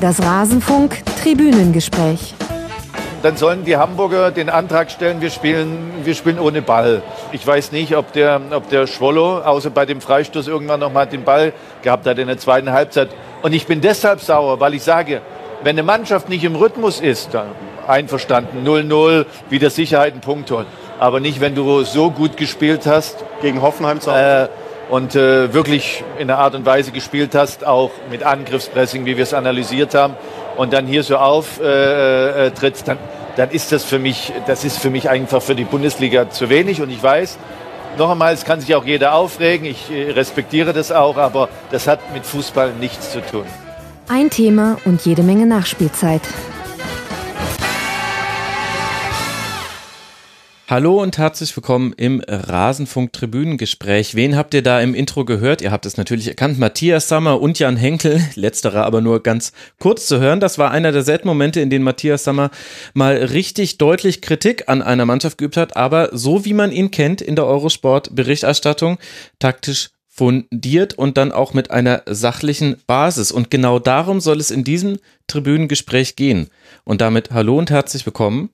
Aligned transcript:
Das 0.00 0.22
Rasenfunk 0.22 1.04
Tribünengespräch. 1.22 2.34
Dann 3.22 3.36
sollen 3.36 3.66
die 3.66 3.76
Hamburger 3.76 4.30
den 4.30 4.48
Antrag 4.48 4.90
stellen, 4.90 5.20
wir 5.20 5.28
spielen, 5.28 5.92
wir 6.04 6.14
spielen 6.14 6.38
ohne 6.38 6.62
Ball. 6.62 7.02
Ich 7.32 7.46
weiß 7.46 7.70
nicht, 7.72 7.94
ob 7.94 8.10
der, 8.14 8.40
ob 8.50 8.70
der 8.70 8.86
Schwollo, 8.86 9.40
außer 9.40 9.68
bei 9.68 9.84
dem 9.84 10.00
Freistoß, 10.00 10.48
irgendwann 10.48 10.80
noch 10.80 10.90
mal 10.90 11.04
den 11.04 11.24
Ball 11.24 11.52
gehabt 11.82 12.06
hat 12.06 12.18
in 12.18 12.28
der 12.28 12.38
zweiten 12.38 12.72
Halbzeit. 12.72 13.10
Und 13.42 13.52
ich 13.52 13.66
bin 13.66 13.82
deshalb 13.82 14.22
sauer, 14.22 14.58
weil 14.58 14.72
ich 14.72 14.82
sage, 14.82 15.20
wenn 15.62 15.74
eine 15.74 15.82
Mannschaft 15.82 16.30
nicht 16.30 16.44
im 16.44 16.56
Rhythmus 16.56 17.00
ist, 17.00 17.34
dann 17.34 17.48
einverstanden, 17.86 18.66
0-0, 18.66 19.26
wieder 19.50 19.68
Sicherheit, 19.68 20.12
einen 20.12 20.22
Punkt 20.22 20.50
holen. 20.50 20.66
Aber 20.98 21.20
nicht, 21.20 21.42
wenn 21.42 21.54
du 21.54 21.84
so 21.84 22.10
gut 22.10 22.38
gespielt 22.38 22.86
hast. 22.86 23.22
Gegen 23.42 23.60
Hoffenheim 23.60 24.00
zu 24.00 24.10
äh, 24.10 24.48
und 24.90 25.14
äh, 25.14 25.54
wirklich 25.54 26.04
in 26.18 26.28
der 26.28 26.38
Art 26.38 26.54
und 26.54 26.66
Weise 26.66 26.90
gespielt 26.90 27.34
hast, 27.34 27.64
auch 27.64 27.90
mit 28.10 28.22
Angriffspressing, 28.22 29.06
wie 29.06 29.16
wir 29.16 29.22
es 29.22 29.32
analysiert 29.32 29.94
haben, 29.94 30.14
und 30.56 30.72
dann 30.72 30.86
hier 30.86 31.02
so 31.02 31.16
auftrittst, 31.16 31.62
äh, 31.62 32.46
äh, 32.46 32.50
trittst, 32.50 32.88
dann, 32.88 32.98
dann 33.36 33.50
ist 33.50 33.72
das 33.72 33.84
für 33.84 33.98
mich, 33.98 34.32
das 34.46 34.64
ist 34.64 34.78
für 34.78 34.90
mich 34.90 35.08
einfach 35.08 35.40
für 35.40 35.54
die 35.54 35.64
Bundesliga 35.64 36.28
zu 36.28 36.50
wenig. 36.50 36.82
Und 36.82 36.90
ich 36.90 37.02
weiß, 37.02 37.38
noch 37.96 38.10
einmal, 38.10 38.34
es 38.34 38.44
kann 38.44 38.60
sich 38.60 38.74
auch 38.74 38.84
jeder 38.84 39.14
aufregen, 39.14 39.66
ich 39.66 39.90
äh, 39.90 40.10
respektiere 40.10 40.72
das 40.72 40.92
auch, 40.92 41.16
aber 41.16 41.48
das 41.70 41.86
hat 41.86 42.12
mit 42.12 42.26
Fußball 42.26 42.72
nichts 42.80 43.12
zu 43.12 43.20
tun. 43.20 43.44
Ein 44.08 44.28
Thema 44.28 44.76
und 44.84 45.06
jede 45.06 45.22
Menge 45.22 45.46
Nachspielzeit. 45.46 46.22
Hallo 50.70 51.02
und 51.02 51.18
herzlich 51.18 51.56
willkommen 51.56 51.92
im 51.96 52.22
Rasenfunk 52.28 53.12
Tribünengespräch. 53.12 54.14
Wen 54.14 54.36
habt 54.36 54.54
ihr 54.54 54.62
da 54.62 54.80
im 54.80 54.94
Intro 54.94 55.24
gehört? 55.24 55.62
Ihr 55.62 55.72
habt 55.72 55.84
es 55.84 55.96
natürlich 55.96 56.28
erkannt. 56.28 56.60
Matthias 56.60 57.08
Sammer 57.08 57.40
und 57.40 57.58
Jan 57.58 57.76
Henkel, 57.76 58.22
letzterer 58.36 58.86
aber 58.86 59.00
nur 59.00 59.20
ganz 59.20 59.50
kurz 59.80 60.06
zu 60.06 60.20
hören. 60.20 60.38
Das 60.38 60.58
war 60.58 60.70
einer 60.70 60.92
der 60.92 61.02
seltenen 61.02 61.34
Momente, 61.34 61.60
in 61.60 61.70
denen 61.70 61.84
Matthias 61.84 62.22
Sammer 62.22 62.52
mal 62.94 63.16
richtig 63.16 63.78
deutlich 63.78 64.22
Kritik 64.22 64.68
an 64.68 64.80
einer 64.80 65.06
Mannschaft 65.06 65.38
geübt 65.38 65.56
hat, 65.56 65.76
aber 65.76 66.10
so 66.12 66.44
wie 66.44 66.54
man 66.54 66.70
ihn 66.70 66.92
kennt 66.92 67.20
in 67.20 67.34
der 67.34 67.46
Eurosport 67.46 68.14
Berichterstattung, 68.14 68.98
taktisch 69.40 69.90
fundiert 70.08 70.94
und 70.94 71.16
dann 71.16 71.32
auch 71.32 71.52
mit 71.52 71.72
einer 71.72 72.02
sachlichen 72.06 72.76
Basis. 72.86 73.32
Und 73.32 73.50
genau 73.50 73.80
darum 73.80 74.20
soll 74.20 74.38
es 74.38 74.52
in 74.52 74.62
diesem 74.62 74.98
Tribünengespräch 75.26 76.14
gehen. 76.14 76.48
Und 76.84 77.00
damit 77.00 77.32
hallo 77.32 77.58
und 77.58 77.70
herzlich 77.70 78.06
willkommen. 78.06 78.50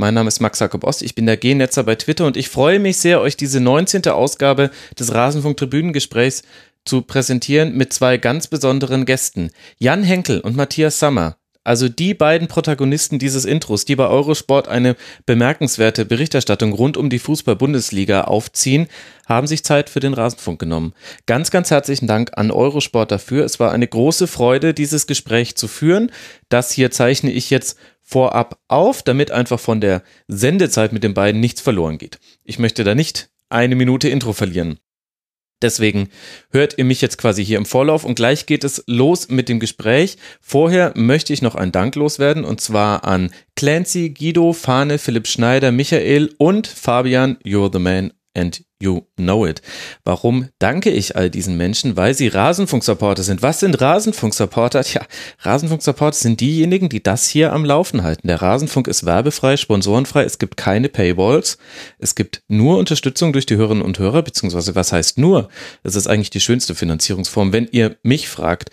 Mein 0.00 0.14
Name 0.14 0.28
ist 0.28 0.38
Max 0.38 0.60
Jakob 0.60 0.84
Ost, 0.84 1.02
ich 1.02 1.16
bin 1.16 1.26
der 1.26 1.36
G-Netzer 1.36 1.82
bei 1.82 1.96
Twitter 1.96 2.24
und 2.24 2.36
ich 2.36 2.50
freue 2.50 2.78
mich 2.78 2.98
sehr, 2.98 3.20
euch 3.20 3.36
diese 3.36 3.58
19. 3.58 4.06
Ausgabe 4.06 4.70
des 4.96 5.12
Rasenfunk-Tribünengesprächs 5.12 6.44
zu 6.84 7.02
präsentieren 7.02 7.76
mit 7.76 7.92
zwei 7.92 8.16
ganz 8.16 8.46
besonderen 8.46 9.06
Gästen. 9.06 9.50
Jan 9.76 10.04
Henkel 10.04 10.38
und 10.38 10.54
Matthias 10.54 11.00
Sammer. 11.00 11.37
Also 11.68 11.90
die 11.90 12.14
beiden 12.14 12.48
Protagonisten 12.48 13.18
dieses 13.18 13.44
Intros, 13.44 13.84
die 13.84 13.94
bei 13.94 14.06
Eurosport 14.06 14.68
eine 14.68 14.96
bemerkenswerte 15.26 16.06
Berichterstattung 16.06 16.72
rund 16.72 16.96
um 16.96 17.10
die 17.10 17.18
Fußball-Bundesliga 17.18 18.22
aufziehen, 18.22 18.86
haben 19.26 19.46
sich 19.46 19.64
Zeit 19.64 19.90
für 19.90 20.00
den 20.00 20.14
Rasenfunk 20.14 20.58
genommen. 20.58 20.94
Ganz, 21.26 21.50
ganz 21.50 21.70
herzlichen 21.70 22.06
Dank 22.06 22.30
an 22.38 22.50
Eurosport 22.50 23.10
dafür. 23.10 23.44
Es 23.44 23.60
war 23.60 23.70
eine 23.70 23.86
große 23.86 24.28
Freude, 24.28 24.72
dieses 24.72 25.06
Gespräch 25.06 25.56
zu 25.56 25.68
führen. 25.68 26.10
Das 26.48 26.72
hier 26.72 26.90
zeichne 26.90 27.32
ich 27.32 27.50
jetzt 27.50 27.76
vorab 28.02 28.58
auf, 28.68 29.02
damit 29.02 29.30
einfach 29.30 29.60
von 29.60 29.82
der 29.82 30.02
Sendezeit 30.26 30.94
mit 30.94 31.04
den 31.04 31.12
beiden 31.12 31.38
nichts 31.38 31.60
verloren 31.60 31.98
geht. 31.98 32.18
Ich 32.44 32.58
möchte 32.58 32.82
da 32.82 32.94
nicht 32.94 33.28
eine 33.50 33.76
Minute 33.76 34.08
Intro 34.08 34.32
verlieren. 34.32 34.78
Deswegen 35.60 36.08
hört 36.50 36.78
ihr 36.78 36.84
mich 36.84 37.00
jetzt 37.00 37.18
quasi 37.18 37.44
hier 37.44 37.58
im 37.58 37.66
Vorlauf 37.66 38.04
und 38.04 38.14
gleich 38.14 38.46
geht 38.46 38.62
es 38.62 38.84
los 38.86 39.28
mit 39.28 39.48
dem 39.48 39.58
Gespräch. 39.58 40.16
Vorher 40.40 40.92
möchte 40.94 41.32
ich 41.32 41.42
noch 41.42 41.56
ein 41.56 41.72
Dank 41.72 41.96
loswerden 41.96 42.44
und 42.44 42.60
zwar 42.60 43.04
an 43.04 43.32
Clancy, 43.56 44.10
Guido, 44.10 44.52
Fahne, 44.52 44.98
Philipp 44.98 45.26
Schneider, 45.26 45.72
Michael 45.72 46.32
und 46.38 46.68
Fabian, 46.68 47.38
You're 47.44 47.72
the 47.72 47.80
Man 47.80 48.12
and 48.34 48.67
you 48.80 49.02
know 49.16 49.46
it. 49.46 49.60
Warum 50.04 50.48
danke 50.58 50.90
ich 50.90 51.16
all 51.16 51.30
diesen 51.30 51.56
Menschen? 51.56 51.96
Weil 51.96 52.14
sie 52.14 52.28
Rasenfunk-Supporter 52.28 53.22
sind. 53.22 53.42
Was 53.42 53.60
sind 53.60 53.80
Rasenfunk-Supporter? 53.80 54.84
Tja, 54.84 55.02
Rasenfunk-Supporter 55.40 56.16
sind 56.16 56.40
diejenigen, 56.40 56.88
die 56.88 57.02
das 57.02 57.28
hier 57.28 57.52
am 57.52 57.64
Laufen 57.64 58.02
halten. 58.02 58.28
Der 58.28 58.40
Rasenfunk 58.40 58.86
ist 58.86 59.04
werbefrei, 59.04 59.56
sponsorenfrei. 59.56 60.22
Es 60.24 60.38
gibt 60.38 60.56
keine 60.56 60.88
Paywalls. 60.88 61.58
Es 61.98 62.14
gibt 62.14 62.42
nur 62.48 62.78
Unterstützung 62.78 63.32
durch 63.32 63.46
die 63.46 63.56
Hörerinnen 63.56 63.82
und 63.82 63.98
Hörer, 63.98 64.22
beziehungsweise 64.22 64.74
was 64.74 64.92
heißt 64.92 65.18
nur? 65.18 65.48
Das 65.82 65.96
ist 65.96 66.06
eigentlich 66.06 66.30
die 66.30 66.40
schönste 66.40 66.74
Finanzierungsform. 66.74 67.52
Wenn 67.52 67.68
ihr 67.70 67.96
mich 68.02 68.28
fragt, 68.28 68.70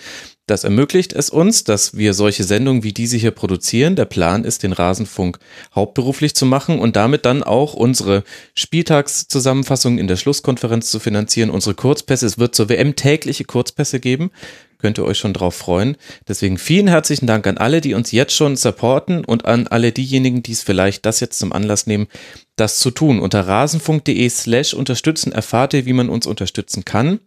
das 0.47 0.63
ermöglicht 0.63 1.13
es 1.13 1.31
uns, 1.31 1.63
dass 1.63 1.97
wir 1.97 2.13
solche 2.13 2.43
Sendungen 2.43 2.83
wie 2.83 2.93
diese 2.93 3.17
hier 3.17 3.31
produzieren. 3.31 3.95
Der 3.95 4.05
Plan 4.05 4.43
ist, 4.43 4.61
den 4.61 4.73
Rasenfunk 4.73 5.39
hauptberuflich 5.73 6.35
zu 6.35 6.45
machen 6.45 6.77
und 6.79 6.95
damit 6.95 7.25
dann 7.25 7.41
auch 7.41 7.73
unsere 7.73 8.23
Spieltagszusammenfassung 8.53 9.97
in 9.97 10.07
der 10.07 10.17
Schlusskonferenz 10.17 10.91
zu 10.91 10.99
finanzieren, 10.99 11.49
unsere 11.49 11.73
Kurzpässe. 11.73 12.27
Es 12.27 12.37
wird 12.37 12.53
zur 12.53 12.69
WM 12.69 12.95
tägliche 12.95 13.43
Kurzpässe 13.43 13.99
geben. 13.99 14.29
Könnt 14.77 14.99
ihr 14.99 15.05
euch 15.05 15.17
schon 15.17 15.33
drauf 15.33 15.55
freuen. 15.55 15.97
Deswegen 16.27 16.59
vielen 16.59 16.87
herzlichen 16.87 17.25
Dank 17.25 17.47
an 17.47 17.57
alle, 17.57 17.81
die 17.81 17.95
uns 17.95 18.11
jetzt 18.11 18.35
schon 18.35 18.55
supporten 18.55 19.25
und 19.25 19.45
an 19.45 19.65
alle 19.67 19.91
diejenigen, 19.91 20.43
die 20.43 20.51
es 20.51 20.61
vielleicht 20.61 21.07
das 21.07 21.21
jetzt 21.21 21.39
zum 21.39 21.53
Anlass 21.53 21.87
nehmen, 21.87 22.07
das 22.55 22.77
zu 22.77 22.91
tun. 22.91 23.19
Unter 23.19 23.47
rasenfunk.de 23.47 24.29
slash 24.29 24.75
unterstützen 24.75 25.31
erfahrt 25.31 25.73
ihr, 25.73 25.87
wie 25.87 25.93
man 25.93 26.09
uns 26.09 26.27
unterstützen 26.27 26.85
kann. 26.85 27.19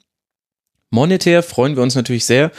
Monetär 0.90 1.42
freuen 1.42 1.76
wir 1.76 1.82
uns 1.82 1.94
natürlich 1.94 2.24
sehr 2.24 2.50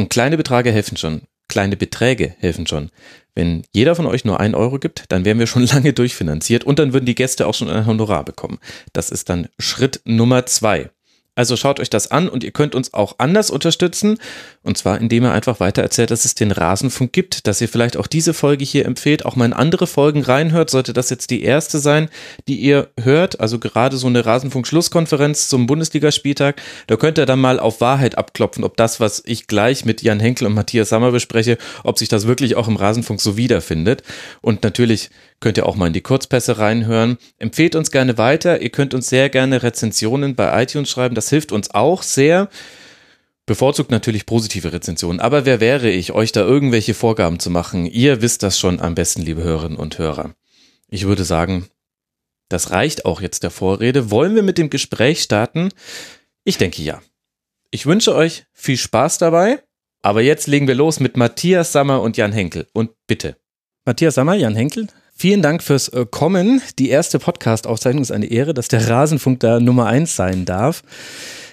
und 0.00 0.08
kleine 0.08 0.36
Beträge 0.36 0.72
helfen 0.72 0.96
schon. 0.96 1.22
Kleine 1.48 1.76
Beträge 1.76 2.34
helfen 2.38 2.66
schon. 2.66 2.90
Wenn 3.34 3.64
jeder 3.72 3.94
von 3.94 4.06
euch 4.06 4.24
nur 4.24 4.40
ein 4.40 4.54
Euro 4.54 4.78
gibt, 4.78 5.04
dann 5.08 5.24
wären 5.24 5.38
wir 5.38 5.46
schon 5.46 5.66
lange 5.66 5.92
durchfinanziert 5.92 6.64
und 6.64 6.78
dann 6.78 6.92
würden 6.92 7.06
die 7.06 7.14
Gäste 7.14 7.46
auch 7.46 7.54
schon 7.54 7.68
ein 7.68 7.86
Honorar 7.86 8.24
bekommen. 8.24 8.58
Das 8.92 9.10
ist 9.10 9.28
dann 9.28 9.48
Schritt 9.58 10.00
Nummer 10.04 10.46
zwei. 10.46 10.90
Also 11.36 11.56
schaut 11.56 11.80
euch 11.80 11.88
das 11.88 12.10
an 12.10 12.28
und 12.28 12.44
ihr 12.44 12.50
könnt 12.50 12.74
uns 12.74 12.92
auch 12.92 13.14
anders 13.18 13.50
unterstützen. 13.50 14.18
Und 14.62 14.76
zwar, 14.76 15.00
indem 15.00 15.24
ihr 15.24 15.32
einfach 15.32 15.60
weiter 15.60 15.80
erzählt, 15.80 16.10
dass 16.10 16.24
es 16.24 16.34
den 16.34 16.50
Rasenfunk 16.50 17.12
gibt, 17.12 17.46
dass 17.46 17.60
ihr 17.60 17.68
vielleicht 17.68 17.96
auch 17.96 18.08
diese 18.08 18.34
Folge 18.34 18.64
hier 18.64 18.84
empfehlt, 18.84 19.24
auch 19.24 19.36
mal 19.36 19.46
in 19.46 19.52
andere 19.52 19.86
Folgen 19.86 20.22
reinhört. 20.22 20.70
Sollte 20.70 20.92
das 20.92 21.08
jetzt 21.08 21.30
die 21.30 21.42
erste 21.42 21.78
sein, 21.78 22.10
die 22.48 22.56
ihr 22.56 22.88
hört, 23.00 23.40
also 23.40 23.58
gerade 23.58 23.96
so 23.96 24.08
eine 24.08 24.26
Rasenfunk-Schlusskonferenz 24.26 25.48
zum 25.48 25.66
Bundesligaspieltag, 25.66 26.60
da 26.88 26.96
könnt 26.96 27.16
ihr 27.16 27.26
dann 27.26 27.40
mal 27.40 27.60
auf 27.60 27.80
Wahrheit 27.80 28.18
abklopfen, 28.18 28.64
ob 28.64 28.76
das, 28.76 29.00
was 29.00 29.22
ich 29.24 29.46
gleich 29.46 29.84
mit 29.84 30.02
Jan 30.02 30.20
Henkel 30.20 30.46
und 30.46 30.54
Matthias 30.54 30.90
Sammer 30.90 31.12
bespreche, 31.12 31.58
ob 31.84 31.98
sich 31.98 32.08
das 32.08 32.26
wirklich 32.26 32.56
auch 32.56 32.68
im 32.68 32.76
Rasenfunk 32.76 33.20
so 33.20 33.36
wiederfindet. 33.36 34.02
Und 34.42 34.62
natürlich 34.62 35.10
könnt 35.40 35.56
ihr 35.56 35.66
auch 35.66 35.76
mal 35.76 35.86
in 35.86 35.94
die 35.94 36.02
Kurzpässe 36.02 36.58
reinhören. 36.58 37.16
Empfehlt 37.38 37.74
uns 37.74 37.90
gerne 37.90 38.18
weiter. 38.18 38.60
Ihr 38.60 38.68
könnt 38.68 38.92
uns 38.92 39.08
sehr 39.08 39.30
gerne 39.30 39.62
Rezensionen 39.62 40.34
bei 40.34 40.62
iTunes 40.62 40.90
schreiben. 40.90 41.14
Das 41.14 41.29
hilft 41.30 41.52
uns 41.52 41.70
auch 41.70 42.02
sehr. 42.02 42.48
Bevorzugt 43.46 43.90
natürlich 43.90 44.26
positive 44.26 44.72
Rezensionen. 44.72 45.20
Aber 45.20 45.44
wer 45.44 45.60
wäre 45.60 45.90
ich, 45.90 46.12
euch 46.12 46.32
da 46.32 46.42
irgendwelche 46.42 46.94
Vorgaben 46.94 47.40
zu 47.40 47.50
machen? 47.50 47.86
Ihr 47.86 48.22
wisst 48.22 48.42
das 48.42 48.58
schon 48.58 48.80
am 48.80 48.94
besten, 48.94 49.22
liebe 49.22 49.42
Hörerinnen 49.42 49.78
und 49.78 49.98
Hörer. 49.98 50.34
Ich 50.88 51.06
würde 51.06 51.24
sagen, 51.24 51.66
das 52.48 52.70
reicht 52.70 53.04
auch 53.04 53.20
jetzt 53.20 53.42
der 53.42 53.50
Vorrede. 53.50 54.10
Wollen 54.10 54.34
wir 54.34 54.42
mit 54.42 54.58
dem 54.58 54.70
Gespräch 54.70 55.22
starten? 55.22 55.70
Ich 56.44 56.58
denke 56.58 56.82
ja. 56.82 57.00
Ich 57.70 57.86
wünsche 57.86 58.14
euch 58.14 58.44
viel 58.52 58.76
Spaß 58.76 59.18
dabei. 59.18 59.62
Aber 60.02 60.22
jetzt 60.22 60.46
legen 60.46 60.66
wir 60.66 60.74
los 60.74 60.98
mit 60.98 61.16
Matthias 61.16 61.72
Sammer 61.72 62.00
und 62.02 62.16
Jan 62.16 62.32
Henkel. 62.32 62.66
Und 62.72 62.90
bitte. 63.06 63.36
Matthias 63.84 64.14
Sammer, 64.14 64.34
Jan 64.34 64.56
Henkel, 64.56 64.86
Vielen 65.20 65.42
Dank 65.42 65.62
fürs 65.62 65.88
äh, 65.88 66.06
Kommen. 66.10 66.62
Die 66.78 66.88
erste 66.88 67.18
Podcast-Aufzeichnung 67.18 68.00
ist 68.00 68.10
eine 68.10 68.24
Ehre, 68.24 68.54
dass 68.54 68.68
der 68.68 68.88
Rasenfunk 68.88 69.40
da 69.40 69.60
Nummer 69.60 69.84
eins 69.84 70.16
sein 70.16 70.46
darf. 70.46 70.82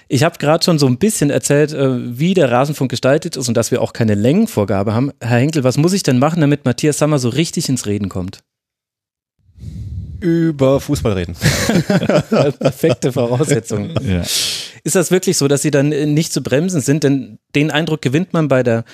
Ich 0.08 0.22
habe 0.22 0.38
gerade 0.38 0.64
schon 0.64 0.78
so 0.78 0.86
ein 0.86 0.96
bisschen 0.96 1.28
erzählt, 1.28 1.74
äh, 1.74 2.18
wie 2.18 2.32
der 2.32 2.50
Rasenfunk 2.50 2.90
gestaltet 2.90 3.36
ist 3.36 3.46
und 3.46 3.58
dass 3.58 3.70
wir 3.70 3.82
auch 3.82 3.92
keine 3.92 4.14
Längenvorgabe 4.14 4.94
haben. 4.94 5.12
Herr 5.20 5.40
Henkel, 5.40 5.64
was 5.64 5.76
muss 5.76 5.92
ich 5.92 6.02
denn 6.02 6.18
machen, 6.18 6.40
damit 6.40 6.64
Matthias 6.64 6.96
Sammer 6.96 7.18
so 7.18 7.28
richtig 7.28 7.68
ins 7.68 7.84
Reden 7.84 8.08
kommt? 8.08 8.38
Über 10.20 10.80
Fußball 10.80 11.12
reden. 11.12 11.36
Perfekte 12.58 13.12
Voraussetzung. 13.12 13.90
Ja. 14.00 14.22
Ist 14.82 14.94
das 14.94 15.10
wirklich 15.10 15.36
so, 15.36 15.46
dass 15.46 15.60
Sie 15.60 15.70
dann 15.70 15.90
nicht 15.90 16.32
zu 16.32 16.42
bremsen 16.42 16.80
sind? 16.80 17.04
Denn 17.04 17.38
den 17.54 17.70
Eindruck 17.70 18.00
gewinnt 18.00 18.32
man 18.32 18.48
bei 18.48 18.62
der 18.62 18.84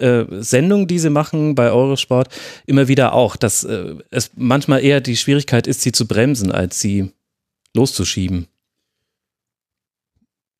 äh, 0.00 0.26
Sendungen, 0.42 0.86
die 0.86 0.98
sie 0.98 1.10
machen 1.10 1.54
bei 1.54 1.70
Eurosport, 1.70 2.28
immer 2.66 2.88
wieder 2.88 3.12
auch, 3.12 3.36
dass 3.36 3.64
äh, 3.64 3.94
es 4.10 4.30
manchmal 4.36 4.82
eher 4.82 5.00
die 5.00 5.16
Schwierigkeit 5.16 5.66
ist, 5.66 5.82
sie 5.82 5.92
zu 5.92 6.06
bremsen, 6.06 6.52
als 6.52 6.80
sie 6.80 7.12
loszuschieben. 7.74 8.46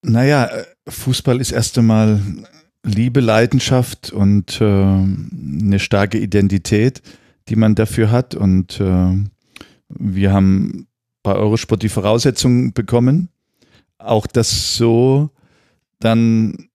Naja, 0.02 0.46
äh, 0.46 0.64
Fußball 0.88 1.40
ist 1.40 1.52
erst 1.52 1.78
einmal 1.78 2.20
Liebe, 2.84 3.20
Leidenschaft 3.20 4.12
und 4.12 4.60
äh, 4.60 4.64
eine 4.64 5.78
starke 5.80 6.18
Identität, 6.18 7.02
die 7.48 7.56
man 7.56 7.74
dafür 7.74 8.12
hat. 8.12 8.34
Und 8.36 8.80
äh, 8.80 9.14
wir 9.88 10.32
haben 10.32 10.86
bei 11.24 11.34
Eurosport 11.34 11.82
die 11.82 11.88
Voraussetzungen 11.88 12.72
bekommen, 12.72 13.28
auch 13.98 14.28
das 14.28 14.76
so 14.76 15.30
dann 15.98 16.68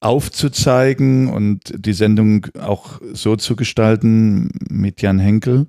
aufzuzeigen 0.00 1.28
und 1.28 1.74
die 1.76 1.92
Sendung 1.92 2.46
auch 2.58 3.00
so 3.12 3.36
zu 3.36 3.54
gestalten 3.54 4.50
mit 4.68 5.02
Jan 5.02 5.18
Henkel, 5.18 5.66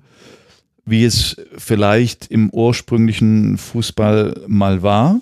wie 0.84 1.04
es 1.04 1.36
vielleicht 1.56 2.28
im 2.30 2.50
ursprünglichen 2.50 3.58
Fußball 3.58 4.42
mal 4.46 4.82
war. 4.82 5.20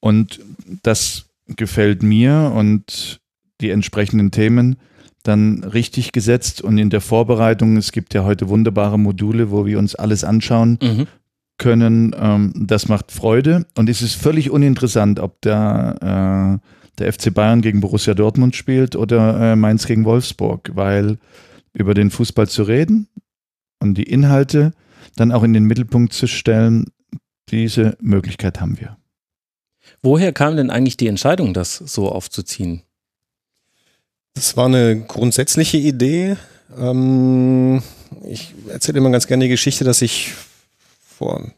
Und 0.00 0.40
das 0.82 1.26
gefällt 1.48 2.02
mir 2.02 2.52
und 2.54 3.20
die 3.60 3.70
entsprechenden 3.70 4.30
Themen 4.30 4.76
dann 5.22 5.62
richtig 5.64 6.12
gesetzt 6.12 6.62
und 6.62 6.78
in 6.78 6.90
der 6.90 7.00
Vorbereitung, 7.00 7.76
es 7.76 7.92
gibt 7.92 8.14
ja 8.14 8.24
heute 8.24 8.48
wunderbare 8.48 8.98
Module, 8.98 9.50
wo 9.50 9.66
wir 9.66 9.78
uns 9.78 9.94
alles 9.94 10.24
anschauen 10.24 10.78
mhm. 10.82 11.06
können. 11.58 12.14
Ähm, 12.18 12.52
das 12.56 12.88
macht 12.88 13.12
Freude 13.12 13.66
und 13.76 13.88
es 13.88 14.02
ist 14.02 14.14
völlig 14.14 14.50
uninteressant, 14.50 15.20
ob 15.20 15.40
der, 15.42 16.60
äh, 16.60 16.81
der 16.98 17.12
FC 17.12 17.32
Bayern 17.32 17.62
gegen 17.62 17.80
Borussia 17.80 18.14
Dortmund 18.14 18.56
spielt 18.56 18.96
oder 18.96 19.52
äh, 19.52 19.56
Mainz 19.56 19.86
gegen 19.86 20.04
Wolfsburg, 20.04 20.70
weil 20.74 21.18
über 21.72 21.94
den 21.94 22.10
Fußball 22.10 22.48
zu 22.48 22.64
reden 22.64 23.08
und 23.80 23.94
die 23.94 24.02
Inhalte 24.02 24.72
dann 25.16 25.32
auch 25.32 25.42
in 25.42 25.52
den 25.52 25.64
Mittelpunkt 25.64 26.12
zu 26.12 26.26
stellen, 26.26 26.86
diese 27.48 27.96
Möglichkeit 28.00 28.60
haben 28.60 28.78
wir. 28.78 28.96
Woher 30.02 30.32
kam 30.32 30.56
denn 30.56 30.70
eigentlich 30.70 30.96
die 30.96 31.08
Entscheidung, 31.08 31.54
das 31.54 31.76
so 31.76 32.10
aufzuziehen? 32.10 32.82
Das 34.34 34.56
war 34.56 34.66
eine 34.66 35.00
grundsätzliche 35.00 35.76
Idee. 35.76 36.36
Ähm, 36.76 37.82
ich 38.24 38.54
erzähle 38.68 38.98
immer 38.98 39.10
ganz 39.10 39.26
gerne 39.26 39.44
die 39.44 39.50
Geschichte, 39.50 39.84
dass 39.84 40.02
ich 40.02 40.32
vor, 41.00 41.52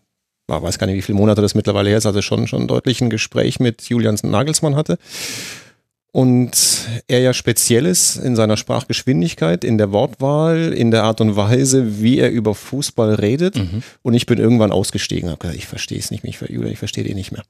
ich 0.48 0.62
weiß 0.62 0.78
gar 0.78 0.86
nicht, 0.86 0.96
wie 0.96 1.02
viele 1.02 1.18
Monate 1.18 1.42
das 1.42 1.54
mittlerweile 1.54 1.88
her 1.90 1.98
ist, 1.98 2.06
also 2.06 2.22
schon, 2.22 2.46
schon 2.46 2.68
deutlich 2.68 3.00
ein 3.00 3.10
Gespräch 3.10 3.60
mit 3.60 3.82
Julian 3.88 4.18
Nagelsmann 4.22 4.76
hatte. 4.76 4.98
Und 6.12 6.52
er 7.08 7.18
ja 7.18 7.34
speziell 7.34 7.86
ist 7.86 8.16
in 8.16 8.36
seiner 8.36 8.56
Sprachgeschwindigkeit, 8.56 9.64
in 9.64 9.78
der 9.78 9.90
Wortwahl, 9.90 10.72
in 10.72 10.92
der 10.92 11.02
Art 11.02 11.20
und 11.20 11.34
Weise, 11.34 12.00
wie 12.00 12.20
er 12.20 12.30
über 12.30 12.54
Fußball 12.54 13.14
redet. 13.14 13.56
Mhm. 13.56 13.82
Und 14.02 14.14
ich 14.14 14.26
bin 14.26 14.38
irgendwann 14.38 14.70
ausgestiegen, 14.70 15.28
habe 15.28 15.40
gesagt, 15.40 15.58
ich 15.58 15.66
verstehe 15.66 15.98
es 15.98 16.12
nicht 16.12 16.22
mehr, 16.22 16.30
ich, 16.30 16.40
Julian, 16.40 16.70
ich 16.72 16.78
verstehe 16.78 17.02
den 17.02 17.16
nicht 17.16 17.32
mehr. 17.32 17.42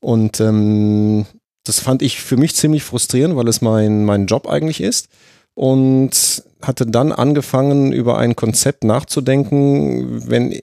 Und 0.00 0.40
ähm, 0.40 1.26
das 1.64 1.80
fand 1.80 2.00
ich 2.00 2.22
für 2.22 2.38
mich 2.38 2.54
ziemlich 2.54 2.84
frustrierend, 2.84 3.36
weil 3.36 3.48
es 3.48 3.60
mein, 3.60 4.06
mein 4.06 4.24
Job 4.24 4.48
eigentlich 4.48 4.80
ist. 4.80 5.08
Und 5.54 6.42
hatte 6.62 6.86
dann 6.86 7.12
angefangen, 7.12 7.92
über 7.92 8.16
ein 8.16 8.34
Konzept 8.34 8.82
nachzudenken, 8.82 10.30
wenn 10.30 10.58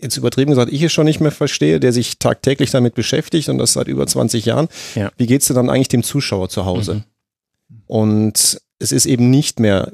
jetzt 0.00 0.16
übertrieben 0.16 0.50
gesagt, 0.50 0.72
ich 0.72 0.82
es 0.82 0.92
schon 0.92 1.06
nicht 1.06 1.20
mehr 1.20 1.32
verstehe, 1.32 1.80
der 1.80 1.92
sich 1.92 2.18
tagtäglich 2.18 2.70
damit 2.70 2.94
beschäftigt 2.94 3.48
und 3.48 3.58
das 3.58 3.72
seit 3.72 3.88
über 3.88 4.06
20 4.06 4.44
Jahren. 4.44 4.68
Ja. 4.94 5.10
Wie 5.16 5.26
geht's 5.26 5.46
denn 5.46 5.56
dann 5.56 5.70
eigentlich 5.70 5.88
dem 5.88 6.02
Zuschauer 6.02 6.48
zu 6.48 6.64
Hause? 6.64 6.94
Mhm. 7.68 7.82
Und 7.86 8.60
es 8.78 8.92
ist 8.92 9.06
eben 9.06 9.30
nicht 9.30 9.60
mehr 9.60 9.92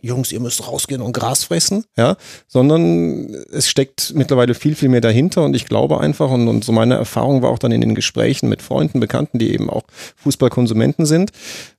Jungs, 0.00 0.32
ihr 0.32 0.40
müsst 0.40 0.66
rausgehen 0.66 1.00
und 1.00 1.12
Gras 1.12 1.44
fressen, 1.44 1.84
ja, 1.96 2.16
sondern 2.46 3.34
es 3.52 3.68
steckt 3.68 4.12
mittlerweile 4.14 4.54
viel, 4.54 4.74
viel 4.74 4.88
mehr 4.88 5.00
dahinter 5.00 5.44
und 5.44 5.54
ich 5.54 5.66
glaube 5.66 6.00
einfach 6.00 6.30
und, 6.30 6.48
und 6.48 6.64
so 6.64 6.72
meine 6.72 6.94
Erfahrung 6.94 7.42
war 7.42 7.50
auch 7.50 7.58
dann 7.58 7.72
in 7.72 7.80
den 7.80 7.94
Gesprächen 7.94 8.48
mit 8.48 8.62
Freunden, 8.62 9.00
Bekannten, 9.00 9.38
die 9.38 9.52
eben 9.52 9.70
auch 9.70 9.84
Fußballkonsumenten 10.16 11.06
sind, 11.06 11.32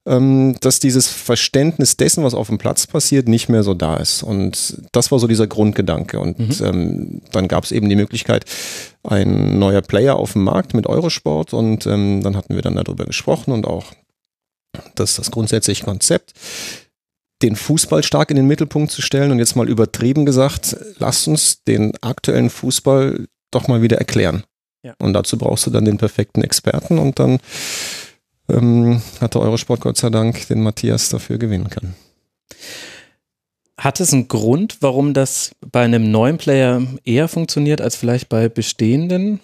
ähm, 0.06 0.56
dass 0.62 0.80
dieses 0.80 1.08
Verständnis 1.08 1.98
dessen, 1.98 2.24
was 2.24 2.34
auf 2.34 2.48
dem 2.48 2.58
Platz 2.58 2.88
passiert, 2.88 3.28
nicht 3.28 3.50
mehr 3.50 3.64
so 3.64 3.74
da 3.74 3.98
ist. 3.98 4.24
Und 4.24 4.82
das 4.92 5.12
war 5.12 5.20
so 5.20 5.28
dieser 5.28 5.48
Grundgedanke. 5.48 6.20
Und 6.20 6.40
mhm. 6.40 6.66
ähm, 6.66 7.22
dann 7.32 7.48
gab 7.48 7.66
es 7.66 7.72
eben 7.72 7.90
die 7.90 7.96
Möglichkeit, 7.96 8.46
ein 9.04 9.60
neuer 9.60 9.82
Player 9.82 10.16
auf 10.16 10.34
dem 10.34 10.44
Markt 10.44 10.74
mit 10.74 10.88
Eurosport 10.88 11.54
und 11.54 11.86
ähm, 11.86 12.22
dann 12.24 12.36
hatten 12.36 12.56
wir 12.56 12.62
dann 12.62 12.76
darüber 12.76 13.06
gesprochen 13.06 13.52
und 13.52 13.66
auch 13.66 13.94
das, 14.96 15.16
das 15.16 15.32
grundsätzliche 15.32 15.86
Konzept 15.86 16.34
den 17.42 17.56
Fußball 17.56 18.04
stark 18.04 18.32
in 18.32 18.38
den 18.38 18.48
Mittelpunkt 18.48 18.92
zu 18.92 19.02
stellen 19.02 19.32
und 19.32 19.40
jetzt 19.40 19.56
mal 19.56 19.70
übertrieben 19.70 20.26
gesagt, 20.26 20.76
lasst 20.98 21.28
uns 21.28 21.64
den 21.64 21.94
aktuellen 22.02 22.50
Fußball 22.50 23.28
doch 23.52 23.68
mal 23.68 23.82
wieder 23.82 23.98
erklären. 23.98 24.44
Ja. 24.84 24.96
Und 25.00 25.14
dazu 25.14 25.38
brauchst 25.38 25.66
du 25.68 25.72
dann 25.72 25.86
den 25.86 25.98
perfekten 25.98 26.44
Experten 26.44 26.98
und 26.98 27.20
dann 27.20 27.40
ähm, 28.50 29.02
hatte 29.20 29.40
Eurosport 29.40 29.82
Gott 29.82 29.98
sei 29.98 30.10
Dank 30.10 30.48
den 30.48 30.64
Matthias 30.64 31.10
dafür 31.10 31.38
gewinnen 31.38 31.70
können. 31.70 31.96
Hat 33.80 34.00
es 34.00 34.12
einen 34.12 34.28
Grund, 34.28 34.78
warum 34.82 35.14
das 35.14 35.52
bei 35.60 35.84
einem 35.84 36.10
neuen 36.10 36.38
Player 36.38 36.82
eher 37.04 37.28
funktioniert 37.28 37.80
als 37.80 37.96
vielleicht 37.96 38.28
bei 38.30 38.50
bestehenden? 38.50 39.40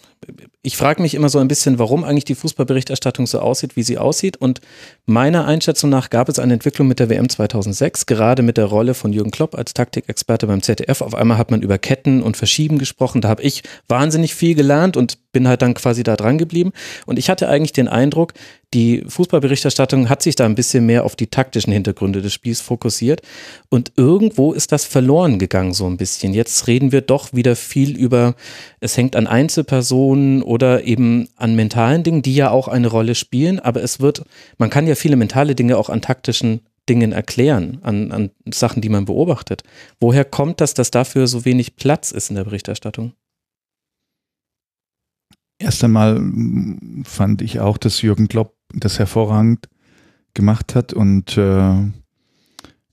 Ich 0.61 0.77
frage 0.77 1.01
mich 1.01 1.13
immer 1.13 1.29
so 1.29 1.39
ein 1.39 1.47
bisschen, 1.47 1.79
warum 1.79 2.03
eigentlich 2.03 2.25
die 2.25 2.35
Fußballberichterstattung 2.35 3.27
so 3.27 3.39
aussieht, 3.39 3.75
wie 3.75 3.83
sie 3.83 3.97
aussieht. 3.97 4.37
Und 4.37 4.61
meiner 5.05 5.45
Einschätzung 5.45 5.89
nach 5.89 6.09
gab 6.09 6.29
es 6.29 6.39
eine 6.39 6.53
Entwicklung 6.53 6.87
mit 6.87 6.99
der 6.99 7.09
WM 7.09 7.27
2006, 7.27 8.05
gerade 8.05 8.43
mit 8.43 8.57
der 8.57 8.65
Rolle 8.65 8.93
von 8.93 9.11
Jürgen 9.11 9.31
Klopp 9.31 9.55
als 9.55 9.73
Taktikexperte 9.73 10.47
beim 10.47 10.61
ZDF. 10.61 11.01
Auf 11.01 11.15
einmal 11.15 11.37
hat 11.37 11.51
man 11.51 11.61
über 11.61 11.77
Ketten 11.77 12.21
und 12.23 12.37
Verschieben 12.37 12.77
gesprochen. 12.77 13.21
Da 13.21 13.29
habe 13.29 13.43
ich 13.43 13.63
wahnsinnig 13.87 14.35
viel 14.35 14.55
gelernt 14.55 14.95
und 14.95 15.17
bin 15.33 15.47
halt 15.47 15.61
dann 15.61 15.73
quasi 15.73 16.03
da 16.03 16.15
dran 16.15 16.37
geblieben. 16.37 16.71
Und 17.05 17.19
ich 17.19 17.29
hatte 17.29 17.49
eigentlich 17.49 17.73
den 17.73 17.87
Eindruck, 17.87 18.33
die 18.73 19.03
Fußballberichterstattung 19.07 20.09
hat 20.09 20.23
sich 20.23 20.35
da 20.35 20.45
ein 20.45 20.55
bisschen 20.55 20.85
mehr 20.85 21.03
auf 21.03 21.15
die 21.15 21.27
taktischen 21.27 21.71
Hintergründe 21.73 22.21
des 22.21 22.33
Spiels 22.33 22.59
fokussiert. 22.61 23.21
Und 23.69 23.91
irgendwo 23.97 24.53
ist 24.53 24.71
das 24.71 24.85
verloren 24.85 25.37
gegangen, 25.37 25.73
so 25.73 25.85
ein 25.85 25.97
bisschen. 25.97 26.33
Jetzt 26.33 26.67
reden 26.67 26.91
wir 26.91 27.01
doch 27.01 27.33
wieder 27.33 27.55
viel 27.55 27.95
über, 27.95 28.35
es 28.79 28.97
hängt 28.97 29.15
an 29.15 29.27
Einzelpersonen 29.27 30.12
oder 30.43 30.83
eben 30.83 31.27
an 31.35 31.55
mentalen 31.55 32.03
Dingen, 32.03 32.21
die 32.21 32.35
ja 32.35 32.49
auch 32.49 32.67
eine 32.67 32.87
Rolle 32.87 33.15
spielen. 33.15 33.59
Aber 33.59 33.81
es 33.81 33.99
wird, 33.99 34.23
man 34.57 34.69
kann 34.69 34.87
ja 34.87 34.95
viele 34.95 35.15
mentale 35.15 35.55
Dinge 35.55 35.77
auch 35.77 35.89
an 35.89 36.01
taktischen 36.01 36.61
Dingen 36.89 37.13
erklären, 37.13 37.79
an, 37.81 38.11
an 38.11 38.31
Sachen, 38.51 38.81
die 38.81 38.89
man 38.89 39.05
beobachtet. 39.05 39.63
Woher 39.99 40.25
kommt 40.25 40.59
das, 40.59 40.73
dass 40.73 40.91
dafür 40.91 41.27
so 41.27 41.45
wenig 41.45 41.75
Platz 41.75 42.11
ist 42.11 42.29
in 42.29 42.35
der 42.35 42.43
Berichterstattung? 42.43 43.13
Erst 45.59 45.83
einmal 45.83 46.21
fand 47.05 47.41
ich 47.41 47.59
auch, 47.59 47.77
dass 47.77 48.01
Jürgen 48.01 48.27
Klopp 48.27 48.55
das 48.73 48.99
hervorragend 48.99 49.69
gemacht 50.33 50.75
hat 50.75 50.93
und 50.93 51.37
äh, 51.37 51.91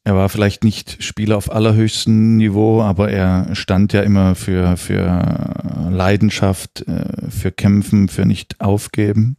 er 0.02 0.14
war 0.14 0.28
vielleicht 0.28 0.64
nicht 0.64 1.02
Spieler 1.02 1.36
auf 1.36 1.52
allerhöchstem 1.52 2.36
Niveau, 2.36 2.80
aber 2.80 3.10
er 3.10 3.54
stand 3.54 3.92
ja 3.92 4.00
immer 4.00 4.34
für, 4.34 4.76
für 4.76 5.88
Leidenschaft, 5.90 6.86
äh, 6.88 7.30
für 7.30 7.52
Kämpfen, 7.52 8.08
für 8.08 8.24
nicht 8.24 8.60
aufgeben. 8.60 9.36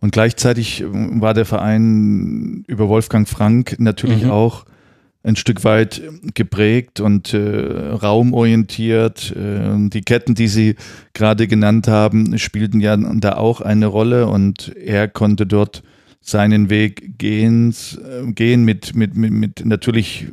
Und 0.00 0.12
gleichzeitig 0.12 0.84
war 0.86 1.34
der 1.34 1.44
Verein 1.44 2.64
über 2.66 2.88
Wolfgang 2.88 3.28
Frank 3.28 3.76
natürlich 3.78 4.24
mhm. 4.24 4.30
auch 4.30 4.64
ein 5.22 5.36
Stück 5.36 5.64
weit 5.64 6.02
geprägt 6.34 7.00
und 7.00 7.32
äh, 7.32 7.38
raumorientiert. 7.38 9.34
Äh, 9.34 9.88
die 9.88 10.02
Ketten, 10.02 10.34
die 10.34 10.48
Sie 10.48 10.76
gerade 11.14 11.46
genannt 11.46 11.88
haben, 11.88 12.38
spielten 12.38 12.80
ja 12.80 12.96
da 12.96 13.36
auch 13.36 13.60
eine 13.60 13.86
Rolle 13.86 14.26
und 14.26 14.74
er 14.76 15.08
konnte 15.08 15.46
dort 15.46 15.82
seinen 16.24 16.70
Weg 16.70 17.18
gehen, 17.18 17.72
äh, 17.72 18.32
gehen 18.32 18.64
mit, 18.64 18.94
mit, 18.94 19.14
mit, 19.14 19.32
mit 19.32 19.64
natürlich 19.64 20.28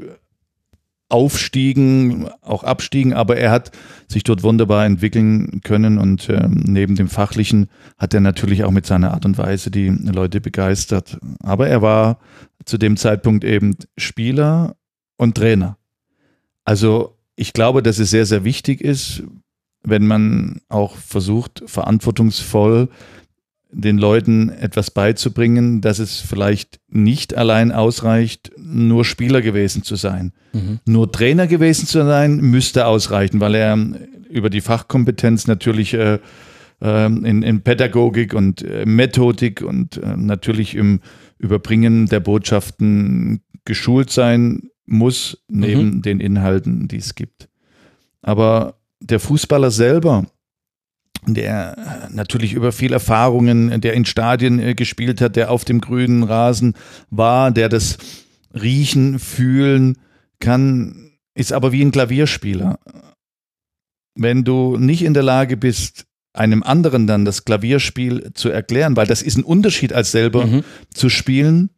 Aufstiegen, 1.09 2.29
auch 2.41 2.63
Abstiegen, 2.63 3.13
aber 3.13 3.35
er 3.35 3.51
hat 3.51 3.71
sich 4.07 4.23
dort 4.23 4.43
wunderbar 4.43 4.85
entwickeln 4.85 5.59
können 5.61 5.97
und 5.97 6.29
äh, 6.29 6.47
neben 6.49 6.95
dem 6.95 7.09
Fachlichen 7.09 7.67
hat 7.97 8.13
er 8.13 8.21
natürlich 8.21 8.63
auch 8.63 8.71
mit 8.71 8.85
seiner 8.85 9.13
Art 9.13 9.25
und 9.25 9.37
Weise 9.37 9.71
die 9.71 9.89
Leute 9.89 10.39
begeistert. 10.39 11.19
Aber 11.41 11.67
er 11.67 11.81
war 11.81 12.19
zu 12.63 12.77
dem 12.77 12.95
Zeitpunkt 12.95 13.43
eben 13.43 13.75
Spieler 13.97 14.77
und 15.17 15.35
Trainer. 15.35 15.77
Also 16.63 17.17
ich 17.35 17.51
glaube, 17.51 17.83
dass 17.83 17.99
es 17.99 18.09
sehr, 18.09 18.25
sehr 18.25 18.45
wichtig 18.45 18.79
ist, 18.79 19.23
wenn 19.83 20.07
man 20.07 20.61
auch 20.69 20.95
versucht, 20.95 21.63
verantwortungsvoll 21.65 22.87
den 23.71 23.97
Leuten 23.97 24.49
etwas 24.49 24.91
beizubringen, 24.91 25.81
dass 25.81 25.99
es 25.99 26.19
vielleicht 26.19 26.79
nicht 26.89 27.37
allein 27.37 27.71
ausreicht, 27.71 28.51
nur 28.57 29.05
Spieler 29.05 29.41
gewesen 29.41 29.83
zu 29.83 29.95
sein. 29.95 30.33
Mhm. 30.53 30.79
Nur 30.85 31.11
Trainer 31.11 31.47
gewesen 31.47 31.87
zu 31.87 32.03
sein, 32.05 32.37
müsste 32.37 32.85
ausreichen, 32.85 33.39
weil 33.39 33.55
er 33.55 33.77
über 34.29 34.49
die 34.49 34.61
Fachkompetenz 34.61 35.47
natürlich 35.47 35.93
äh, 35.93 36.19
äh 36.81 37.05
in, 37.05 37.43
in, 37.43 37.61
Pädagogik 37.61 38.33
und 38.33 38.61
äh, 38.61 38.85
Methodik 38.85 39.61
und 39.61 39.97
äh, 39.97 40.17
natürlich 40.17 40.75
im 40.75 40.99
Überbringen 41.37 42.07
der 42.07 42.19
Botschaften 42.19 43.41
geschult 43.65 44.09
sein 44.09 44.69
muss, 44.85 45.43
neben 45.47 45.95
mhm. 45.95 46.01
den 46.01 46.19
Inhalten, 46.19 46.87
die 46.87 46.97
es 46.97 47.15
gibt. 47.15 47.47
Aber 48.21 48.75
der 48.99 49.19
Fußballer 49.19 49.71
selber, 49.71 50.27
der 51.27 52.09
natürlich 52.11 52.53
über 52.53 52.71
viel 52.71 52.93
Erfahrungen, 52.93 53.81
der 53.81 53.93
in 53.93 54.05
Stadien 54.05 54.59
äh, 54.59 54.75
gespielt 54.75 55.21
hat, 55.21 55.35
der 55.35 55.51
auf 55.51 55.65
dem 55.65 55.81
grünen 55.81 56.23
Rasen 56.23 56.73
war, 57.09 57.51
der 57.51 57.69
das 57.69 57.97
riechen, 58.53 59.19
fühlen 59.19 59.97
kann, 60.39 61.11
ist 61.35 61.53
aber 61.53 61.71
wie 61.71 61.83
ein 61.83 61.91
Klavierspieler. 61.91 62.79
Wenn 64.15 64.43
du 64.43 64.77
nicht 64.77 65.03
in 65.03 65.13
der 65.13 65.23
Lage 65.23 65.57
bist, 65.57 66.05
einem 66.33 66.63
anderen 66.63 67.07
dann 67.07 67.25
das 67.25 67.45
Klavierspiel 67.45 68.31
zu 68.33 68.49
erklären, 68.49 68.95
weil 68.95 69.07
das 69.07 69.21
ist 69.21 69.37
ein 69.37 69.43
Unterschied 69.43 69.93
als 69.93 70.11
selber 70.11 70.45
mhm. 70.45 70.63
zu 70.93 71.09
spielen, 71.09 71.69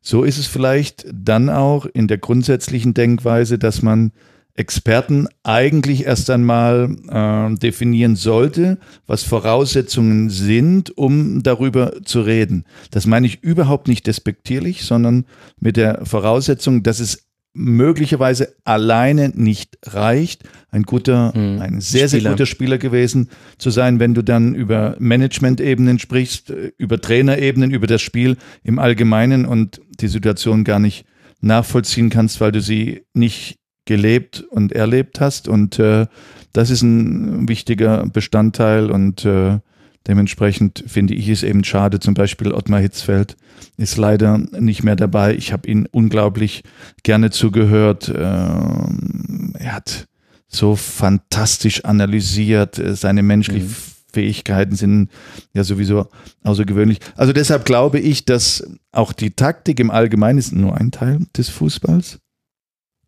So 0.00 0.22
ist 0.22 0.38
es 0.38 0.46
vielleicht 0.46 1.06
dann 1.12 1.50
auch 1.50 1.86
in 1.86 2.06
der 2.06 2.18
grundsätzlichen 2.18 2.94
Denkweise, 2.94 3.58
dass 3.58 3.82
man 3.82 4.12
Experten 4.56 5.28
eigentlich 5.42 6.06
erst 6.06 6.30
einmal 6.30 6.96
äh, 7.08 7.54
definieren 7.56 8.16
sollte, 8.16 8.78
was 9.06 9.22
Voraussetzungen 9.22 10.30
sind, 10.30 10.96
um 10.96 11.42
darüber 11.42 12.02
zu 12.04 12.22
reden. 12.22 12.64
Das 12.90 13.06
meine 13.06 13.26
ich 13.26 13.42
überhaupt 13.42 13.86
nicht 13.86 14.06
despektierlich, 14.06 14.84
sondern 14.84 15.26
mit 15.60 15.76
der 15.76 16.04
Voraussetzung, 16.04 16.82
dass 16.82 17.00
es 17.00 17.26
möglicherweise 17.56 18.54
alleine 18.64 19.30
nicht 19.34 19.78
reicht, 19.82 20.44
ein 20.70 20.82
guter, 20.82 21.32
hm. 21.34 21.60
ein 21.60 21.80
sehr, 21.80 22.08
sehr 22.08 22.20
guter 22.20 22.44
Spieler 22.44 22.76
gewesen 22.76 23.30
zu 23.56 23.70
sein, 23.70 23.98
wenn 23.98 24.12
du 24.12 24.22
dann 24.22 24.54
über 24.54 24.96
Management-Ebenen 24.98 25.98
sprichst, 25.98 26.50
äh, 26.50 26.72
über 26.76 27.00
Trainerebenen, 27.00 27.70
über 27.70 27.86
das 27.86 28.02
Spiel 28.02 28.36
im 28.62 28.78
Allgemeinen 28.78 29.46
und 29.46 29.80
die 30.00 30.08
Situation 30.08 30.64
gar 30.64 30.78
nicht 30.78 31.06
nachvollziehen 31.40 32.10
kannst, 32.10 32.40
weil 32.40 32.52
du 32.52 32.60
sie 32.60 33.02
nicht 33.14 33.58
gelebt 33.86 34.44
und 34.50 34.72
erlebt 34.72 35.20
hast. 35.20 35.48
Und 35.48 35.78
äh, 35.78 36.06
das 36.52 36.70
ist 36.70 36.82
ein 36.82 37.48
wichtiger 37.48 38.04
Bestandteil 38.06 38.90
und 38.90 39.24
äh, 39.24 39.58
dementsprechend 40.06 40.84
finde 40.86 41.14
ich 41.14 41.28
es 41.28 41.42
eben 41.42 41.64
schade. 41.64 41.98
Zum 42.00 42.14
Beispiel 42.14 42.52
Ottmar 42.52 42.80
Hitzfeld 42.80 43.36
ist 43.76 43.96
leider 43.96 44.38
nicht 44.38 44.84
mehr 44.84 44.96
dabei. 44.96 45.34
Ich 45.34 45.52
habe 45.52 45.68
ihn 45.68 45.86
unglaublich 45.90 46.62
gerne 47.02 47.30
zugehört. 47.30 48.08
Äh, 48.08 48.12
er 48.18 49.72
hat 49.72 50.06
so 50.48 50.76
fantastisch 50.76 51.84
analysiert, 51.84 52.78
äh, 52.78 52.94
seine 52.94 53.22
menschlichen 53.22 53.68
mhm. 53.68 53.76
Fähigkeiten 54.12 54.76
sind 54.76 55.10
ja 55.52 55.62
sowieso 55.62 56.08
außergewöhnlich. 56.42 57.00
Also 57.16 57.34
deshalb 57.34 57.66
glaube 57.66 58.00
ich, 58.00 58.24
dass 58.24 58.66
auch 58.92 59.12
die 59.12 59.32
Taktik 59.32 59.78
im 59.78 59.90
Allgemeinen 59.90 60.38
ist 60.38 60.52
nur 60.52 60.74
ein 60.76 60.90
Teil 60.90 61.18
des 61.36 61.50
Fußballs 61.50 62.18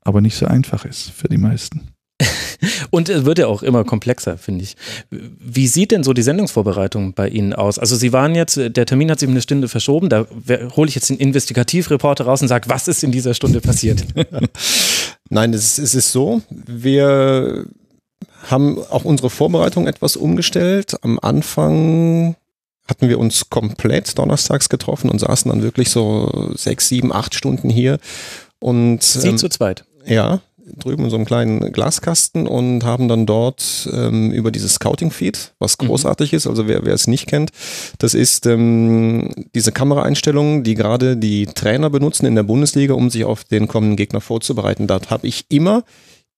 aber 0.09 0.21
nicht 0.21 0.37
so 0.37 0.47
einfach 0.47 0.85
ist 0.85 1.11
für 1.11 1.29
die 1.29 1.39
meisten. 1.39 1.89
Und 2.91 3.09
es 3.09 3.25
wird 3.25 3.39
ja 3.39 3.47
auch 3.47 3.63
immer 3.63 3.85
komplexer, 3.85 4.39
finde 4.39 4.65
ich. 4.65 4.77
Wie 5.11 5.69
sieht 5.69 5.93
denn 5.93 6.03
so 6.03 6.13
die 6.13 6.23
Sendungsvorbereitung 6.23 7.13
bei 7.13 7.29
Ihnen 7.29 7.53
aus? 7.53 7.79
Also 7.79 7.95
Sie 7.95 8.13
waren 8.13 8.35
jetzt, 8.35 8.57
der 8.57 8.87
Termin 8.87 9.11
hat 9.11 9.21
sich 9.21 9.29
um 9.29 9.35
eine 9.35 9.43
Stunde 9.43 9.69
verschoben, 9.69 10.09
da 10.09 10.27
hole 10.75 10.89
ich 10.89 10.95
jetzt 10.95 11.11
den 11.11 11.19
Investigativreporter 11.19 12.25
raus 12.25 12.43
und 12.43 12.49
sage, 12.49 12.69
was 12.69 12.89
ist 12.89 13.05
in 13.05 13.13
dieser 13.13 13.35
Stunde 13.35 13.61
passiert? 13.61 14.05
Nein, 15.31 15.53
es, 15.53 15.79
es 15.79 15.95
ist 15.95 16.11
so, 16.11 16.41
wir 16.51 17.67
haben 18.49 18.79
auch 18.91 19.05
unsere 19.05 19.31
Vorbereitung 19.31 19.87
etwas 19.87 20.17
umgestellt. 20.17 20.97
Am 21.03 21.19
Anfang 21.21 22.35
hatten 22.87 23.09
wir 23.09 23.19
uns 23.19 23.51
komplett 23.51 24.19
donnerstags 24.19 24.71
getroffen 24.71 25.11
und 25.11 25.19
saßen 25.19 25.51
dann 25.51 25.63
wirklich 25.63 25.91
so 25.91 26.53
sechs, 26.57 26.89
sieben, 26.89 27.13
acht 27.13 27.35
Stunden 27.35 27.69
hier. 27.69 27.99
Und, 28.61 29.03
Sie 29.03 29.29
ähm, 29.29 29.39
zu 29.39 29.49
zweit? 29.49 29.85
Ja, 30.09 30.41
drüben 30.77 31.05
in 31.05 31.11
so 31.11 31.17
einem 31.17 31.25
kleinen 31.25 31.73
Glaskasten 31.73 32.47
und 32.47 32.85
haben 32.85 33.09
dann 33.09 33.27
dort 33.27 33.89
ähm, 33.93 34.33
über 34.33 34.51
dieses 34.51 34.75
Scouting-Feed, 34.75 35.55
was 35.59 35.79
mhm. 35.79 35.87
großartig 35.87 36.33
mhm. 36.33 36.37
ist, 36.37 36.47
also 36.47 36.69
wer, 36.69 36.85
wer 36.85 36.95
es 36.95 37.07
nicht 37.07 37.27
kennt, 37.27 37.51
das 37.99 38.15
ist 38.15 38.47
ähm, 38.47 39.31
diese 39.55 39.73
Kameraeinstellungen, 39.73 40.65
die 40.65 40.75
gerade 40.75 41.17
die 41.17 41.47
Trainer 41.47 41.91
benutzen 41.91 42.27
in 42.27 42.35
der 42.35 42.43
Bundesliga, 42.43 42.95
um 42.95 43.11
sich 43.11 43.25
auf 43.25 43.45
den 43.45 43.69
kommenden 43.69 43.97
Gegner 43.97 44.21
vorzubereiten. 44.21 44.87
Dort 44.87 45.11
habe 45.11 45.27
ich 45.27 45.47
immer 45.49 45.85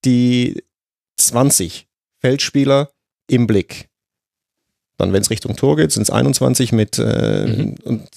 die 0.05 0.63
20 1.17 1.87
Feldspieler 2.19 2.89
im 3.27 3.47
Blick. 3.47 3.87
Dann, 4.97 5.13
wenn 5.13 5.21
es 5.21 5.29
Richtung 5.29 5.55
Tor 5.55 5.77
geht, 5.77 5.91
sind 5.91 6.03
es 6.03 6.09
21 6.09 6.71
mit, 6.73 6.99
äh, 6.99 7.47
mhm. 7.47 7.75
und 7.83 8.07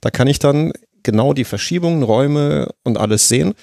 da 0.00 0.10
kann 0.10 0.26
ich 0.26 0.38
dann 0.38 0.72
genau 1.02 1.32
die 1.32 1.44
Verschiebungen, 1.44 2.02
Räume 2.02 2.68
und 2.84 2.98
alles 2.98 3.28
sehen. 3.28 3.54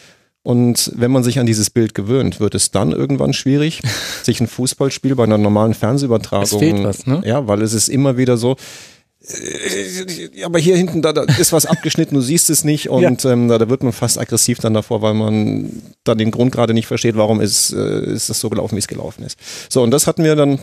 Und 0.42 0.92
wenn 0.96 1.12
man 1.12 1.24
sich 1.24 1.40
an 1.40 1.46
dieses 1.46 1.70
Bild 1.70 1.94
gewöhnt, 1.94 2.40
wird 2.40 2.56
es 2.56 2.72
dann 2.72 2.92
irgendwann 2.92 3.34
schwierig, 3.34 3.82
sich 4.24 4.40
ein 4.40 4.48
Fußballspiel 4.48 5.16
bei 5.16 5.24
einer 5.24 5.38
normalen 5.38 5.74
Fernsehübertragung. 5.74 6.44
Es 6.44 6.56
fehlt 6.56 6.84
was, 6.84 7.06
ne? 7.06 7.22
Ja, 7.26 7.48
weil 7.48 7.62
es 7.62 7.74
ist 7.74 7.90
immer 7.90 8.18
wieder 8.18 8.38
so, 8.38 8.56
äh, 9.22 10.44
aber 10.44 10.60
hier 10.60 10.78
hinten, 10.78 11.02
da, 11.02 11.12
da 11.12 11.24
ist 11.24 11.52
was 11.52 11.66
abgeschnitten, 11.66 12.16
du 12.16 12.22
siehst 12.22 12.50
es 12.50 12.64
nicht 12.64 12.90
und 12.90 13.24
ja. 13.24 13.32
ähm, 13.32 13.48
da, 13.50 13.58
da, 13.58 13.70
wird 13.70 13.84
man 13.84 13.92
fast 13.92 14.18
aggressiv 14.18 14.60
dann 14.60 14.74
davor, 14.74 15.02
weil 15.02 15.14
man 15.14 15.82
dann 16.04 16.18
den 16.18 16.32
Grund 16.32 16.52
gerade 16.52 16.74
nicht 16.74 16.88
versteht, 16.88 17.18
warum 17.18 17.42
ist, 17.42 17.74
äh, 17.74 18.06
ist 18.06 18.30
das 18.30 18.40
so 18.40 18.50
gelaufen, 18.50 18.76
wie 18.76 18.80
es 18.80 18.88
gelaufen 18.88 19.24
ist. 19.24 19.38
So, 19.70 19.84
und 19.84 19.92
das 19.92 20.08
hatten 20.08 20.24
wir 20.24 20.36
dann 20.36 20.62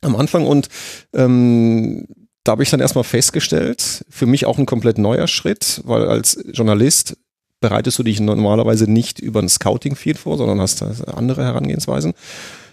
am 0.00 0.16
Anfang 0.16 0.46
und 0.46 0.68
ähm, 1.12 2.06
da 2.44 2.52
habe 2.52 2.62
ich 2.62 2.70
dann 2.70 2.80
erstmal 2.80 3.04
festgestellt, 3.04 4.04
für 4.08 4.26
mich 4.26 4.46
auch 4.46 4.58
ein 4.58 4.64
komplett 4.64 4.96
neuer 4.96 5.26
Schritt, 5.26 5.82
weil 5.84 6.08
als 6.08 6.42
Journalist 6.52 7.16
bereitest 7.60 7.98
du 7.98 8.02
dich 8.02 8.20
normalerweise 8.20 8.90
nicht 8.90 9.18
über 9.18 9.40
ein 9.40 9.48
Scouting-Feed 9.48 10.18
vor, 10.18 10.36
sondern 10.36 10.60
hast 10.60 10.82
andere 11.08 11.44
Herangehensweisen, 11.44 12.14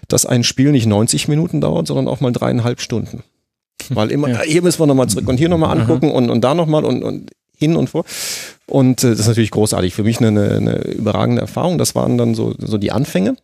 dass 0.08 0.26
ein 0.26 0.44
Spiel 0.44 0.72
nicht 0.72 0.86
90 0.86 1.28
Minuten 1.28 1.60
dauert, 1.60 1.86
sondern 1.86 2.08
auch 2.08 2.20
mal 2.20 2.32
dreieinhalb 2.32 2.80
Stunden. 2.80 3.22
Weil 3.88 4.10
immer, 4.10 4.28
ja. 4.28 4.42
hier 4.42 4.62
müssen 4.62 4.80
wir 4.80 4.86
nochmal 4.86 5.08
zurück 5.08 5.28
und 5.28 5.36
hier 5.36 5.48
nochmal 5.48 5.78
angucken 5.78 6.10
und, 6.10 6.30
und 6.30 6.42
da 6.42 6.54
nochmal 6.54 6.84
und, 6.84 7.02
und 7.02 7.30
hin 7.56 7.76
und 7.76 7.90
vor. 7.90 8.04
Und 8.66 9.02
äh, 9.04 9.10
das 9.10 9.20
ist 9.20 9.28
natürlich 9.28 9.50
großartig. 9.50 9.94
Für 9.94 10.04
mich 10.04 10.18
eine, 10.18 10.56
eine 10.56 10.78
überragende 10.88 11.40
Erfahrung. 11.40 11.78
Das 11.78 11.94
waren 11.94 12.18
dann 12.18 12.34
so, 12.34 12.54
so 12.58 12.78
die 12.78 12.92
Anfänge. 12.92 13.36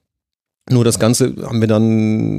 Nur 0.71 0.85
das 0.85 0.99
Ganze 0.99 1.35
haben 1.43 1.61
wir 1.61 1.69
dann 1.69 2.39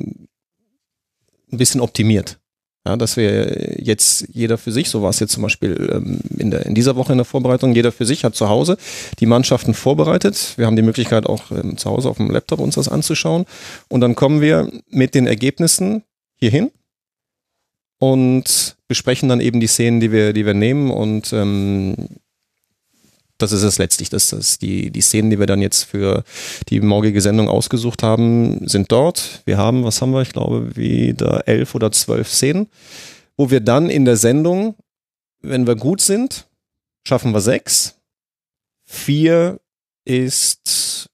ein 1.51 1.57
bisschen 1.57 1.81
optimiert. 1.81 2.39
Ja, 2.85 2.97
dass 2.97 3.15
wir 3.15 3.81
jetzt 3.81 4.27
jeder 4.33 4.57
für 4.57 4.73
sich, 4.73 4.89
so 4.89 5.01
war 5.01 5.09
es 5.09 5.19
jetzt 5.21 5.31
zum 5.31 5.43
Beispiel 5.43 5.89
ähm, 5.93 6.19
in, 6.37 6.51
der, 6.51 6.65
in 6.65 6.75
dieser 6.75 6.97
Woche 6.97 7.13
in 7.13 7.17
der 7.17 7.23
Vorbereitung, 7.25 7.73
jeder 7.73 7.93
für 7.93 8.05
sich 8.05 8.25
hat 8.25 8.35
zu 8.35 8.49
Hause 8.49 8.77
die 9.19 9.25
Mannschaften 9.25 9.73
vorbereitet. 9.73 10.53
Wir 10.57 10.65
haben 10.65 10.75
die 10.75 10.81
Möglichkeit 10.81 11.25
auch 11.25 11.49
ähm, 11.51 11.77
zu 11.77 11.89
Hause 11.89 12.09
auf 12.09 12.17
dem 12.17 12.29
Laptop 12.29 12.59
uns 12.59 12.75
das 12.75 12.89
anzuschauen. 12.89 13.45
Und 13.87 14.01
dann 14.01 14.15
kommen 14.15 14.41
wir 14.41 14.69
mit 14.89 15.15
den 15.15 15.27
Ergebnissen 15.27 16.03
hierhin 16.35 16.71
und 17.99 18.75
besprechen 18.89 19.29
dann 19.29 19.39
eben 19.39 19.61
die 19.61 19.67
Szenen, 19.67 20.01
die 20.01 20.11
wir, 20.11 20.33
die 20.33 20.45
wir 20.45 20.53
nehmen 20.53 20.91
und 20.91 21.31
ähm, 21.31 21.95
das 23.37 23.51
ist 23.51 23.63
es 23.63 23.77
letztlich. 23.77 24.09
Das 24.09 24.31
ist 24.31 24.61
die, 24.61 24.91
die 24.91 25.01
Szenen, 25.01 25.29
die 25.29 25.39
wir 25.39 25.45
dann 25.45 25.61
jetzt 25.61 25.83
für 25.83 26.23
die 26.69 26.79
morgige 26.81 27.21
Sendung 27.21 27.49
ausgesucht 27.49 28.03
haben, 28.03 28.67
sind 28.67 28.91
dort. 28.91 29.41
Wir 29.45 29.57
haben, 29.57 29.83
was 29.83 30.01
haben 30.01 30.11
wir? 30.11 30.21
Ich 30.21 30.33
glaube, 30.33 30.75
wieder 30.75 31.47
elf 31.47 31.75
oder 31.75 31.91
zwölf 31.91 32.29
Szenen, 32.29 32.67
wo 33.35 33.49
wir 33.49 33.59
dann 33.59 33.89
in 33.89 34.05
der 34.05 34.17
Sendung, 34.17 34.75
wenn 35.41 35.67
wir 35.67 35.75
gut 35.75 36.01
sind, 36.01 36.47
schaffen 37.07 37.33
wir 37.33 37.41
sechs. 37.41 37.95
Vier 38.85 39.59
ist 40.05 41.09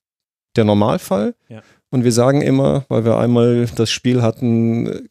der 0.56 0.66
Normalfall. 0.66 1.36
Ja. 1.48 1.62
Und 1.90 2.04
wir 2.04 2.12
sagen 2.12 2.42
immer, 2.42 2.86
weil 2.90 3.06
wir 3.06 3.18
einmal 3.18 3.68
das 3.76 3.90
Spiel 3.90 4.22
hatten, 4.22 5.10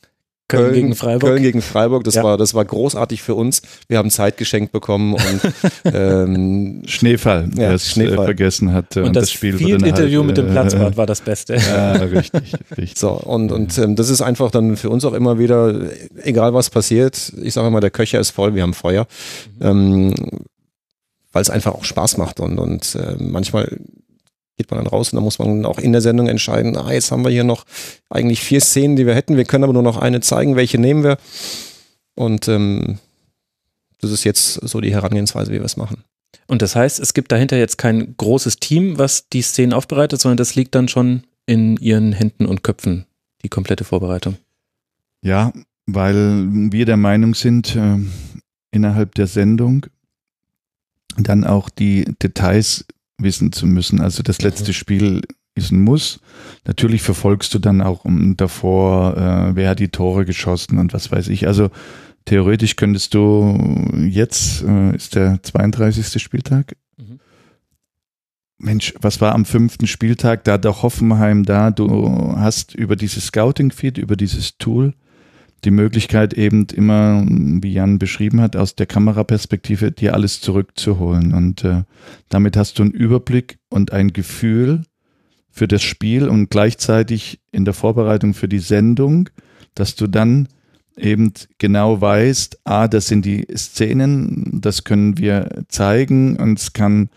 Köln, 0.48 0.62
Köln, 0.62 0.74
gegen 0.74 0.94
Freiburg. 0.94 1.30
Köln 1.30 1.42
gegen 1.42 1.62
Freiburg, 1.62 2.04
das 2.04 2.14
ja. 2.14 2.22
war 2.22 2.38
das 2.38 2.54
war 2.54 2.64
großartig 2.64 3.22
für 3.22 3.34
uns. 3.34 3.60
Wir 3.86 3.98
haben 3.98 4.10
Zeit 4.10 4.38
geschenkt 4.38 4.72
bekommen 4.72 5.12
und 5.12 5.40
ähm, 5.94 6.82
Schneefall, 6.86 7.50
ja, 7.54 7.74
es 7.74 7.90
Schneefall. 7.90 8.24
vergessen 8.24 8.72
hat 8.72 8.96
und, 8.96 9.04
und 9.04 9.16
das, 9.16 9.24
das 9.24 9.32
Spiel 9.32 9.58
Field 9.58 9.82
Interview 9.82 10.20
halt, 10.20 10.26
mit 10.28 10.36
dem 10.38 10.48
Platzwart 10.48 10.94
äh, 10.94 10.96
war 10.96 11.06
das 11.06 11.20
Beste. 11.20 11.56
Ja, 11.56 11.92
richtig, 11.92 12.54
richtig. 12.76 12.98
So 12.98 13.10
und 13.10 13.52
und 13.52 13.76
ähm, 13.76 13.94
das 13.94 14.08
ist 14.08 14.22
einfach 14.22 14.50
dann 14.50 14.78
für 14.78 14.88
uns 14.88 15.04
auch 15.04 15.12
immer 15.12 15.38
wieder 15.38 15.74
egal 16.22 16.54
was 16.54 16.70
passiert. 16.70 17.30
Ich 17.42 17.52
sage 17.52 17.68
immer, 17.68 17.80
der 17.80 17.90
Köcher 17.90 18.18
ist 18.18 18.30
voll, 18.30 18.54
wir 18.54 18.62
haben 18.62 18.74
Feuer, 18.74 19.06
mhm. 19.58 19.66
ähm, 19.66 20.14
weil 21.32 21.42
es 21.42 21.50
einfach 21.50 21.74
auch 21.74 21.84
Spaß 21.84 22.16
macht 22.16 22.40
und 22.40 22.58
und 22.58 22.94
äh, 22.94 23.16
manchmal 23.18 23.78
geht 24.58 24.70
man 24.70 24.78
dann 24.78 24.88
raus 24.88 25.12
und 25.12 25.16
dann 25.16 25.24
muss 25.24 25.38
man 25.38 25.64
auch 25.64 25.78
in 25.78 25.92
der 25.92 26.02
Sendung 26.02 26.28
entscheiden, 26.28 26.76
ah, 26.76 26.92
jetzt 26.92 27.10
haben 27.10 27.24
wir 27.24 27.30
hier 27.30 27.44
noch 27.44 27.64
eigentlich 28.10 28.40
vier 28.40 28.60
Szenen, 28.60 28.96
die 28.96 29.06
wir 29.06 29.14
hätten, 29.14 29.36
wir 29.36 29.44
können 29.44 29.64
aber 29.64 29.72
nur 29.72 29.82
noch 29.82 29.96
eine 29.96 30.20
zeigen, 30.20 30.56
welche 30.56 30.78
nehmen 30.78 31.04
wir. 31.04 31.16
Und 32.14 32.48
ähm, 32.48 32.98
das 34.00 34.10
ist 34.10 34.24
jetzt 34.24 34.54
so 34.54 34.80
die 34.80 34.92
Herangehensweise, 34.92 35.52
wie 35.52 35.58
wir 35.58 35.64
es 35.64 35.76
machen. 35.76 36.04
Und 36.48 36.60
das 36.62 36.74
heißt, 36.74 36.98
es 36.98 37.14
gibt 37.14 37.30
dahinter 37.30 37.56
jetzt 37.56 37.78
kein 37.78 38.16
großes 38.16 38.56
Team, 38.56 38.98
was 38.98 39.28
die 39.28 39.42
Szenen 39.42 39.72
aufbereitet, 39.72 40.20
sondern 40.20 40.36
das 40.36 40.54
liegt 40.54 40.74
dann 40.74 40.88
schon 40.88 41.22
in 41.46 41.76
ihren 41.76 42.12
Händen 42.12 42.46
und 42.46 42.62
Köpfen, 42.62 43.06
die 43.42 43.48
komplette 43.48 43.84
Vorbereitung. 43.84 44.36
Ja, 45.22 45.52
weil 45.86 46.46
wir 46.50 46.84
der 46.84 46.96
Meinung 46.96 47.34
sind, 47.34 47.76
äh, 47.76 47.98
innerhalb 48.70 49.14
der 49.14 49.26
Sendung 49.26 49.86
dann 51.16 51.44
auch 51.44 51.70
die 51.70 52.04
Details 52.22 52.84
wissen 53.18 53.52
zu 53.52 53.66
müssen. 53.66 54.00
Also 54.00 54.22
das 54.22 54.40
letzte 54.40 54.70
mhm. 54.70 54.74
Spiel 54.74 55.20
ist 55.54 55.72
ein 55.72 55.82
Muss. 55.82 56.20
Natürlich 56.64 57.02
verfolgst 57.02 57.52
du 57.52 57.58
dann 57.58 57.82
auch 57.82 58.04
davor, 58.36 59.16
äh, 59.16 59.56
wer 59.56 59.70
hat 59.70 59.80
die 59.80 59.88
Tore 59.88 60.24
geschossen 60.24 60.78
und 60.78 60.92
was 60.92 61.10
weiß 61.10 61.28
ich. 61.28 61.46
Also 61.46 61.70
theoretisch 62.24 62.76
könntest 62.76 63.14
du 63.14 63.90
jetzt, 64.08 64.62
äh, 64.62 64.94
ist 64.94 65.14
der 65.14 65.42
32. 65.42 66.22
Spieltag. 66.22 66.76
Mhm. 66.96 67.18
Mensch, 68.58 68.94
was 69.00 69.20
war 69.20 69.34
am 69.34 69.44
fünften 69.44 69.86
Spieltag? 69.86 70.44
Da 70.44 70.58
doch 70.58 70.82
Hoffenheim 70.82 71.44
da, 71.44 71.70
du 71.70 72.34
hast 72.36 72.74
über 72.74 72.96
dieses 72.96 73.26
Scouting-Feed, 73.26 73.98
über 73.98 74.16
dieses 74.16 74.58
Tool, 74.58 74.94
die 75.64 75.70
Möglichkeit 75.70 76.34
eben 76.34 76.66
immer, 76.66 77.24
wie 77.26 77.72
Jan 77.72 77.98
beschrieben 77.98 78.40
hat, 78.40 78.56
aus 78.56 78.76
der 78.76 78.86
Kameraperspektive 78.86 79.90
dir 79.90 80.14
alles 80.14 80.40
zurückzuholen. 80.40 81.34
Und 81.34 81.64
äh, 81.64 81.82
damit 82.28 82.56
hast 82.56 82.78
du 82.78 82.84
einen 82.84 82.92
Überblick 82.92 83.58
und 83.68 83.92
ein 83.92 84.12
Gefühl 84.12 84.84
für 85.50 85.66
das 85.66 85.82
Spiel 85.82 86.28
und 86.28 86.50
gleichzeitig 86.50 87.40
in 87.50 87.64
der 87.64 87.74
Vorbereitung 87.74 88.34
für 88.34 88.48
die 88.48 88.60
Sendung, 88.60 89.28
dass 89.74 89.96
du 89.96 90.06
dann 90.06 90.48
eben 90.96 91.32
genau 91.58 92.00
weißt, 92.00 92.60
ah, 92.64 92.88
das 92.88 93.06
sind 93.06 93.24
die 93.24 93.46
Szenen, 93.56 94.60
das 94.60 94.84
können 94.84 95.18
wir 95.18 95.64
zeigen 95.68 96.36
und 96.36 96.58
es 96.58 96.72
kann 96.72 97.08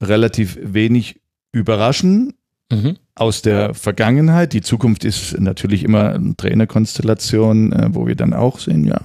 relativ 0.00 0.58
wenig 0.62 1.20
überraschen, 1.52 2.34
mhm. 2.70 2.96
Aus 3.14 3.42
der 3.42 3.74
Vergangenheit. 3.74 4.52
Die 4.52 4.60
Zukunft 4.60 5.04
ist 5.04 5.38
natürlich 5.40 5.84
immer 5.84 6.14
eine 6.14 6.36
Trainerkonstellation, 6.36 7.72
äh, 7.72 7.88
wo 7.92 8.06
wir 8.06 8.16
dann 8.16 8.32
auch 8.32 8.58
sehen, 8.58 8.84
ja, 8.84 9.00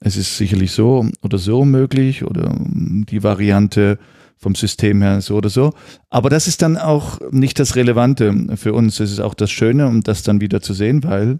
es 0.00 0.16
ist 0.16 0.36
sicherlich 0.36 0.72
so 0.72 1.06
oder 1.22 1.38
so 1.38 1.64
möglich 1.64 2.24
oder 2.24 2.56
die 2.58 3.22
Variante 3.22 3.98
vom 4.38 4.54
System 4.54 5.02
her 5.02 5.20
so 5.20 5.36
oder 5.36 5.50
so. 5.50 5.74
Aber 6.08 6.30
das 6.30 6.48
ist 6.48 6.62
dann 6.62 6.78
auch 6.78 7.20
nicht 7.30 7.58
das 7.58 7.76
Relevante 7.76 8.56
für 8.56 8.72
uns. 8.72 8.98
Es 8.98 9.12
ist 9.12 9.20
auch 9.20 9.34
das 9.34 9.50
Schöne, 9.50 9.86
um 9.86 10.02
das 10.02 10.22
dann 10.22 10.40
wieder 10.40 10.62
zu 10.62 10.72
sehen, 10.72 11.04
weil 11.04 11.38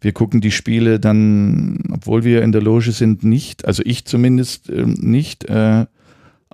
wir 0.00 0.12
gucken 0.12 0.40
die 0.40 0.50
Spiele 0.50 0.98
dann, 0.98 1.78
obwohl 1.92 2.24
wir 2.24 2.42
in 2.42 2.50
der 2.50 2.60
Loge 2.60 2.90
sind, 2.90 3.22
nicht, 3.22 3.64
also 3.64 3.82
ich 3.86 4.04
zumindest 4.04 4.68
äh, 4.68 4.84
nicht, 4.84 5.44
äh, 5.44 5.86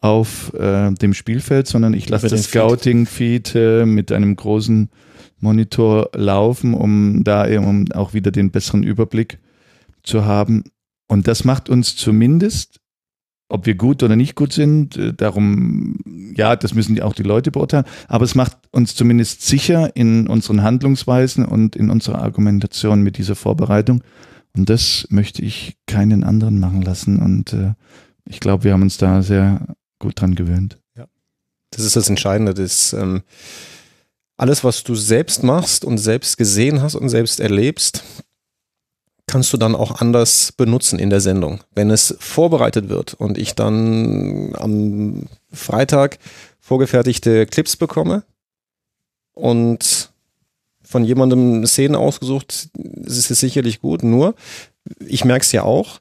auf 0.00 0.54
äh, 0.54 0.92
dem 0.92 1.14
Spielfeld, 1.14 1.66
sondern 1.66 1.94
ich 1.94 2.08
lasse 2.08 2.28
das 2.28 2.44
Scouting-Feed 2.44 3.54
äh, 3.54 3.86
mit 3.86 4.12
einem 4.12 4.36
großen 4.36 4.88
Monitor 5.38 6.10
laufen, 6.14 6.74
um 6.74 7.24
da 7.24 7.46
eben 7.48 7.90
auch 7.92 8.14
wieder 8.14 8.30
den 8.30 8.50
besseren 8.50 8.82
Überblick 8.82 9.38
zu 10.02 10.24
haben. 10.24 10.64
Und 11.08 11.26
das 11.28 11.44
macht 11.44 11.68
uns 11.68 11.96
zumindest, 11.96 12.80
ob 13.48 13.66
wir 13.66 13.74
gut 13.74 14.02
oder 14.02 14.16
nicht 14.16 14.36
gut 14.36 14.52
sind, 14.52 14.96
äh, 14.96 15.12
darum, 15.12 15.98
ja, 16.36 16.56
das 16.56 16.74
müssen 16.74 17.00
auch 17.02 17.14
die 17.14 17.24
Leute 17.24 17.50
beurteilen, 17.50 17.84
aber 18.06 18.24
es 18.24 18.34
macht 18.34 18.56
uns 18.70 18.94
zumindest 18.94 19.42
sicher 19.42 19.94
in 19.96 20.28
unseren 20.28 20.62
Handlungsweisen 20.62 21.44
und 21.44 21.76
in 21.76 21.90
unserer 21.90 22.22
Argumentation 22.22 23.02
mit 23.02 23.18
dieser 23.18 23.34
Vorbereitung. 23.34 24.02
Und 24.56 24.68
das 24.68 25.06
möchte 25.10 25.42
ich 25.42 25.76
keinen 25.86 26.24
anderen 26.24 26.58
machen 26.58 26.82
lassen. 26.82 27.18
Und 27.18 27.52
äh, 27.52 27.74
ich 28.24 28.40
glaube, 28.40 28.64
wir 28.64 28.72
haben 28.72 28.82
uns 28.82 28.96
da 28.96 29.22
sehr 29.22 29.66
gut 30.00 30.20
dran 30.20 30.34
gewöhnt. 30.34 30.78
Ja. 30.96 31.06
Das 31.70 31.84
ist 31.84 31.94
das 31.94 32.08
Entscheidende. 32.08 32.54
Das, 32.54 32.92
ähm, 32.92 33.22
alles, 34.36 34.64
was 34.64 34.82
du 34.82 34.96
selbst 34.96 35.44
machst 35.44 35.84
und 35.84 35.98
selbst 35.98 36.36
gesehen 36.36 36.82
hast 36.82 36.96
und 36.96 37.08
selbst 37.08 37.38
erlebst, 37.38 38.02
kannst 39.26 39.52
du 39.52 39.56
dann 39.56 39.76
auch 39.76 40.00
anders 40.00 40.50
benutzen 40.52 40.98
in 40.98 41.10
der 41.10 41.20
Sendung. 41.20 41.60
Wenn 41.72 41.90
es 41.90 42.16
vorbereitet 42.18 42.88
wird 42.88 43.14
und 43.14 43.38
ich 43.38 43.54
dann 43.54 44.56
am 44.56 45.26
Freitag 45.52 46.18
vorgefertigte 46.58 47.46
Clips 47.46 47.76
bekomme 47.76 48.24
und 49.32 50.10
von 50.82 51.04
jemandem 51.04 51.64
Szenen 51.66 51.94
ausgesucht, 51.94 52.70
ist 53.04 53.30
es 53.30 53.40
sicherlich 53.40 53.80
gut. 53.80 54.02
Nur, 54.02 54.34
ich 55.06 55.24
merke 55.24 55.44
es 55.44 55.52
ja 55.52 55.62
auch, 55.62 56.00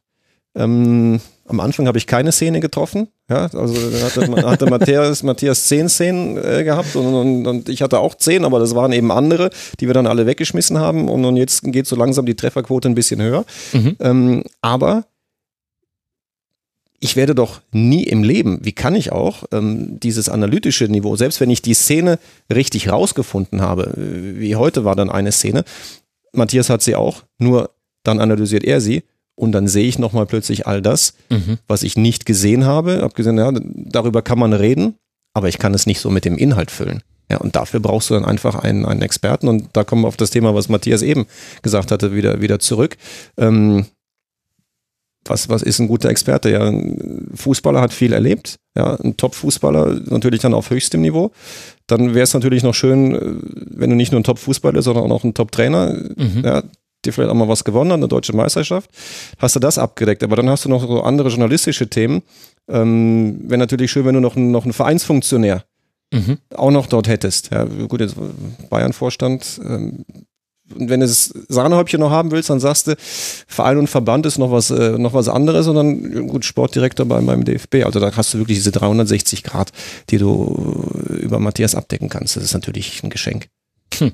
ähm, 0.55 1.21
am 1.49 1.59
Anfang 1.59 1.87
habe 1.87 1.97
ich 1.97 2.07
keine 2.07 2.31
Szene 2.31 2.59
getroffen. 2.59 3.07
Ja, 3.29 3.47
also 3.53 3.75
hatte, 4.03 4.45
hatte 4.45 4.65
Matthias, 4.67 5.23
Matthias 5.23 5.67
zehn 5.67 5.89
Szenen 5.89 6.37
äh, 6.37 6.63
gehabt 6.63 6.95
und, 6.95 7.13
und, 7.13 7.47
und, 7.47 7.69
ich 7.69 7.81
hatte 7.81 7.99
auch 7.99 8.15
zehn, 8.15 8.45
aber 8.45 8.59
das 8.59 8.75
waren 8.75 8.91
eben 8.91 9.11
andere, 9.11 9.49
die 9.79 9.87
wir 9.87 9.93
dann 9.93 10.07
alle 10.07 10.25
weggeschmissen 10.25 10.77
haben. 10.77 11.09
Und, 11.09 11.25
und 11.25 11.37
jetzt 11.37 11.63
geht 11.63 11.87
so 11.87 11.95
langsam 11.95 12.25
die 12.25 12.35
Trefferquote 12.35 12.87
ein 12.87 12.95
bisschen 12.95 13.21
höher. 13.21 13.45
Mhm. 13.73 13.95
Ähm, 13.99 14.43
aber 14.61 15.05
ich 16.99 17.15
werde 17.15 17.33
doch 17.33 17.61
nie 17.71 18.03
im 18.03 18.23
Leben, 18.23 18.59
wie 18.63 18.73
kann 18.73 18.95
ich 18.95 19.11
auch, 19.11 19.43
ähm, 19.51 19.99
dieses 19.99 20.29
analytische 20.29 20.85
Niveau, 20.85 21.15
selbst 21.15 21.39
wenn 21.39 21.49
ich 21.49 21.61
die 21.61 21.73
Szene 21.73 22.19
richtig 22.53 22.89
rausgefunden 22.89 23.61
habe, 23.61 23.93
wie 23.95 24.55
heute 24.55 24.85
war 24.85 24.95
dann 24.95 25.09
eine 25.09 25.31
Szene, 25.31 25.63
Matthias 26.33 26.69
hat 26.69 26.81
sie 26.81 26.95
auch, 26.95 27.23
nur 27.37 27.71
dann 28.03 28.19
analysiert 28.19 28.63
er 28.63 28.81
sie 28.81 29.03
und 29.39 29.53
dann 29.53 29.67
sehe 29.67 29.87
ich 29.87 29.97
nochmal 29.97 30.25
plötzlich 30.25 30.67
all 30.67 30.81
das, 30.81 31.13
mhm. 31.29 31.57
was 31.67 31.83
ich 31.83 31.95
nicht 31.95 32.25
gesehen 32.25 32.65
habe. 32.65 33.03
Abgesehen, 33.03 33.37
ja, 33.37 33.51
darüber 33.53 34.21
kann 34.21 34.37
man 34.37 34.53
reden, 34.53 34.95
aber 35.33 35.47
ich 35.47 35.57
kann 35.57 35.73
es 35.73 35.85
nicht 35.85 36.01
so 36.01 36.09
mit 36.09 36.25
dem 36.25 36.37
Inhalt 36.37 36.71
füllen. 36.71 37.01
Ja, 37.31 37.37
und 37.37 37.55
dafür 37.55 37.79
brauchst 37.79 38.09
du 38.09 38.15
dann 38.15 38.25
einfach 38.25 38.55
einen, 38.55 38.85
einen 38.85 39.01
Experten. 39.01 39.47
Und 39.47 39.69
da 39.73 39.83
kommen 39.83 40.01
wir 40.01 40.07
auf 40.07 40.17
das 40.17 40.31
Thema, 40.31 40.55
was 40.55 40.67
Matthias 40.67 41.01
eben 41.01 41.25
gesagt 41.61 41.91
hatte, 41.91 42.13
wieder, 42.13 42.41
wieder 42.41 42.59
zurück. 42.59 42.97
Ähm, 43.37 43.85
was, 45.25 45.47
was 45.47 45.61
ist 45.61 45.79
ein 45.79 45.87
guter 45.87 46.09
Experte? 46.09 46.49
Ja, 46.49 46.67
ein 46.67 47.29
Fußballer 47.35 47.81
hat 47.81 47.93
viel 47.93 48.13
erlebt. 48.13 48.55
Ja, 48.75 48.95
ein 48.95 49.15
Top-Fußballer 49.15 50.01
natürlich 50.05 50.41
dann 50.41 50.53
auf 50.53 50.69
höchstem 50.69 51.01
Niveau. 51.01 51.31
Dann 51.87 52.13
wäre 52.13 52.23
es 52.23 52.33
natürlich 52.33 52.63
noch 52.63 52.73
schön, 52.73 53.15
äh, 53.15 53.35
wenn 53.77 53.89
du 53.89 53.95
nicht 53.95 54.11
nur 54.11 54.19
ein 54.19 54.23
Top-Fußballer, 54.23 54.81
sondern 54.81 55.05
auch 55.05 55.09
noch 55.09 55.23
ein 55.23 55.33
Top-Trainer, 55.33 55.93
mhm. 55.93 56.41
ja, 56.43 56.63
dir 57.05 57.13
vielleicht 57.13 57.29
auch 57.29 57.35
mal 57.35 57.47
was 57.47 57.63
gewonnen 57.63 57.91
an 57.91 58.01
der 58.01 58.09
deutschen 58.09 58.35
Meisterschaft, 58.35 58.89
hast 59.37 59.55
du 59.55 59.59
das 59.59 59.77
abgedeckt. 59.77 60.23
Aber 60.23 60.35
dann 60.35 60.49
hast 60.49 60.65
du 60.65 60.69
noch 60.69 60.81
so 60.81 61.01
andere 61.01 61.29
journalistische 61.29 61.89
Themen. 61.89 62.21
Ähm, 62.67 63.39
Wäre 63.43 63.59
natürlich 63.59 63.91
schön, 63.91 64.05
wenn 64.05 64.15
du 64.15 64.21
noch, 64.21 64.35
noch 64.35 64.63
einen 64.63 64.73
Vereinsfunktionär 64.73 65.63
mhm. 66.13 66.37
auch 66.55 66.71
noch 66.71 66.87
dort 66.87 67.07
hättest. 67.07 67.51
Ja, 67.51 67.63
gut, 67.63 68.01
jetzt 68.01 68.15
Bayern-Vorstand. 68.69 69.61
Ähm, 69.63 70.05
und 70.75 70.89
wenn 70.89 70.99
du 70.99 71.07
das 71.07 71.33
Sahnehäubchen 71.47 71.99
noch 71.99 72.11
haben 72.11 72.31
willst, 72.31 72.49
dann 72.49 72.59
sagst 72.59 72.87
du, 72.87 72.95
Verein 72.97 73.77
und 73.77 73.87
Verband 73.87 74.25
ist 74.25 74.37
noch 74.37 74.51
was, 74.51 74.69
äh, 74.69 74.97
noch 74.99 75.13
was 75.13 75.27
anderes, 75.27 75.65
sondern 75.65 76.27
gut, 76.27 76.45
Sportdirektor 76.45 77.07
beim, 77.07 77.25
beim 77.25 77.43
DFB. 77.43 77.85
Also 77.85 77.99
da 77.99 78.15
hast 78.15 78.33
du 78.33 78.37
wirklich 78.37 78.59
diese 78.59 78.71
360 78.71 79.43
Grad, 79.43 79.71
die 80.09 80.19
du 80.19 80.85
über 81.21 81.39
Matthias 81.39 81.73
abdecken 81.73 82.09
kannst. 82.09 82.35
Das 82.35 82.43
ist 82.43 82.53
natürlich 82.53 83.03
ein 83.03 83.09
Geschenk. 83.09 83.47
Hm. 83.97 84.11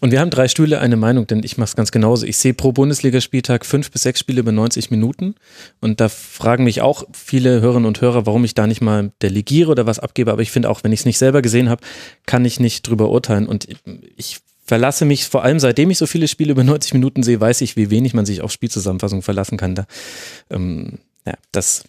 Und 0.00 0.12
wir 0.12 0.20
haben 0.20 0.30
drei 0.30 0.48
Stühle 0.48 0.80
eine 0.80 0.96
Meinung, 0.96 1.26
denn 1.26 1.42
ich 1.42 1.58
mache 1.58 1.68
es 1.68 1.76
ganz 1.76 1.90
genauso. 1.90 2.24
Ich 2.24 2.36
sehe 2.36 2.54
pro 2.54 2.72
Bundesligaspieltag 2.72 3.66
fünf 3.66 3.90
bis 3.90 4.02
sechs 4.02 4.20
Spiele 4.20 4.40
über 4.40 4.52
90 4.52 4.90
Minuten. 4.90 5.34
Und 5.80 6.00
da 6.00 6.08
fragen 6.08 6.64
mich 6.64 6.80
auch 6.80 7.04
viele 7.12 7.60
Hörerinnen 7.60 7.86
und 7.86 8.00
Hörer, 8.00 8.26
warum 8.26 8.44
ich 8.44 8.54
da 8.54 8.66
nicht 8.66 8.80
mal 8.80 9.12
delegiere 9.22 9.70
oder 9.70 9.86
was 9.86 9.98
abgebe. 9.98 10.32
Aber 10.32 10.42
ich 10.42 10.50
finde 10.50 10.70
auch, 10.70 10.84
wenn 10.84 10.92
ich 10.92 11.00
es 11.00 11.06
nicht 11.06 11.18
selber 11.18 11.42
gesehen 11.42 11.68
habe, 11.68 11.82
kann 12.26 12.44
ich 12.44 12.60
nicht 12.60 12.88
drüber 12.88 13.10
urteilen. 13.10 13.46
Und 13.46 13.68
ich 14.16 14.38
verlasse 14.64 15.04
mich, 15.04 15.26
vor 15.26 15.42
allem 15.42 15.58
seitdem 15.58 15.90
ich 15.90 15.98
so 15.98 16.06
viele 16.06 16.28
Spiele 16.28 16.52
über 16.52 16.64
90 16.64 16.94
Minuten 16.94 17.22
sehe, 17.22 17.40
weiß 17.40 17.60
ich, 17.62 17.76
wie 17.76 17.90
wenig 17.90 18.14
man 18.14 18.24
sich 18.24 18.40
auf 18.40 18.52
Spielzusammenfassung 18.52 19.22
verlassen 19.22 19.58
kann. 19.58 19.74
Da, 19.74 19.86
ähm, 20.48 20.98
ja, 21.26 21.34
das 21.52 21.84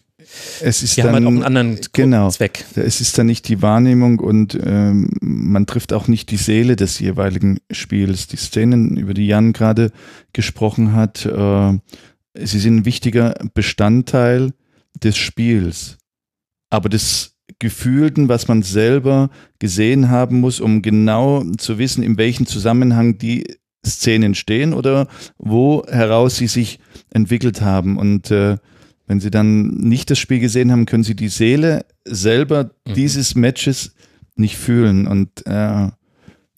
es 0.62 0.84
ist 0.84 0.98
die 0.98 1.02
dann, 1.02 1.10
haben 1.10 1.16
halt 1.16 1.26
auch 1.26 1.32
einen 1.32 1.44
anderen 1.44 1.80
genau, 1.94 2.30
Zweck. 2.30 2.66
Es 2.76 3.02
ist 3.02 3.18
dann 3.18 3.26
nicht 3.26 3.48
die 3.48 3.62
Wahrnehmung 3.62 4.20
und 4.20 4.58
ähm, 4.64 5.10
man 5.22 5.66
trifft 5.66 5.94
auch 5.94 6.08
nicht 6.08 6.32
die 6.32 6.38
Seele 6.38 6.76
des 6.76 7.00
jeweiligen 7.00 7.60
Spiels. 7.72 8.28
Die 8.28 8.38
Szenen, 8.38 8.98
über 8.98 9.14
die 9.14 9.28
Jan 9.28 9.54
gerade 9.54 9.92
gesprochen 10.34 10.94
hat, 10.94 11.26
äh, 11.26 11.78
sie 12.36 12.60
sind 12.60 12.78
ein 12.78 12.86
wichtiger 12.86 13.36
Bestandteil 13.54 14.54
des 15.04 15.18
Spiels. 15.18 15.98
Aber 16.70 16.90
des 16.90 17.36
Gefühlten, 17.60 18.30
was 18.30 18.48
man 18.48 18.64
selber 18.64 19.30
gesehen 19.60 20.10
haben 20.10 20.40
muss, 20.40 20.60
um 20.60 20.82
genau 20.82 21.44
zu 21.58 21.78
wissen, 21.78 22.04
in 22.04 22.18
welchem 22.18 22.46
Zusammenhang 22.46 23.18
die 23.18 23.58
Szenen 23.86 24.36
stehen 24.36 24.74
oder 24.74 25.08
wo 25.38 25.84
heraus 25.88 26.38
sie 26.38 26.48
sich 26.48 26.80
entwickelt 27.10 27.62
haben. 27.62 27.98
Und 27.98 28.32
äh, 28.32 28.58
wenn 29.08 29.20
Sie 29.20 29.32
dann 29.32 29.68
nicht 29.76 30.10
das 30.10 30.20
Spiel 30.20 30.40
gesehen 30.40 30.72
haben, 30.72 30.86
können 30.86 31.04
Sie 31.04 31.16
die 31.16 31.28
Seele 31.28 31.86
selber 32.06 32.72
mhm. 32.88 32.94
dieses 32.94 33.36
Matches 33.36 33.96
nicht 34.36 34.58
fühlen. 34.58 35.08
Und 35.08 35.46
äh, 35.46 35.90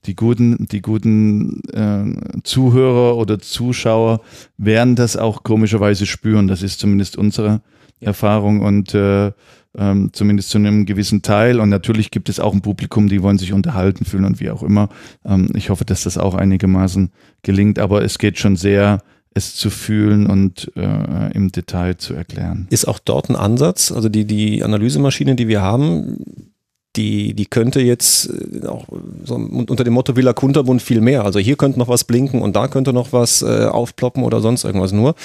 die 0.05 0.15
guten, 0.15 0.67
die 0.67 0.81
guten 0.81 1.61
äh, 1.69 2.41
Zuhörer 2.43 3.17
oder 3.17 3.39
Zuschauer 3.39 4.21
werden 4.57 4.95
das 4.95 5.15
auch 5.17 5.43
komischerweise 5.43 6.05
spüren. 6.05 6.47
Das 6.47 6.61
ist 6.61 6.79
zumindest 6.79 7.17
unsere 7.17 7.61
ja. 7.99 8.07
Erfahrung 8.07 8.61
und 8.61 8.93
äh, 8.93 9.31
ähm, 9.75 10.11
zumindest 10.13 10.49
zu 10.49 10.57
einem 10.57 10.85
gewissen 10.85 11.21
Teil. 11.21 11.59
Und 11.59 11.69
natürlich 11.69 12.11
gibt 12.11 12.29
es 12.29 12.39
auch 12.39 12.53
ein 12.53 12.61
Publikum, 12.61 13.07
die 13.07 13.23
wollen 13.23 13.37
sich 13.37 13.53
unterhalten 13.53 14.05
fühlen 14.05 14.25
und 14.25 14.39
wie 14.39 14.51
auch 14.51 14.63
immer. 14.63 14.89
Ähm, 15.25 15.49
ich 15.55 15.69
hoffe, 15.69 15.85
dass 15.85 16.03
das 16.03 16.17
auch 16.17 16.35
einigermaßen 16.35 17.11
gelingt, 17.41 17.79
aber 17.79 18.03
es 18.03 18.19
geht 18.19 18.37
schon 18.37 18.55
sehr 18.55 19.01
es 19.33 19.55
zu 19.55 19.69
fühlen 19.69 20.27
und 20.27 20.71
äh, 20.75 21.31
im 21.33 21.51
Detail 21.51 21.97
zu 21.97 22.13
erklären. 22.13 22.67
Ist 22.69 22.87
auch 22.87 22.99
dort 22.99 23.29
ein 23.29 23.35
Ansatz, 23.35 23.91
also 23.91 24.09
die, 24.09 24.25
die 24.25 24.63
Analysemaschine, 24.63 25.35
die 25.35 25.47
wir 25.47 25.61
haben, 25.61 26.51
die, 26.95 27.33
die 27.33 27.45
könnte 27.45 27.81
jetzt 27.81 28.29
äh, 28.29 28.67
auch 28.67 28.85
so 29.23 29.35
unter 29.35 29.83
dem 29.83 29.93
Motto 29.93 30.15
Villa 30.15 30.33
Kunterbund 30.33 30.81
viel 30.81 31.01
mehr. 31.01 31.25
Also 31.25 31.39
hier 31.39 31.55
könnte 31.55 31.79
noch 31.79 31.87
was 31.87 32.03
blinken 32.03 32.41
und 32.41 32.55
da 32.55 32.67
könnte 32.67 32.93
noch 32.93 33.13
was 33.13 33.41
äh, 33.41 33.65
aufploppen 33.65 34.23
oder 34.23 34.41
sonst 34.41 34.63
irgendwas. 34.63 34.91
Nur 34.91 35.15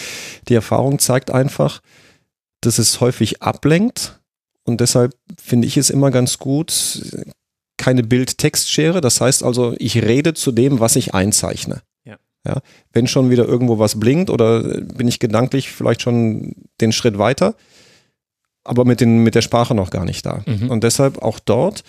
die 0.49 0.55
Erfahrung 0.55 0.99
zeigt 0.99 1.31
einfach, 1.31 1.81
dass 2.61 2.79
es 2.79 3.01
häufig 3.01 3.43
ablenkt 3.43 4.19
und 4.65 4.81
deshalb 4.81 5.15
finde 5.43 5.67
ich 5.67 5.77
es 5.77 5.91
immer 5.91 6.11
ganz 6.11 6.39
gut, 6.39 7.03
keine 7.79 8.03
Bild-Text-Schere. 8.03 9.01
Das 9.01 9.21
heißt 9.21 9.43
also, 9.43 9.75
ich 9.79 10.03
rede 10.03 10.35
zu 10.35 10.53
dem, 10.53 10.81
was 10.81 10.97
ich 10.97 11.15
einzeichne. 11.15 11.83
Ja, 12.47 12.61
wenn 12.93 13.07
schon 13.07 13.31
wieder 13.31 13.47
irgendwo 13.47 13.79
was 13.79 13.99
blinkt 13.99 14.31
oder 14.31 14.63
bin 14.63 15.09
ich 15.09 15.19
gedanklich 15.19 15.71
vielleicht 15.71 16.03
schon 16.03 16.55
den 16.81 16.93
Schritt 16.93 17.19
weiter, 17.19 17.55
aber 18.65 18.85
mit, 18.85 19.01
den, 19.01 19.23
mit 19.23 19.35
der 19.35 19.43
Sprache 19.43 19.75
noch 19.75 19.91
gar 19.91 20.05
nicht 20.05 20.25
da. 20.25 20.43
Mhm. 20.47 20.71
Und 20.71 20.85
deshalb 20.85 21.19
auch 21.23 21.39
dort 21.41 21.83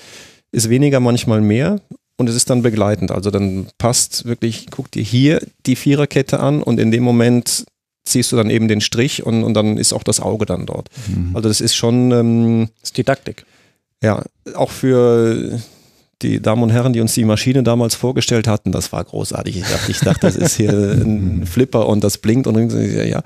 ist 0.51 0.69
weniger 0.69 0.99
manchmal 0.99 1.39
mehr 1.41 1.79
und 2.17 2.27
es 2.27 2.35
ist 2.35 2.49
dann 2.49 2.61
begleitend. 2.63 3.11
Also 3.11 3.31
dann 3.31 3.67
passt 3.77 4.25
wirklich, 4.25 4.67
guck 4.71 4.89
dir 4.91 5.03
hier 5.03 5.41
die 5.65 5.75
Viererkette 5.75 6.39
an 6.39 6.63
und 6.63 6.79
in 6.79 6.91
dem 6.91 7.03
Moment 7.03 7.65
ziehst 8.05 8.31
du 8.31 8.35
dann 8.35 8.49
eben 8.49 8.67
den 8.67 8.81
Strich 8.81 9.23
und, 9.23 9.43
und 9.43 9.53
dann 9.53 9.77
ist 9.77 9.93
auch 9.93 10.03
das 10.03 10.19
Auge 10.19 10.45
dann 10.45 10.65
dort. 10.65 10.89
Mhm. 11.07 11.35
Also 11.35 11.47
das 11.47 11.61
ist 11.61 11.75
schon, 11.75 12.11
ähm, 12.11 12.69
Das 12.81 12.89
ist 12.89 12.97
Didaktik. 12.97 13.45
ja, 14.03 14.23
auch 14.55 14.71
für 14.71 15.61
die 16.21 16.41
Damen 16.41 16.63
und 16.63 16.69
Herren, 16.69 16.93
die 16.93 17.01
uns 17.01 17.13
die 17.13 17.23
Maschine 17.23 17.63
damals 17.63 17.95
vorgestellt 17.95 18.47
hatten, 18.47 18.71
das 18.71 18.91
war 18.91 19.03
großartig. 19.03 19.57
Ich 19.57 19.67
dachte, 19.67 19.91
ich 19.91 19.99
dachte 19.99 20.21
das 20.21 20.35
ist 20.35 20.55
hier 20.55 20.71
ein 20.73 21.45
Flipper 21.45 21.87
und 21.87 22.03
das 22.03 22.17
blinkt 22.17 22.47
und 22.47 22.71
ja. 22.71 23.23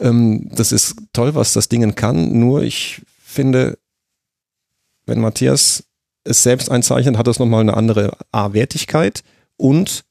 Ähm, 0.00 0.50
das 0.54 0.72
ist 0.72 0.96
toll, 1.12 1.34
was 1.34 1.52
das 1.52 1.68
Ding 1.68 1.94
kann. 1.94 2.38
Nur 2.38 2.62
ich 2.62 3.02
finde, 3.22 3.78
wenn 5.06 5.20
Matthias 5.20 5.84
es 6.24 6.42
selbst 6.42 6.70
einzeichnet, 6.70 7.16
hat 7.16 7.26
das 7.26 7.38
nochmal 7.38 7.60
eine 7.60 7.76
andere 7.76 8.16
A-Wertigkeit 8.30 9.22
und 9.56 10.04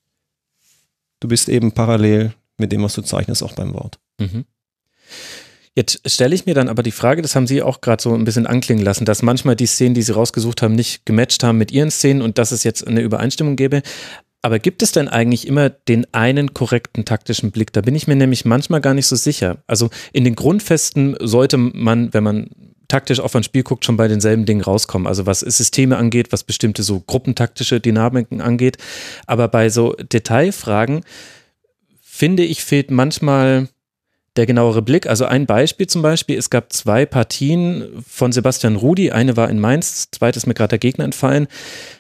du 1.19 1.27
bist 1.27 1.49
eben 1.49 1.71
parallel 1.71 2.33
mit 2.57 2.71
dem, 2.71 2.83
was 2.83 2.93
du 2.93 3.01
zeichnest, 3.01 3.43
auch 3.43 3.53
beim 3.53 3.73
Wort. 3.73 3.99
Mhm. 4.19 4.45
Jetzt 5.73 6.01
stelle 6.09 6.35
ich 6.35 6.45
mir 6.45 6.53
dann 6.53 6.67
aber 6.67 6.83
die 6.83 6.91
Frage, 6.91 7.21
das 7.21 7.35
haben 7.35 7.47
Sie 7.47 7.61
auch 7.61 7.79
gerade 7.79 8.03
so 8.03 8.13
ein 8.13 8.25
bisschen 8.25 8.45
anklingen 8.45 8.83
lassen, 8.83 9.05
dass 9.05 9.21
manchmal 9.21 9.55
die 9.55 9.67
Szenen, 9.67 9.93
die 9.93 10.01
Sie 10.01 10.11
rausgesucht 10.11 10.61
haben, 10.61 10.75
nicht 10.75 11.05
gematcht 11.05 11.43
haben 11.43 11.57
mit 11.57 11.71
Ihren 11.71 11.91
Szenen 11.91 12.21
und 12.21 12.37
dass 12.37 12.51
es 12.51 12.63
jetzt 12.63 12.85
eine 12.85 13.01
Übereinstimmung 13.01 13.55
gäbe. 13.55 13.81
Aber 14.41 14.59
gibt 14.59 14.81
es 14.81 14.91
denn 14.91 15.07
eigentlich 15.07 15.47
immer 15.47 15.69
den 15.69 16.11
einen 16.13 16.53
korrekten 16.53 17.05
taktischen 17.05 17.51
Blick? 17.51 17.71
Da 17.71 17.81
bin 17.81 17.95
ich 17.95 18.07
mir 18.07 18.15
nämlich 18.15 18.43
manchmal 18.43 18.81
gar 18.81 18.93
nicht 18.93 19.07
so 19.07 19.15
sicher. 19.15 19.63
Also 19.67 19.89
in 20.13 20.23
den 20.23 20.35
Grundfesten 20.35 21.15
sollte 21.21 21.57
man, 21.57 22.13
wenn 22.13 22.23
man 22.23 22.49
taktisch 22.87 23.21
auf 23.21 23.35
ein 23.35 23.43
Spiel 23.43 23.63
guckt, 23.63 23.85
schon 23.85 23.97
bei 23.97 24.09
denselben 24.09 24.45
Dingen 24.45 24.61
rauskommen. 24.61 25.07
Also 25.07 25.25
was 25.25 25.39
Systeme 25.39 25.95
angeht, 25.95 26.33
was 26.33 26.43
bestimmte 26.43 26.83
so 26.83 26.99
gruppentaktische 26.99 27.79
Dynamiken 27.79 28.41
angeht. 28.41 28.77
Aber 29.27 29.47
bei 29.47 29.69
so 29.69 29.93
Detailfragen 29.93 31.05
finde 32.01 32.43
ich, 32.43 32.63
fehlt 32.63 32.91
manchmal 32.91 33.69
der 34.37 34.45
genauere 34.45 34.81
Blick. 34.81 35.07
Also 35.07 35.25
ein 35.25 35.45
Beispiel 35.45 35.87
zum 35.87 36.01
Beispiel, 36.01 36.37
es 36.37 36.49
gab 36.49 36.71
zwei 36.71 37.05
Partien 37.05 38.03
von 38.07 38.31
Sebastian 38.31 38.77
Rudi, 38.77 39.11
eine 39.11 39.35
war 39.35 39.49
in 39.49 39.59
Mainz, 39.59 40.09
zweite 40.11 40.37
ist 40.37 40.47
mir 40.47 40.53
gerade 40.53 40.69
der 40.69 40.79
Gegner 40.79 41.03
entfallen. 41.03 41.47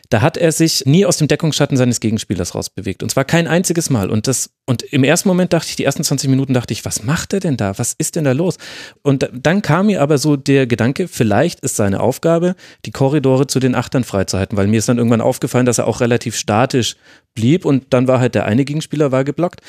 Da 0.09 0.21
hat 0.21 0.35
er 0.35 0.51
sich 0.51 0.85
nie 0.85 1.05
aus 1.05 1.15
dem 1.17 1.29
Deckungsschatten 1.29 1.77
seines 1.77 2.01
Gegenspielers 2.01 2.53
rausbewegt. 2.53 3.01
Und 3.01 3.09
zwar 3.09 3.23
kein 3.23 3.47
einziges 3.47 3.89
Mal. 3.89 4.09
Und 4.09 4.27
das, 4.27 4.49
und 4.65 4.83
im 4.83 5.05
ersten 5.05 5.29
Moment 5.29 5.53
dachte 5.53 5.69
ich, 5.69 5.77
die 5.77 5.85
ersten 5.85 6.03
20 6.03 6.29
Minuten 6.29 6.53
dachte 6.53 6.73
ich, 6.73 6.83
was 6.83 7.03
macht 7.03 7.31
er 7.31 7.39
denn 7.39 7.55
da? 7.55 7.79
Was 7.79 7.93
ist 7.97 8.17
denn 8.17 8.25
da 8.25 8.33
los? 8.33 8.57
Und 9.03 9.29
dann 9.31 9.61
kam 9.61 9.85
mir 9.85 10.01
aber 10.01 10.17
so 10.17 10.35
der 10.35 10.67
Gedanke, 10.67 11.07
vielleicht 11.07 11.61
ist 11.61 11.77
seine 11.77 12.01
Aufgabe, 12.01 12.55
die 12.85 12.91
Korridore 12.91 13.47
zu 13.47 13.61
den 13.61 13.73
Achtern 13.73 14.03
freizuhalten, 14.03 14.57
weil 14.57 14.67
mir 14.67 14.79
ist 14.79 14.89
dann 14.89 14.97
irgendwann 14.97 15.21
aufgefallen, 15.21 15.65
dass 15.65 15.77
er 15.77 15.87
auch 15.87 16.01
relativ 16.01 16.35
statisch 16.35 16.97
blieb 17.33 17.63
und 17.63 17.93
dann 17.93 18.09
war 18.09 18.19
halt 18.19 18.35
der 18.35 18.45
eine 18.45 18.65
Gegenspieler 18.65 19.13
war 19.13 19.23
geblockt. 19.23 19.61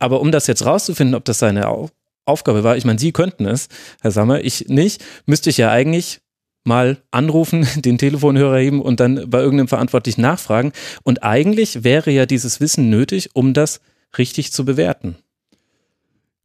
Aber 0.00 0.20
um 0.20 0.32
das 0.32 0.48
jetzt 0.48 0.66
rauszufinden, 0.66 1.14
ob 1.14 1.24
das 1.24 1.38
seine 1.38 1.68
Aufgabe 2.26 2.64
war, 2.64 2.76
ich 2.76 2.84
meine, 2.84 2.98
Sie 2.98 3.12
könnten 3.12 3.46
es, 3.46 3.68
Herr 4.00 4.10
Sammer, 4.10 4.42
ich 4.42 4.68
nicht, 4.68 5.04
müsste 5.26 5.50
ich 5.50 5.58
ja 5.58 5.70
eigentlich 5.70 6.20
mal 6.64 7.02
anrufen, 7.10 7.66
den 7.76 7.98
Telefonhörer 7.98 8.58
heben 8.58 8.80
und 8.80 9.00
dann 9.00 9.28
bei 9.28 9.40
irgendeinem 9.40 9.68
Verantwortlichen 9.68 10.22
nachfragen. 10.22 10.72
Und 11.02 11.22
eigentlich 11.22 11.84
wäre 11.84 12.10
ja 12.10 12.26
dieses 12.26 12.60
Wissen 12.60 12.90
nötig, 12.90 13.30
um 13.34 13.54
das 13.54 13.80
richtig 14.18 14.52
zu 14.52 14.64
bewerten. 14.64 15.16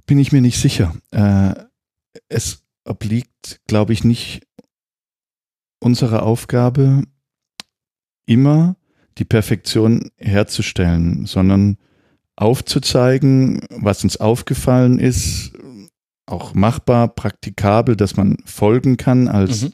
Bin 0.05 0.19
ich 0.19 0.31
mir 0.31 0.41
nicht 0.41 0.59
sicher. 0.59 0.95
Äh, 1.11 1.53
es 2.27 2.63
obliegt, 2.83 3.61
glaube 3.67 3.93
ich, 3.93 4.03
nicht 4.03 4.41
unserer 5.79 6.23
Aufgabe, 6.23 7.03
immer 8.25 8.75
die 9.17 9.25
Perfektion 9.25 10.11
herzustellen, 10.17 11.25
sondern 11.25 11.77
aufzuzeigen, 12.35 13.61
was 13.69 14.03
uns 14.03 14.17
aufgefallen 14.17 14.99
ist, 14.99 15.51
auch 16.31 16.53
machbar, 16.53 17.07
praktikabel, 17.07 17.95
dass 17.95 18.17
man 18.17 18.37
folgen 18.45 18.97
kann 18.97 19.27
als 19.27 19.63
Mhm. 19.63 19.73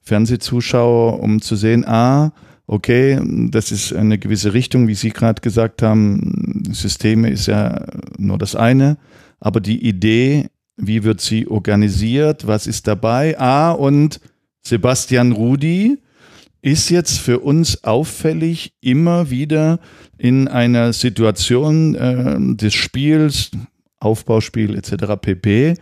Fernsehzuschauer, 0.00 1.20
um 1.20 1.40
zu 1.40 1.56
sehen, 1.56 1.84
ah, 1.86 2.32
okay, 2.66 3.20
das 3.50 3.70
ist 3.70 3.92
eine 3.92 4.18
gewisse 4.18 4.52
Richtung, 4.52 4.88
wie 4.88 4.94
Sie 4.94 5.10
gerade 5.10 5.40
gesagt 5.40 5.82
haben, 5.82 6.62
Systeme 6.72 7.30
ist 7.30 7.46
ja 7.46 7.86
nur 8.18 8.38
das 8.38 8.56
eine, 8.56 8.96
aber 9.40 9.60
die 9.60 9.86
Idee, 9.86 10.46
wie 10.76 11.04
wird 11.04 11.20
sie 11.20 11.46
organisiert, 11.46 12.46
was 12.46 12.66
ist 12.66 12.86
dabei, 12.88 13.38
ah, 13.38 13.72
und 13.72 14.20
Sebastian 14.62 15.32
Rudi 15.32 15.98
ist 16.62 16.90
jetzt 16.90 17.18
für 17.18 17.40
uns 17.40 17.82
auffällig 17.82 18.72
immer 18.80 19.30
wieder 19.30 19.80
in 20.16 20.46
einer 20.46 20.92
Situation 20.92 21.94
äh, 21.96 22.36
des 22.56 22.72
Spiels, 22.74 23.50
Aufbauspiel 24.02 24.76
etc. 24.76 25.14
pp. 25.20 25.74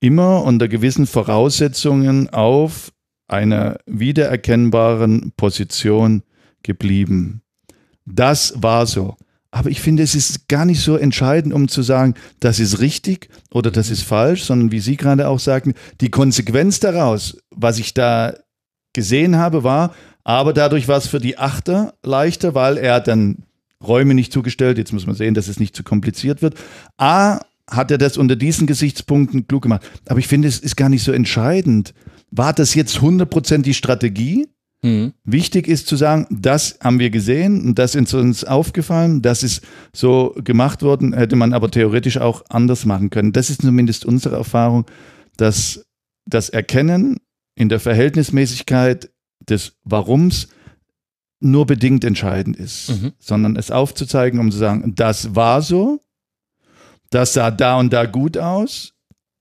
immer 0.00 0.42
unter 0.44 0.68
gewissen 0.68 1.06
Voraussetzungen 1.06 2.28
auf 2.30 2.92
einer 3.28 3.78
wiedererkennbaren 3.86 5.32
Position 5.36 6.22
geblieben. 6.62 7.42
Das 8.06 8.54
war 8.56 8.86
so. 8.86 9.16
Aber 9.50 9.70
ich 9.70 9.80
finde, 9.80 10.02
es 10.02 10.14
ist 10.14 10.48
gar 10.48 10.64
nicht 10.64 10.80
so 10.80 10.96
entscheidend, 10.96 11.54
um 11.54 11.68
zu 11.68 11.82
sagen, 11.82 12.14
das 12.40 12.60
ist 12.60 12.80
richtig 12.80 13.28
oder 13.50 13.70
das 13.70 13.90
ist 13.90 14.02
falsch, 14.02 14.44
sondern 14.44 14.72
wie 14.72 14.80
Sie 14.80 14.96
gerade 14.96 15.28
auch 15.28 15.38
sagten, 15.38 15.74
die 16.00 16.10
Konsequenz 16.10 16.80
daraus, 16.80 17.38
was 17.50 17.78
ich 17.78 17.94
da 17.94 18.34
gesehen 18.92 19.36
habe, 19.36 19.64
war, 19.64 19.94
aber 20.24 20.52
dadurch 20.52 20.88
war 20.88 20.98
es 20.98 21.06
für 21.06 21.20
die 21.20 21.38
Achter 21.38 21.94
leichter, 22.02 22.54
weil 22.54 22.76
er 22.76 23.00
dann 23.00 23.44
Räume 23.82 24.14
nicht 24.14 24.32
zugestellt. 24.32 24.76
Jetzt 24.76 24.92
muss 24.92 25.06
man 25.06 25.14
sehen, 25.14 25.34
dass 25.34 25.48
es 25.48 25.60
nicht 25.60 25.74
zu 25.74 25.82
kompliziert 25.82 26.42
wird. 26.42 26.54
A, 26.98 27.40
hat 27.70 27.90
er 27.90 27.98
das 27.98 28.16
unter 28.16 28.36
diesen 28.36 28.66
Gesichtspunkten 28.66 29.46
klug 29.46 29.62
gemacht. 29.62 29.82
Aber 30.08 30.18
ich 30.18 30.28
finde, 30.28 30.48
es 30.48 30.58
ist 30.58 30.76
gar 30.76 30.88
nicht 30.88 31.02
so 31.04 31.12
entscheidend. 31.12 31.94
War 32.30 32.52
das 32.52 32.74
jetzt 32.74 32.98
100% 32.98 33.62
die 33.62 33.74
Strategie? 33.74 34.48
Mhm. 34.82 35.12
Wichtig 35.24 35.66
ist 35.66 35.86
zu 35.88 35.96
sagen, 35.96 36.26
das 36.30 36.78
haben 36.80 36.98
wir 37.00 37.10
gesehen 37.10 37.62
und 37.66 37.78
das 37.78 37.94
ist 37.94 38.14
uns 38.14 38.44
aufgefallen, 38.44 39.22
das 39.22 39.42
ist 39.42 39.62
so 39.92 40.34
gemacht 40.44 40.82
worden, 40.82 41.12
hätte 41.14 41.34
man 41.36 41.52
aber 41.52 41.70
theoretisch 41.70 42.18
auch 42.18 42.44
anders 42.48 42.86
machen 42.86 43.10
können. 43.10 43.32
Das 43.32 43.50
ist 43.50 43.62
zumindest 43.62 44.04
unsere 44.04 44.36
Erfahrung, 44.36 44.86
dass 45.36 45.84
das 46.26 46.48
Erkennen 46.48 47.16
in 47.56 47.68
der 47.68 47.80
Verhältnismäßigkeit 47.80 49.10
des 49.48 49.72
Warums 49.84 50.48
nur 51.40 51.66
bedingt 51.66 52.04
entscheidend 52.04 52.56
ist, 52.56 52.90
Mhm. 52.90 53.12
sondern 53.18 53.56
es 53.56 53.70
aufzuzeigen, 53.70 54.38
um 54.38 54.50
zu 54.50 54.58
sagen, 54.58 54.94
das 54.94 55.34
war 55.34 55.62
so, 55.62 56.00
das 57.10 57.32
sah 57.32 57.50
da 57.50 57.76
und 57.78 57.92
da 57.92 58.06
gut 58.06 58.36
aus. 58.38 58.94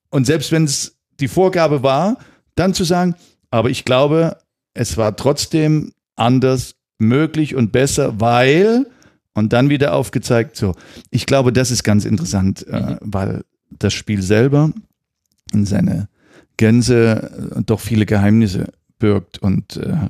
Und 0.10 0.26
selbst 0.26 0.52
wenn 0.52 0.64
es 0.64 0.98
die 1.20 1.28
Vorgabe 1.28 1.84
war, 1.84 2.18
dann 2.56 2.74
zu 2.74 2.84
sagen, 2.84 3.16
aber 3.50 3.70
ich 3.70 3.86
glaube, 3.86 4.38
es 4.74 4.98
war 4.98 5.16
trotzdem 5.16 5.94
anders 6.16 6.76
möglich 7.00 7.56
und 7.56 7.72
besser, 7.72 8.20
weil, 8.20 8.88
und 9.34 9.54
dann 9.54 9.70
wieder 9.70 9.94
aufgezeigt, 9.94 10.56
so, 10.56 10.76
ich 11.12 11.26
glaube, 11.26 11.54
das 11.54 11.72
ist 11.72 11.84
ganz 11.84 12.06
interessant, 12.06 12.66
äh, 12.68 12.98
weil 13.02 13.44
das 13.70 13.94
Spiel 13.94 14.22
selber 14.22 14.72
in 15.54 15.66
seine 15.66 16.10
Gänse 16.58 17.52
äh, 17.56 17.64
doch 17.64 17.80
viele 17.80 18.06
Geheimnisse 18.06 18.72
birgt. 19.00 19.40
Und 19.40 19.78
äh, 19.78 20.10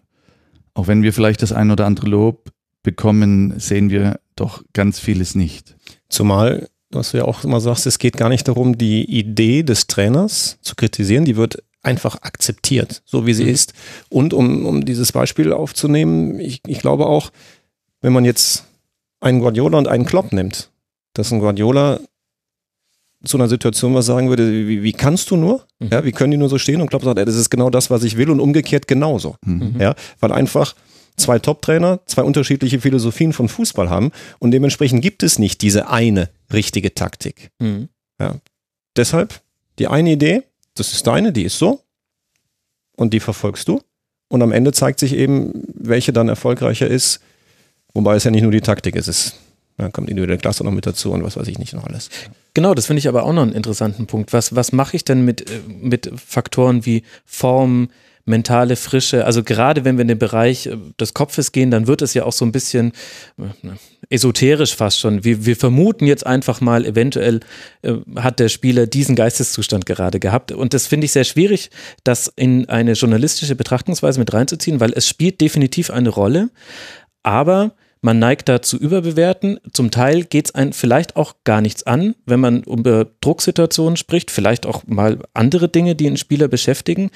auch 0.73 0.87
wenn 0.87 1.03
wir 1.03 1.13
vielleicht 1.13 1.41
das 1.41 1.51
ein 1.51 1.71
oder 1.71 1.85
andere 1.85 2.07
Lob 2.07 2.51
bekommen, 2.83 3.59
sehen 3.59 3.89
wir 3.89 4.19
doch 4.35 4.63
ganz 4.73 4.99
vieles 4.99 5.35
nicht. 5.35 5.75
Zumal, 6.09 6.69
was 6.91 7.11
du 7.11 7.17
ja 7.17 7.25
auch 7.25 7.43
immer 7.43 7.59
sagst, 7.59 7.85
es 7.85 7.99
geht 7.99 8.17
gar 8.17 8.29
nicht 8.29 8.47
darum, 8.47 8.77
die 8.77 9.03
Idee 9.05 9.63
des 9.63 9.87
Trainers 9.87 10.57
zu 10.61 10.75
kritisieren, 10.75 11.25
die 11.25 11.35
wird 11.35 11.63
einfach 11.81 12.21
akzeptiert, 12.21 13.01
so 13.05 13.25
wie 13.25 13.33
sie 13.33 13.43
Mhm. 13.43 13.49
ist. 13.49 13.73
Und 14.09 14.33
um, 14.33 14.65
um 14.65 14.83
dieses 14.85 15.11
Beispiel 15.11 15.53
aufzunehmen, 15.53 16.39
ich, 16.39 16.61
ich 16.67 16.79
glaube 16.79 17.05
auch, 17.05 17.31
wenn 18.01 18.13
man 18.13 18.25
jetzt 18.25 18.65
einen 19.19 19.39
Guardiola 19.39 19.77
und 19.77 19.87
einen 19.87 20.05
Klopp 20.05 20.31
nimmt, 20.33 20.69
dass 21.13 21.31
ein 21.31 21.39
Guardiola 21.39 21.99
zu 23.25 23.37
einer 23.37 23.47
Situation 23.47 23.95
was 23.95 24.05
sagen 24.05 24.29
würde, 24.29 24.67
wie, 24.67 24.83
wie 24.83 24.93
kannst 24.93 25.31
du 25.31 25.37
nur? 25.37 25.65
Mhm. 25.79 25.89
Ja, 25.91 26.05
wie 26.05 26.11
können 26.11 26.31
die 26.31 26.37
nur 26.37 26.49
so 26.49 26.57
stehen? 26.59 26.81
Und 26.81 26.89
Klopp 26.89 27.03
sagt, 27.03 27.17
ey, 27.17 27.25
das 27.25 27.35
ist 27.35 27.49
genau 27.49 27.69
das, 27.69 27.89
was 27.89 28.03
ich 28.03 28.15
will 28.17 28.29
und 28.29 28.39
umgekehrt 28.39 28.87
genauso. 28.87 29.35
Mhm. 29.43 29.75
Ja, 29.79 29.95
weil 30.19 30.31
einfach 30.31 30.75
zwei 31.17 31.39
Top-Trainer 31.39 31.99
zwei 32.05 32.23
unterschiedliche 32.23 32.79
Philosophien 32.79 33.33
von 33.33 33.49
Fußball 33.49 33.89
haben 33.89 34.11
und 34.39 34.51
dementsprechend 34.51 35.01
gibt 35.01 35.23
es 35.23 35.39
nicht 35.39 35.61
diese 35.61 35.89
eine 35.89 36.29
richtige 36.53 36.93
Taktik. 36.93 37.51
Mhm. 37.59 37.89
Deshalb 38.95 39.41
die 39.79 39.87
eine 39.87 40.11
Idee, 40.11 40.43
das 40.75 40.93
ist 40.93 41.05
deine, 41.05 41.31
die 41.31 41.43
ist 41.43 41.57
so 41.57 41.81
und 42.95 43.13
die 43.13 43.19
verfolgst 43.19 43.67
du 43.67 43.81
und 44.29 44.41
am 44.41 44.51
Ende 44.51 44.71
zeigt 44.71 44.99
sich 44.99 45.13
eben, 45.13 45.63
welche 45.73 46.13
dann 46.13 46.29
erfolgreicher 46.29 46.87
ist, 46.87 47.19
wobei 47.93 48.15
es 48.15 48.23
ja 48.23 48.31
nicht 48.31 48.43
nur 48.43 48.51
die 48.51 48.61
Taktik 48.61 48.95
ist, 48.95 49.07
es 49.07 49.35
Dann 49.77 49.91
kommt 49.91 50.09
individuelle 50.09 50.39
Klasse 50.39 50.63
noch 50.63 50.71
mit 50.71 50.85
dazu 50.85 51.11
und 51.11 51.23
was 51.23 51.37
weiß 51.37 51.47
ich 51.47 51.59
nicht 51.59 51.73
noch 51.73 51.85
alles. 51.85 52.09
Genau, 52.55 52.73
das 52.73 52.87
finde 52.87 52.99
ich 52.99 53.07
aber 53.07 53.23
auch 53.23 53.33
noch 53.33 53.43
einen 53.43 53.53
interessanten 53.53 54.07
Punkt. 54.07 54.33
Was, 54.33 54.55
was 54.55 54.71
mache 54.71 54.95
ich 54.95 55.05
denn 55.05 55.23
mit, 55.23 55.49
äh, 55.49 55.61
mit 55.67 56.11
Faktoren 56.15 56.85
wie 56.85 57.03
Form, 57.25 57.89
mentale 58.27 58.75
Frische? 58.75 59.25
Also 59.25 59.43
gerade 59.43 59.85
wenn 59.85 59.97
wir 59.97 60.03
in 60.03 60.07
den 60.07 60.19
Bereich 60.19 60.67
äh, 60.67 60.77
des 60.99 61.13
Kopfes 61.13 61.51
gehen, 61.51 61.71
dann 61.71 61.87
wird 61.87 62.01
es 62.01 62.13
ja 62.13 62.23
auch 62.23 62.33
so 62.33 62.45
ein 62.45 62.51
bisschen 62.51 62.91
äh, 63.37 63.69
esoterisch 64.09 64.75
fast 64.75 64.99
schon. 64.99 65.23
Wir, 65.23 65.45
wir 65.45 65.55
vermuten 65.55 66.05
jetzt 66.05 66.25
einfach 66.25 66.61
mal, 66.61 66.85
eventuell 66.85 67.39
äh, 67.81 67.93
hat 68.15 68.39
der 68.39 68.49
Spieler 68.49 68.87
diesen 68.87 69.15
Geisteszustand 69.15 69.85
gerade 69.85 70.19
gehabt. 70.19 70.51
Und 70.51 70.73
das 70.73 70.87
finde 70.87 71.05
ich 71.05 71.11
sehr 71.11 71.23
schwierig, 71.23 71.69
das 72.03 72.31
in 72.35 72.69
eine 72.69 72.93
journalistische 72.93 73.55
Betrachtungsweise 73.55 74.19
mit 74.19 74.33
reinzuziehen, 74.33 74.79
weil 74.79 74.93
es 74.93 75.07
spielt 75.07 75.41
definitiv 75.41 75.89
eine 75.89 76.09
Rolle. 76.09 76.49
Aber 77.23 77.73
man 78.07 78.19
neigt 78.19 78.47
da 78.47 78.61
zu 78.61 78.77
überbewerten. 78.77 79.59
Zum 79.73 79.91
Teil 79.91 80.23
geht 80.23 80.45
es 80.45 80.55
einem 80.55 80.71
vielleicht 80.71 81.17
auch 81.17 81.35
gar 81.43 81.59
nichts 81.59 81.83
an, 81.83 82.15
wenn 82.25 82.39
man 82.39 82.63
über 82.63 83.05
Drucksituationen 83.19 83.97
spricht, 83.97 84.31
vielleicht 84.31 84.65
auch 84.65 84.87
mal 84.87 85.19
andere 85.33 85.67
Dinge, 85.67 85.93
die 85.93 86.07
einen 86.07 86.15
Spieler 86.15 86.47
beschäftigen. 86.47 87.09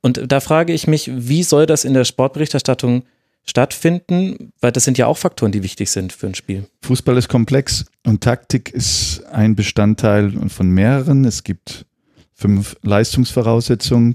Und 0.00 0.22
da 0.26 0.40
frage 0.40 0.72
ich 0.72 0.86
mich, 0.86 1.10
wie 1.14 1.42
soll 1.42 1.66
das 1.66 1.84
in 1.84 1.92
der 1.92 2.04
Sportberichterstattung 2.04 3.02
stattfinden? 3.44 4.54
Weil 4.62 4.72
das 4.72 4.84
sind 4.84 4.96
ja 4.96 5.06
auch 5.06 5.18
Faktoren, 5.18 5.52
die 5.52 5.62
wichtig 5.62 5.90
sind 5.90 6.14
für 6.14 6.28
ein 6.28 6.34
Spiel. 6.34 6.64
Fußball 6.80 7.18
ist 7.18 7.28
komplex 7.28 7.84
und 8.06 8.22
Taktik 8.22 8.70
ist 8.70 9.26
ein 9.30 9.54
Bestandteil 9.54 10.32
von 10.48 10.70
mehreren. 10.70 11.26
Es 11.26 11.44
gibt 11.44 11.84
fünf 12.32 12.74
Leistungsvoraussetzungen. 12.80 14.14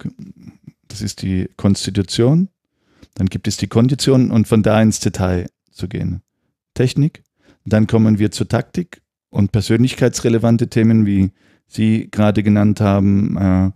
Das 0.87 1.03
ist 1.03 1.21
die 1.21 1.47
Konstitution. 1.57 2.49
Dann 3.13 3.27
gibt 3.27 3.47
es 3.47 3.57
die 3.57 3.67
Kondition 3.67 4.31
und 4.31 4.47
von 4.47 4.63
da 4.63 4.81
ins 4.81 4.99
Detail 4.99 5.45
zu 5.73 5.87
gehen. 5.87 6.21
Technik, 6.73 7.23
dann 7.65 7.87
kommen 7.87 8.19
wir 8.19 8.31
zur 8.31 8.47
Taktik 8.47 9.01
und 9.29 9.51
persönlichkeitsrelevante 9.51 10.69
Themen, 10.69 11.05
wie 11.05 11.31
Sie 11.67 12.09
gerade 12.11 12.43
genannt 12.43 12.81
haben, 12.81 13.37
äh, 13.37 13.71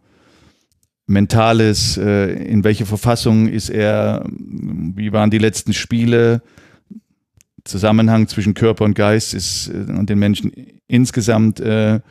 Mentales, 1.07 1.97
äh, 1.97 2.33
in 2.33 2.63
welcher 2.63 2.85
Verfassung 2.85 3.47
ist 3.47 3.69
er, 3.69 4.25
wie 4.27 5.13
waren 5.13 5.31
die 5.31 5.37
letzten 5.37 5.73
Spiele, 5.73 6.41
Zusammenhang 7.63 8.27
zwischen 8.27 8.53
Körper 8.53 8.85
und 8.85 8.93
Geist 8.93 9.33
ist 9.33 9.69
äh, 9.69 9.91
und 9.91 10.09
den 10.09 10.19
Menschen 10.19 10.51
insgesamt 10.87 11.59
äh, 11.59 12.01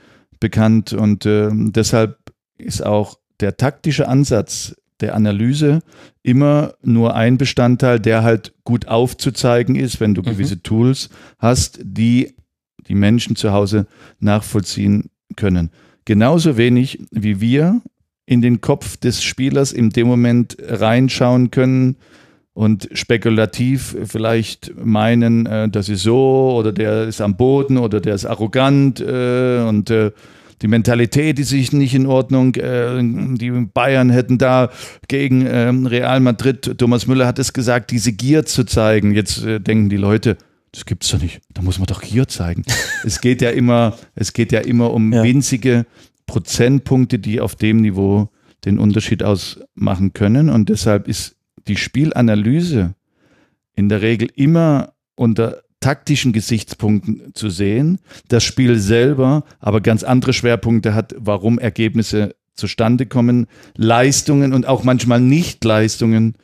bekannt 0.40 0.92
und 0.92 1.27
äh, 1.27 1.51
deshalb 1.53 2.18
ist 2.59 2.85
auch 2.85 3.18
der 3.40 3.57
taktische 3.57 4.09
Ansatz 4.09 4.77
der 5.00 5.14
Analyse 5.14 5.80
immer 6.22 6.74
nur 6.82 7.14
ein 7.14 7.38
Bestandteil, 7.38 8.00
der 8.00 8.22
halt 8.22 8.54
gut 8.64 8.88
aufzuzeigen 8.88 9.76
ist, 9.76 10.00
wenn 10.00 10.14
du 10.14 10.22
mhm. 10.22 10.26
gewisse 10.26 10.62
Tools 10.62 11.11
hast, 11.38 11.80
die 11.82 12.35
die 12.88 12.94
Menschen 12.94 13.37
zu 13.37 13.52
Hause 13.52 13.87
nachvollziehen 14.20 15.11
können. 15.37 15.70
Genauso 16.04 16.56
wenig 16.56 17.00
wie 17.11 17.40
wir 17.40 17.82
in 18.26 18.42
den 18.42 18.61
Kopf 18.61 18.96
des 18.96 19.22
Spielers 19.22 19.72
in 19.72 19.90
dem 19.90 20.06
Moment 20.06 20.56
reinschauen 20.61 21.50
können 21.50 21.96
und 22.54 22.88
spekulativ 22.92 23.96
vielleicht 24.04 24.72
meinen, 24.82 25.46
äh, 25.46 25.68
das 25.68 25.88
ist 25.88 26.02
so 26.02 26.54
oder 26.56 26.72
der 26.72 27.04
ist 27.04 27.20
am 27.20 27.37
Boden 27.37 27.76
oder 27.76 28.00
der 28.00 28.14
ist 28.14 28.24
arrogant 28.24 29.00
äh, 29.00 29.61
und 29.61 29.90
äh, 29.90 30.11
die 30.62 30.68
Mentalität 30.68 31.38
ist 31.38 31.50
sich 31.50 31.72
nicht 31.72 31.94
in 31.94 32.06
Ordnung. 32.06 32.54
Äh, 32.54 32.98
die 33.02 33.50
Bayern 33.50 34.10
hätten 34.10 34.38
da 34.38 34.70
gegen 35.08 35.46
ähm, 35.46 35.86
Real 35.86 36.20
Madrid, 36.20 36.78
Thomas 36.78 37.06
Müller 37.06 37.26
hat 37.26 37.38
es 37.38 37.52
gesagt, 37.52 37.90
diese 37.90 38.12
Gier 38.12 38.46
zu 38.46 38.64
zeigen. 38.64 39.14
Jetzt 39.14 39.44
äh, 39.44 39.60
denken 39.60 39.88
die 39.88 39.96
Leute, 39.96 40.38
das 40.72 40.84
gibt's 40.84 41.08
doch 41.08 41.20
nicht. 41.20 41.40
Da 41.52 41.62
muss 41.62 41.78
man 41.78 41.86
doch 41.86 42.02
Gier 42.02 42.28
zeigen. 42.28 42.64
es 43.04 43.20
geht 43.20 43.42
ja 43.42 43.50
immer, 43.50 43.96
es 44.14 44.32
geht 44.32 44.52
ja 44.52 44.60
immer 44.60 44.92
um 44.92 45.12
ja. 45.12 45.22
winzige 45.22 45.86
Prozentpunkte, 46.26 47.18
die 47.18 47.40
auf 47.40 47.54
dem 47.54 47.80
Niveau 47.80 48.30
den 48.64 48.78
Unterschied 48.78 49.22
ausmachen 49.22 50.12
können. 50.12 50.50
Und 50.50 50.68
deshalb 50.68 51.06
ist 51.08 51.36
die 51.68 51.76
Spielanalyse 51.76 52.94
in 53.74 53.88
der 53.88 54.02
Regel 54.02 54.28
immer 54.34 54.94
unter 55.14 55.62
taktischen 55.87 56.33
Gesichtspunkten 56.33 57.33
zu 57.35 57.49
sehen, 57.49 58.01
das 58.27 58.42
Spiel 58.42 58.77
selber 58.77 59.44
aber 59.61 59.81
ganz 59.81 60.03
andere 60.03 60.33
Schwerpunkte 60.33 60.94
hat, 60.94 61.14
warum 61.16 61.61
Ergebnisse 61.61 62.35
zustande 62.55 63.07
kommen, 63.07 63.46
Leistungen 63.77 64.53
und 64.53 64.66
auch 64.66 64.83
manchmal 64.83 65.20
Nichtleistungen 65.20 66.35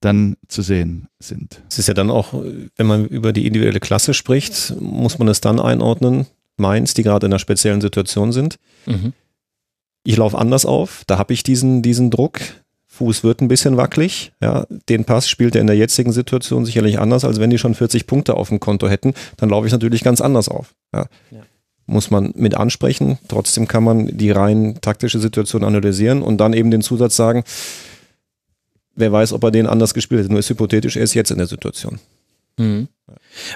dann 0.00 0.38
zu 0.48 0.62
sehen 0.62 1.08
sind. 1.18 1.60
Es 1.68 1.78
ist 1.78 1.88
ja 1.88 1.92
dann 1.92 2.10
auch, 2.10 2.32
wenn 2.76 2.86
man 2.86 3.04
über 3.04 3.34
die 3.34 3.46
individuelle 3.46 3.80
Klasse 3.80 4.14
spricht, 4.14 4.72
muss 4.80 5.18
man 5.18 5.28
es 5.28 5.42
dann 5.42 5.60
einordnen, 5.60 6.26
Mainz, 6.56 6.94
die 6.94 7.02
gerade 7.02 7.26
in 7.26 7.32
einer 7.32 7.40
speziellen 7.40 7.82
Situation 7.82 8.32
sind. 8.32 8.58
Mhm. 8.86 9.12
Ich 10.02 10.16
laufe 10.16 10.38
anders 10.38 10.64
auf, 10.64 11.02
da 11.06 11.18
habe 11.18 11.34
ich 11.34 11.42
diesen, 11.42 11.82
diesen 11.82 12.10
Druck, 12.10 12.40
Fuß 12.98 13.22
wird 13.22 13.40
ein 13.40 13.48
bisschen 13.48 13.76
wackelig. 13.76 14.32
Ja, 14.42 14.66
den 14.88 15.04
Pass 15.04 15.28
spielt 15.28 15.54
er 15.54 15.60
in 15.60 15.68
der 15.68 15.76
jetzigen 15.76 16.12
Situation 16.12 16.64
sicherlich 16.64 16.98
anders, 16.98 17.24
als 17.24 17.38
wenn 17.38 17.50
die 17.50 17.58
schon 17.58 17.74
40 17.74 18.06
Punkte 18.06 18.34
auf 18.34 18.48
dem 18.48 18.58
Konto 18.58 18.88
hätten. 18.88 19.14
Dann 19.36 19.50
laufe 19.50 19.66
ich 19.66 19.72
natürlich 19.72 20.02
ganz 20.02 20.20
anders 20.20 20.48
auf. 20.48 20.74
Ja. 20.92 21.06
ja. 21.30 21.42
Muss 21.86 22.10
man 22.10 22.32
mit 22.34 22.56
ansprechen. 22.56 23.18
Trotzdem 23.28 23.68
kann 23.68 23.84
man 23.84 24.18
die 24.18 24.32
rein 24.32 24.78
taktische 24.80 25.20
Situation 25.20 25.62
analysieren 25.62 26.22
und 26.22 26.38
dann 26.38 26.52
eben 26.52 26.72
den 26.72 26.82
Zusatz 26.82 27.14
sagen, 27.14 27.44
wer 28.96 29.12
weiß, 29.12 29.32
ob 29.32 29.44
er 29.44 29.52
den 29.52 29.68
anders 29.68 29.94
gespielt 29.94 30.22
hätte. 30.22 30.30
Nur 30.30 30.40
ist 30.40 30.50
hypothetisch, 30.50 30.96
er 30.96 31.04
ist 31.04 31.14
jetzt 31.14 31.30
in 31.30 31.38
der 31.38 31.46
Situation. 31.46 32.00
Mhm. 32.58 32.88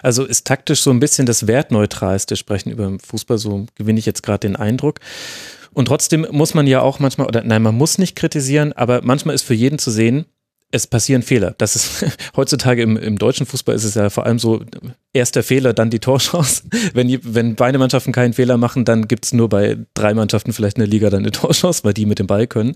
Also 0.03 0.25
ist 0.25 0.47
taktisch 0.47 0.83
so 0.83 0.91
ein 0.91 1.01
bisschen 1.01 1.27
das 1.27 1.49
Wertneutralste 1.49 2.37
Sprechen 2.37 2.71
über 2.71 2.97
Fußball, 3.05 3.39
so 3.39 3.67
gewinne 3.75 3.99
ich 3.99 4.07
jetzt 4.07 4.23
gerade 4.23 4.47
den 4.47 4.55
Eindruck. 4.55 5.01
Und 5.75 5.87
trotzdem 5.87 6.27
muss 6.31 6.55
man 6.55 6.67
ja 6.67 6.81
auch 6.81 6.99
manchmal, 6.99 7.27
oder 7.27 7.43
nein, 7.45 7.63
man 7.63 7.75
muss 7.75 7.99
nicht 7.99 8.17
kritisieren, 8.17 8.73
aber 8.73 9.01
manchmal 9.03 9.35
ist 9.35 9.43
für 9.43 9.55
jeden 9.55 9.79
zu 9.79 9.91
sehen, 9.91 10.27
es 10.73 10.87
passieren 10.87 11.23
Fehler. 11.23 11.55
Das 11.59 11.77
ist 11.77 12.05
heutzutage 12.37 12.83
im, 12.83 12.97
im 12.97 13.19
deutschen 13.19 13.47
Fußball 13.47 13.75
ist 13.75 13.85
es 13.85 13.95
ja 13.95 14.11
vor 14.11 14.27
allem 14.27 14.39
so, 14.39 14.65
erster 15.13 15.43
Fehler, 15.43 15.75
dann 15.75 15.91
die 15.91 16.01
Torchance. 16.01 16.65
Wenn, 16.95 17.21
wenn 17.23 17.55
beide 17.55 17.79
Mannschaften 17.79 18.13
keinen 18.13 18.33
Fehler 18.33 18.57
machen, 18.57 18.85
dann 18.85 19.07
gibt 19.07 19.27
es 19.27 19.33
nur 19.33 19.49
bei 19.49 19.77
drei 19.95 20.15
Mannschaften 20.15 20.53
vielleicht 20.53 20.79
in 20.79 20.81
der 20.81 20.89
Liga 20.89 21.11
dann 21.11 21.21
eine 21.21 21.31
Torchance, 21.33 21.85
weil 21.85 21.93
die 21.93 22.07
mit 22.07 22.19
dem 22.19 22.27
Ball 22.27 22.47
können. 22.47 22.75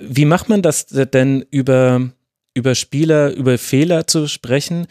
Wie 0.00 0.24
macht 0.24 0.48
man 0.48 0.62
das 0.62 0.86
denn 0.86 1.44
über, 1.50 2.08
über 2.54 2.74
Spieler, 2.76 3.32
über 3.32 3.58
Fehler 3.58 4.06
zu 4.06 4.28
sprechen, 4.28 4.86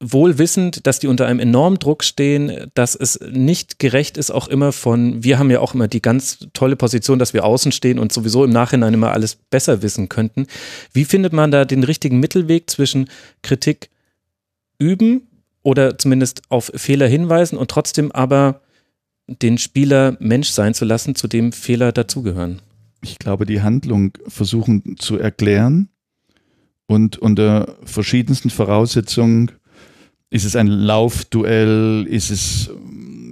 wohl 0.00 0.38
wissend, 0.38 0.86
dass 0.86 0.98
die 0.98 1.06
unter 1.06 1.26
einem 1.26 1.40
enormen 1.40 1.78
Druck 1.78 2.02
stehen, 2.04 2.70
dass 2.72 2.94
es 2.94 3.20
nicht 3.30 3.78
gerecht 3.78 4.16
ist, 4.16 4.30
auch 4.30 4.48
immer 4.48 4.72
von, 4.72 5.22
wir 5.22 5.38
haben 5.38 5.50
ja 5.50 5.60
auch 5.60 5.74
immer 5.74 5.88
die 5.88 6.00
ganz 6.00 6.48
tolle 6.54 6.74
Position, 6.76 7.18
dass 7.18 7.34
wir 7.34 7.44
außen 7.44 7.70
stehen 7.70 7.98
und 7.98 8.10
sowieso 8.10 8.42
im 8.44 8.50
Nachhinein 8.50 8.94
immer 8.94 9.12
alles 9.12 9.36
besser 9.36 9.82
wissen 9.82 10.08
könnten. 10.08 10.46
Wie 10.94 11.04
findet 11.04 11.34
man 11.34 11.50
da 11.50 11.66
den 11.66 11.84
richtigen 11.84 12.18
Mittelweg 12.18 12.70
zwischen 12.70 13.10
Kritik 13.42 13.90
üben 14.78 15.28
oder 15.62 15.98
zumindest 15.98 16.42
auf 16.48 16.72
Fehler 16.74 17.06
hinweisen 17.06 17.58
und 17.58 17.70
trotzdem 17.70 18.10
aber 18.10 18.62
den 19.26 19.58
Spieler 19.58 20.16
Mensch 20.18 20.48
sein 20.48 20.72
zu 20.72 20.86
lassen, 20.86 21.14
zu 21.14 21.28
dem 21.28 21.52
Fehler 21.52 21.92
dazugehören? 21.92 22.62
Ich 23.02 23.18
glaube, 23.18 23.44
die 23.44 23.60
Handlung 23.60 24.12
versuchen 24.26 24.96
zu 24.98 25.18
erklären 25.18 25.90
und 26.86 27.18
unter 27.18 27.76
verschiedensten 27.84 28.50
Voraussetzungen 28.50 29.52
ist 30.30 30.44
es 30.44 30.56
ein 30.56 30.68
Laufduell? 30.68 32.06
Ist 32.08 32.30
es 32.30 32.70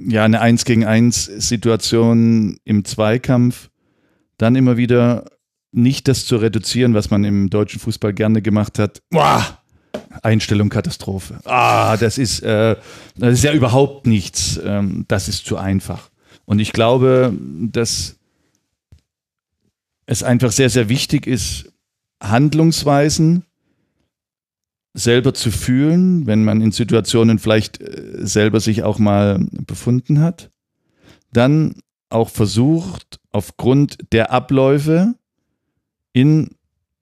ja 0.08 0.24
eine 0.24 0.40
Eins 0.40 0.64
gegen 0.64 0.84
eins 0.84 1.24
Situation 1.24 2.58
im 2.64 2.84
Zweikampf? 2.84 3.70
Dann 4.36 4.56
immer 4.56 4.76
wieder 4.76 5.30
nicht 5.72 6.08
das 6.08 6.26
zu 6.26 6.36
reduzieren, 6.36 6.94
was 6.94 7.10
man 7.10 7.24
im 7.24 7.50
deutschen 7.50 7.80
Fußball 7.80 8.12
gerne 8.12 8.42
gemacht 8.42 8.78
hat. 8.78 9.02
Boah, 9.10 9.58
Einstellung 10.22 10.68
Katastrophe. 10.68 11.38
Ah, 11.44 11.96
das 11.96 12.18
ist, 12.18 12.40
äh, 12.40 12.76
das 13.16 13.34
ist 13.34 13.44
ja 13.44 13.52
überhaupt 13.52 14.06
nichts. 14.06 14.60
Ähm, 14.64 15.04
das 15.08 15.28
ist 15.28 15.46
zu 15.46 15.56
einfach. 15.56 16.10
Und 16.44 16.58
ich 16.58 16.72
glaube, 16.72 17.32
dass 17.60 18.16
es 20.06 20.22
einfach 20.22 20.52
sehr, 20.52 20.70
sehr 20.70 20.88
wichtig 20.88 21.26
ist, 21.26 21.70
Handlungsweisen 22.22 23.44
selber 24.98 25.32
zu 25.32 25.50
fühlen, 25.50 26.26
wenn 26.26 26.44
man 26.44 26.60
in 26.60 26.72
Situationen 26.72 27.38
vielleicht 27.38 27.80
äh, 27.80 28.26
selber 28.26 28.60
sich 28.60 28.82
auch 28.82 28.98
mal 28.98 29.46
befunden 29.66 30.20
hat. 30.20 30.50
Dann 31.32 31.76
auch 32.10 32.28
versucht, 32.28 33.20
aufgrund 33.30 33.98
der 34.12 34.32
Abläufe 34.32 35.14
in 36.12 36.50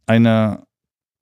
einer 0.06 0.66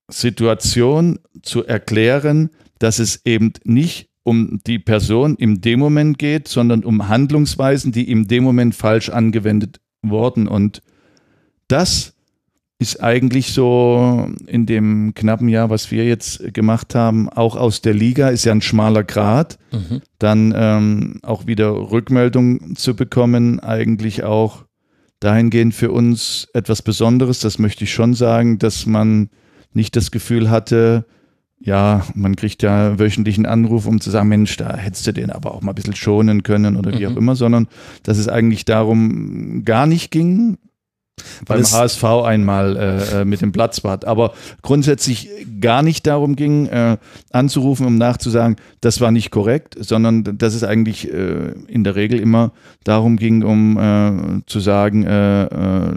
Situation 0.08 1.18
zu 1.42 1.64
erklären, 1.64 2.50
dass 2.78 2.98
es 2.98 3.24
eben 3.24 3.52
nicht 3.64 4.08
um 4.24 4.60
die 4.66 4.78
Person 4.78 5.36
im 5.36 5.60
dem 5.60 5.78
Moment 5.78 6.18
geht, 6.18 6.48
sondern 6.48 6.82
um 6.82 7.08
Handlungsweisen, 7.08 7.92
die 7.92 8.10
im 8.10 8.26
dem 8.26 8.42
Moment 8.42 8.74
falsch 8.74 9.10
angewendet 9.10 9.80
wurden. 10.02 10.48
Und 10.48 10.82
das 11.68 12.13
ist 12.78 13.02
eigentlich 13.02 13.52
so 13.52 14.28
in 14.46 14.66
dem 14.66 15.14
knappen 15.14 15.48
Jahr, 15.48 15.70
was 15.70 15.90
wir 15.90 16.04
jetzt 16.04 16.52
gemacht 16.52 16.94
haben, 16.94 17.28
auch 17.28 17.56
aus 17.56 17.80
der 17.82 17.94
Liga, 17.94 18.28
ist 18.28 18.44
ja 18.44 18.52
ein 18.52 18.62
schmaler 18.62 19.04
Grad, 19.04 19.58
Mhm. 19.72 20.00
dann 20.18 20.52
ähm, 20.56 21.20
auch 21.22 21.46
wieder 21.46 21.70
Rückmeldung 21.90 22.74
zu 22.76 22.94
bekommen, 22.96 23.60
eigentlich 23.60 24.24
auch 24.24 24.64
dahingehend 25.20 25.74
für 25.74 25.90
uns 25.92 26.48
etwas 26.52 26.82
Besonderes. 26.82 27.40
Das 27.40 27.58
möchte 27.58 27.84
ich 27.84 27.92
schon 27.94 28.14
sagen, 28.14 28.58
dass 28.58 28.86
man 28.86 29.30
nicht 29.72 29.96
das 29.96 30.10
Gefühl 30.10 30.50
hatte, 30.50 31.06
ja, 31.60 32.04
man 32.14 32.36
kriegt 32.36 32.62
ja 32.62 32.98
wöchentlichen 32.98 33.46
Anruf, 33.46 33.86
um 33.86 34.00
zu 34.00 34.10
sagen, 34.10 34.28
Mensch, 34.28 34.56
da 34.58 34.76
hättest 34.76 35.06
du 35.06 35.12
den 35.12 35.30
aber 35.30 35.54
auch 35.54 35.62
mal 35.62 35.72
ein 35.72 35.76
bisschen 35.76 35.96
schonen 35.96 36.42
können 36.42 36.76
oder 36.76 36.92
wie 36.98 37.06
Mhm. 37.06 37.12
auch 37.12 37.16
immer, 37.16 37.36
sondern 37.36 37.68
dass 38.02 38.18
es 38.18 38.28
eigentlich 38.28 38.64
darum 38.66 39.62
gar 39.64 39.86
nicht 39.86 40.10
ging, 40.10 40.58
beim 41.46 41.60
es- 41.60 41.72
HSV 41.72 42.04
einmal 42.24 42.76
äh, 42.76 43.20
äh, 43.20 43.24
mit 43.24 43.40
dem 43.40 43.52
Platzwart, 43.52 44.04
aber 44.04 44.34
grundsätzlich 44.62 45.28
gar 45.60 45.82
nicht 45.82 46.06
darum 46.06 46.36
ging, 46.36 46.66
äh, 46.66 46.96
anzurufen, 47.30 47.86
um 47.86 47.96
nachzusagen, 47.96 48.56
das 48.80 49.00
war 49.00 49.10
nicht 49.10 49.30
korrekt, 49.30 49.76
sondern 49.78 50.24
dass 50.38 50.54
es 50.54 50.64
eigentlich 50.64 51.12
äh, 51.12 51.52
in 51.68 51.84
der 51.84 51.94
Regel 51.96 52.18
immer 52.20 52.52
darum 52.84 53.16
ging, 53.16 53.42
um 53.44 53.78
äh, 53.78 54.42
zu 54.46 54.60
sagen, 54.60 55.04
äh, 55.04 55.94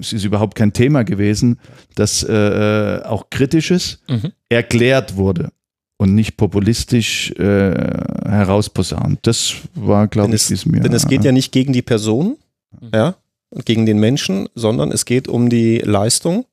es 0.00 0.12
ist 0.12 0.24
überhaupt 0.24 0.54
kein 0.56 0.72
Thema 0.72 1.02
gewesen, 1.04 1.58
dass 1.96 2.24
auch 2.24 3.30
Kritisches 3.30 4.00
Mhm. 4.08 4.32
erklärt 4.48 5.16
wurde 5.16 5.50
und 5.96 6.14
nicht 6.14 6.36
populistisch 6.36 7.32
herausposaunt. 7.36 9.18
Das 9.22 9.54
war, 9.74 10.06
glaube 10.08 10.34
ich, 10.36 10.50
es, 10.50 10.66
mir. 10.66 10.80
denn 10.80 10.92
es 10.92 11.06
geht 11.08 11.24
ja 11.24 11.32
nicht 11.32 11.52
gegen 11.52 11.72
die 11.72 11.82
Person, 11.82 12.36
ja, 12.94 13.08
und 13.08 13.14
gegen 13.64 13.86
den 13.86 13.98
Menschen, 13.98 14.48
sondern 14.54 14.92
es 14.92 15.04
geht 15.04 15.28
um 15.28 15.48
die 15.48 15.78
Leistung, 15.78 16.44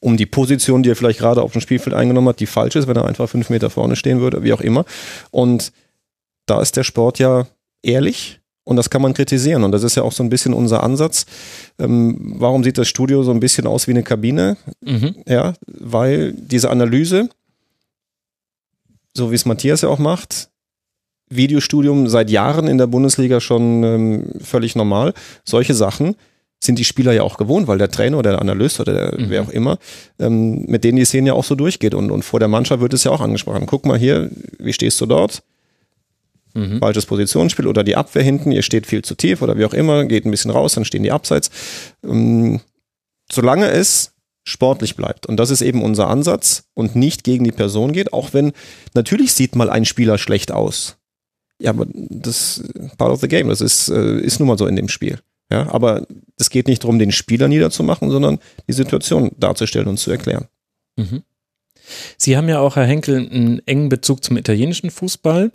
um 0.00 0.16
die 0.16 0.26
Position, 0.26 0.82
die 0.82 0.90
er 0.90 0.96
vielleicht 0.96 1.18
gerade 1.18 1.42
auf 1.42 1.52
dem 1.52 1.60
Spielfeld 1.60 1.94
eingenommen 1.94 2.28
hat, 2.28 2.40
die 2.40 2.46
falsch 2.46 2.76
ist, 2.76 2.86
wenn 2.86 2.96
er 2.96 3.06
einfach 3.06 3.28
fünf 3.28 3.50
Meter 3.50 3.70
vorne 3.70 3.96
stehen 3.96 4.20
würde, 4.20 4.42
wie 4.42 4.52
auch 4.52 4.60
immer. 4.60 4.84
Und 5.30 5.72
da 6.46 6.60
ist 6.60 6.76
der 6.76 6.84
Sport 6.84 7.18
ja 7.18 7.46
ehrlich 7.82 8.40
und 8.64 8.76
das 8.76 8.90
kann 8.90 9.02
man 9.02 9.14
kritisieren. 9.14 9.64
Und 9.64 9.72
das 9.72 9.82
ist 9.82 9.96
ja 9.96 10.02
auch 10.02 10.12
so 10.12 10.22
ein 10.22 10.28
bisschen 10.28 10.52
unser 10.52 10.82
Ansatz. 10.82 11.26
Ähm, 11.78 12.34
warum 12.38 12.64
sieht 12.64 12.78
das 12.78 12.88
Studio 12.88 13.22
so 13.22 13.30
ein 13.30 13.40
bisschen 13.40 13.66
aus 13.66 13.86
wie 13.86 13.92
eine 13.92 14.02
Kabine? 14.02 14.56
Mhm. 14.80 15.16
Ja, 15.26 15.54
weil 15.66 16.32
diese 16.32 16.70
Analyse, 16.70 17.28
so 19.14 19.30
wie 19.30 19.36
es 19.36 19.44
Matthias 19.44 19.82
ja 19.82 19.88
auch 19.88 19.98
macht, 19.98 20.50
Videostudium 21.28 22.08
seit 22.08 22.30
Jahren 22.30 22.68
in 22.68 22.78
der 22.78 22.86
Bundesliga 22.86 23.40
schon 23.40 23.82
ähm, 23.82 24.24
völlig 24.40 24.76
normal. 24.76 25.12
Solche 25.44 25.74
Sachen 25.74 26.14
sind 26.62 26.78
die 26.78 26.84
Spieler 26.84 27.12
ja 27.12 27.22
auch 27.22 27.36
gewohnt, 27.36 27.66
weil 27.66 27.78
der 27.78 27.90
Trainer 27.90 28.18
oder 28.18 28.30
der 28.30 28.40
Analyst 28.40 28.80
oder 28.80 28.92
der, 28.92 29.20
Mhm. 29.20 29.30
wer 29.30 29.42
auch 29.42 29.50
immer, 29.50 29.78
ähm, 30.18 30.64
mit 30.66 30.84
denen 30.84 30.96
die 30.96 31.04
Szene 31.04 31.28
ja 31.28 31.34
auch 31.34 31.44
so 31.44 31.54
durchgeht. 31.54 31.94
Und, 31.94 32.10
und 32.10 32.24
vor 32.24 32.38
der 32.38 32.48
Mannschaft 32.48 32.80
wird 32.80 32.94
es 32.94 33.04
ja 33.04 33.10
auch 33.10 33.20
angesprochen. 33.20 33.66
Guck 33.66 33.84
mal 33.86 33.98
hier, 33.98 34.30
wie 34.58 34.72
stehst 34.72 35.00
du 35.00 35.06
dort? 35.06 35.42
Mhm. 36.54 36.78
Falsches 36.78 37.04
Positionsspiel 37.06 37.66
oder 37.66 37.84
die 37.84 37.96
Abwehr 37.96 38.22
hinten, 38.22 38.50
ihr 38.52 38.62
steht 38.62 38.86
viel 38.86 39.02
zu 39.02 39.14
tief 39.14 39.42
oder 39.42 39.58
wie 39.58 39.64
auch 39.66 39.74
immer, 39.74 40.06
geht 40.06 40.24
ein 40.24 40.30
bisschen 40.30 40.50
raus, 40.50 40.74
dann 40.74 40.86
stehen 40.86 41.02
die 41.02 41.12
abseits. 41.12 41.50
Ähm, 42.02 42.60
solange 43.30 43.68
es 43.68 44.12
sportlich 44.44 44.96
bleibt. 44.96 45.26
Und 45.26 45.36
das 45.38 45.50
ist 45.50 45.60
eben 45.60 45.82
unser 45.82 46.08
Ansatz 46.08 46.64
und 46.74 46.94
nicht 46.96 47.24
gegen 47.24 47.44
die 47.44 47.52
Person 47.52 47.92
geht, 47.92 48.12
auch 48.12 48.32
wenn 48.32 48.52
natürlich 48.94 49.32
sieht 49.34 49.56
mal 49.56 49.68
ein 49.68 49.84
Spieler 49.84 50.18
schlecht 50.18 50.52
aus. 50.52 50.95
Ja, 51.58 51.70
aber 51.70 51.86
das 51.92 52.62
part 52.98 53.12
of 53.12 53.20
the 53.20 53.28
game. 53.28 53.48
Das 53.48 53.60
ist, 53.60 53.88
äh, 53.88 54.20
ist 54.20 54.38
nun 54.38 54.48
mal 54.48 54.58
so 54.58 54.66
in 54.66 54.76
dem 54.76 54.88
Spiel. 54.88 55.18
Ja, 55.50 55.70
aber 55.72 56.06
es 56.38 56.50
geht 56.50 56.66
nicht 56.66 56.82
darum, 56.82 56.98
den 56.98 57.12
Spieler 57.12 57.48
niederzumachen, 57.48 58.10
sondern 58.10 58.38
die 58.68 58.72
Situation 58.72 59.30
darzustellen 59.38 59.86
und 59.86 59.98
zu 59.98 60.10
erklären. 60.10 60.46
Mhm. 60.96 61.22
Sie 62.16 62.36
haben 62.36 62.48
ja 62.48 62.58
auch, 62.58 62.76
Herr 62.76 62.84
Henkel, 62.84 63.28
einen 63.30 63.62
engen 63.66 63.88
Bezug 63.88 64.24
zum 64.24 64.36
italienischen 64.36 64.90
Fußball. 64.90 65.52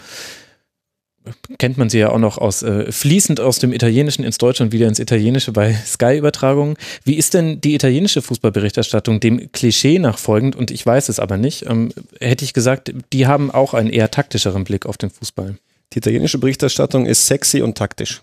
Kennt 1.60 1.78
man 1.78 1.90
sie 1.90 2.00
ja 2.00 2.10
auch 2.10 2.18
noch 2.18 2.40
aus 2.40 2.64
äh, 2.64 2.92
fließend 2.92 3.40
aus 3.42 3.60
dem 3.60 3.74
Italienischen 3.74 4.24
ins 4.24 4.40
Deutsche 4.40 4.64
und 4.64 4.72
wieder 4.72 4.88
ins 4.88 4.98
Italienische 4.98 5.52
bei 5.52 5.74
Sky-Übertragungen. 5.74 6.78
Wie 7.04 7.14
ist 7.16 7.36
denn 7.36 7.62
die 7.62 7.76
italienische 7.76 8.24
Fußballberichterstattung 8.24 9.20
dem 9.20 9.52
Klischee 9.52 10.00
nachfolgend? 10.00 10.56
Und 10.56 10.72
ich 10.72 10.84
weiß 10.84 11.10
es 11.10 11.20
aber 11.20 11.38
nicht. 11.38 11.68
Ähm, 11.68 11.92
hätte 12.20 12.46
ich 12.46 12.54
gesagt, 12.54 12.94
die 13.14 13.28
haben 13.28 13.52
auch 13.52 13.76
einen 13.76 13.90
eher 13.90 14.10
taktischeren 14.10 14.64
Blick 14.64 14.88
auf 14.88 14.98
den 14.98 15.12
Fußball. 15.12 15.58
Die 15.94 15.98
italienische 15.98 16.38
Berichterstattung 16.38 17.06
ist 17.06 17.28
sexy 17.28 17.62
und 17.62 17.78
taktisch. 17.78 18.22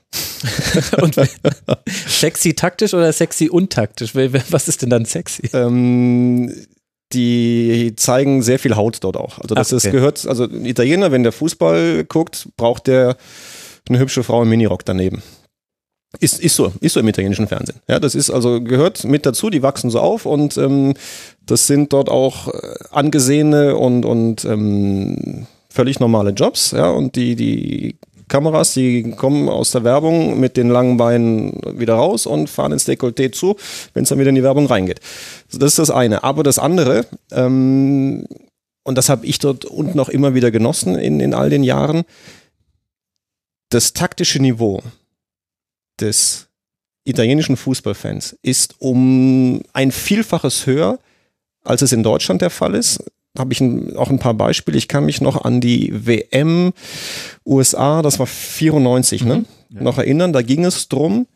Und 1.02 1.16
sexy 2.06 2.54
taktisch 2.54 2.94
oder 2.94 3.12
sexy 3.12 3.48
untaktisch? 3.48 4.14
Was 4.14 4.68
ist 4.68 4.82
denn 4.82 4.90
dann 4.90 5.04
sexy? 5.04 5.50
Ähm, 5.52 6.54
die 7.12 7.94
zeigen 7.96 8.42
sehr 8.42 8.58
viel 8.58 8.76
Haut 8.76 8.98
dort 9.02 9.16
auch. 9.16 9.38
Also 9.38 9.54
das 9.54 9.72
Ach, 9.72 9.76
ist 9.76 9.84
okay. 9.84 9.92
gehört, 9.92 10.26
also 10.26 10.44
ein 10.44 10.64
Italiener, 10.64 11.10
wenn 11.10 11.22
der 11.22 11.32
Fußball 11.32 12.04
guckt, 12.04 12.48
braucht 12.56 12.86
der 12.86 13.16
eine 13.88 13.98
hübsche 13.98 14.22
Frau 14.22 14.42
im 14.42 14.48
Minirock 14.48 14.84
daneben. 14.84 15.22
Ist, 16.20 16.40
ist 16.40 16.56
so, 16.56 16.72
ist 16.80 16.94
so 16.94 17.00
im 17.00 17.08
italienischen 17.08 17.48
Fernsehen. 17.48 17.80
Ja, 17.86 18.00
das 18.00 18.14
ist 18.14 18.30
also 18.30 18.62
gehört 18.62 19.04
mit 19.04 19.26
dazu, 19.26 19.50
die 19.50 19.62
wachsen 19.62 19.90
so 19.90 20.00
auf 20.00 20.24
und 20.24 20.56
ähm, 20.56 20.94
das 21.44 21.66
sind 21.66 21.92
dort 21.92 22.08
auch 22.08 22.48
äh, 22.48 22.74
angesehene 22.90 23.76
und, 23.76 24.06
und 24.06 24.44
ähm, 24.46 25.37
völlig 25.70 26.00
normale 26.00 26.30
Jobs, 26.30 26.72
ja, 26.72 26.90
und 26.90 27.16
die, 27.16 27.36
die 27.36 27.98
Kameras, 28.28 28.74
die 28.74 29.12
kommen 29.12 29.48
aus 29.48 29.72
der 29.72 29.84
Werbung 29.84 30.38
mit 30.38 30.56
den 30.56 30.68
langen 30.68 30.96
Beinen 30.96 31.60
wieder 31.78 31.94
raus 31.94 32.26
und 32.26 32.48
fahren 32.48 32.72
ins 32.72 32.86
Dekolleté 32.86 33.32
zu, 33.32 33.56
wenn 33.94 34.02
es 34.02 34.10
dann 34.10 34.18
wieder 34.18 34.28
in 34.28 34.34
die 34.34 34.42
Werbung 34.42 34.66
reingeht. 34.66 35.00
Das 35.50 35.72
ist 35.72 35.78
das 35.78 35.90
eine. 35.90 36.22
Aber 36.24 36.42
das 36.42 36.58
andere, 36.58 37.06
ähm, 37.32 38.26
und 38.84 38.96
das 38.96 39.08
habe 39.08 39.26
ich 39.26 39.38
dort 39.38 39.64
unten 39.64 39.98
auch 39.98 40.08
immer 40.08 40.34
wieder 40.34 40.50
genossen 40.50 40.96
in, 40.96 41.20
in 41.20 41.34
all 41.34 41.50
den 41.50 41.62
Jahren, 41.62 42.04
das 43.70 43.92
taktische 43.92 44.40
Niveau 44.40 44.82
des 46.00 46.48
italienischen 47.04 47.56
Fußballfans 47.56 48.38
ist 48.42 48.76
um 48.78 49.62
ein 49.72 49.90
Vielfaches 49.92 50.66
höher, 50.66 50.98
als 51.64 51.82
es 51.82 51.92
in 51.92 52.02
Deutschland 52.02 52.42
der 52.42 52.50
Fall 52.50 52.74
ist. 52.74 53.02
Habe 53.38 53.52
ich 53.52 53.60
ein, 53.60 53.96
auch 53.96 54.10
ein 54.10 54.18
paar 54.18 54.34
Beispiele. 54.34 54.76
Ich 54.76 54.88
kann 54.88 55.04
mich 55.04 55.20
noch 55.20 55.44
an 55.44 55.60
die 55.60 55.92
WM 56.06 56.72
USA, 57.46 58.02
das 58.02 58.18
war 58.18 58.26
94, 58.26 59.24
ne? 59.24 59.44
noch 59.70 59.98
erinnern. 59.98 60.32
Da 60.32 60.42
ging 60.42 60.64
es 60.64 60.88
drum, 60.88 61.26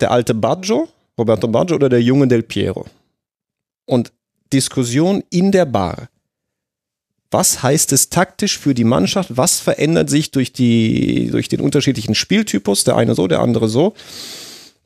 der 0.00 0.10
alte 0.10 0.34
Baggio, 0.34 0.88
Roberto 1.18 1.48
Baggio 1.48 1.76
oder 1.76 1.88
der 1.88 2.02
junge 2.02 2.28
Del 2.28 2.42
Piero. 2.42 2.86
Und 3.86 4.12
Diskussion 4.52 5.24
in 5.30 5.52
der 5.52 5.64
Bar. 5.64 6.08
Was 7.30 7.62
heißt 7.62 7.92
es 7.92 8.08
taktisch 8.08 8.58
für 8.58 8.74
die 8.74 8.84
Mannschaft? 8.84 9.36
Was 9.36 9.58
verändert 9.58 10.08
sich 10.08 10.30
durch, 10.30 10.52
die, 10.52 11.28
durch 11.30 11.48
den 11.48 11.60
unterschiedlichen 11.60 12.14
Spieltypus? 12.14 12.84
Der 12.84 12.96
eine 12.96 13.14
so, 13.14 13.26
der 13.26 13.40
andere 13.40 13.68
so. 13.68 13.94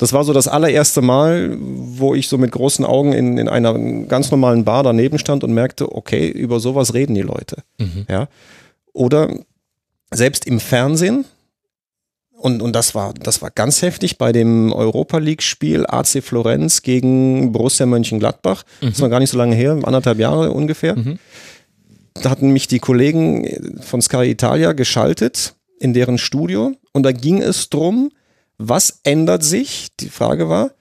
Das 0.00 0.14
war 0.14 0.24
so 0.24 0.32
das 0.32 0.48
allererste 0.48 1.02
Mal, 1.02 1.58
wo 1.60 2.14
ich 2.14 2.26
so 2.26 2.38
mit 2.38 2.52
großen 2.52 2.86
Augen 2.86 3.12
in, 3.12 3.36
in 3.36 3.50
einer 3.50 3.78
ganz 4.06 4.30
normalen 4.30 4.64
Bar 4.64 4.82
daneben 4.82 5.18
stand 5.18 5.44
und 5.44 5.52
merkte, 5.52 5.94
okay, 5.94 6.26
über 6.26 6.58
sowas 6.58 6.94
reden 6.94 7.14
die 7.14 7.20
Leute. 7.20 7.58
Mhm. 7.78 8.06
Ja. 8.08 8.28
Oder 8.94 9.28
selbst 10.10 10.46
im 10.46 10.58
Fernsehen, 10.58 11.26
und, 12.32 12.62
und 12.62 12.74
das 12.74 12.94
war, 12.94 13.12
das 13.12 13.42
war 13.42 13.50
ganz 13.50 13.82
heftig 13.82 14.16
bei 14.16 14.32
dem 14.32 14.72
Europa 14.72 15.18
League-Spiel 15.18 15.84
AC 15.86 16.24
Florenz 16.24 16.80
gegen 16.80 17.52
Borussia 17.52 17.84
Mönchengladbach. 17.84 18.62
Das 18.80 19.02
war 19.02 19.10
gar 19.10 19.20
nicht 19.20 19.28
so 19.28 19.36
lange 19.36 19.54
her, 19.54 19.78
anderthalb 19.82 20.18
Jahre 20.18 20.50
ungefähr. 20.52 20.96
Mhm. 20.96 21.18
Da 22.14 22.30
hatten 22.30 22.52
mich 22.52 22.68
die 22.68 22.78
Kollegen 22.78 23.82
von 23.82 24.00
Sky 24.00 24.30
Italia 24.30 24.72
geschaltet 24.72 25.54
in 25.78 25.92
deren 25.92 26.16
Studio 26.16 26.72
und 26.92 27.02
da 27.02 27.12
ging 27.12 27.42
es 27.42 27.68
drum, 27.68 28.10
was 28.62 29.00
ändert 29.04 29.42
sich? 29.42 29.88
Die 30.00 30.10
Frage 30.10 30.50
war 30.50 30.72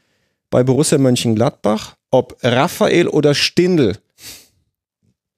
bei 0.49 0.63
Borussia 0.63 0.97
Mönchengladbach, 0.97 1.95
ob 2.11 2.37
Raphael 2.43 3.07
oder 3.07 3.33
Stindl 3.33 3.97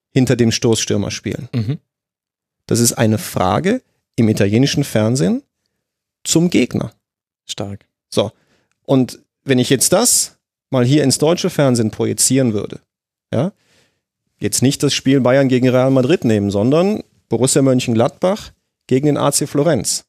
hinter 0.09 0.35
dem 0.35 0.51
Stoßstürmer 0.51 1.11
spielen. 1.11 1.49
Mhm. 1.53 1.77
Das 2.65 2.79
ist 2.79 2.93
eine 2.93 3.19
Frage 3.19 3.83
im 4.15 4.27
italienischen 4.27 4.83
Fernsehen 4.83 5.43
zum 6.23 6.49
Gegner. 6.49 6.93
Stark. 7.45 7.85
So. 8.09 8.31
Und 8.83 9.19
wenn 9.43 9.59
ich 9.59 9.69
jetzt 9.69 9.93
das 9.93 10.37
mal 10.71 10.83
hier 10.83 11.03
ins 11.03 11.19
deutsche 11.19 11.51
Fernsehen 11.51 11.91
projizieren 11.91 12.53
würde, 12.53 12.79
ja, 13.31 13.53
jetzt 14.39 14.63
nicht 14.63 14.81
das 14.81 14.95
Spiel 14.95 15.21
Bayern 15.21 15.47
gegen 15.47 15.69
Real 15.69 15.91
Madrid 15.91 16.25
nehmen, 16.25 16.49
sondern 16.49 17.03
Borussia 17.29 17.61
Mönchengladbach 17.61 18.51
gegen 18.87 19.05
den 19.05 19.17
AC 19.17 19.47
Florenz. 19.47 20.05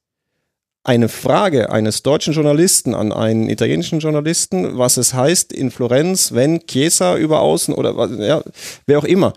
Eine 0.85 1.09
Frage 1.09 1.71
eines 1.71 2.03
deutschen 2.03 2.35
Journalisten 2.35 2.95
an 2.95 3.13
einen 3.13 3.49
italienischen 3.49 4.01
Journalisten, 4.01 4.79
was 4.79 4.97
es 4.97 5.15
heißt 5.15 5.53
in 5.53 5.71
Florenz, 5.71 6.33
wenn 6.33 6.67
Chiesa 6.67 7.17
über 7.17 7.41
außen 7.41 7.73
oder 7.73 8.09
ja, 8.19 8.43
wer 8.87 8.99
auch 8.99 9.05
immer. 9.05 9.33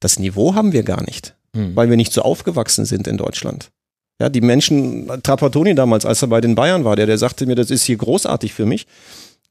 Das 0.00 0.18
Niveau 0.18 0.54
haben 0.54 0.72
wir 0.72 0.82
gar 0.82 1.02
nicht 1.02 1.34
Mhm. 1.54 1.74
weil 1.74 1.88
wir 1.90 1.96
nicht 1.96 2.12
so 2.12 2.22
aufgewachsen 2.22 2.84
sind 2.84 3.06
in 3.08 3.16
Deutschland. 3.16 3.70
Ja, 4.20 4.28
die 4.28 4.40
Menschen, 4.40 5.08
Trapattoni 5.22 5.74
damals, 5.74 6.04
als 6.04 6.22
er 6.22 6.28
bei 6.28 6.40
den 6.40 6.54
Bayern 6.54 6.84
war, 6.84 6.96
der, 6.96 7.06
der 7.06 7.18
sagte 7.18 7.46
mir, 7.46 7.54
das 7.54 7.70
ist 7.70 7.84
hier 7.84 7.96
großartig 7.96 8.52
für 8.52 8.66
mich. 8.66 8.86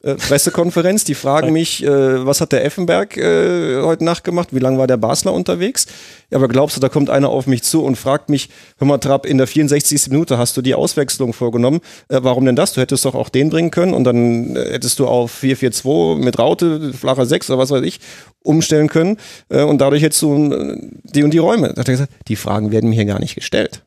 Äh, 0.03 0.13
Pressekonferenz. 0.13 1.03
Die 1.05 1.15
fragen 1.15 1.51
mich, 1.51 1.83
äh, 1.83 2.25
was 2.25 2.39
hat 2.39 2.51
der 2.51 2.63
Effenberg 2.63 3.17
äh, 3.17 3.81
heute 3.81 4.03
Nacht 4.03 4.23
gemacht? 4.23 4.49
Wie 4.51 4.59
lange 4.59 4.77
war 4.77 4.85
der 4.85 4.97
Basler 4.97 5.33
unterwegs? 5.33 5.87
Ja, 6.29 6.37
aber 6.37 6.47
glaubst 6.47 6.77
du, 6.77 6.81
da 6.81 6.87
kommt 6.87 7.09
einer 7.09 7.29
auf 7.29 7.47
mich 7.47 7.63
zu 7.63 7.83
und 7.83 7.95
fragt 7.95 8.29
mich, 8.29 8.49
hör 8.77 8.87
mal, 8.87 8.99
Trapp, 8.99 9.25
in 9.25 9.39
der 9.39 9.47
64. 9.47 10.09
Minute 10.09 10.37
hast 10.37 10.55
du 10.55 10.61
die 10.61 10.75
Auswechslung 10.75 11.33
vorgenommen. 11.33 11.79
Äh, 12.09 12.19
warum 12.21 12.45
denn 12.45 12.55
das? 12.55 12.73
Du 12.73 12.81
hättest 12.81 13.05
doch 13.05 13.15
auch 13.15 13.29
den 13.29 13.49
bringen 13.49 13.71
können 13.71 13.95
und 13.95 14.03
dann 14.03 14.55
äh, 14.55 14.73
hättest 14.73 14.99
du 14.99 15.07
auf 15.07 15.41
4-4-2 15.41 16.17
mit 16.17 16.37
Raute, 16.37 16.93
flacher 16.93 17.25
6 17.25 17.49
oder 17.49 17.59
was 17.59 17.71
weiß 17.71 17.83
ich, 17.83 17.99
umstellen 18.43 18.87
können. 18.87 19.17
Und 19.49 19.81
dadurch 19.81 20.03
hättest 20.03 20.21
du 20.21 20.75
die 21.03 21.23
und 21.23 21.31
die 21.31 21.37
Räume. 21.37 21.73
Da 21.73 21.81
hat 21.81 21.89
er 21.89 21.93
gesagt, 21.93 22.13
die 22.27 22.37
Fragen 22.37 22.71
werden 22.71 22.89
mir 22.89 22.95
hier 22.95 23.05
gar 23.05 23.19
nicht 23.19 23.35
gestellt. 23.35 23.83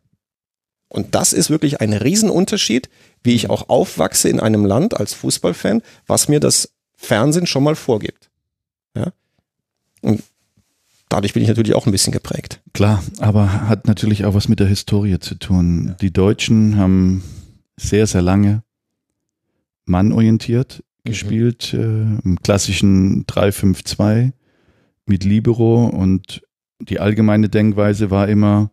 Und 0.91 1.14
das 1.14 1.32
ist 1.32 1.51
wirklich 1.51 1.80
ein 1.80 1.93
Riesenunterschied, 1.93 2.91
wie 3.22 3.34
ich 3.34 3.49
auch 3.49 3.68
aufwachse 3.68 4.28
in 4.28 4.41
einem 4.41 4.66
Land 4.66 4.99
als 4.99 5.14
Fußballfan, 5.14 5.82
was 6.07 6.28
mir 6.28 6.41
das 6.41 6.72
Fernsehen 6.97 7.47
schon 7.47 7.62
mal 7.62 7.76
vorgibt. 7.76 8.28
Ja? 8.97 9.12
Und 10.03 10.22
dadurch 11.09 11.32
bin 11.32 11.43
ich 11.43 11.49
natürlich 11.49 11.74
auch 11.74 11.86
ein 11.86 11.93
bisschen 11.93 12.12
geprägt. 12.12 12.61
Klar, 12.74 13.03
aber 13.20 13.68
hat 13.68 13.86
natürlich 13.86 14.24
auch 14.24 14.34
was 14.34 14.49
mit 14.49 14.59
der 14.59 14.66
Historie 14.66 15.20
zu 15.20 15.36
tun. 15.36 15.95
Die 16.01 16.12
Deutschen 16.12 16.76
haben 16.76 17.22
sehr, 17.76 18.07
sehr 18.07 18.22
lange 18.22 18.64
mannorientiert 19.84 20.82
gespielt, 21.05 21.72
äh, 21.72 21.78
im 21.78 22.38
klassischen 22.43 23.26
3-5-2 23.26 24.32
mit 25.07 25.24
Libero 25.24 25.86
und 25.86 26.43
die 26.80 27.01
allgemeine 27.01 27.49
Denkweise 27.49 28.11
war 28.11 28.28
immer, 28.28 28.70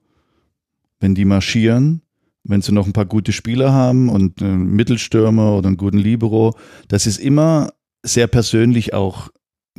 wenn 1.00 1.16
die 1.16 1.26
marschieren, 1.26 2.02
wenn 2.48 2.62
sie 2.62 2.72
noch 2.72 2.86
ein 2.88 2.94
paar 2.94 3.06
gute 3.06 3.32
Spieler 3.32 3.74
haben 3.74 4.10
und 4.10 4.42
einen 4.42 4.72
Mittelstürmer 4.76 5.58
oder 5.58 5.68
einen 5.68 5.78
guten 5.78 5.98
Libero, 5.98 6.56
das 6.88 7.06
ist 7.06 7.18
immer 7.20 7.72
sehr 8.04 8.28
persönlich 8.28 8.94
auch 8.94 9.30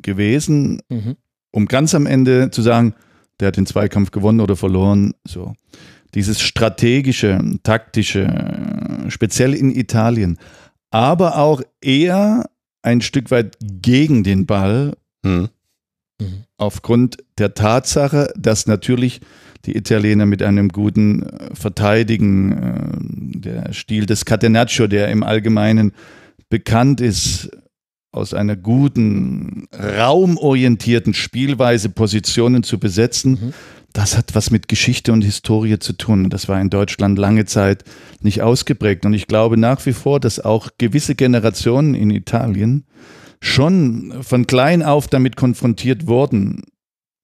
gewesen, 0.03 0.81
Mhm. 0.89 1.17
um 1.51 1.67
ganz 1.67 1.95
am 1.95 2.07
Ende 2.07 2.51
zu 2.51 2.63
sagen, 2.63 2.95
der 3.41 3.49
hat 3.49 3.57
den 3.57 3.67
Zweikampf 3.67 4.11
gewonnen 4.11 4.41
oder 4.41 4.57
verloren. 4.57 5.13
So. 5.27 5.55
Dieses 6.15 6.41
strategische, 6.41 7.39
taktische, 7.63 9.05
speziell 9.09 9.55
in 9.55 9.71
Italien, 9.75 10.39
aber 10.91 11.39
auch 11.39 11.63
eher 11.81 12.49
ein 12.83 13.01
Stück 13.01 13.31
weit 13.31 13.57
gegen 13.61 14.25
den 14.25 14.47
Ball, 14.47 14.95
Hm. 15.25 15.49
aufgrund 16.57 17.19
der 17.39 17.55
Tatsache, 17.55 18.33
dass 18.37 18.67
natürlich 18.67 19.21
die 19.65 19.77
Italiener 19.77 20.27
mit 20.27 20.43
einem 20.43 20.69
guten 20.69 21.23
äh, 21.23 21.55
Verteidigen, 21.55 22.53
äh, 22.53 23.39
der 23.41 23.73
Stil 23.73 24.07
des 24.07 24.25
Catenaccio, 24.25 24.87
der 24.87 25.09
im 25.09 25.23
Allgemeinen 25.23 25.93
bekannt 26.49 27.01
ist, 27.01 27.51
aus 28.11 28.33
einer 28.33 28.57
guten, 28.57 29.69
raumorientierten 29.73 31.13
Spielweise 31.13 31.91
Positionen 31.91 32.63
zu 32.63 32.79
besetzen, 32.79 33.33
Mhm. 33.33 33.53
das 33.93 34.17
hat 34.17 34.35
was 34.35 34.51
mit 34.51 34.67
Geschichte 34.67 35.13
und 35.13 35.23
Historie 35.23 35.79
zu 35.79 35.93
tun. 35.93 36.31
Das 36.31 36.49
war 36.49 36.59
in 36.61 36.71
Deutschland 36.71 37.19
lange 37.19 37.45
Zeit 37.45 37.85
nicht 38.23 38.41
ausgeprägt. 38.41 39.05
Und 39.05 39.13
ich 39.13 39.27
glaube 39.27 39.59
nach 39.59 39.85
wie 39.85 39.93
vor, 39.93 40.21
dass 40.21 40.41
auch 40.41 40.71
gewisse 40.79 41.15
Generationen 41.17 41.95
in 41.95 42.11
Italien 42.11 42.87
schon 43.41 44.15
von 44.23 44.47
klein 44.47 44.83
auf 44.83 45.07
damit 45.09 45.37
konfrontiert 45.37 46.07
wurden, 46.07 46.63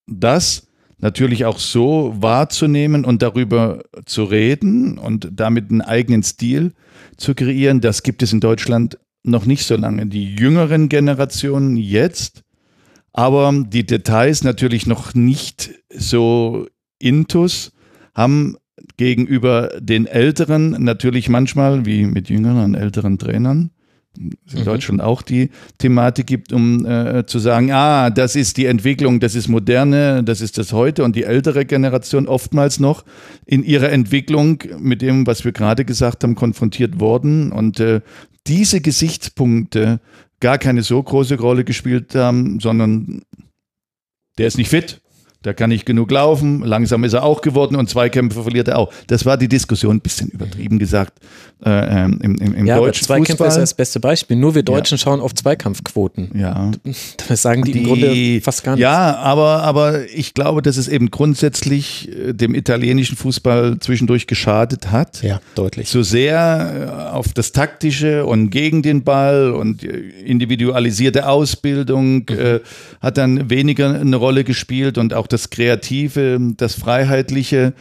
das 0.06 0.68
natürlich 1.04 1.44
auch 1.44 1.58
so 1.58 2.14
wahrzunehmen 2.18 3.04
und 3.04 3.20
darüber 3.20 3.82
zu 4.06 4.24
reden 4.24 4.96
und 4.96 5.28
damit 5.32 5.70
einen 5.70 5.82
eigenen 5.82 6.22
Stil 6.22 6.72
zu 7.18 7.34
kreieren. 7.34 7.82
Das 7.82 8.02
gibt 8.02 8.22
es 8.22 8.32
in 8.32 8.40
Deutschland 8.40 8.98
noch 9.22 9.44
nicht 9.44 9.66
so 9.66 9.76
lange. 9.76 10.06
Die 10.06 10.34
jüngeren 10.34 10.88
Generationen 10.88 11.76
jetzt, 11.76 12.42
aber 13.12 13.52
die 13.66 13.84
Details 13.84 14.44
natürlich 14.44 14.86
noch 14.86 15.14
nicht 15.14 15.74
so 15.94 16.66
intus, 16.98 17.72
haben 18.14 18.56
gegenüber 18.96 19.78
den 19.78 20.06
Älteren 20.06 20.70
natürlich 20.82 21.28
manchmal, 21.28 21.84
wie 21.84 22.06
mit 22.06 22.30
jüngeren 22.30 22.64
und 22.64 22.74
älteren 22.76 23.18
Trainern, 23.18 23.72
es 24.46 24.54
in 24.54 24.60
Mhm. 24.60 24.64
Deutschland 24.64 25.00
auch 25.00 25.22
die 25.22 25.50
Thematik 25.78 26.26
gibt, 26.26 26.52
um 26.52 26.84
äh, 26.86 27.26
zu 27.26 27.38
sagen, 27.38 27.70
ah, 27.72 28.10
das 28.10 28.36
ist 28.36 28.56
die 28.56 28.66
Entwicklung, 28.66 29.20
das 29.20 29.34
ist 29.34 29.48
moderne, 29.48 30.22
das 30.24 30.40
ist 30.40 30.58
das 30.58 30.72
heute 30.72 31.04
und 31.04 31.16
die 31.16 31.24
ältere 31.24 31.64
Generation 31.64 32.26
oftmals 32.26 32.80
noch 32.80 33.04
in 33.46 33.62
ihrer 33.64 33.90
Entwicklung 33.90 34.62
mit 34.78 35.02
dem, 35.02 35.26
was 35.26 35.44
wir 35.44 35.52
gerade 35.52 35.84
gesagt 35.84 36.22
haben, 36.24 36.34
konfrontiert 36.34 37.00
worden 37.00 37.52
und 37.52 37.80
äh, 37.80 38.00
diese 38.46 38.80
Gesichtspunkte 38.80 40.00
gar 40.40 40.58
keine 40.58 40.82
so 40.82 41.02
große 41.02 41.38
Rolle 41.38 41.64
gespielt 41.64 42.14
haben, 42.14 42.60
sondern 42.60 43.22
der 44.38 44.46
ist 44.46 44.58
nicht 44.58 44.68
fit, 44.68 45.00
der 45.44 45.54
kann 45.54 45.70
nicht 45.70 45.86
genug 45.86 46.10
laufen, 46.10 46.62
langsam 46.62 47.04
ist 47.04 47.12
er 47.12 47.22
auch 47.22 47.40
geworden 47.40 47.76
und 47.76 47.88
Zweikämpfe 47.88 48.42
verliert 48.42 48.68
er 48.68 48.78
auch. 48.78 48.92
Das 49.06 49.26
war 49.26 49.36
die 49.36 49.48
Diskussion, 49.48 49.96
ein 49.96 50.00
bisschen 50.00 50.28
übertrieben 50.30 50.78
gesagt, 50.78 51.12
äh, 51.64 51.70
ähm, 52.04 52.18
im, 52.22 52.34
im, 52.36 52.54
im 52.54 52.66
Ja, 52.66 52.76
aber 52.76 52.86
deutschen 52.86 53.06
Zweikämpfe 53.06 53.32
ist 53.32 53.38
Fußball. 53.38 53.60
das 53.60 53.74
beste 53.74 54.00
Beispiel. 54.00 54.36
Nur 54.36 54.54
wir 54.54 54.62
Deutschen 54.62 54.98
schauen 54.98 55.20
auf 55.20 55.34
Zweikampfquoten. 55.34 56.30
Ja. 56.34 56.70
Das 57.28 57.42
sagen 57.42 57.62
die, 57.62 57.72
im 57.72 57.84
Grunde 57.84 58.40
fast 58.42 58.64
gar 58.64 58.72
nicht. 58.72 58.82
Ja, 58.82 59.16
aber, 59.16 59.62
aber 59.62 60.08
ich 60.10 60.34
glaube, 60.34 60.62
dass 60.62 60.76
es 60.76 60.88
eben 60.88 61.10
grundsätzlich 61.10 62.08
äh, 62.10 62.32
dem 62.32 62.54
italienischen 62.54 63.16
Fußball 63.16 63.78
zwischendurch 63.80 64.26
geschadet 64.26 64.90
hat. 64.90 65.22
Ja, 65.22 65.40
deutlich. 65.54 65.88
So 65.88 66.02
sehr 66.02 67.10
äh, 67.10 67.12
auf 67.12 67.32
das 67.32 67.52
Taktische 67.52 68.26
und 68.26 68.50
gegen 68.50 68.82
den 68.82 69.04
Ball 69.04 69.52
und 69.52 69.84
äh, 69.84 69.88
individualisierte 70.24 71.26
Ausbildung 71.28 72.28
äh, 72.28 72.60
hat 73.00 73.16
dann 73.16 73.50
weniger 73.50 73.98
eine 73.98 74.16
Rolle 74.16 74.44
gespielt 74.44 74.98
und 74.98 75.14
auch 75.14 75.26
das 75.26 75.33
Kreative, 75.50 76.38
das 76.56 76.74
Freiheitliche 76.74 77.74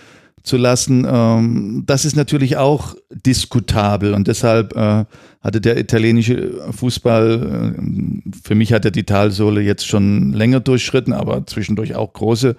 zu 0.43 0.58
lassen, 0.58 1.08
ähm, 1.10 1.84
das 1.86 2.04
ist 2.04 2.16
natürlich 2.16 2.58
auch 2.58 2.95
diskutabel 3.10 4.14
und 4.14 4.28
deshalb 4.28 4.76
äh, 4.76 5.06
hatte 5.41 5.62
der 5.62 5.78
italienische 5.78 6.72
Fußball, 6.72 7.76
äh, 7.78 8.32
für 8.43 8.54
mich 8.54 8.74
hat 8.74 8.84
er 8.84 8.91
die 8.91 9.06
Talsohle 9.06 9.62
jetzt 9.62 9.88
schon 9.88 10.34
länger 10.34 10.60
durchschritten, 10.60 11.14
aber 11.14 11.47
zwischendurch 11.47 11.95
auch 11.95 12.12
große 12.12 12.58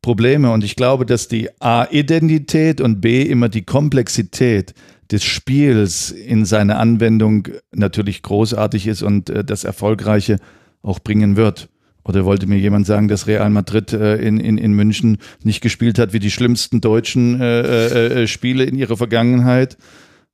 Probleme 0.00 0.50
und 0.50 0.64
ich 0.64 0.74
glaube, 0.74 1.04
dass 1.04 1.28
die 1.28 1.50
A-Identität 1.60 2.80
und 2.80 3.00
B 3.00 3.22
immer 3.22 3.50
die 3.50 3.62
Komplexität 3.62 4.72
des 5.10 5.24
Spiels 5.24 6.10
in 6.10 6.44
seiner 6.44 6.78
Anwendung 6.78 7.48
natürlich 7.72 8.22
großartig 8.22 8.86
ist 8.86 9.02
und 9.02 9.28
äh, 9.28 9.44
das 9.44 9.64
Erfolgreiche 9.64 10.38
auch 10.82 11.00
bringen 11.00 11.36
wird. 11.36 11.68
Oder 12.08 12.24
wollte 12.24 12.46
mir 12.46 12.58
jemand 12.58 12.86
sagen, 12.86 13.06
dass 13.06 13.26
Real 13.26 13.50
Madrid 13.50 13.92
äh, 13.92 14.16
in, 14.16 14.40
in, 14.40 14.56
in 14.56 14.72
München 14.72 15.18
nicht 15.44 15.60
gespielt 15.60 15.98
hat 15.98 16.14
wie 16.14 16.18
die 16.18 16.30
schlimmsten 16.30 16.80
deutschen 16.80 17.38
äh, 17.40 17.60
äh, 17.60 18.22
äh, 18.22 18.26
Spiele 18.26 18.64
in 18.64 18.76
ihrer 18.76 18.96
Vergangenheit? 18.96 19.76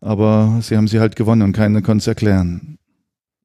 Aber 0.00 0.60
sie 0.62 0.76
haben 0.76 0.86
sie 0.86 1.00
halt 1.00 1.16
gewonnen 1.16 1.42
und 1.42 1.52
keiner 1.52 1.82
konnte 1.82 2.02
es 2.02 2.06
erklären. 2.06 2.78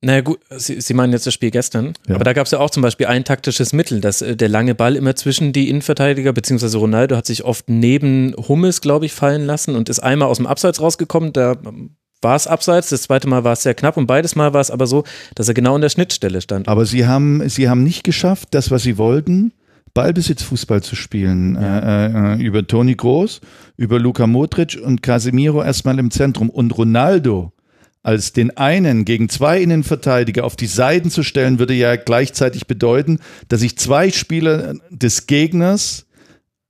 Naja 0.02 0.22
gut, 0.22 0.40
Sie, 0.56 0.80
Sie 0.80 0.94
meinen 0.94 1.12
jetzt 1.12 1.28
das 1.28 1.34
Spiel 1.34 1.52
gestern, 1.52 1.94
Ja. 2.08 2.16
aber 2.16 2.24
da 2.24 2.32
gab 2.32 2.46
es 2.46 2.52
ja 2.52 2.60
auch 2.60 2.70
zum 2.70 2.84
Beispiel 2.84 3.08
ein 3.08 3.26
taktisches 3.26 3.74
Mittel, 3.74 4.00
dass 4.00 4.22
äh, 4.22 4.38
der 4.38 4.48
lange 4.48 4.74
Ball 4.76 4.96
immer 4.96 5.16
zwischen 5.16 5.52
die 5.52 5.68
Innenverteidiger, 5.70 6.32
beziehungsweise 6.32 6.78
Ronaldo 6.78 7.18
hat 7.18 7.26
sich 7.26 7.44
oft 7.44 7.70
neben 7.70 8.34
Hummels, 8.48 8.80
glaube 8.80 9.08
ich, 9.08 9.12
fallen 9.12 9.46
lassen 9.46 9.76
und 9.76 9.90
ist 9.90 10.00
einmal 10.00 10.30
aus 10.30 10.38
dem 10.38 10.48
Abseits 10.48 10.80
rausgekommen, 10.80 11.34
da 11.34 11.58
ähm, 11.66 11.96
war 12.22 12.36
es 12.36 12.48
Abseits, 12.48 12.90
das 12.90 13.04
zweite 13.04 13.28
Mal 13.28 13.44
war 13.44 13.54
es 13.54 13.64
sehr 13.64 13.74
knapp 13.74 13.98
und 13.98 14.08
beides 14.08 14.36
Mal 14.36 14.54
war 14.54 14.62
es 14.62 14.72
aber 14.72 14.88
so, 14.88 15.04
dass 15.36 15.48
er 15.48 15.54
genau 15.54 15.76
in 15.76 15.82
der 15.82 15.90
Schnittstelle 15.90 16.42
stand. 16.42 16.68
Aber 16.68 16.86
sie 16.86 17.08
haben, 17.08 17.48
sie 17.48 17.70
haben 17.70 17.84
nicht 17.84 18.04
geschafft, 18.04 18.50
das, 18.52 18.72
was 18.72 18.84
sie 18.84 18.98
wollten, 18.98 19.54
Ballbesitzfußball 19.94 20.84
zu 20.84 20.96
spielen. 20.96 21.56
Äh, 21.56 22.36
äh, 22.36 22.42
über 22.42 22.66
Toni 22.66 22.96
Groß, 22.96 23.42
über 23.78 24.00
Luka 24.00 24.28
Modric 24.28 24.80
und 24.84 25.02
Casemiro 25.02 25.64
erstmal 25.64 25.98
im 26.00 26.12
Zentrum. 26.12 26.50
Und 26.50 26.78
Ronaldo 26.78 27.54
als 28.02 28.32
den 28.32 28.56
einen 28.56 29.04
gegen 29.04 29.30
zwei 29.30 29.62
Innenverteidiger 29.62 30.46
auf 30.46 30.56
die 30.56 30.68
Seiten 30.68 31.10
zu 31.10 31.24
stellen, 31.24 31.60
würde 31.60 31.74
ja 31.74 31.96
gleichzeitig 31.98 32.66
bedeuten, 32.66 33.20
dass 33.50 33.62
ich 33.62 33.78
zwei 33.78 34.10
Spieler 34.12 34.76
des 34.90 35.28
Gegners 35.28 36.06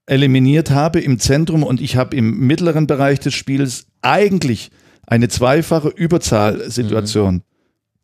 eliminiert 0.07 0.71
habe 0.71 0.99
im 0.99 1.19
Zentrum 1.19 1.61
und 1.61 1.81
ich 1.81 1.95
habe 1.95 2.15
im 2.15 2.47
mittleren 2.47 2.87
Bereich 2.87 3.19
des 3.19 3.35
Spiels 3.35 3.85
eigentlich 4.01 4.71
eine 5.09 5.27
zweifache 5.27 5.89
Überzahlsituation. 5.89 7.41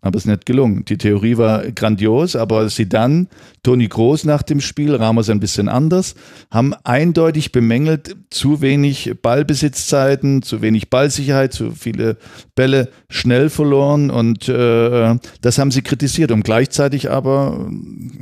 Aber 0.02 0.18
es 0.18 0.26
ist 0.26 0.28
nicht 0.28 0.46
gelungen. 0.46 0.86
Die 0.86 1.00
Theorie 1.00 1.38
war 1.38 1.64
grandios, 1.72 2.36
aber 2.36 2.70
sie 2.70 2.88
dann, 2.88 3.28
Toni 3.64 3.88
Groß 3.88 4.26
nach 4.26 4.44
dem 4.44 4.62
Spiel, 4.62 4.94
Ramos 4.94 5.32
ein 5.32 5.40
bisschen 5.40 5.68
anders, 5.68 6.14
haben 6.52 6.76
eindeutig 6.84 7.52
bemängelt, 7.52 8.16
zu 8.30 8.62
wenig 8.62 9.16
Ballbesitzzeiten, 9.24 10.44
zu 10.44 10.62
wenig 10.62 10.92
Ballsicherheit, 10.92 11.54
zu 11.54 11.72
viele 11.72 12.18
Bälle 12.54 12.90
schnell 13.10 13.50
verloren 13.50 14.12
und 14.12 14.48
äh, 14.48 15.16
das 15.42 15.58
haben 15.58 15.72
sie 15.72 15.82
kritisiert. 15.82 16.32
Und 16.32 16.44
gleichzeitig 16.44 17.10
aber, 17.10 17.68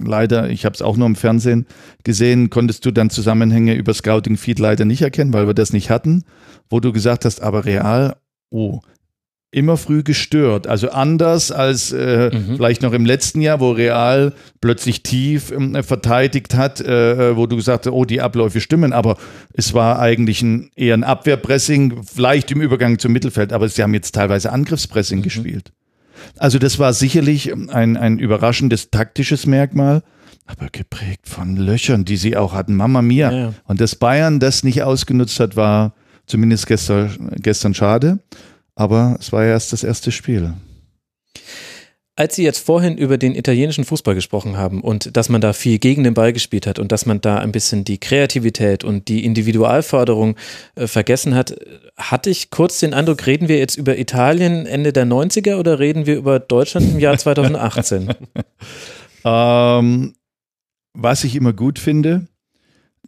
leider, 0.01 0.49
ich 0.49 0.63
habe 0.63 0.75
es 0.75 0.81
auch 0.81 0.95
nur 0.95 1.07
im 1.07 1.17
Fernsehen 1.17 1.65
gesehen, 2.05 2.49
konntest 2.49 2.85
du 2.85 2.91
dann 2.91 3.09
Zusammenhänge 3.09 3.73
über 3.73 3.93
Scouting 3.93 4.37
Feed 4.37 4.59
leider 4.59 4.85
nicht 4.85 5.01
erkennen, 5.01 5.33
weil 5.33 5.47
wir 5.47 5.53
das 5.53 5.73
nicht 5.73 5.89
hatten, 5.89 6.23
wo 6.69 6.79
du 6.79 6.93
gesagt 6.93 7.25
hast, 7.25 7.41
aber 7.41 7.65
real, 7.65 8.15
oh, 8.53 8.81
immer 9.51 9.77
früh 9.77 10.03
gestört. 10.03 10.67
Also 10.67 10.89
anders 10.89 11.51
als 11.51 11.91
äh, 11.91 12.31
mhm. 12.33 12.55
vielleicht 12.55 12.81
noch 12.81 12.93
im 12.93 13.05
letzten 13.05 13.41
Jahr, 13.41 13.59
wo 13.59 13.71
Real 13.71 14.33
plötzlich 14.61 15.03
tief 15.03 15.51
äh, 15.51 15.83
verteidigt 15.83 16.55
hat, 16.55 16.81
äh, 16.81 17.37
wo 17.37 17.45
du 17.45 17.55
gesagt 17.55 17.85
hast, 17.85 17.93
oh, 17.93 18.05
die 18.05 18.21
Abläufe 18.21 18.61
stimmen, 18.61 18.93
aber 18.93 19.17
es 19.53 19.73
war 19.73 19.99
eigentlich 19.99 20.41
ein, 20.41 20.71
eher 20.75 20.95
ein 20.95 21.03
Abwehrpressing, 21.03 22.03
vielleicht 22.03 22.51
im 22.51 22.61
Übergang 22.61 22.97
zum 22.99 23.13
Mittelfeld, 23.13 23.53
aber 23.53 23.69
sie 23.69 23.83
haben 23.83 23.93
jetzt 23.93 24.15
teilweise 24.15 24.51
Angriffspressing 24.51 25.19
mhm. 25.19 25.23
gespielt. 25.23 25.71
Also 26.37 26.57
das 26.57 26.79
war 26.79 26.93
sicherlich 26.93 27.53
ein, 27.53 27.97
ein 27.97 28.17
überraschendes 28.17 28.89
taktisches 28.89 29.45
Merkmal, 29.45 30.03
aber 30.45 30.67
geprägt 30.71 31.27
von 31.27 31.57
Löchern, 31.57 32.05
die 32.05 32.17
sie 32.17 32.35
auch 32.37 32.53
hatten. 32.53 32.75
Mama 32.75 33.01
mia. 33.01 33.31
Ja. 33.31 33.53
Und 33.65 33.81
dass 33.81 33.95
Bayern 33.95 34.39
das 34.39 34.63
nicht 34.63 34.83
ausgenutzt 34.83 35.39
hat, 35.39 35.55
war 35.55 35.93
zumindest 36.25 36.67
gestern, 36.67 37.31
gestern 37.41 37.73
schade. 37.73 38.19
Aber 38.75 39.17
es 39.19 39.31
war 39.31 39.43
ja 39.43 39.51
erst 39.51 39.73
das 39.73 39.83
erste 39.83 40.11
Spiel. 40.11 40.53
Als 42.15 42.35
Sie 42.35 42.43
jetzt 42.43 42.63
vorhin 42.63 42.95
über 42.95 43.17
den 43.17 43.33
italienischen 43.33 43.85
Fußball 43.85 44.13
gesprochen 44.13 44.55
haben 44.55 44.81
und 44.81 45.17
dass 45.17 45.29
man 45.29 45.41
da 45.41 45.51
viel 45.51 45.79
gegen 45.79 46.03
den 46.03 46.13
Ball 46.13 46.31
gespielt 46.31 46.67
hat 46.67 46.77
und 46.77 46.91
dass 46.91 47.07
man 47.07 47.21
da 47.21 47.39
ein 47.39 47.51
bisschen 47.51 47.85
die 47.85 47.99
Kreativität 47.99 48.83
und 48.83 49.07
die 49.07 49.25
Individualförderung 49.25 50.35
äh, 50.75 50.85
vergessen 50.85 51.33
hat, 51.33 51.55
hatte 51.97 52.29
ich 52.29 52.51
kurz 52.51 52.79
den 52.79 52.93
Eindruck, 52.93 53.25
reden 53.25 53.47
wir 53.47 53.57
jetzt 53.57 53.77
über 53.77 53.97
Italien 53.97 54.67
Ende 54.67 54.93
der 54.93 55.07
90er 55.07 55.55
oder 55.55 55.79
reden 55.79 56.05
wir 56.05 56.15
über 56.15 56.39
Deutschland 56.39 56.91
im 56.91 56.99
Jahr 56.99 57.17
2018? 57.17 58.13
ähm, 59.25 60.13
was 60.93 61.23
ich 61.23 61.35
immer 61.35 61.53
gut 61.53 61.79
finde, 61.79 62.27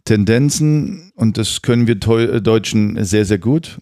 Tendenzen, 0.06 1.12
und 1.14 1.36
das 1.36 1.60
können 1.60 1.86
wir 1.86 1.96
Deutschen 1.96 3.04
sehr, 3.04 3.26
sehr 3.26 3.38
gut, 3.38 3.78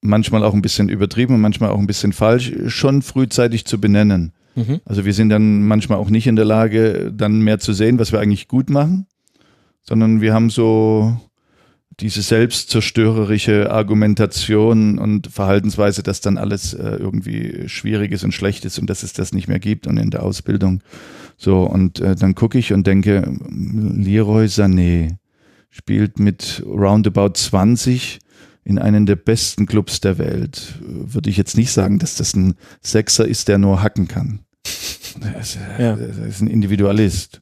manchmal 0.00 0.44
auch 0.44 0.54
ein 0.54 0.62
bisschen 0.62 0.88
übertrieben 0.88 1.34
und 1.34 1.40
manchmal 1.40 1.70
auch 1.70 1.78
ein 1.78 1.86
bisschen 1.86 2.12
falsch, 2.12 2.52
schon 2.68 3.02
frühzeitig 3.02 3.64
zu 3.64 3.80
benennen. 3.80 4.32
Mhm. 4.54 4.80
Also 4.84 5.04
wir 5.04 5.12
sind 5.12 5.30
dann 5.30 5.66
manchmal 5.66 5.98
auch 5.98 6.10
nicht 6.10 6.26
in 6.26 6.36
der 6.36 6.44
Lage, 6.44 7.12
dann 7.14 7.40
mehr 7.40 7.58
zu 7.58 7.72
sehen, 7.72 7.98
was 7.98 8.12
wir 8.12 8.20
eigentlich 8.20 8.48
gut 8.48 8.70
machen, 8.70 9.06
sondern 9.82 10.20
wir 10.20 10.32
haben 10.32 10.50
so 10.50 11.20
diese 12.00 12.22
selbstzerstörerische 12.22 13.70
Argumentation 13.70 14.98
und 14.98 15.26
Verhaltensweise, 15.26 16.02
dass 16.02 16.20
dann 16.20 16.38
alles 16.38 16.72
äh, 16.72 16.96
irgendwie 16.98 17.68
schwierig 17.68 18.12
ist 18.12 18.24
und 18.24 18.32
schlecht 18.32 18.64
ist 18.64 18.78
und 18.78 18.88
dass 18.88 19.02
es 19.02 19.12
das 19.12 19.32
nicht 19.32 19.48
mehr 19.48 19.58
gibt 19.58 19.86
und 19.86 19.98
in 19.98 20.10
der 20.10 20.22
Ausbildung. 20.22 20.82
So, 21.36 21.62
und 21.64 22.00
äh, 22.00 22.14
dann 22.16 22.34
gucke 22.34 22.58
ich 22.58 22.72
und 22.72 22.86
denke, 22.86 23.36
Leroy 23.50 24.46
Sané 24.46 25.16
spielt 25.70 26.18
mit 26.18 26.62
roundabout 26.66 27.34
20 27.34 28.18
in 28.64 28.78
einen 28.78 29.06
der 29.06 29.16
besten 29.16 29.66
Clubs 29.66 30.00
der 30.00 30.18
Welt. 30.18 30.74
Würde 30.80 31.30
ich 31.30 31.36
jetzt 31.36 31.56
nicht 31.56 31.72
sagen, 31.72 31.98
dass 31.98 32.16
das 32.16 32.34
ein 32.34 32.54
Sechser 32.82 33.26
ist, 33.26 33.48
der 33.48 33.58
nur 33.58 33.82
hacken 33.82 34.06
kann. 34.08 34.40
Er 35.20 35.40
ist, 35.40 35.58
ja. 35.78 35.94
ist 35.94 36.40
ein 36.40 36.46
Individualist. 36.46 37.40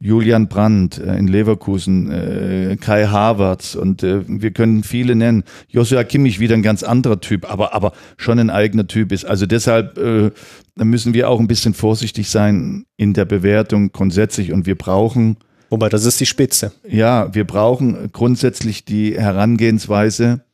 Julian 0.00 0.48
Brandt 0.48 0.98
äh, 0.98 1.16
in 1.16 1.26
Leverkusen, 1.26 2.10
äh, 2.10 2.76
Kai 2.80 3.06
Havertz 3.06 3.74
und 3.74 4.02
äh, 4.04 4.22
wir 4.26 4.52
können 4.52 4.84
viele 4.84 5.16
nennen. 5.16 5.42
Joshua 5.68 6.04
Kimmich 6.04 6.38
wieder 6.38 6.54
ein 6.54 6.62
ganz 6.62 6.84
anderer 6.84 7.20
Typ, 7.20 7.50
aber, 7.50 7.74
aber 7.74 7.92
schon 8.16 8.38
ein 8.38 8.50
eigener 8.50 8.86
Typ 8.86 9.10
ist. 9.10 9.24
Also 9.24 9.46
deshalb 9.46 9.98
äh, 9.98 10.30
müssen 10.76 11.14
wir 11.14 11.28
auch 11.28 11.40
ein 11.40 11.48
bisschen 11.48 11.74
vorsichtig 11.74 12.30
sein 12.30 12.84
in 12.96 13.12
der 13.12 13.24
Bewertung 13.24 13.90
grundsätzlich 13.90 14.52
und 14.52 14.66
wir 14.66 14.76
brauchen. 14.76 15.36
Wobei, 15.70 15.88
das 15.88 16.04
ist 16.04 16.20
die 16.20 16.26
Spitze. 16.26 16.72
Ja, 16.88 17.34
wir 17.34 17.46
brauchen 17.46 18.10
grundsätzlich 18.12 18.84
die 18.84 19.18
Herangehensweise, 19.18 20.44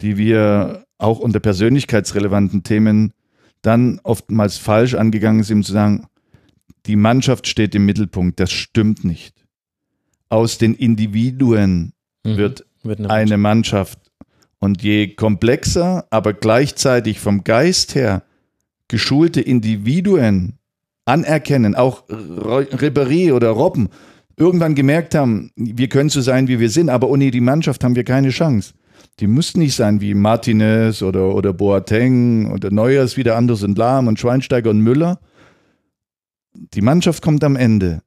die 0.00 0.16
wir 0.16 0.84
auch 0.98 1.18
unter 1.18 1.40
persönlichkeitsrelevanten 1.40 2.62
Themen 2.62 3.12
dann 3.62 4.00
oftmals 4.04 4.56
falsch 4.56 4.94
angegangen 4.94 5.42
sind, 5.42 5.58
um 5.58 5.64
zu 5.64 5.72
sagen, 5.72 6.06
die 6.86 6.96
Mannschaft 6.96 7.46
steht 7.46 7.74
im 7.74 7.84
Mittelpunkt. 7.84 8.38
Das 8.38 8.52
stimmt 8.52 9.04
nicht. 9.04 9.34
Aus 10.28 10.58
den 10.58 10.74
Individuen 10.74 11.92
mhm. 12.24 12.36
wird, 12.36 12.66
wird, 12.82 13.00
eine, 13.00 13.10
eine 13.10 13.38
Mannschaft. 13.38 13.98
Und 14.60 14.82
je 14.82 15.14
komplexer, 15.14 16.06
aber 16.10 16.32
gleichzeitig 16.32 17.20
vom 17.20 17.44
Geist 17.44 17.94
her 17.94 18.24
geschulte 18.88 19.40
Individuen 19.40 20.58
anerkennen, 21.04 21.74
auch 21.74 22.08
Ribéry 22.08 23.32
oder 23.32 23.50
Robben, 23.50 23.88
irgendwann 24.38 24.74
gemerkt 24.74 25.14
haben, 25.14 25.50
wir 25.56 25.88
können 25.88 26.10
so 26.10 26.20
sein, 26.20 26.48
wie 26.48 26.60
wir 26.60 26.70
sind, 26.70 26.88
aber 26.88 27.08
ohne 27.08 27.30
die 27.30 27.40
Mannschaft 27.40 27.84
haben 27.84 27.96
wir 27.96 28.04
keine 28.04 28.30
Chance 28.30 28.72
die 29.20 29.26
müssten 29.26 29.58
nicht 29.58 29.74
sein 29.74 30.00
wie 30.00 30.14
Martinez 30.14 31.02
oder, 31.02 31.34
oder 31.34 31.52
Boateng 31.52 32.50
oder 32.52 32.70
Neuers, 32.70 33.16
wieder 33.16 33.36
andere 33.36 33.56
sind 33.56 33.76
Lahm 33.76 34.06
und 34.06 34.18
Schweinsteiger 34.18 34.70
und 34.70 34.80
Müller. 34.80 35.18
Die 36.54 36.82
Mannschaft 36.82 37.22
kommt 37.22 37.42
am 37.44 37.56
Ende. 37.56 38.02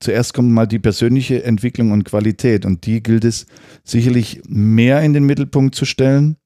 Zuerst 0.00 0.34
kommt 0.34 0.50
mal 0.50 0.66
die 0.66 0.78
persönliche 0.78 1.44
Entwicklung 1.44 1.92
und 1.92 2.04
Qualität 2.04 2.64
und 2.64 2.86
die 2.86 3.02
gilt 3.02 3.24
es 3.24 3.46
sicherlich 3.84 4.42
mehr 4.48 5.00
in 5.02 5.12
den 5.12 5.24
Mittelpunkt 5.24 5.74
zu 5.74 5.84
stellen, 5.84 6.36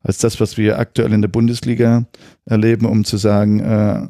als 0.00 0.18
das, 0.18 0.40
was 0.40 0.56
wir 0.56 0.78
aktuell 0.78 1.12
in 1.12 1.22
der 1.22 1.28
Bundesliga 1.28 2.06
erleben, 2.44 2.86
um 2.86 3.04
zu 3.04 3.16
sagen, 3.16 3.60
äh, 3.60 4.08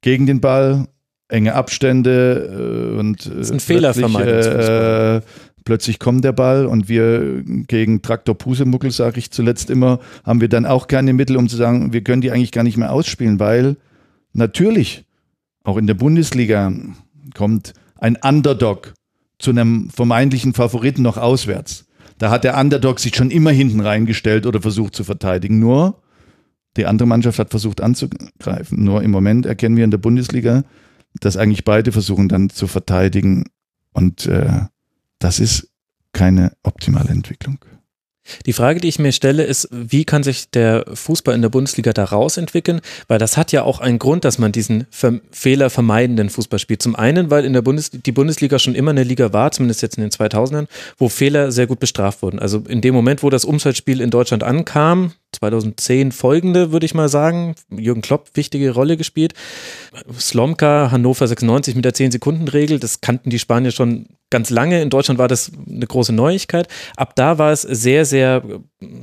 gegen 0.00 0.26
den 0.26 0.40
Ball, 0.40 0.88
enge 1.28 1.54
Abstände 1.54 2.92
äh, 2.94 2.98
und 2.98 3.26
äh, 3.26 3.30
das 3.30 3.38
ist 3.38 3.52
ein 3.52 3.60
Fehlervermeidung. 3.60 4.32
Äh, 4.32 5.20
plötzlich 5.64 5.98
kommt 5.98 6.24
der 6.24 6.32
Ball 6.32 6.66
und 6.66 6.88
wir 6.88 7.42
gegen 7.44 8.00
Traktor 8.00 8.34
Pusemuckel, 8.36 8.90
sage 8.90 9.18
ich 9.18 9.30
zuletzt 9.30 9.68
immer, 9.68 10.00
haben 10.24 10.40
wir 10.40 10.48
dann 10.48 10.64
auch 10.64 10.88
keine 10.88 11.12
Mittel, 11.12 11.36
um 11.36 11.48
zu 11.48 11.56
sagen, 11.56 11.92
wir 11.92 12.02
können 12.02 12.22
die 12.22 12.30
eigentlich 12.30 12.52
gar 12.52 12.64
nicht 12.64 12.78
mehr 12.78 12.92
ausspielen, 12.92 13.38
weil 13.38 13.76
natürlich 14.32 15.04
auch 15.64 15.76
in 15.76 15.86
der 15.86 15.94
Bundesliga 15.94 16.72
kommt 17.34 17.74
ein 17.98 18.16
Underdog 18.16 18.94
zu 19.38 19.50
einem 19.50 19.90
vermeintlichen 19.90 20.54
Favoriten 20.54 21.02
noch 21.02 21.18
auswärts. 21.18 21.84
Da 22.16 22.30
hat 22.30 22.44
der 22.44 22.58
Underdog 22.58 22.98
sich 22.98 23.14
schon 23.14 23.30
immer 23.30 23.50
hinten 23.50 23.80
reingestellt 23.80 24.46
oder 24.46 24.60
versucht 24.60 24.94
zu 24.94 25.04
verteidigen. 25.04 25.58
Nur 25.58 26.00
die 26.76 26.86
andere 26.86 27.06
Mannschaft 27.06 27.38
hat 27.38 27.50
versucht 27.50 27.80
anzugreifen. 27.80 28.82
Nur 28.82 29.02
im 29.02 29.10
Moment 29.10 29.46
erkennen 29.46 29.76
wir 29.76 29.84
in 29.84 29.90
der 29.90 29.98
Bundesliga, 29.98 30.64
dass 31.20 31.36
eigentlich 31.36 31.64
beide 31.64 31.92
versuchen 31.92 32.28
dann 32.28 32.50
zu 32.50 32.66
verteidigen. 32.66 33.44
Und 33.92 34.26
äh, 34.26 34.66
das 35.18 35.40
ist 35.40 35.70
keine 36.12 36.52
optimale 36.62 37.10
Entwicklung. 37.10 37.58
Die 38.46 38.52
Frage, 38.52 38.80
die 38.80 38.88
ich 38.88 38.98
mir 38.98 39.12
stelle, 39.12 39.44
ist, 39.44 39.68
wie 39.70 40.04
kann 40.04 40.22
sich 40.22 40.50
der 40.50 40.84
Fußball 40.92 41.34
in 41.34 41.42
der 41.42 41.48
Bundesliga 41.48 41.92
da 41.92 42.04
rausentwickeln? 42.04 42.80
Weil 43.06 43.18
das 43.18 43.36
hat 43.36 43.52
ja 43.52 43.62
auch 43.62 43.80
einen 43.80 43.98
Grund, 43.98 44.24
dass 44.24 44.38
man 44.38 44.52
diesen 44.52 44.86
Fehler 45.30 45.70
vermeidenden 45.70 46.30
Fußball 46.30 46.58
spielt. 46.58 46.82
Zum 46.82 46.96
einen, 46.96 47.30
weil 47.30 47.44
in 47.44 47.52
der 47.52 47.62
Bundes 47.62 47.90
die 47.90 48.12
Bundesliga 48.12 48.58
schon 48.58 48.74
immer 48.74 48.90
eine 48.90 49.04
Liga 49.04 49.32
war, 49.32 49.50
zumindest 49.52 49.82
jetzt 49.82 49.98
in 49.98 50.02
den 50.02 50.10
2000ern, 50.10 50.66
wo 50.96 51.08
Fehler 51.08 51.52
sehr 51.52 51.66
gut 51.66 51.80
bestraft 51.80 52.22
wurden. 52.22 52.38
Also 52.38 52.62
in 52.68 52.80
dem 52.80 52.94
Moment, 52.94 53.22
wo 53.22 53.30
das 53.30 53.44
Umschaltspiel 53.44 54.00
in 54.00 54.10
Deutschland 54.10 54.42
ankam, 54.42 55.12
2010 55.32 56.12
folgende, 56.12 56.72
würde 56.72 56.86
ich 56.86 56.94
mal 56.94 57.08
sagen. 57.08 57.54
Jürgen 57.70 58.00
Klopp, 58.00 58.30
wichtige 58.34 58.70
Rolle 58.70 58.96
gespielt. 58.96 59.34
Slomka, 60.18 60.90
Hannover 60.90 61.26
96 61.26 61.74
mit 61.74 61.84
der 61.84 61.94
10-Sekunden-Regel, 61.94 62.78
das 62.78 63.00
kannten 63.00 63.30
die 63.30 63.38
Spanier 63.38 63.70
schon 63.70 64.06
ganz 64.30 64.50
lange. 64.50 64.82
In 64.82 64.90
Deutschland 64.90 65.18
war 65.18 65.28
das 65.28 65.50
eine 65.68 65.86
große 65.86 66.12
Neuigkeit. 66.12 66.68
Ab 66.96 67.14
da 67.16 67.38
war 67.38 67.52
es 67.52 67.62
sehr, 67.62 68.04
sehr 68.04 68.42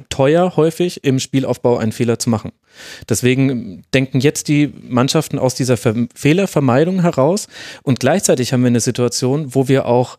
teuer, 0.10 0.56
häufig 0.56 1.04
im 1.04 1.20
Spielaufbau 1.20 1.78
einen 1.78 1.92
Fehler 1.92 2.20
zu 2.20 2.30
machen. 2.30 2.52
Deswegen 3.10 3.84
denken 3.94 4.20
jetzt 4.20 4.48
die 4.48 4.74
Mannschaften 4.82 5.40
aus 5.40 5.56
dieser 5.56 5.78
Fehlervermeidung 5.78 7.02
heraus 7.02 7.48
und 7.84 8.00
gleichzeitig 8.00 8.52
haben 8.54 8.62
wir 8.62 8.68
eine 8.68 8.82
Situation, 8.82 9.56
wo 9.56 9.68
wir 9.68 9.86
auch 9.86 10.18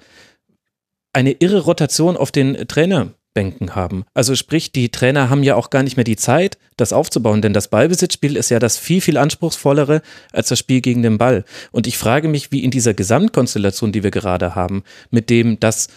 eine 1.13 1.33
irre 1.33 1.61
Rotation 1.61 2.17
auf 2.17 2.31
den 2.31 2.69
Trainer 2.69 3.13
Bänken 3.37 3.75
haben. 3.75 4.07
Also 4.15 4.35
sprich, 4.35 4.73
die 4.73 4.89
Trainer 4.89 5.29
haben 5.29 5.43
ja 5.43 5.57
auch 5.57 5.69
gar 5.69 5.83
nicht 5.83 5.99
mehr 5.99 6.05
die 6.05 6.17
Zeit, 6.17 6.57
das 6.79 6.95
aufzubauen, 6.95 7.43
denn 7.43 7.53
das 7.53 7.69
Ballbesitzspiel 7.69 8.35
ist 8.35 8.51
ja 8.51 8.59
das 8.59 8.79
viel, 8.79 9.03
viel 9.03 9.19
anspruchsvollere 9.19 10.01
als 10.33 10.49
das 10.49 10.59
Spiel 10.59 10.81
gegen 10.81 11.03
den 11.03 11.19
Ball. 11.19 11.45
Und 11.71 11.87
ich 11.87 11.99
frage 11.99 12.29
mich, 12.29 12.51
wie 12.51 12.65
in 12.65 12.71
dieser 12.71 12.95
Gesamtkonstellation, 12.95 13.93
die 13.93 14.03
wir 14.03 14.11
gerade 14.11 14.55
haben, 14.55 14.85
mit 15.11 15.29
dem, 15.29 15.61
dass 15.61 15.89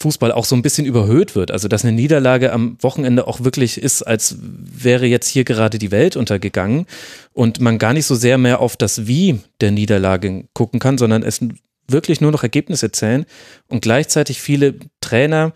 Fußball 0.00 0.32
auch 0.32 0.46
so 0.46 0.56
ein 0.56 0.62
bisschen 0.62 0.86
überhöht 0.86 1.34
wird. 1.34 1.50
Also 1.50 1.68
dass 1.68 1.84
eine 1.84 1.92
Niederlage 1.92 2.54
am 2.54 2.78
Wochenende 2.80 3.26
auch 3.26 3.44
wirklich 3.44 3.76
ist, 3.76 4.00
als 4.00 4.36
wäre 4.40 5.04
jetzt 5.04 5.28
hier 5.28 5.44
gerade 5.44 5.78
die 5.78 5.90
Welt 5.90 6.16
untergegangen 6.16 6.86
und 7.34 7.60
man 7.60 7.78
gar 7.78 7.92
nicht 7.92 8.06
so 8.06 8.14
sehr 8.14 8.38
mehr 8.38 8.60
auf 8.60 8.78
das 8.78 9.06
Wie 9.06 9.40
der 9.60 9.72
Niederlage 9.72 10.44
gucken 10.54 10.80
kann, 10.80 10.96
sondern 10.96 11.22
es 11.22 11.40
wirklich 11.86 12.22
nur 12.22 12.32
noch 12.32 12.44
Ergebnisse 12.44 12.92
zählen 12.92 13.26
und 13.68 13.82
gleichzeitig 13.82 14.40
viele 14.40 14.76
Trainer 15.00 15.52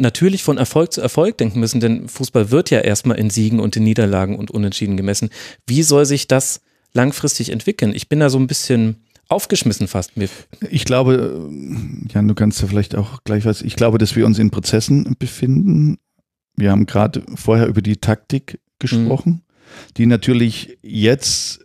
natürlich 0.00 0.42
von 0.42 0.58
Erfolg 0.58 0.92
zu 0.92 1.00
Erfolg 1.00 1.38
denken 1.38 1.60
müssen, 1.60 1.80
denn 1.80 2.08
Fußball 2.08 2.50
wird 2.50 2.70
ja 2.70 2.80
erstmal 2.80 3.18
in 3.18 3.30
Siegen 3.30 3.60
und 3.60 3.76
in 3.76 3.84
Niederlagen 3.84 4.36
und 4.36 4.50
Unentschieden 4.50 4.96
gemessen. 4.96 5.30
Wie 5.66 5.82
soll 5.82 6.06
sich 6.06 6.28
das 6.28 6.60
langfristig 6.92 7.50
entwickeln? 7.50 7.94
Ich 7.94 8.08
bin 8.08 8.20
da 8.20 8.30
so 8.30 8.38
ein 8.38 8.46
bisschen 8.46 8.96
aufgeschmissen 9.28 9.88
fast. 9.88 10.12
Ich 10.70 10.84
glaube, 10.84 11.50
Jan, 12.12 12.28
du 12.28 12.34
kannst 12.34 12.60
ja 12.60 12.68
vielleicht 12.68 12.94
auch 12.96 13.24
gleich 13.24 13.44
was, 13.44 13.62
ich 13.62 13.76
glaube, 13.76 13.98
dass 13.98 14.14
wir 14.16 14.26
uns 14.26 14.38
in 14.38 14.50
Prozessen 14.50 15.16
befinden. 15.18 15.98
Wir 16.56 16.70
haben 16.70 16.86
gerade 16.86 17.22
vorher 17.34 17.66
über 17.66 17.82
die 17.82 17.96
Taktik 17.96 18.60
gesprochen. 18.78 19.32
Mhm. 19.32 19.40
die 19.96 20.06
natürlich 20.06 20.78
jetzt 20.82 21.64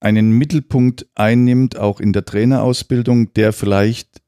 einen 0.00 0.32
Mittelpunkt 0.32 1.06
einnimmt, 1.14 1.78
auch 1.78 2.00
in 2.00 2.12
der 2.12 2.24
Trainerausbildung, 2.24 3.32
der 3.34 3.52
vielleicht 3.52 4.19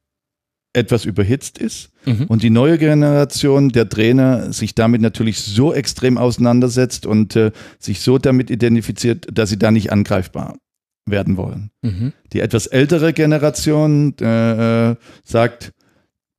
etwas 0.73 1.05
überhitzt 1.05 1.59
ist. 1.59 1.91
Mhm. 2.07 2.27
Und 2.29 2.43
die 2.43 2.51
neue 2.51 2.79
Generation 2.79 3.70
der 3.70 3.89
Trainer 3.89 4.53
sich 4.53 4.75
damit 4.75 5.01
natürlich 5.01 5.41
so 5.41 5.73
extrem 5.73 6.18
auseinandersetzt 6.18 7.07
und 7.07 7.37
äh, 7.37 7.53
sich 7.79 8.01
so 8.01 8.18
damit 8.18 8.51
identifiziert, 8.51 9.27
dass 9.33 9.51
sie 9.51 9.59
da 9.59 9.70
nicht 9.70 9.93
angreifbar 9.93 10.57
werden 11.07 11.37
wollen. 11.37 11.70
Mhm. 11.83 12.12
Die 12.33 12.41
etwas 12.41 12.66
ältere 12.66 13.12
Generation 13.12 14.14
äh, 14.20 14.91
äh, 14.91 14.97
sagt, 15.25 15.73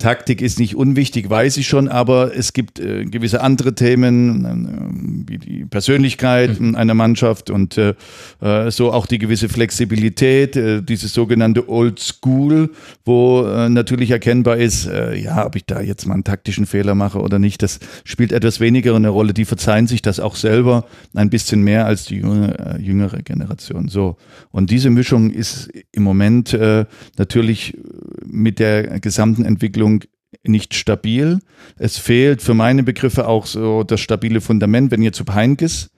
Taktik 0.04 0.42
ist 0.42 0.60
nicht 0.60 0.76
unwichtig, 0.76 1.30
weiß 1.30 1.56
ich 1.56 1.66
schon, 1.66 1.88
aber 1.88 2.36
es 2.36 2.52
gibt 2.52 2.78
äh, 2.78 3.06
gewisse 3.06 3.40
andere 3.40 3.74
Themen, 3.74 5.26
äh, 5.26 5.32
wie 5.32 5.38
die 5.38 5.64
Persönlichkeit 5.64 6.60
Mhm. 6.60 6.76
einer 6.76 6.94
Mannschaft 6.94 7.50
und 7.50 7.78
äh, 7.78 7.94
äh, 8.42 8.70
so 8.70 8.92
auch 8.92 9.06
die 9.06 9.18
gewisse 9.18 9.48
Flexibilität, 9.48 10.58
äh, 10.58 10.82
dieses 10.82 11.14
sogenannte 11.14 11.70
Old 11.70 12.00
School, 12.00 12.72
wo 13.06 13.46
äh, 13.46 13.70
natürlich 13.70 14.12
erkennbar 14.12 14.58
ist, 14.58 14.90
ja, 15.16 15.46
ob 15.46 15.56
ich 15.56 15.66
da 15.66 15.80
jetzt 15.80 16.06
mal 16.06 16.16
einen 16.16 16.26
taktischen 16.26 16.66
Fehler 16.66 16.96
mache 16.96 17.20
oder 17.22 17.40
nicht, 17.40 17.62
das 17.64 17.80
spielt 18.04 18.34
etwas 18.34 18.60
weniger 18.60 18.96
eine 18.96 19.08
Rolle. 19.08 19.34
Die 19.34 19.46
verzeihen 19.46 19.88
sich 19.88 20.02
das 20.02 20.20
auch 20.20 20.36
selber 20.36 20.86
ein 21.14 21.30
bisschen 21.30 21.62
mehr 21.62 21.86
als 21.86 22.06
die 22.06 22.18
junge, 22.18 22.78
jüngere 22.82 23.22
Generation. 23.22 23.88
So. 23.88 24.18
Und 24.52 24.70
diese 24.70 24.90
Mischung 24.90 25.32
ist 25.32 25.70
im 25.94 26.04
Moment 26.04 26.58
natürlich 27.18 27.78
mit 28.26 28.60
der 28.60 29.00
gesamten 29.00 29.46
Entwicklung 29.46 29.93
nicht 30.44 30.74
stabil. 30.74 31.40
Es 31.78 31.98
fehlt 31.98 32.42
für 32.42 32.54
meine 32.54 32.84
Begriffe 32.84 33.28
auch 33.28 33.46
so 33.46 33.84
das 33.84 34.00
stabile 34.00 34.42
Fundament. 34.42 34.92
Wenn 34.92 35.02
jetzt 35.02 35.18
zu 35.18 35.26
Heinkes 35.34 35.90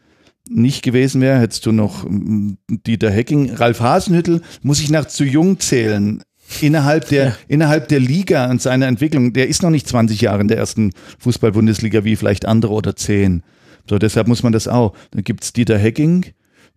nicht 0.48 0.84
gewesen 0.84 1.22
wäre, 1.22 1.40
hättest 1.40 1.66
du 1.66 1.72
noch 1.72 2.04
mm, 2.08 2.54
Dieter 2.70 3.12
Hecking. 3.12 3.54
Ralf 3.54 3.80
Hasenhüttel 3.80 4.42
muss 4.62 4.80
ich 4.80 4.90
nach 4.90 5.06
zu 5.06 5.24
jung 5.24 5.60
zählen. 5.60 6.22
Innerhalb 6.62 7.10
der, 7.10 7.36
innerhalb 7.48 7.88
der 7.88 8.00
Liga 8.00 8.50
und 8.52 8.62
seiner 8.62 8.86
Entwicklung, 8.86 9.34
der 9.34 9.48
ist 9.48 9.64
noch 9.64 9.72
nicht 9.72 9.88
20 9.88 10.22
Jahre 10.22 10.42
in 10.42 10.48
der 10.48 10.58
ersten 10.58 10.92
Fußball-Bundesliga 11.18 12.04
wie 12.04 12.16
vielleicht 12.16 12.46
andere 12.46 12.74
oder 12.74 12.96
10. 12.96 13.42
So, 13.90 13.98
deshalb 13.98 14.28
muss 14.28 14.44
man 14.44 14.54
das 14.54 14.68
auch. 14.68 14.94
Dann 15.12 15.24
gibt's 15.24 15.54
Dieter 15.54 15.78
Hecking, 15.78 16.26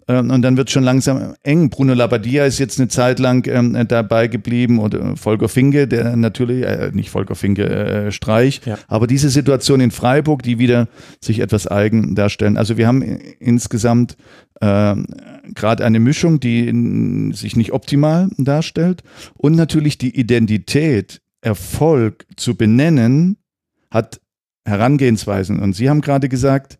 und 0.08 0.42
dann 0.42 0.56
wird 0.56 0.70
schon 0.70 0.84
langsam 0.84 1.34
eng. 1.42 1.68
Bruno 1.68 1.92
Labbadia 1.92 2.46
ist 2.46 2.58
jetzt 2.58 2.80
eine 2.80 2.88
Zeit 2.88 3.18
lang 3.18 3.46
ähm, 3.46 3.76
dabei 3.88 4.26
geblieben 4.26 4.78
oder 4.78 5.16
Volker 5.16 5.48
Finke, 5.48 5.86
der 5.86 6.16
natürlich, 6.16 6.64
äh, 6.64 6.90
nicht 6.94 7.10
Volker 7.10 7.34
Finke, 7.34 7.68
äh, 7.68 8.10
Streich. 8.12 8.62
Ja. 8.64 8.78
Aber 8.88 9.06
diese 9.06 9.28
Situation 9.28 9.80
in 9.80 9.90
Freiburg, 9.90 10.42
die 10.42 10.58
wieder 10.58 10.88
sich 11.20 11.40
etwas 11.40 11.66
eigen 11.66 12.14
darstellen. 12.14 12.56
Also 12.56 12.78
wir 12.78 12.86
haben 12.86 13.02
insgesamt 13.02 14.16
äh, 14.60 14.94
gerade 15.54 15.84
eine 15.84 16.00
Mischung, 16.00 16.40
die 16.40 16.66
in, 16.68 17.32
sich 17.32 17.54
nicht 17.56 17.72
optimal 17.72 18.30
darstellt. 18.38 19.02
Und 19.34 19.56
natürlich 19.56 19.98
die 19.98 20.18
Identität, 20.18 21.20
Erfolg 21.40 22.26
zu 22.36 22.56
benennen, 22.56 23.36
hat 23.90 24.20
Herangehensweisen. 24.64 25.60
Und 25.60 25.74
Sie 25.74 25.88
haben 25.88 26.00
gerade 26.00 26.28
gesagt, 26.28 26.78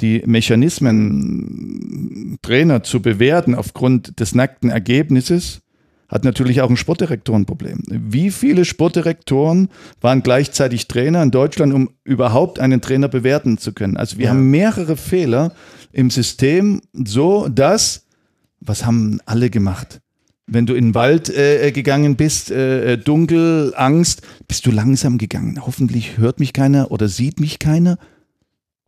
die 0.00 0.22
Mechanismen, 0.26 2.38
Trainer 2.42 2.82
zu 2.82 3.00
bewerten 3.02 3.54
aufgrund 3.54 4.18
des 4.20 4.34
nackten 4.34 4.70
Ergebnisses, 4.70 5.60
hat 6.08 6.24
natürlich 6.24 6.60
auch 6.60 6.68
ein 6.68 6.76
Sportdirektorenproblem. 6.76 7.82
Wie 7.88 8.32
viele 8.32 8.64
Sportdirektoren 8.64 9.68
waren 10.00 10.24
gleichzeitig 10.24 10.88
Trainer 10.88 11.22
in 11.22 11.30
Deutschland, 11.30 11.72
um 11.72 11.90
überhaupt 12.02 12.58
einen 12.58 12.80
Trainer 12.80 13.06
bewerten 13.08 13.58
zu 13.58 13.72
können? 13.72 13.96
Also 13.96 14.18
wir 14.18 14.24
Ja. 14.24 14.30
haben 14.32 14.50
mehrere 14.50 14.96
Fehler 14.96 15.52
im 15.92 16.10
System, 16.10 16.80
so 16.92 17.48
dass, 17.48 18.06
was 18.60 18.84
haben 18.84 19.20
alle 19.24 19.50
gemacht? 19.50 20.00
Wenn 20.48 20.66
du 20.66 20.74
in 20.74 20.86
den 20.88 20.94
Wald 20.96 21.28
äh, 21.30 21.70
gegangen 21.70 22.16
bist, 22.16 22.50
äh, 22.50 22.98
dunkel, 22.98 23.72
Angst, 23.76 24.22
bist 24.48 24.66
du 24.66 24.72
langsam 24.72 25.16
gegangen. 25.16 25.64
Hoffentlich 25.64 26.18
hört 26.18 26.40
mich 26.40 26.52
keiner 26.52 26.90
oder 26.90 27.06
sieht 27.06 27.38
mich 27.38 27.60
keiner. 27.60 27.98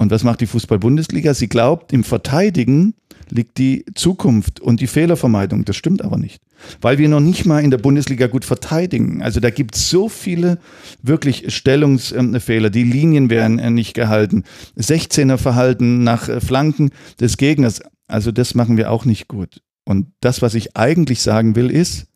Und 0.03 0.11
was 0.11 0.25
macht 0.25 0.41
die 0.41 0.47
Fußball-Bundesliga? 0.47 1.33
Sie 1.33 1.49
glaubt, 1.49 1.93
im 1.93 2.05
Verteidigen 2.05 2.95
liegt 3.31 3.57
die 3.59 3.85
Zukunft 3.95 4.61
und 4.61 4.81
die 4.81 4.87
Fehlervermeidung. 4.87 5.65
Das 5.65 5.77
stimmt 5.77 6.03
aber 6.03 6.19
nicht. 6.19 6.43
Weil 6.81 6.99
wir 6.99 7.09
noch 7.09 7.21
nicht 7.21 7.47
mal 7.47 7.65
in 7.65 7.71
der 7.71 7.79
Bundesliga 7.79 8.27
gut 8.27 8.45
verteidigen. 8.45 9.23
Also 9.23 9.41
da 9.41 9.51
gibt 9.51 9.77
es 9.77 9.89
so 9.89 10.09
viele 10.09 10.59
wirklich 11.03 11.55
Stellungsfehler. 11.55 12.69
Die 12.69 12.85
Linien 12.85 13.31
werden 13.31 13.57
nicht 13.75 13.95
gehalten. 13.95 14.45
16er 14.79 15.39
Verhalten 15.39 16.05
nach 16.05 16.29
Flanken 16.43 16.91
des 17.21 17.37
Gegners. 17.37 17.81
Also 18.07 18.33
das 18.33 18.55
machen 18.55 18.77
wir 18.77 18.91
auch 18.91 19.05
nicht 19.05 19.29
gut. 19.29 19.63
Und 19.85 20.09
das, 20.21 20.43
was 20.43 20.55
ich 20.55 20.77
eigentlich 20.77 21.23
sagen 21.23 21.57
will, 21.57 21.71
ist, 21.71 22.07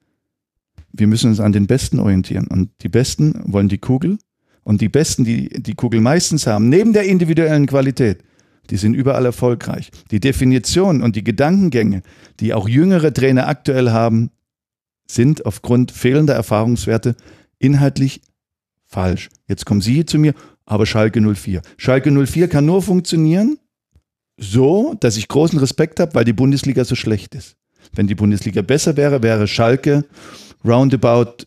wir 0.93 1.07
müssen 1.07 1.31
uns 1.31 1.41
an 1.41 1.53
den 1.53 1.67
Besten 1.67 1.99
orientieren. 1.99 2.47
Und 2.47 2.71
die 2.83 2.89
Besten 2.89 3.41
wollen 3.45 3.69
die 3.69 3.79
Kugel. 3.79 4.19
Und 4.67 4.81
die 4.81 4.89
Besten, 4.89 5.23
die 5.23 5.49
die 5.63 5.77
Kugel 5.77 6.01
meistens 6.01 6.49
haben, 6.49 6.69
neben 6.69 6.93
der 6.93 7.05
individuellen 7.05 7.67
Qualität, 7.67 8.25
die 8.69 8.77
sind 8.77 8.95
überall 8.95 9.25
erfolgreich. 9.25 9.93
Die 10.11 10.19
Definition 10.19 11.03
und 11.03 11.15
die 11.15 11.23
Gedankengänge, 11.23 12.03
die 12.41 12.53
auch 12.53 12.69
jüngere 12.69 13.15
Trainer 13.15 13.47
aktuell 13.47 13.91
haben, 13.91 14.31
sind 15.09 15.47
aufgrund 15.47 15.93
fehlender 15.93 16.35
Erfahrungswerte 16.35 17.15
inhaltlich 17.61 18.23
falsch. 18.87 19.29
Jetzt 19.47 19.67
kommen 19.67 19.83
Sie 19.83 20.05
zu 20.05 20.19
mir, 20.19 20.35
aber 20.65 20.85
Schalke 20.85 21.21
04. 21.21 21.63
Schalke 21.77 22.11
04 22.11 22.49
kann 22.49 22.67
nur 22.67 22.83
funktionieren 22.83 23.61
so, 24.37 24.97
dass 24.99 25.17
ich 25.17 25.29
großen 25.29 25.61
Respekt 25.61 26.01
habe, 26.01 26.13
weil 26.17 26.25
die 26.25 26.33
Bundesliga 26.33 26.85
so 26.85 26.97
schlecht 26.97 27.37
ist. 27.37 27.55
Wenn 27.93 28.09
die 28.09 28.17
Bundesliga 28.17 28.63
besser 28.63 28.97
wäre, 28.97 29.23
wäre 29.23 29.47
Schalke 29.47 30.05
roundabout 30.65 31.45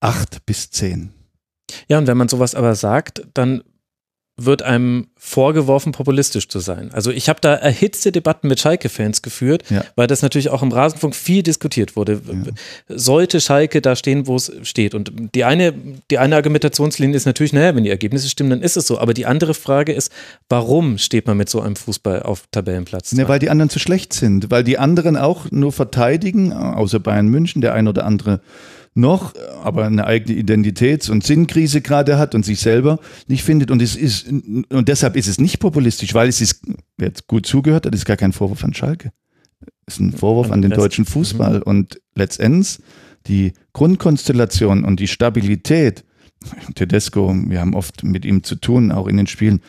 acht 0.00 0.44
bis 0.44 0.72
zehn. 0.72 1.12
Ja, 1.88 1.98
und 1.98 2.06
wenn 2.06 2.16
man 2.16 2.28
sowas 2.28 2.54
aber 2.54 2.74
sagt, 2.74 3.22
dann 3.34 3.62
wird 4.42 4.62
einem 4.62 5.08
vorgeworfen, 5.16 5.92
populistisch 5.92 6.48
zu 6.48 6.60
sein. 6.60 6.88
Also 6.94 7.10
ich 7.10 7.28
habe 7.28 7.40
da 7.42 7.54
erhitzte 7.56 8.10
Debatten 8.10 8.48
mit 8.48 8.58
Schalke-Fans 8.58 9.20
geführt, 9.20 9.64
Ja. 9.68 9.84
weil 9.96 10.06
das 10.06 10.22
natürlich 10.22 10.48
auch 10.48 10.62
im 10.62 10.72
Rasenfunk 10.72 11.14
viel 11.14 11.42
diskutiert 11.42 11.94
wurde. 11.94 12.22
Sollte 12.88 13.38
Schalke 13.42 13.82
da 13.82 13.96
stehen, 13.96 14.26
wo 14.26 14.36
es 14.36 14.50
steht? 14.62 14.94
Und 14.94 15.12
die 15.34 15.44
eine, 15.44 15.74
die 16.10 16.16
eine 16.16 16.36
Argumentationslinie 16.36 17.14
ist 17.16 17.26
natürlich, 17.26 17.52
naja, 17.52 17.74
wenn 17.76 17.84
die 17.84 17.90
Ergebnisse 17.90 18.30
stimmen, 18.30 18.48
dann 18.48 18.62
ist 18.62 18.78
es 18.78 18.86
so. 18.86 18.98
Aber 18.98 19.12
die 19.12 19.26
andere 19.26 19.52
Frage 19.52 19.92
ist, 19.92 20.10
warum 20.48 20.96
steht 20.96 21.26
man 21.26 21.36
mit 21.36 21.50
so 21.50 21.60
einem 21.60 21.76
Fußball 21.76 22.22
auf 22.22 22.44
Tabellenplatz? 22.50 23.10
Zwei? 23.10 23.28
weil 23.28 23.40
die 23.40 23.50
anderen 23.50 23.68
zu 23.68 23.78
schlecht 23.78 24.14
sind, 24.14 24.50
weil 24.50 24.64
die 24.64 24.78
anderen 24.78 25.18
auch 25.18 25.50
nur 25.50 25.72
verteidigen, 25.72 26.54
außer 26.54 26.98
Bayern 26.98 27.28
München, 27.28 27.60
der 27.60 27.74
ein 27.74 27.88
oder 27.88 28.06
andere 28.06 28.40
noch, 28.94 29.34
aber 29.62 29.84
eine 29.86 30.06
eigene 30.06 30.38
Identitäts- 30.38 31.10
und 31.10 31.24
Sinnkrise 31.24 31.80
gerade 31.80 32.18
hat 32.18 32.34
und 32.34 32.44
sich 32.44 32.60
selber 32.60 32.98
nicht 33.28 33.44
findet. 33.44 33.70
Und 33.70 33.80
es 33.80 33.96
ist, 33.96 34.28
und 34.28 34.88
deshalb 34.88 35.16
ist 35.16 35.28
es 35.28 35.40
nicht 35.40 35.60
populistisch, 35.60 36.14
weil 36.14 36.28
es 36.28 36.40
ist, 36.40 36.62
wer 36.96 37.08
jetzt 37.08 37.26
gut 37.26 37.46
zugehört 37.46 37.86
hat, 37.86 37.94
ist 37.94 38.04
gar 38.04 38.16
kein 38.16 38.32
Vorwurf 38.32 38.64
an 38.64 38.74
Schalke. 38.74 39.12
Es 39.86 39.94
ist 39.94 40.00
ein 40.00 40.12
Vorwurf 40.12 40.48
An 40.48 40.54
an 40.54 40.62
den 40.62 40.72
Rest. 40.72 40.82
deutschen 40.82 41.04
Fußball. 41.04 41.62
Und 41.62 42.00
letztendlich 42.14 42.78
die 43.26 43.52
Grundkonstellation 43.72 44.84
und 44.84 44.98
die 44.98 45.08
Stabilität, 45.08 46.04
Tedesco, 46.74 47.34
wir 47.46 47.60
haben 47.60 47.74
oft 47.74 48.02
mit 48.02 48.24
ihm 48.24 48.42
zu 48.42 48.56
tun, 48.56 48.92
auch 48.92 49.06
in 49.06 49.16
den 49.16 49.26
Spielen. 49.26 49.60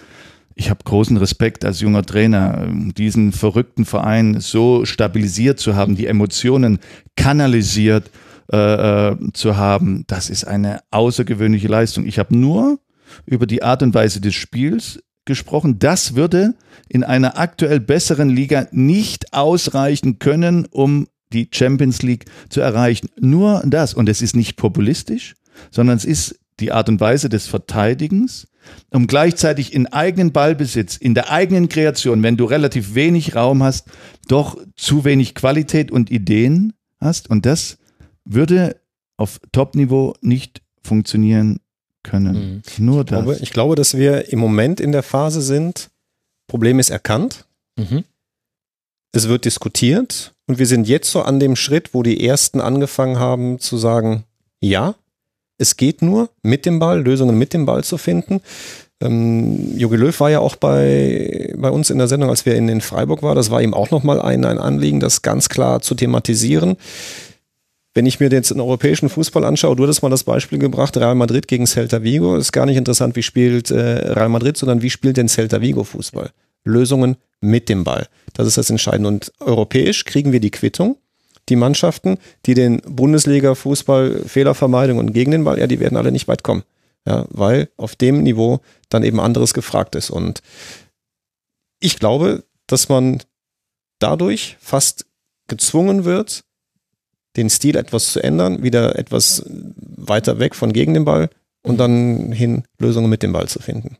Ich 0.55 0.69
habe 0.69 0.83
großen 0.83 1.17
Respekt 1.17 1.63
als 1.65 1.79
junger 1.79 2.03
Trainer, 2.03 2.67
diesen 2.97 3.31
verrückten 3.31 3.85
Verein 3.85 4.39
so 4.39 4.85
stabilisiert 4.85 5.59
zu 5.59 5.75
haben, 5.75 5.95
die 5.95 6.07
Emotionen 6.07 6.79
kanalisiert 7.15 8.09
äh, 8.51 9.11
äh, 9.11 9.17
zu 9.33 9.55
haben. 9.57 10.03
Das 10.07 10.29
ist 10.29 10.43
eine 10.43 10.81
außergewöhnliche 10.91 11.67
Leistung. 11.67 12.05
Ich 12.05 12.19
habe 12.19 12.35
nur 12.35 12.79
über 13.25 13.47
die 13.47 13.63
Art 13.63 13.83
und 13.83 13.93
Weise 13.93 14.21
des 14.21 14.35
Spiels 14.35 14.99
gesprochen. 15.25 15.79
Das 15.79 16.15
würde 16.15 16.55
in 16.89 17.03
einer 17.03 17.37
aktuell 17.37 17.79
besseren 17.79 18.29
Liga 18.29 18.67
nicht 18.71 19.33
ausreichen 19.33 20.19
können, 20.19 20.65
um 20.65 21.07
die 21.31 21.47
Champions 21.51 22.01
League 22.01 22.25
zu 22.49 22.61
erreichen. 22.61 23.07
Nur 23.19 23.63
das. 23.65 23.93
Und 23.93 24.09
es 24.09 24.21
ist 24.21 24.35
nicht 24.35 24.57
populistisch, 24.57 25.35
sondern 25.69 25.97
es 25.97 26.05
ist 26.05 26.39
die 26.59 26.71
Art 26.71 26.89
und 26.89 26.99
Weise 26.99 27.29
des 27.29 27.47
Verteidigens, 27.47 28.47
um 28.91 29.07
gleichzeitig 29.07 29.73
in 29.73 29.87
eigenen 29.87 30.31
Ballbesitz, 30.31 30.97
in 30.97 31.15
der 31.15 31.31
eigenen 31.31 31.69
Kreation, 31.69 32.21
wenn 32.21 32.37
du 32.37 32.45
relativ 32.45 32.95
wenig 32.95 33.35
Raum 33.35 33.63
hast, 33.63 33.87
doch 34.27 34.57
zu 34.75 35.03
wenig 35.05 35.35
Qualität 35.35 35.91
und 35.91 36.11
Ideen 36.11 36.73
hast. 36.99 37.29
Und 37.29 37.45
das 37.45 37.77
würde 38.25 38.77
auf 39.17 39.39
Top-Niveau 39.51 40.15
nicht 40.21 40.61
funktionieren 40.83 41.59
können. 42.03 42.63
Nur 42.77 43.01
Ich 43.01 43.07
glaube, 43.07 43.33
das. 43.33 43.41
ich 43.41 43.51
glaube, 43.51 43.75
dass 43.75 43.95
wir 43.97 44.31
im 44.31 44.39
Moment 44.39 44.79
in 44.79 44.91
der 44.91 45.03
Phase 45.03 45.41
sind, 45.41 45.89
Problem 46.47 46.79
ist 46.79 46.89
erkannt, 46.89 47.45
Mhm. 47.77 48.03
es 49.13 49.27
wird 49.29 49.45
diskutiert 49.45 50.33
und 50.47 50.59
wir 50.59 50.65
sind 50.65 50.87
jetzt 50.87 51.09
so 51.11 51.21
an 51.21 51.39
dem 51.39 51.55
Schritt, 51.55 51.93
wo 51.93 52.03
die 52.03 52.25
Ersten 52.25 52.59
angefangen 52.59 53.19
haben 53.19 53.59
zu 53.59 53.77
sagen, 53.77 54.23
ja, 54.59 54.95
es 55.57 55.77
geht 55.77 56.01
nur 56.01 56.29
mit 56.41 56.65
dem 56.65 56.79
Ball, 56.79 57.01
Lösungen 57.01 57.37
mit 57.37 57.53
dem 57.53 57.65
Ball 57.65 57.83
zu 57.83 57.97
finden. 57.97 58.41
Ähm, 58.99 59.77
Jogi 59.77 59.95
Löw 59.95 60.19
war 60.19 60.29
ja 60.31 60.39
auch 60.39 60.55
bei, 60.55 61.53
bei 61.57 61.69
uns 61.69 61.89
in 61.89 61.97
der 61.99 62.07
Sendung, 62.07 62.29
als 62.29 62.45
wir 62.45 62.55
in, 62.55 62.67
in 62.67 62.81
Freiburg 62.81 63.21
waren. 63.23 63.35
Das 63.35 63.51
war 63.51 63.61
ihm 63.61 63.73
auch 63.73 63.91
nochmal 63.91 64.21
ein, 64.21 64.43
ein 64.45 64.57
Anliegen, 64.57 64.99
das 64.99 65.21
ganz 65.21 65.49
klar 65.49 65.81
zu 65.81 65.95
thematisieren. 65.95 66.77
Wenn 67.93 68.05
ich 68.05 68.19
mir 68.19 68.29
jetzt 68.29 68.51
den 68.51 68.61
europäischen 68.61 69.09
Fußball 69.09 69.43
anschaue, 69.43 69.75
du 69.75 69.83
hattest 69.83 70.01
mal 70.01 70.09
das 70.09 70.23
Beispiel 70.23 70.59
gebracht, 70.59 70.95
Real 70.95 71.15
Madrid 71.15 71.47
gegen 71.47 71.67
Celta 71.67 72.03
Vigo, 72.03 72.37
ist 72.37 72.53
gar 72.53 72.65
nicht 72.65 72.77
interessant, 72.77 73.15
wie 73.17 73.23
spielt 73.23 73.69
äh, 73.69 73.79
Real 74.13 74.29
Madrid, 74.29 74.55
sondern 74.55 74.81
wie 74.81 74.89
spielt 74.89 75.17
denn 75.17 75.27
Celta 75.27 75.61
Vigo 75.61 75.83
Fußball? 75.83 76.31
Lösungen 76.63 77.17
mit 77.41 77.69
dem 77.69 77.83
Ball. 77.83 78.07
Das 78.33 78.47
ist 78.47 78.57
das 78.57 78.69
Entscheidende. 78.69 79.09
Und 79.09 79.33
europäisch 79.39 80.05
kriegen 80.05 80.31
wir 80.31 80.39
die 80.39 80.51
Quittung. 80.51 80.97
Die 81.49 81.55
Mannschaften, 81.55 82.17
die 82.45 82.53
den 82.53 82.81
Bundesliga-Fußball 82.81 84.23
Fehlervermeidung 84.25 84.99
und 84.99 85.11
gegen 85.11 85.31
den 85.31 85.43
Ball, 85.43 85.59
ja, 85.59 85.67
die 85.67 85.79
werden 85.79 85.97
alle 85.97 86.11
nicht 86.11 86.27
weit 86.27 86.43
kommen. 86.43 86.63
Ja, 87.05 87.25
weil 87.29 87.69
auf 87.77 87.95
dem 87.95 88.21
Niveau 88.21 88.61
dann 88.89 89.03
eben 89.03 89.19
anderes 89.19 89.53
gefragt 89.53 89.95
ist. 89.95 90.11
Und 90.11 90.41
ich 91.79 91.97
glaube, 91.97 92.43
dass 92.67 92.89
man 92.89 93.23
dadurch 93.97 94.55
fast 94.61 95.07
gezwungen 95.47 96.05
wird, 96.05 96.43
den 97.35 97.49
Stil 97.49 97.75
etwas 97.75 98.11
zu 98.11 98.23
ändern, 98.23 98.63
wieder 98.63 98.97
etwas 98.97 99.43
weiter 99.47 100.39
weg 100.39 100.55
von 100.55 100.73
gegen 100.73 100.93
den 100.93 101.05
Ball 101.05 101.29
und 101.63 101.77
dann 101.77 102.31
hin 102.31 102.63
Lösungen 102.79 103.09
mit 103.09 103.23
dem 103.23 103.33
Ball 103.33 103.47
zu 103.47 103.59
finden. 103.59 103.97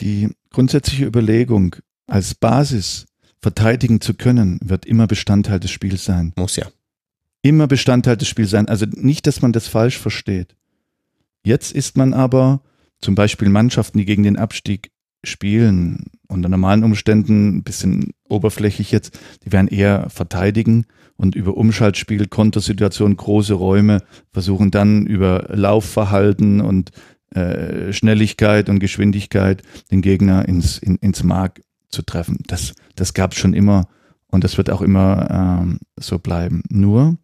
Die 0.00 0.30
grundsätzliche 0.50 1.06
Überlegung, 1.06 1.76
als 2.06 2.34
Basis 2.34 3.06
verteidigen 3.40 4.00
zu 4.00 4.14
können, 4.14 4.58
wird 4.62 4.86
immer 4.86 5.06
Bestandteil 5.06 5.60
des 5.60 5.70
Spiels 5.70 6.04
sein. 6.04 6.32
Muss 6.36 6.56
ja. 6.56 6.66
Immer 7.42 7.66
Bestandteil 7.66 8.16
des 8.16 8.28
Spiels 8.28 8.50
sein. 8.50 8.68
Also 8.68 8.86
nicht, 8.90 9.26
dass 9.26 9.42
man 9.42 9.52
das 9.52 9.68
falsch 9.68 9.98
versteht. 9.98 10.54
Jetzt 11.44 11.72
ist 11.72 11.96
man 11.96 12.12
aber 12.12 12.60
zum 13.00 13.14
Beispiel 13.14 13.48
Mannschaften, 13.48 13.98
die 13.98 14.04
gegen 14.04 14.24
den 14.24 14.36
Abstieg 14.36 14.90
spielen, 15.26 16.06
unter 16.28 16.48
normalen 16.48 16.84
Umständen 16.84 17.58
ein 17.58 17.62
bisschen 17.62 18.12
oberflächlich 18.28 18.90
jetzt, 18.90 19.18
die 19.44 19.52
werden 19.52 19.68
eher 19.68 20.08
verteidigen 20.10 20.86
und 21.16 21.34
über 21.34 21.56
Umschaltspiel, 21.56 22.26
Kontersituation, 22.26 23.16
große 23.16 23.54
Räume 23.54 24.02
versuchen 24.32 24.70
dann 24.70 25.06
über 25.06 25.48
Laufverhalten 25.50 26.60
und 26.60 26.90
äh, 27.30 27.92
Schnelligkeit 27.92 28.68
und 28.68 28.78
Geschwindigkeit 28.78 29.62
den 29.90 30.02
Gegner 30.02 30.48
ins, 30.48 30.78
in, 30.78 30.96
ins 30.96 31.22
Mark 31.22 31.60
zu 31.88 32.02
treffen. 32.02 32.38
Das, 32.46 32.74
das 32.94 33.14
gab 33.14 33.32
es 33.32 33.38
schon 33.38 33.54
immer 33.54 33.88
und 34.28 34.44
das 34.44 34.56
wird 34.56 34.70
auch 34.70 34.82
immer 34.82 35.60
ähm, 35.62 35.78
so 35.98 36.18
bleiben. 36.18 36.62
Nur 36.68 37.16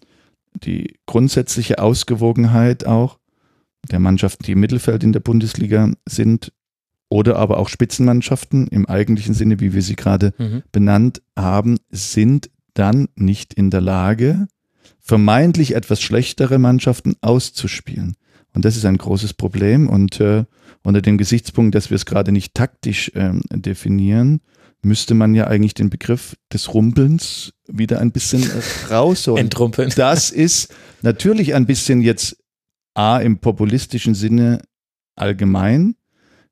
die 0.54 0.98
grundsätzliche 1.06 1.78
Ausgewogenheit 1.78 2.86
auch 2.86 3.18
der 3.90 4.00
Mannschaften, 4.00 4.44
die 4.44 4.52
im 4.52 4.60
Mittelfeld 4.60 5.02
in 5.02 5.12
der 5.12 5.20
Bundesliga 5.20 5.90
sind 6.06 6.52
oder 7.12 7.36
aber 7.36 7.58
auch 7.58 7.68
Spitzenmannschaften 7.68 8.68
im 8.68 8.86
eigentlichen 8.86 9.34
Sinne, 9.34 9.60
wie 9.60 9.74
wir 9.74 9.82
sie 9.82 9.96
gerade 9.96 10.32
mhm. 10.38 10.62
benannt 10.72 11.20
haben, 11.38 11.76
sind 11.90 12.48
dann 12.72 13.08
nicht 13.16 13.52
in 13.52 13.68
der 13.68 13.82
Lage, 13.82 14.48
vermeintlich 14.98 15.74
etwas 15.74 16.00
schlechtere 16.00 16.58
Mannschaften 16.58 17.16
auszuspielen. 17.20 18.16
Und 18.54 18.64
das 18.64 18.78
ist 18.78 18.86
ein 18.86 18.96
großes 18.96 19.34
Problem. 19.34 19.90
Und 19.90 20.20
äh, 20.20 20.44
unter 20.84 21.02
dem 21.02 21.18
Gesichtspunkt, 21.18 21.74
dass 21.74 21.90
wir 21.90 21.96
es 21.96 22.06
gerade 22.06 22.32
nicht 22.32 22.54
taktisch 22.54 23.12
ähm, 23.14 23.42
definieren, 23.50 24.40
müsste 24.80 25.12
man 25.12 25.34
ja 25.34 25.48
eigentlich 25.48 25.74
den 25.74 25.90
Begriff 25.90 26.34
des 26.50 26.72
Rumpelns 26.72 27.52
wieder 27.68 28.00
ein 28.00 28.12
bisschen 28.12 28.42
äh, 28.42 28.90
rausholen. 28.90 29.44
Entrumpeln. 29.44 29.92
Das 29.96 30.30
ist 30.30 30.74
natürlich 31.02 31.54
ein 31.54 31.66
bisschen 31.66 32.00
jetzt 32.00 32.38
A 32.94 33.18
im 33.18 33.36
populistischen 33.36 34.14
Sinne 34.14 34.62
allgemein 35.14 35.94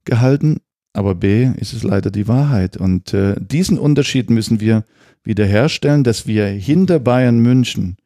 gehalten, 0.04 0.60
aber 0.92 1.14
B 1.14 1.50
ist 1.56 1.72
es 1.72 1.82
leider 1.82 2.10
die 2.10 2.28
Wahrheit. 2.28 2.76
Und 2.76 3.14
äh, 3.14 3.36
diesen 3.40 3.78
Unterschied 3.78 4.30
müssen 4.30 4.60
wir 4.60 4.84
wiederherstellen, 5.22 6.04
dass 6.04 6.26
wir 6.26 6.46
hinter 6.46 6.98
Bayern 6.98 7.38
München 7.38 7.96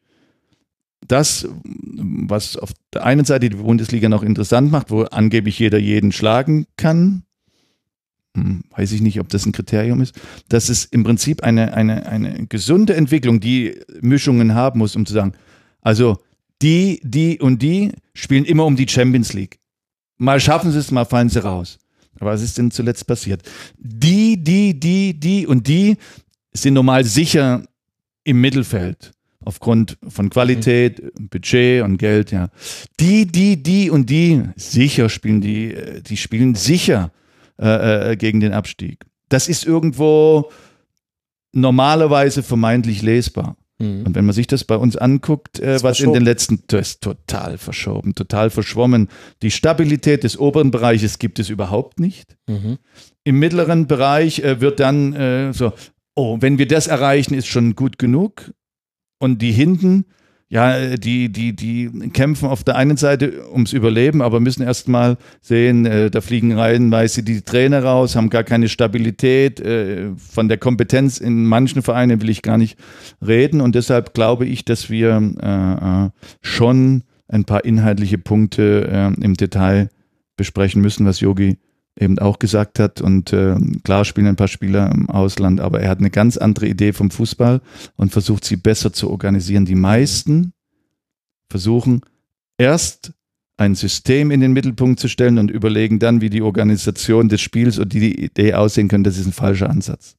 das, 1.07 1.47
was 1.64 2.57
auf 2.57 2.72
der 2.92 3.05
einen 3.05 3.24
Seite 3.24 3.51
die 3.51 3.57
Bundesliga 3.57 4.09
noch 4.09 4.22
interessant 4.22 4.70
macht, 4.70 4.90
wo 4.90 5.03
angeblich 5.03 5.59
jeder 5.59 5.78
jeden 5.78 6.12
schlagen 6.12 6.66
kann, 6.76 7.24
hm, 8.36 8.62
weiß 8.70 8.92
ich 8.92 9.01
nicht, 9.01 9.20
ob 9.20 9.28
das 9.28 9.47
ein 9.47 9.53
Kriterium 9.53 10.01
ist, 10.01 10.18
dass 10.49 10.68
es 10.68 10.84
im 10.86 11.05
Prinzip 11.05 11.42
eine, 11.42 11.74
eine, 11.74 12.07
eine 12.07 12.47
gesunde 12.47 12.95
Entwicklung, 12.95 13.40
die 13.40 13.80
Mischungen 14.01 14.55
haben 14.55 14.78
muss, 14.78 14.97
um 14.97 15.07
zu 15.07 15.12
sagen, 15.12 15.34
also 15.80 16.18
die, 16.62 17.01
die 17.05 17.38
und 17.40 17.62
die 17.62 17.92
spielen 18.14 18.45
immer 18.45 18.64
um 18.64 18.76
die 18.76 18.88
Champions 18.88 19.34
League. 19.34 19.59
Mal 20.16 20.40
schaffen 20.40 20.72
sie 20.72 20.78
es, 20.78 20.90
mal 20.90 21.05
fallen 21.05 21.28
sie 21.28 21.42
raus. 21.42 21.78
Aber 22.21 22.33
was 22.33 22.43
ist 22.43 22.59
denn 22.59 22.71
zuletzt 22.71 23.07
passiert? 23.07 23.43
Die, 23.79 24.43
die, 24.43 24.79
die, 24.79 25.19
die 25.19 25.47
und 25.47 25.67
die 25.67 25.97
sind 26.53 26.75
normal 26.75 27.05
sicher 27.05 27.65
im 28.25 28.41
Mittelfeld. 28.41 29.12
Aufgrund 29.45 29.99
von 30.09 30.31
Qualität. 30.31 31.03
Budget 31.31 31.83
und 31.83 31.99
Geld, 31.99 32.31
ja. 32.31 32.49
Die, 32.99 33.27
die, 33.27 33.62
die 33.62 33.91
und 33.91 34.09
die, 34.09 34.43
sicher 34.57 35.09
spielen 35.09 35.43
die, 35.43 35.77
die 36.07 36.17
spielen 36.17 36.55
sicher 36.55 37.12
äh, 37.61 38.12
äh, 38.12 38.17
gegen 38.17 38.41
den 38.41 38.53
Abstieg. 38.53 39.05
Das 39.29 39.49
ist 39.49 39.67
irgendwo 39.67 40.51
normalerweise 41.53 42.43
vermeintlich 42.43 43.03
lesbar. 43.03 43.57
Mhm. 43.79 44.07
Und 44.07 44.14
wenn 44.14 44.25
man 44.25 44.35
sich 44.35 44.47
das 44.47 44.64
bei 44.64 44.77
uns 44.77 44.97
anguckt, 44.97 45.59
äh, 45.61 45.83
was 45.83 46.01
in 46.01 46.12
den 46.12 46.25
letzten, 46.25 46.62
das 46.68 46.91
ist 46.91 47.03
total 47.03 47.59
verschoben, 47.59 48.14
total 48.14 48.51
verschwommen. 48.51 49.09
Die 49.43 49.51
Stabilität 49.51 50.25
des 50.25 50.39
oberen 50.39 50.70
Bereiches 50.70 51.18
gibt 51.18 51.39
es 51.39 51.51
überhaupt 51.51 52.01
nicht. 52.01 52.37
Mhm. 52.47 52.79
Im 53.25 53.39
mittleren 53.39 53.87
Bereich 53.87 54.41
äh, 54.41 54.61
wird 54.61 54.81
dann 54.81 55.12
äh, 55.14 55.53
so, 55.53 55.72
oh, 56.14 56.39
wenn 56.41 56.59
wir 56.59 56.68
das 56.68 56.87
erreichen, 56.87 57.35
ist 57.35 57.49
schon 57.49 57.75
gut 57.75 57.99
genug. 57.99 58.53
Und 59.18 59.41
die 59.41 59.53
hinten, 59.53 60.05
ja, 60.49 60.97
die, 60.97 61.32
die, 61.32 61.57
die 61.57 61.90
kämpfen 62.12 62.49
auf 62.49 62.62
der 62.64 62.76
einen 62.76 62.97
Seite 62.97 63.51
ums 63.51 63.72
Überleben, 63.72 64.22
aber 64.22 64.40
müssen 64.40 64.62
erstmal 64.62 65.16
sehen, 65.40 65.86
äh, 65.86 66.11
da 66.11 66.20
fliegen 66.20 66.53
reihenweise 66.53 67.22
die 67.22 67.40
Trainer 67.42 67.82
raus, 67.82 68.14
haben 68.14 68.30
gar 68.30 68.45
keine 68.45 68.68
Stabilität. 68.68 69.59
Äh, 69.61 70.11
von 70.16 70.49
der 70.49 70.59
Kompetenz 70.59 71.18
in 71.18 71.47
manchen 71.47 71.82
Vereinen 71.82 72.20
will 72.20 72.28
ich 72.28 72.42
gar 72.42 72.59
nicht 72.59 72.78
reden. 73.26 73.61
Und 73.61 73.74
deshalb 73.74 74.14
glaube 74.14 74.47
ich, 74.47 74.64
dass 74.64 74.90
wir 74.90 75.34
äh, 75.42 76.07
äh 76.07 76.11
schon 76.42 77.03
ein 77.28 77.45
paar 77.45 77.64
inhaltliche 77.64 78.18
Punkte 78.18 78.88
äh, 79.18 79.24
im 79.24 79.34
Detail 79.34 79.88
besprechen 80.36 80.82
müssen, 80.82 81.07
was 81.07 81.20
Yogi 81.20 81.57
eben 81.99 82.18
auch 82.18 82.38
gesagt 82.38 82.78
hat. 82.78 83.01
Und 83.01 83.32
äh, 83.32 83.57
klar 83.84 84.05
spielen 84.05 84.26
ein 84.26 84.36
paar 84.36 84.49
Spieler 84.49 84.90
im 84.92 85.09
Ausland, 85.09 85.61
aber 85.61 85.80
er 85.80 85.90
hat 85.90 85.99
eine 85.99 86.11
ganz 86.11 86.36
andere 86.36 86.66
Idee 86.66 86.92
vom 86.92 87.11
Fußball 87.11 87.61
und 87.97 88.12
versucht 88.12 88.45
sie 88.45 88.57
besser 88.57 88.92
zu 88.92 89.11
organisieren. 89.11 89.64
Die 89.64 89.74
meisten 89.74 90.53
versuchen 91.49 92.01
erst 92.59 93.12
ein 93.57 93.74
System 93.74 94.30
in 94.30 94.40
den 94.40 94.53
Mittelpunkt 94.53 94.99
zu 94.99 95.09
stellen 95.09 95.38
und 95.38 95.51
überlegen 95.51 95.99
dann, 95.99 96.20
wie 96.20 96.30
die 96.30 96.42
Organisation 96.42 97.28
des 97.28 97.40
Spiels 97.40 97.78
und 97.78 97.92
die 97.92 98.24
Idee 98.24 98.55
aussehen 98.55 98.88
können. 98.88 99.05
Das 99.05 99.16
ist 99.16 99.26
ein 99.26 99.32
falscher 99.32 99.70
Ansatz. 99.70 100.16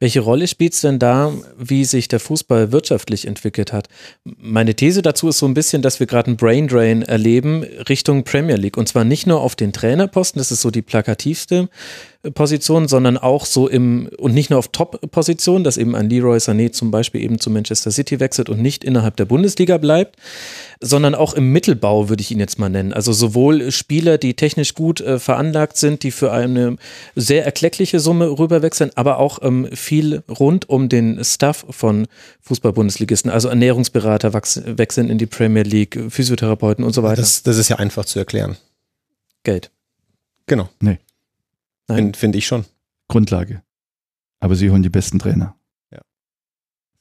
Welche 0.00 0.20
Rolle 0.20 0.46
spielt 0.46 0.74
es 0.74 0.82
denn 0.82 1.00
da, 1.00 1.32
wie 1.58 1.84
sich 1.84 2.06
der 2.06 2.20
Fußball 2.20 2.70
wirtschaftlich 2.70 3.26
entwickelt 3.26 3.72
hat? 3.72 3.88
Meine 4.24 4.76
These 4.76 5.02
dazu 5.02 5.28
ist 5.28 5.38
so 5.38 5.46
ein 5.46 5.54
bisschen, 5.54 5.82
dass 5.82 5.98
wir 5.98 6.06
gerade 6.06 6.28
einen 6.28 6.36
Braindrain 6.36 7.02
erleben 7.02 7.64
Richtung 7.88 8.22
Premier 8.22 8.54
League. 8.54 8.76
Und 8.76 8.88
zwar 8.88 9.02
nicht 9.02 9.26
nur 9.26 9.40
auf 9.40 9.56
den 9.56 9.72
Trainerposten, 9.72 10.38
das 10.38 10.52
ist 10.52 10.62
so 10.62 10.70
die 10.70 10.82
plakativste 10.82 11.68
Position, 12.34 12.88
sondern 12.88 13.16
auch 13.16 13.46
so 13.46 13.68
im, 13.68 14.08
und 14.18 14.34
nicht 14.34 14.50
nur 14.50 14.58
auf 14.58 14.68
Top-Positionen, 14.68 15.62
dass 15.62 15.76
eben 15.76 15.94
ein 15.94 16.10
Leroy 16.10 16.38
Sané 16.38 16.72
zum 16.72 16.90
Beispiel 16.90 17.22
eben 17.22 17.38
zu 17.38 17.48
Manchester 17.48 17.92
City 17.92 18.18
wechselt 18.18 18.48
und 18.48 18.60
nicht 18.60 18.82
innerhalb 18.82 19.16
der 19.16 19.24
Bundesliga 19.24 19.78
bleibt, 19.78 20.16
sondern 20.80 21.14
auch 21.14 21.34
im 21.34 21.52
Mittelbau 21.52 22.08
würde 22.08 22.20
ich 22.20 22.32
ihn 22.32 22.40
jetzt 22.40 22.58
mal 22.58 22.68
nennen. 22.68 22.92
Also 22.92 23.12
sowohl 23.12 23.70
Spieler, 23.70 24.18
die 24.18 24.34
technisch 24.34 24.74
gut 24.74 25.00
äh, 25.00 25.20
veranlagt 25.20 25.76
sind, 25.76 26.02
die 26.02 26.10
für 26.10 26.32
eine 26.32 26.76
sehr 27.14 27.44
erkleckliche 27.44 28.00
Summe 28.00 28.36
rüberwechseln, 28.36 28.90
aber 28.96 29.18
auch 29.18 29.38
ähm, 29.42 29.68
viel 29.72 30.24
rund 30.28 30.68
um 30.68 30.88
den 30.88 31.22
Staff 31.24 31.66
von 31.70 32.08
Fußball-Bundesligisten, 32.40 33.30
also 33.30 33.48
Ernährungsberater 33.48 34.32
wechseln 34.32 35.08
in 35.08 35.18
die 35.18 35.26
Premier 35.26 35.62
League, 35.62 35.96
Physiotherapeuten 36.08 36.84
und 36.84 36.94
so 36.94 37.04
weiter. 37.04 37.22
Das, 37.22 37.44
das 37.44 37.58
ist 37.58 37.68
ja 37.68 37.76
einfach 37.76 38.04
zu 38.04 38.18
erklären. 38.18 38.56
Geld. 39.44 39.70
Genau. 40.46 40.68
Nee. 40.80 40.98
Finde 41.96 42.18
find 42.18 42.36
ich 42.36 42.46
schon. 42.46 42.64
Grundlage. 43.08 43.62
Aber 44.40 44.54
sie 44.54 44.70
holen 44.70 44.82
die 44.82 44.90
besten 44.90 45.18
Trainer. 45.18 45.56
Ja. 45.90 46.00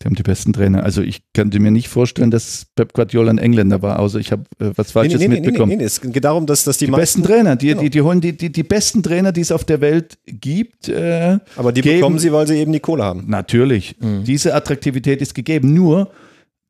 Sie 0.01 0.05
haben 0.05 0.15
die 0.15 0.23
besten 0.23 0.53
Trainer. 0.53 0.83
Also 0.83 1.01
ich 1.01 1.21
könnte 1.33 1.59
mir 1.59 1.71
nicht 1.71 1.89
vorstellen, 1.89 2.31
dass 2.31 2.67
Pep 2.75 2.93
Guardiola 2.93 3.29
ein 3.29 3.37
Engländer 3.37 3.81
war, 3.81 3.99
außer 3.99 4.19
ich 4.19 4.31
habe 4.31 4.43
äh, 4.59 4.71
was 4.75 4.91
Falsches 4.91 5.19
nee, 5.19 5.27
nee, 5.27 5.35
mitbekommen. 5.41 5.69
Nee, 5.69 5.75
nee, 5.75 5.81
nee, 5.81 5.87
es 5.87 6.01
geht 6.01 6.23
darum, 6.23 6.45
dass, 6.45 6.63
dass 6.63 6.77
die, 6.77 6.85
die 6.85 6.91
besten 6.91 7.23
Trainer, 7.23 7.55
die, 7.55 7.67
genau. 7.67 7.81
die, 7.81 7.89
die 7.89 8.01
holen 8.01 8.21
die, 8.21 8.35
die, 8.35 8.51
die 8.51 8.63
besten 8.63 9.03
Trainer, 9.03 9.31
die 9.31 9.41
es 9.41 9.51
auf 9.51 9.65
der 9.65 9.81
Welt 9.81 10.17
gibt. 10.25 10.87
Äh, 10.87 11.39
Aber 11.55 11.71
die 11.71 11.81
geben, 11.81 11.97
bekommen 11.97 12.19
sie, 12.19 12.31
weil 12.31 12.47
sie 12.47 12.55
eben 12.55 12.71
die 12.71 12.79
Kohle 12.79 13.03
haben. 13.03 13.25
Natürlich. 13.27 13.97
Mhm. 13.99 14.23
Diese 14.23 14.55
Attraktivität 14.55 15.21
ist 15.21 15.35
gegeben. 15.35 15.73
Nur 15.73 16.11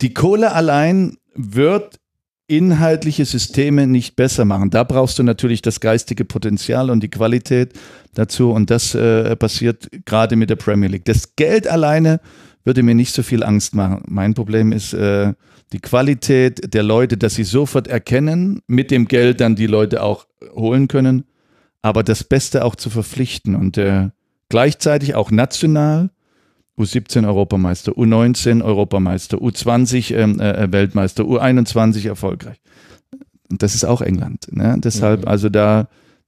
die 0.01 0.13
Kohle 0.13 0.53
allein 0.53 1.18
wird 1.36 1.99
inhaltliche 2.47 3.26
Systeme 3.26 3.88
nicht 3.88 4.15
besser 4.15 4.45
machen. 4.45 4.70
Da 4.70 4.84
brauchst 4.84 5.20
du 5.20 5.24
natürlich 5.24 5.61
das 5.61 5.80
geistige 5.82 6.24
Potenzial 6.24 6.89
und 6.89 7.03
die 7.03 7.09
Qualität 7.09 7.74
dazu 8.18 8.51
und 8.51 8.70
das 8.70 8.95
äh, 8.95 9.36
passiert 9.36 9.89
gerade 10.05 10.36
mit 10.36 10.49
der 10.49 10.55
Premier 10.55 10.89
League. 10.89 11.05
Das 11.05 11.36
Geld 11.36 11.68
alleine 11.68 12.20
würde 12.63 12.84
mir 12.84 12.95
nicht 12.95 13.13
so 13.13 13.24
viel 13.24 13.43
Angst 13.43 13.76
machen. 13.76 14.03
Mein 14.07 14.34
Problem 14.34 14.72
ist 14.72 14.93
äh, 14.93 15.34
die 15.72 15.80
Qualität 15.80 16.74
der 16.74 16.84
Leute, 16.84 17.18
dass 17.18 17.36
sie 17.36 17.43
sofort 17.43 17.88
erkennen, 17.88 18.61
mit 18.68 18.91
dem 18.91 19.07
Geld 19.07 19.41
dann 19.41 19.55
die 19.55 19.68
Leute 19.68 20.03
auch 20.03 20.28
holen 20.53 20.88
können, 20.88 21.26
aber 21.82 22.03
das 22.03 22.24
Beste 22.24 22.65
auch 22.65 22.76
zu 22.76 22.89
verpflichten 22.89 23.55
und 23.55 23.78
äh, 23.78 24.09
gleichzeitig 24.49 25.15
auch 25.15 25.32
national 25.32 26.09
U17 26.78 27.26
Europameister, 27.26 27.93
U19 27.93 28.63
Europameister, 28.63 29.38
U20 29.38 30.13
ähm, 30.13 30.39
äh, 30.39 30.63
äh, 30.63 30.72
Weltmeister, 30.72 31.24
U21 31.24 32.07
erfolgreich. 32.07 32.57
Und 33.49 33.63
das 33.63 33.76
ist 33.76 33.86
auch 33.86 34.01
England. 34.01 34.47
Ne? 34.51 34.76
Deshalb, 34.80 35.22
mhm. 35.22 35.28
also 35.28 35.49
da 35.49 35.88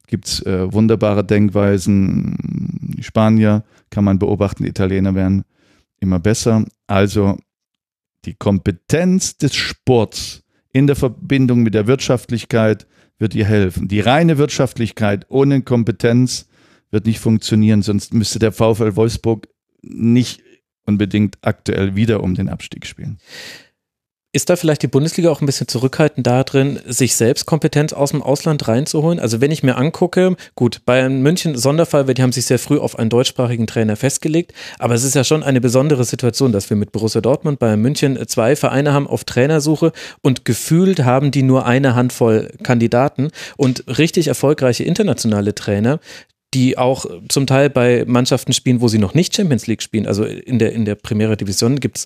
gibt's 0.09 0.41
äh, 0.41 0.71
wunderbare 0.73 1.23
Denkweisen. 1.23 2.97
Spanier 2.99 3.63
kann 3.89 4.03
man 4.03 4.19
beobachten, 4.19 4.65
Italiener 4.65 5.15
werden 5.15 5.45
immer 5.99 6.19
besser. 6.19 6.65
Also 6.87 7.37
die 8.25 8.33
Kompetenz 8.33 9.37
des 9.37 9.55
Sports 9.55 10.43
in 10.73 10.87
der 10.87 10.95
Verbindung 10.95 11.63
mit 11.63 11.73
der 11.73 11.87
Wirtschaftlichkeit 11.87 12.87
wird 13.17 13.35
ihr 13.35 13.45
helfen. 13.45 13.87
Die 13.87 13.99
reine 13.99 14.37
Wirtschaftlichkeit 14.37 15.25
ohne 15.29 15.61
Kompetenz 15.61 16.47
wird 16.91 17.05
nicht 17.05 17.19
funktionieren, 17.19 17.81
sonst 17.81 18.13
müsste 18.13 18.39
der 18.39 18.51
VfL 18.51 18.95
Wolfsburg 18.95 19.47
nicht 19.81 20.41
unbedingt 20.85 21.37
aktuell 21.41 21.95
wieder 21.95 22.23
um 22.23 22.33
den 22.33 22.49
Abstieg 22.49 22.85
spielen. 22.85 23.19
Ist 24.31 24.51
da 24.51 24.55
vielleicht 24.55 24.83
die 24.83 24.87
Bundesliga 24.87 25.31
auch 25.31 25.41
ein 25.41 25.47
bisschen 25.47 25.67
zurückhaltend 25.67 26.27
darin, 26.27 26.79
sich 26.85 27.15
selbst 27.15 27.47
Kompetenz 27.47 27.93
aus 27.93 28.11
dem 28.11 28.21
Ausland 28.21 28.67
reinzuholen? 28.67 29.19
Also 29.19 29.41
wenn 29.41 29.49
ich 29.49 29.63
mir 29.63 29.75
angucke, 29.75 30.35
gut, 30.53 30.85
Bayern 30.85 31.23
München 31.23 31.57
Sonderfall, 31.57 32.05
weil 32.05 32.13
die 32.13 32.21
haben 32.21 32.31
sich 32.31 32.45
sehr 32.45 32.59
früh 32.59 32.77
auf 32.77 32.99
einen 32.99 33.09
deutschsprachigen 33.09 33.65
Trainer 33.65 33.95
festgelegt, 33.95 34.53
aber 34.77 34.93
es 34.93 35.03
ist 35.03 35.15
ja 35.15 35.23
schon 35.23 35.41
eine 35.41 35.61
besondere 35.61 36.03
Situation, 36.03 36.51
dass 36.51 36.69
wir 36.69 36.77
mit 36.77 36.91
Borussia 36.91 37.21
Dortmund, 37.21 37.57
Bayern 37.57 37.81
München 37.81 38.19
zwei 38.27 38.55
Vereine 38.55 38.93
haben 38.93 39.07
auf 39.07 39.23
Trainersuche 39.23 39.93
und 40.21 40.45
gefühlt 40.45 41.03
haben 41.03 41.31
die 41.31 41.41
nur 41.41 41.65
eine 41.65 41.95
Handvoll 41.95 42.51
Kandidaten 42.61 43.29
und 43.57 43.83
richtig 43.97 44.27
erfolgreiche 44.27 44.83
internationale 44.83 45.55
Trainer, 45.55 45.99
die 46.53 46.77
auch 46.77 47.07
zum 47.29 47.47
Teil 47.47 47.71
bei 47.71 48.05
Mannschaften 48.05 48.53
spielen, 48.53 48.79
wo 48.79 48.89
sie 48.89 48.99
noch 48.99 49.15
nicht 49.15 49.35
Champions 49.35 49.65
League 49.65 49.81
spielen. 49.81 50.05
Also 50.05 50.23
in 50.23 50.59
der, 50.59 50.73
in 50.73 50.85
der 50.85 50.93
Primera 50.93 51.35
Division 51.35 51.79
gibt 51.79 51.97
es 51.97 52.05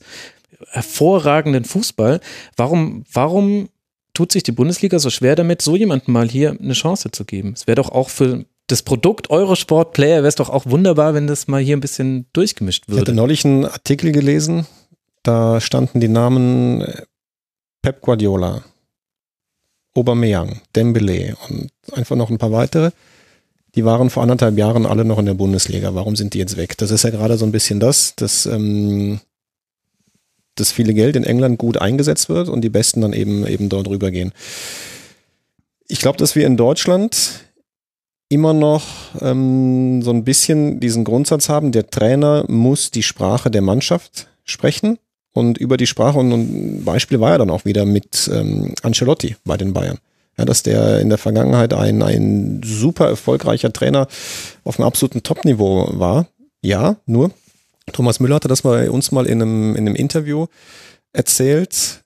hervorragenden 0.70 1.66
Fußball. 1.66 2.20
Warum, 2.58 3.04
warum 3.12 3.70
tut 4.14 4.32
sich 4.32 4.44
die 4.44 4.52
Bundesliga 4.52 5.00
so 5.00 5.10
schwer 5.10 5.36
damit, 5.36 5.62
so 5.62 5.76
jemandem 5.76 6.14
mal 6.14 6.30
hier 6.30 6.58
eine 6.60 6.74
Chance 6.74 7.12
zu 7.12 7.26
geben? 7.26 7.54
Es 7.56 7.68
wäre 7.68 7.76
doch 7.76 7.90
auch 7.90 8.10
für 8.10 8.46
das 8.68 8.82
Produkt 8.82 9.30
Eurosport 9.30 9.94
Player 9.94 10.18
wäre 10.18 10.28
es 10.28 10.36
doch 10.36 10.50
auch 10.50 10.66
wunderbar, 10.66 11.14
wenn 11.14 11.28
das 11.28 11.48
mal 11.48 11.62
hier 11.62 11.76
ein 11.76 11.82
bisschen 11.82 12.28
durchgemischt 12.34 12.88
würde. 12.88 12.96
Ich 12.96 13.02
hatte 13.02 13.14
neulich 13.14 13.44
einen 13.44 13.66
Artikel 13.66 14.12
gelesen, 14.12 14.66
da 15.22 15.60
standen 15.60 16.00
die 16.00 16.08
Namen 16.08 16.86
Pep 17.82 18.02
Guardiola, 18.02 18.64
Aubameyang, 19.96 20.62
Dembele 20.76 21.36
und 21.50 21.70
einfach 21.92 22.16
noch 22.16 22.30
ein 22.30 22.38
paar 22.38 22.52
weitere 22.52 22.92
die 23.76 23.86
waren 23.86 24.10
vor 24.10 24.24
anderthalb 24.24 24.58
Jahren 24.58 24.86
alle 24.86 25.06
noch 25.06 25.20
in 25.20 25.26
der 25.26 25.34
Bundesliga. 25.34 25.96
Warum 25.96 26.16
sind 26.16 26.34
die 26.34 26.40
jetzt 26.40 26.58
weg? 26.58 26.78
Das 26.78 26.92
ist 26.92 27.04
ja 27.04 27.10
gerade 27.10 27.38
so 27.38 27.46
ein 27.46 27.52
bisschen 27.52 27.80
das, 27.80 28.16
dass 28.16 28.46
ähm, 28.46 29.20
das 30.56 30.72
viele 30.72 30.94
Geld 30.94 31.16
in 31.16 31.24
England 31.24 31.58
gut 31.58 31.78
eingesetzt 31.78 32.30
wird 32.30 32.50
und 32.50 32.62
die 32.62 32.70
Besten 32.70 33.02
dann 33.02 33.14
eben 33.14 33.46
eben 33.48 33.70
dort 33.70 33.88
rübergehen. 33.88 34.32
Ich 35.88 36.00
glaube, 36.00 36.18
dass 36.18 36.36
wir 36.36 36.46
in 36.46 36.58
Deutschland 36.58 37.46
immer 38.30 38.54
noch 38.54 38.84
ähm, 39.22 40.02
so 40.02 40.12
ein 40.12 40.24
bisschen 40.24 40.80
diesen 40.80 41.04
Grundsatz 41.04 41.50
haben, 41.50 41.72
der 41.72 41.90
Trainer 41.90 42.46
muss 42.48 42.92
die 42.92 43.04
Sprache 43.04 43.52
der 43.52 43.62
Mannschaft 43.62 44.28
sprechen 44.44 44.98
und 45.34 45.58
über 45.58 45.78
die 45.78 45.88
Sprache 45.88 46.18
und, 46.20 46.32
und 46.32 46.86
Beispiel 46.86 47.20
war 47.20 47.32
ja 47.32 47.38
dann 47.38 47.50
auch 47.50 47.66
wieder 47.66 47.86
mit 47.86 48.30
ähm, 48.34 48.74
Ancelotti 48.82 49.36
bei 49.44 49.58
den 49.58 49.74
Bayern 49.74 50.00
ja, 50.38 50.46
dass 50.46 50.64
der 50.64 51.00
in 51.00 51.10
der 51.10 51.18
Vergangenheit 51.18 51.74
ein, 51.74 52.02
ein 52.02 52.62
super 52.64 53.08
erfolgreicher 53.08 53.72
Trainer 53.72 54.08
auf 54.64 54.80
einem 54.80 54.88
absoluten 54.88 55.24
Top-Niveau 55.24 55.90
war. 55.94 56.28
Ja, 56.62 56.96
nur 57.06 57.32
Thomas 57.92 58.20
Müller 58.20 58.36
hatte 58.36 58.48
das 58.48 58.62
bei 58.62 58.90
uns 58.90 59.12
mal 59.12 59.26
in 59.26 59.42
einem, 59.42 59.76
in 59.76 59.88
einem 59.88 59.96
Interview 59.96 60.48
erzählt. 61.12 62.04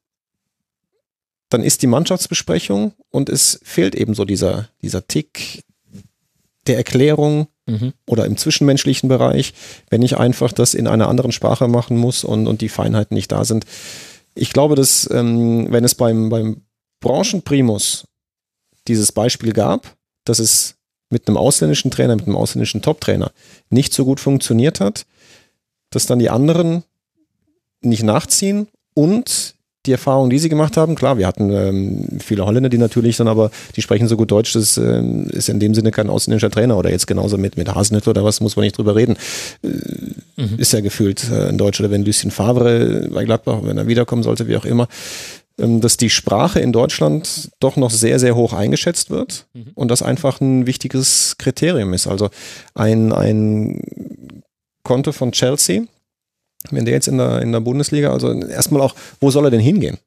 Dann 1.49 1.63
ist 1.63 1.81
die 1.81 1.87
Mannschaftsbesprechung 1.87 2.93
und 3.09 3.29
es 3.29 3.59
fehlt 3.63 3.95
eben 3.95 4.13
so 4.13 4.25
dieser, 4.25 4.69
dieser 4.81 5.07
Tick 5.07 5.63
der 6.65 6.77
Erklärung 6.77 7.47
mhm. 7.67 7.93
oder 8.05 8.25
im 8.25 8.37
zwischenmenschlichen 8.37 9.07
Bereich, 9.07 9.53
wenn 9.89 10.01
ich 10.01 10.17
einfach 10.17 10.51
das 10.51 10.73
in 10.73 10.87
einer 10.87 11.07
anderen 11.07 11.31
Sprache 11.31 11.67
machen 11.67 11.97
muss 11.97 12.23
und, 12.23 12.47
und 12.47 12.61
die 12.61 12.69
Feinheiten 12.69 13.15
nicht 13.15 13.31
da 13.31 13.45
sind. 13.45 13.65
Ich 14.35 14.51
glaube, 14.51 14.75
dass 14.75 15.09
ähm, 15.11 15.67
wenn 15.69 15.83
es 15.83 15.95
beim, 15.95 16.29
beim 16.29 16.63
Branchenprimus 16.99 18.05
dieses 18.87 19.11
Beispiel 19.11 19.53
gab, 19.53 19.95
dass 20.25 20.39
es 20.39 20.75
mit 21.09 21.27
einem 21.27 21.37
ausländischen 21.37 21.91
Trainer, 21.91 22.15
mit 22.15 22.25
einem 22.25 22.35
ausländischen 22.35 22.81
Top-Trainer 22.81 23.31
nicht 23.69 23.93
so 23.93 24.03
gut 24.03 24.19
funktioniert 24.19 24.79
hat, 24.79 25.05
dass 25.97 26.05
dann 26.05 26.19
die 26.19 26.29
anderen 26.29 26.83
nicht 27.81 28.03
nachziehen 28.03 28.67
und 28.93 29.55
die 29.87 29.91
Erfahrung, 29.93 30.29
die 30.29 30.37
sie 30.37 30.47
gemacht 30.47 30.77
haben, 30.77 30.93
klar, 30.93 31.17
wir 31.17 31.25
hatten 31.25 31.49
ähm, 31.49 32.19
viele 32.19 32.45
Holländer, 32.45 32.69
die 32.69 32.77
natürlich 32.77 33.17
dann 33.17 33.27
aber, 33.27 33.49
die 33.75 33.81
sprechen 33.81 34.07
so 34.07 34.15
gut 34.15 34.29
Deutsch, 34.29 34.53
das 34.53 34.77
ähm, 34.77 35.27
ist 35.31 35.49
in 35.49 35.59
dem 35.59 35.73
Sinne 35.73 35.89
kein 35.89 36.11
ausländischer 36.11 36.51
Trainer 36.51 36.77
oder 36.77 36.91
jetzt 36.91 37.07
genauso 37.07 37.39
mit, 37.39 37.57
mit 37.57 37.73
Hasenhüttl 37.73 38.11
oder 38.11 38.23
was, 38.23 38.41
muss 38.41 38.55
man 38.55 38.63
nicht 38.63 38.77
drüber 38.77 38.95
reden. 38.95 39.17
Äh, 39.63 39.69
mhm. 40.39 40.59
Ist 40.59 40.73
ja 40.73 40.81
gefühlt 40.81 41.31
äh, 41.31 41.47
ein 41.47 41.57
Deutscher 41.57 41.85
oder 41.85 41.91
wenn 41.91 42.05
Lucien 42.05 42.29
Favre 42.29 43.09
bei 43.11 43.25
Gladbach, 43.25 43.61
wenn 43.63 43.79
er 43.79 43.87
wiederkommen 43.87 44.21
sollte, 44.21 44.47
wie 44.47 44.57
auch 44.57 44.65
immer, 44.65 44.87
ähm, 45.57 45.81
dass 45.81 45.97
die 45.97 46.11
Sprache 46.11 46.59
in 46.59 46.73
Deutschland 46.73 47.49
doch 47.59 47.75
noch 47.75 47.89
sehr, 47.89 48.19
sehr 48.19 48.35
hoch 48.35 48.53
eingeschätzt 48.53 49.09
wird 49.09 49.47
mhm. 49.55 49.71
und 49.73 49.89
das 49.89 50.03
einfach 50.03 50.41
ein 50.41 50.67
wichtiges 50.67 51.37
Kriterium 51.39 51.93
ist. 51.93 52.05
Also 52.05 52.29
ein, 52.75 53.11
ein 53.13 54.43
Konto 54.87 55.11
von 55.11 55.33
Chelsea, 55.33 55.83
wenn 56.71 56.85
der 56.85 56.93
jetzt 56.93 57.09
in 57.09 57.17
der, 57.17 57.41
in 57.41 57.51
der 57.51 57.59
Bundesliga, 57.59 58.13
also 58.13 58.31
erstmal 58.31 58.81
auch, 58.81 58.95
wo 59.19 59.29
soll 59.29 59.43
er 59.43 59.51
denn 59.51 59.59
hingehen? 59.59 59.97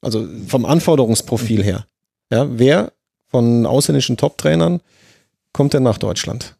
Also 0.00 0.26
vom 0.48 0.64
Anforderungsprofil 0.64 1.62
her. 1.62 1.86
Ja, 2.32 2.46
wer 2.50 2.92
von 3.28 3.66
ausländischen 3.66 4.16
Top-Trainern 4.16 4.80
kommt 5.52 5.74
denn 5.74 5.82
nach 5.82 5.98
Deutschland? 5.98 6.56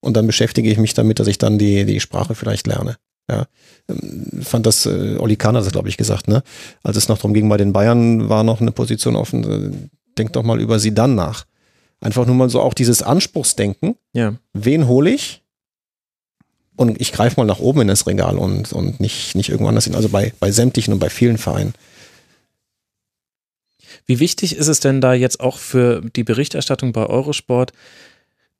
Und 0.00 0.16
dann 0.16 0.26
beschäftige 0.26 0.70
ich 0.70 0.78
mich 0.78 0.94
damit, 0.94 1.18
dass 1.18 1.26
ich 1.26 1.36
dann 1.36 1.58
die, 1.58 1.84
die 1.84 2.00
Sprache 2.00 2.34
vielleicht 2.34 2.66
lerne. 2.66 2.96
Ja, 3.30 3.46
ähm, 3.90 4.40
fand 4.40 4.64
das, 4.64 4.86
äh, 4.86 5.16
Oli 5.18 5.36
Kahn 5.36 5.56
hat 5.56 5.66
das, 5.66 5.72
glaube 5.72 5.90
ich, 5.90 5.98
gesagt, 5.98 6.26
ne? 6.28 6.42
Als 6.82 6.96
es 6.96 7.08
noch 7.08 7.18
darum 7.18 7.34
ging, 7.34 7.50
bei 7.50 7.58
den 7.58 7.74
Bayern 7.74 8.30
war 8.30 8.44
noch 8.44 8.62
eine 8.62 8.72
Position 8.72 9.14
offen. 9.16 9.44
Äh, 9.44 9.88
denk 10.16 10.32
doch 10.32 10.42
mal 10.42 10.58
über 10.58 10.78
sie 10.78 10.94
dann 10.94 11.14
nach. 11.14 11.44
Einfach 12.00 12.24
nur 12.24 12.34
mal 12.34 12.48
so 12.48 12.62
auch 12.62 12.72
dieses 12.72 13.02
Anspruchsdenken. 13.02 13.96
Ja. 14.14 14.36
Wen 14.54 14.86
hole 14.88 15.10
ich? 15.10 15.42
Und 16.78 17.00
ich 17.00 17.10
greife 17.10 17.40
mal 17.40 17.44
nach 17.44 17.58
oben 17.58 17.80
in 17.80 17.88
das 17.88 18.06
Regal 18.06 18.38
und, 18.38 18.72
und 18.72 19.00
nicht, 19.00 19.34
nicht 19.34 19.48
irgendwo 19.48 19.68
anders 19.68 19.84
hin. 19.84 19.96
Also 19.96 20.08
bei, 20.10 20.32
bei 20.38 20.52
sämtlichen 20.52 20.94
und 20.94 21.00
bei 21.00 21.10
vielen 21.10 21.36
Vereinen. 21.36 21.74
Wie 24.06 24.20
wichtig 24.20 24.54
ist 24.54 24.68
es 24.68 24.78
denn 24.78 25.00
da 25.00 25.12
jetzt 25.12 25.40
auch 25.40 25.58
für 25.58 26.02
die 26.14 26.22
Berichterstattung 26.22 26.92
bei 26.92 27.04
Eurosport, 27.04 27.72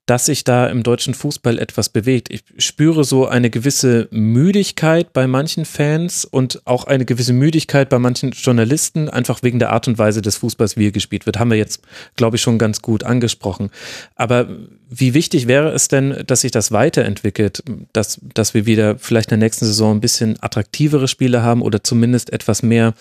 dass 0.09 0.25
sich 0.25 0.43
da 0.43 0.67
im 0.69 0.83
deutschen 0.83 1.13
Fußball 1.13 1.59
etwas 1.59 1.91
bewegt. 1.91 2.31
Ich 2.31 2.43
spüre 2.57 3.05
so 3.05 3.27
eine 3.29 3.51
gewisse 3.51 4.09
Müdigkeit 4.11 5.13
bei 5.13 5.27
manchen 5.27 5.67
Fans 5.67 6.25
und 6.25 6.63
auch 6.65 6.85
eine 6.85 7.05
gewisse 7.05 7.35
Müdigkeit 7.35 7.91
bei 7.91 7.99
manchen 7.99 8.31
Journalisten, 8.31 9.11
einfach 9.11 9.43
wegen 9.43 9.59
der 9.59 9.71
Art 9.71 9.87
und 9.87 9.99
Weise 9.99 10.23
des 10.23 10.39
Fußballs, 10.39 10.79
wie 10.79 10.87
er 10.87 10.93
gespielt 10.93 11.27
wird. 11.27 11.39
Haben 11.39 11.51
wir 11.51 11.59
jetzt, 11.59 11.83
glaube 12.17 12.37
ich, 12.37 12.43
schon 12.43 12.59
ganz 12.59 12.81
gut 12.81 13.05
angesprochen. 13.05 13.69
Aber 14.17 14.49
wie 14.89 15.13
wichtig 15.13 15.47
wäre 15.47 15.73
es 15.73 15.89
denn, 15.89 16.23
dass 16.27 16.41
sich 16.41 16.53
das 16.53 16.73
weiterentwickelt, 16.73 17.63
dass, 17.93 18.19
dass 18.33 18.55
wir 18.55 18.65
wieder 18.65 18.99
vielleicht 18.99 19.31
in 19.31 19.39
der 19.39 19.47
nächsten 19.47 19.67
Saison 19.67 19.97
ein 19.97 20.01
bisschen 20.01 20.43
attraktivere 20.43 21.07
Spiele 21.07 21.43
haben 21.43 21.61
oder 21.61 21.85
zumindest 21.85 22.33
etwas 22.33 22.63
mehr 22.63 22.95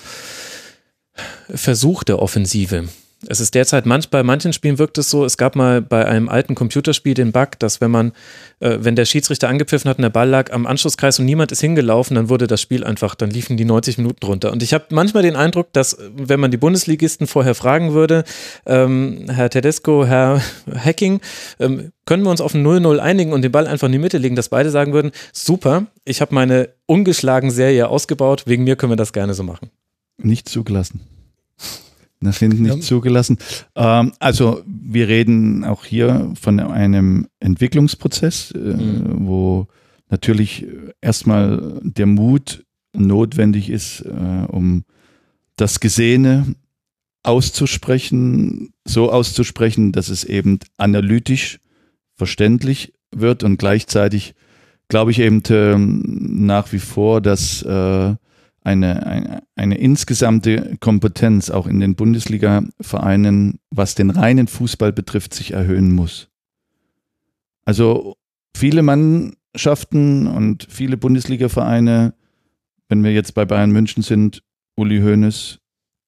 Versuch 1.47 2.03
der 2.03 2.19
Offensive? 2.19 2.89
Es 3.25 3.39
ist 3.39 3.55
derzeit 3.55 3.87
manch, 3.87 4.09
bei 4.09 4.21
manchen 4.21 4.53
Spielen 4.53 4.77
wirkt 4.77 4.99
es 4.99 5.09
so, 5.09 5.25
es 5.25 5.37
gab 5.37 5.55
mal 5.55 5.81
bei 5.81 6.05
einem 6.05 6.29
alten 6.29 6.53
Computerspiel 6.53 7.15
den 7.15 7.31
Bug, 7.31 7.57
dass 7.57 7.81
wenn 7.81 7.89
man, 7.89 8.11
äh, 8.59 8.77
wenn 8.81 8.95
der 8.95 9.05
Schiedsrichter 9.05 9.49
angepfiffen 9.49 9.89
hat 9.89 9.97
und 9.97 10.03
der 10.03 10.11
Ball 10.11 10.29
lag 10.29 10.53
am 10.53 10.67
Anschlusskreis 10.67 11.17
und 11.17 11.25
niemand 11.25 11.51
ist 11.51 11.61
hingelaufen, 11.61 12.13
dann 12.13 12.29
wurde 12.29 12.45
das 12.45 12.61
Spiel 12.61 12.83
einfach, 12.83 13.15
dann 13.15 13.31
liefen 13.31 13.57
die 13.57 13.65
90 13.65 13.97
Minuten 13.97 14.23
runter. 14.23 14.51
Und 14.51 14.61
ich 14.61 14.73
habe 14.73 14.85
manchmal 14.91 15.23
den 15.23 15.35
Eindruck, 15.35 15.73
dass 15.73 15.97
wenn 16.15 16.39
man 16.39 16.51
die 16.51 16.57
Bundesligisten 16.57 17.25
vorher 17.25 17.55
fragen 17.55 17.93
würde, 17.93 18.23
ähm, 18.67 19.25
Herr 19.29 19.49
Tedesco, 19.49 20.05
Herr 20.05 20.41
Hacking, 20.75 21.19
ähm, 21.59 21.91
können 22.05 22.23
wir 22.23 22.29
uns 22.29 22.39
auf 22.39 22.53
ein 22.53 22.65
0-0 22.65 22.99
einigen 22.99 23.33
und 23.33 23.41
den 23.41 23.51
Ball 23.51 23.65
einfach 23.65 23.87
in 23.87 23.93
die 23.93 23.99
Mitte 23.99 24.19
legen, 24.19 24.35
dass 24.35 24.49
beide 24.49 24.69
sagen 24.69 24.93
würden, 24.93 25.11
super, 25.33 25.87
ich 26.05 26.21
habe 26.21 26.35
meine 26.35 26.69
ungeschlagen 26.85 27.49
Serie 27.49 27.87
ausgebaut, 27.89 28.43
wegen 28.45 28.63
mir 28.63 28.75
können 28.75 28.91
wir 28.91 28.97
das 28.97 29.11
gerne 29.11 29.33
so 29.33 29.41
machen. 29.41 29.71
Nicht 30.17 30.47
zugelassen. 30.47 31.01
Das 32.19 32.39
sind 32.39 32.59
nicht 32.59 32.75
Ja. 32.75 32.81
zugelassen. 32.81 33.37
Ähm, 33.75 34.11
also 34.19 34.61
wir 34.65 35.07
reden 35.07 35.63
auch 35.63 35.85
hier 35.85 36.31
von 36.39 36.59
einem 36.59 37.27
Entwicklungsprozess, 37.39 38.51
äh, 38.51 38.57
Mhm. 38.57 39.27
wo 39.27 39.67
natürlich 40.09 40.65
erstmal 41.01 41.79
der 41.83 42.05
Mut 42.07 42.65
notwendig 42.93 43.69
ist, 43.69 44.01
äh, 44.01 44.45
um 44.47 44.83
das 45.57 45.79
Gesehene 45.79 46.55
auszusprechen, 47.23 48.73
so 48.85 49.11
auszusprechen, 49.11 49.91
dass 49.91 50.09
es 50.09 50.23
eben 50.23 50.59
analytisch 50.77 51.59
verständlich 52.15 52.93
wird 53.15 53.43
und 53.43 53.57
gleichzeitig 53.57 54.33
glaube 54.87 55.11
ich 55.11 55.19
eben 55.19 55.43
ähm, 55.49 56.01
nach 56.45 56.71
wie 56.71 56.79
vor, 56.79 57.21
dass 57.21 57.61
äh, 57.61 58.15
eine, 58.67 59.05
eine, 59.05 59.43
eine 59.55 59.77
insgesamte 59.77 60.75
Kompetenz 60.81 61.49
auch 61.49 61.67
in 61.67 61.79
den 61.79 61.95
Bundesliga-Vereinen, 61.95 63.59
was 63.71 63.95
den 63.95 64.09
reinen 64.09 64.47
Fußball 64.47 64.91
betrifft, 64.91 65.33
sich 65.33 65.51
erhöhen 65.51 65.93
muss. 65.93 66.27
Also 67.63 68.17
viele 68.55 68.83
Mannschaften 68.83 70.27
und 70.27 70.67
viele 70.69 70.97
Bundesliga-Vereine, 70.97 72.13
wenn 72.89 73.03
wir 73.05 73.13
jetzt 73.13 73.33
bei 73.33 73.45
Bayern 73.45 73.71
München 73.71 74.03
sind, 74.03 74.43
Uli 74.75 74.99
Hoeneß, 74.99 75.59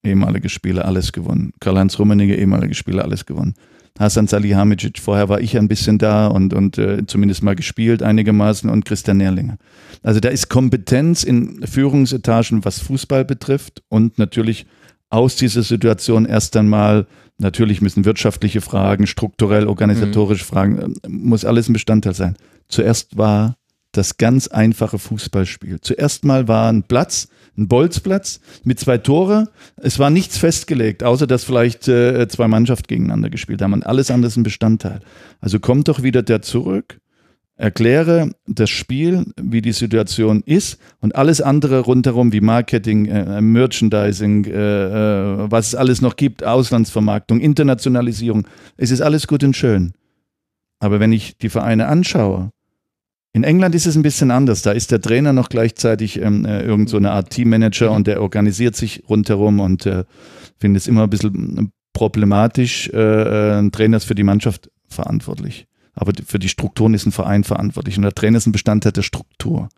ehemalige 0.04 0.50
Spieler, 0.50 0.84
alles 0.84 1.12
gewonnen. 1.12 1.52
Karl-Heinz 1.60 1.98
Rummenigge, 1.98 2.36
ehemalige 2.36 2.74
Spieler, 2.74 3.04
alles 3.04 3.24
gewonnen. 3.24 3.54
Hasan 3.98 4.26
Salihamidzic, 4.26 4.98
vorher 4.98 5.28
war 5.28 5.40
ich 5.40 5.56
ein 5.58 5.68
bisschen 5.68 5.98
da 5.98 6.26
und, 6.28 6.54
und 6.54 6.78
äh, 6.78 7.04
zumindest 7.06 7.42
mal 7.42 7.54
gespielt 7.54 8.02
einigermaßen 8.02 8.70
und 8.70 8.84
Christian 8.84 9.18
Nährlinger. 9.18 9.58
Also 10.02 10.20
da 10.20 10.28
ist 10.28 10.48
Kompetenz 10.48 11.22
in 11.22 11.66
Führungsetagen, 11.66 12.64
was 12.64 12.78
Fußball 12.80 13.24
betrifft 13.24 13.82
und 13.88 14.18
natürlich 14.18 14.66
aus 15.10 15.36
dieser 15.36 15.62
Situation 15.62 16.24
erst 16.24 16.56
einmal, 16.56 17.06
natürlich 17.38 17.82
müssen 17.82 18.04
wirtschaftliche 18.04 18.60
Fragen, 18.60 19.06
strukturell, 19.06 19.66
organisatorische 19.66 20.44
Fragen, 20.44 20.78
äh, 20.78 21.08
muss 21.08 21.44
alles 21.44 21.68
ein 21.68 21.72
Bestandteil 21.74 22.14
sein. 22.14 22.36
Zuerst 22.68 23.18
war 23.18 23.56
das 23.92 24.16
ganz 24.18 24.46
einfache 24.46 24.98
Fußballspiel. 24.98 25.80
Zuerst 25.80 26.24
mal 26.24 26.46
war 26.48 26.70
ein 26.70 26.84
Platz, 26.84 27.28
ein 27.56 27.68
Bolzplatz 27.68 28.40
mit 28.64 28.78
zwei 28.80 28.98
Tore. 28.98 29.48
Es 29.76 29.98
war 29.98 30.10
nichts 30.10 30.38
festgelegt, 30.38 31.02
außer 31.02 31.26
dass 31.26 31.44
vielleicht 31.44 31.88
äh, 31.88 32.26
zwei 32.28 32.48
Mannschaften 32.48 32.86
gegeneinander 32.86 33.30
gespielt 33.30 33.62
haben. 33.62 33.72
Und 33.72 33.86
alles 33.86 34.10
andere 34.10 34.28
ist 34.28 34.36
ein 34.36 34.42
Bestandteil. 34.42 35.00
Also 35.40 35.60
kommt 35.60 35.88
doch 35.88 36.02
wieder 36.02 36.22
der 36.22 36.42
zurück, 36.42 36.98
erkläre 37.60 38.30
das 38.46 38.70
Spiel, 38.70 39.26
wie 39.40 39.60
die 39.60 39.72
Situation 39.72 40.42
ist 40.46 40.78
und 41.00 41.14
alles 41.14 41.42
andere 41.42 41.80
rundherum 41.80 42.32
wie 42.32 42.40
Marketing, 42.40 43.06
äh, 43.06 43.40
Merchandising, 43.42 44.46
äh, 44.46 44.52
äh, 44.52 45.50
was 45.50 45.68
es 45.68 45.74
alles 45.74 46.00
noch 46.00 46.16
gibt, 46.16 46.42
Auslandsvermarktung, 46.42 47.38
Internationalisierung. 47.38 48.46
Es 48.78 48.90
ist 48.90 49.02
alles 49.02 49.26
gut 49.26 49.44
und 49.44 49.54
schön. 49.54 49.92
Aber 50.78 51.00
wenn 51.00 51.12
ich 51.12 51.36
die 51.36 51.50
Vereine 51.50 51.88
anschaue, 51.88 52.50
in 53.32 53.44
England 53.44 53.74
ist 53.74 53.86
es 53.86 53.96
ein 53.96 54.02
bisschen 54.02 54.30
anders. 54.30 54.62
Da 54.62 54.72
ist 54.72 54.90
der 54.90 55.00
Trainer 55.00 55.32
noch 55.32 55.48
gleichzeitig 55.48 56.20
ähm, 56.20 56.44
äh, 56.44 56.62
irgend 56.62 56.88
so 56.88 56.96
eine 56.96 57.12
Art 57.12 57.30
Teammanager 57.30 57.92
und 57.92 58.06
der 58.06 58.22
organisiert 58.22 58.74
sich 58.74 59.04
rundherum 59.08 59.60
und 59.60 59.86
äh, 59.86 60.04
finde 60.58 60.78
es 60.78 60.88
immer 60.88 61.04
ein 61.04 61.10
bisschen 61.10 61.72
problematisch. 61.92 62.88
Äh, 62.88 62.98
äh, 62.98 63.58
ein 63.58 63.70
Trainer 63.72 63.98
ist 63.98 64.04
für 64.04 64.14
die 64.14 64.24
Mannschaft 64.24 64.70
verantwortlich. 64.88 65.66
Aber 65.94 66.12
für 66.26 66.38
die 66.38 66.48
Strukturen 66.48 66.94
ist 66.94 67.06
ein 67.06 67.12
Verein 67.12 67.44
verantwortlich. 67.44 67.96
Und 67.96 68.02
der 68.02 68.14
Trainer 68.14 68.38
ist 68.38 68.46
ein 68.46 68.52
Bestandteil 68.52 68.92
der 68.92 69.02
Struktur. 69.02 69.68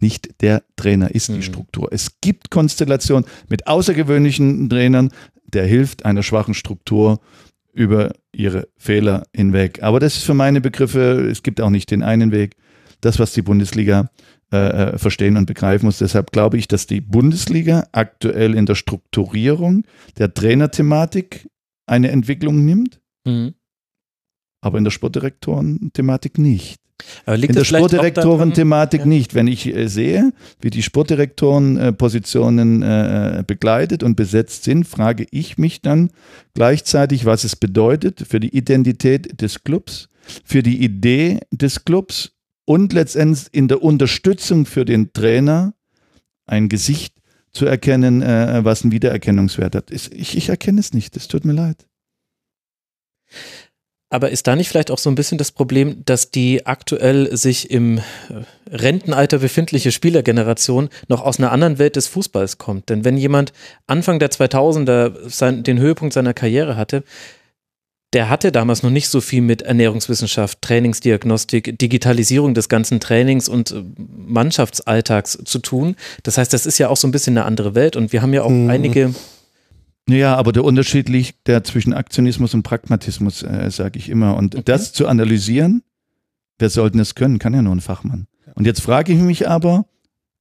Nicht 0.00 0.42
der 0.42 0.62
Trainer 0.76 1.14
ist 1.14 1.30
Mhm. 1.30 1.34
die 1.34 1.42
Struktur. 1.42 1.88
Es 1.92 2.20
gibt 2.20 2.50
Konstellationen 2.50 3.24
mit 3.48 3.66
außergewöhnlichen 3.66 4.68
Trainern, 4.68 5.10
der 5.46 5.66
hilft 5.66 6.04
einer 6.04 6.22
schwachen 6.22 6.54
Struktur 6.54 7.20
über 7.72 8.12
ihre 8.32 8.68
Fehler 8.76 9.26
hinweg. 9.34 9.82
Aber 9.82 10.00
das 10.00 10.16
ist 10.16 10.24
für 10.24 10.34
meine 10.34 10.60
Begriffe, 10.60 11.28
es 11.30 11.42
gibt 11.42 11.60
auch 11.60 11.70
nicht 11.70 11.90
den 11.90 12.02
einen 12.02 12.32
Weg. 12.32 12.56
Das, 13.00 13.18
was 13.18 13.32
die 13.32 13.42
Bundesliga 13.42 14.10
äh, 14.52 14.56
äh, 14.94 14.98
verstehen 14.98 15.36
und 15.36 15.46
begreifen 15.46 15.86
muss. 15.86 15.98
Deshalb 15.98 16.30
glaube 16.30 16.56
ich, 16.56 16.68
dass 16.68 16.86
die 16.86 17.00
Bundesliga 17.00 17.88
aktuell 17.92 18.54
in 18.54 18.64
der 18.66 18.76
Strukturierung 18.76 19.84
der 20.18 20.32
Trainerthematik 20.34 21.48
eine 21.86 22.10
Entwicklung 22.10 22.64
nimmt, 22.64 23.00
Mhm. 23.26 23.54
aber 24.60 24.78
in 24.78 24.84
der 24.84 24.90
Sportdirektoren-Thematik 24.92 26.38
nicht. 26.38 26.80
In 27.26 27.40
der 27.52 27.64
Sportdirektoren-Thematik 27.64 29.00
Ja. 29.00 29.06
nicht. 29.06 29.34
Wenn 29.34 29.48
ich 29.48 29.66
äh, 29.66 29.88
sehe, 29.88 30.32
wie 30.60 30.70
die 30.70 30.82
Sportdirektoren 30.82 31.76
äh, 31.76 31.88
äh, 31.88 33.42
begleitet 33.46 34.02
und 34.02 34.16
besetzt 34.16 34.64
sind, 34.64 34.86
frage 34.86 35.26
ich 35.30 35.58
mich 35.58 35.82
dann 35.82 36.10
gleichzeitig, 36.54 37.24
was 37.26 37.44
es 37.44 37.56
bedeutet 37.56 38.24
für 38.28 38.40
die 38.40 38.56
Identität 38.56 39.40
des 39.42 39.62
Clubs, 39.64 40.08
für 40.44 40.62
die 40.62 40.82
Idee 40.82 41.40
des 41.50 41.84
Clubs 41.84 42.32
und 42.66 42.92
letztendlich 42.92 43.46
in 43.52 43.68
der 43.68 43.82
Unterstützung 43.82 44.66
für 44.66 44.84
den 44.84 45.14
Trainer 45.14 45.72
ein 46.44 46.68
Gesicht 46.68 47.14
zu 47.52 47.64
erkennen, 47.64 48.20
äh, 48.20 48.60
was 48.64 48.82
einen 48.82 48.92
Wiedererkennungswert 48.92 49.74
hat. 49.74 49.90
Ich, 49.90 50.12
ich 50.12 50.48
erkenne 50.50 50.80
es 50.80 50.92
nicht, 50.92 51.16
es 51.16 51.28
tut 51.28 51.46
mir 51.46 51.54
leid. 51.54 51.86
Aber 54.08 54.30
ist 54.30 54.46
da 54.46 54.54
nicht 54.54 54.68
vielleicht 54.68 54.92
auch 54.92 54.98
so 54.98 55.10
ein 55.10 55.16
bisschen 55.16 55.36
das 55.36 55.50
Problem, 55.50 56.04
dass 56.04 56.30
die 56.30 56.64
aktuell 56.64 57.36
sich 57.36 57.70
im 57.70 57.98
äh, 57.98 58.02
Rentenalter 58.70 59.38
befindliche 59.38 59.90
Spielergeneration 59.90 60.90
noch 61.08 61.22
aus 61.22 61.38
einer 61.38 61.50
anderen 61.50 61.78
Welt 61.78 61.96
des 61.96 62.06
Fußballs 62.06 62.58
kommt? 62.58 62.88
Denn 62.88 63.04
wenn 63.04 63.16
jemand 63.16 63.52
Anfang 63.88 64.20
der 64.20 64.30
2000er 64.30 65.28
sein, 65.28 65.64
den 65.64 65.80
Höhepunkt 65.80 66.14
seiner 66.14 66.34
Karriere 66.34 66.76
hatte, 66.76 67.02
der 68.16 68.30
hatte 68.30 68.50
damals 68.50 68.82
noch 68.82 68.88
nicht 68.90 69.10
so 69.10 69.20
viel 69.20 69.42
mit 69.42 69.60
Ernährungswissenschaft, 69.60 70.62
Trainingsdiagnostik, 70.62 71.78
Digitalisierung 71.78 72.54
des 72.54 72.70
ganzen 72.70 72.98
Trainings 72.98 73.46
und 73.46 73.72
äh, 73.72 73.82
Mannschaftsalltags 74.26 75.38
zu 75.44 75.58
tun. 75.58 75.96
Das 76.22 76.38
heißt, 76.38 76.50
das 76.50 76.64
ist 76.64 76.78
ja 76.78 76.88
auch 76.88 76.96
so 76.96 77.06
ein 77.06 77.10
bisschen 77.10 77.36
eine 77.36 77.44
andere 77.44 77.74
Welt 77.74 77.94
und 77.94 78.12
wir 78.14 78.22
haben 78.22 78.32
ja 78.32 78.42
auch 78.42 78.48
Mhm. 78.50 78.70
einige 78.70 79.14
Ja, 80.08 80.34
aber 80.36 80.52
der 80.52 80.64
Unterschied 80.64 81.10
liegt 81.10 81.46
der 81.46 81.62
zwischen 81.64 81.92
Aktionismus 81.92 82.54
und 82.54 82.62
Pragmatismus, 82.62 83.42
äh, 83.42 83.70
sage 83.70 83.98
ich 83.98 84.08
immer. 84.08 84.36
Und 84.36 84.54
Okay. 84.54 84.62
das 84.64 84.92
zu 84.94 85.08
analysieren, 85.08 85.82
wer 86.58 86.70
sollten 86.70 87.00
es 87.00 87.14
können? 87.16 87.38
Kann 87.38 87.52
ja 87.52 87.60
nur 87.60 87.74
ein 87.74 87.80
Fachmann. 87.80 88.28
Und 88.54 88.66
jetzt 88.66 88.80
frage 88.80 89.12
ich 89.12 89.18
mich 89.18 89.46
aber, 89.48 89.84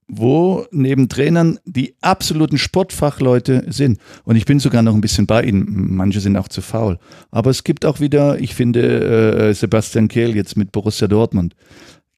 wo 0.08 0.66
neben 0.72 1.10
Trainern 1.10 1.60
die 1.66 1.96
absoluten 2.02 2.58
Sportfachleute 2.58 3.66
sind. 3.70 4.00
Und 4.24 4.36
ich 4.36 4.46
bin 4.46 4.60
sogar 4.60 4.82
noch 4.82 4.94
ein 4.94 5.02
bisschen 5.02 5.26
bei 5.26 5.44
ihnen. 5.44 5.96
Manche 5.96 6.20
sind 6.20 6.38
auch 6.38 6.48
zu 6.48 6.62
faul. 6.62 7.00
Aber 7.32 7.50
es 7.50 7.64
gibt 7.64 7.86
auch 7.86 8.00
wieder, 8.00 8.40
ich 8.40 8.54
finde, 8.54 9.50
äh, 9.50 9.54
Sebastian 9.54 10.08
Kehl 10.08 10.36
jetzt 10.36 10.58
mit 10.58 10.72
Borussia 10.72 11.08
Dortmund 11.08 11.56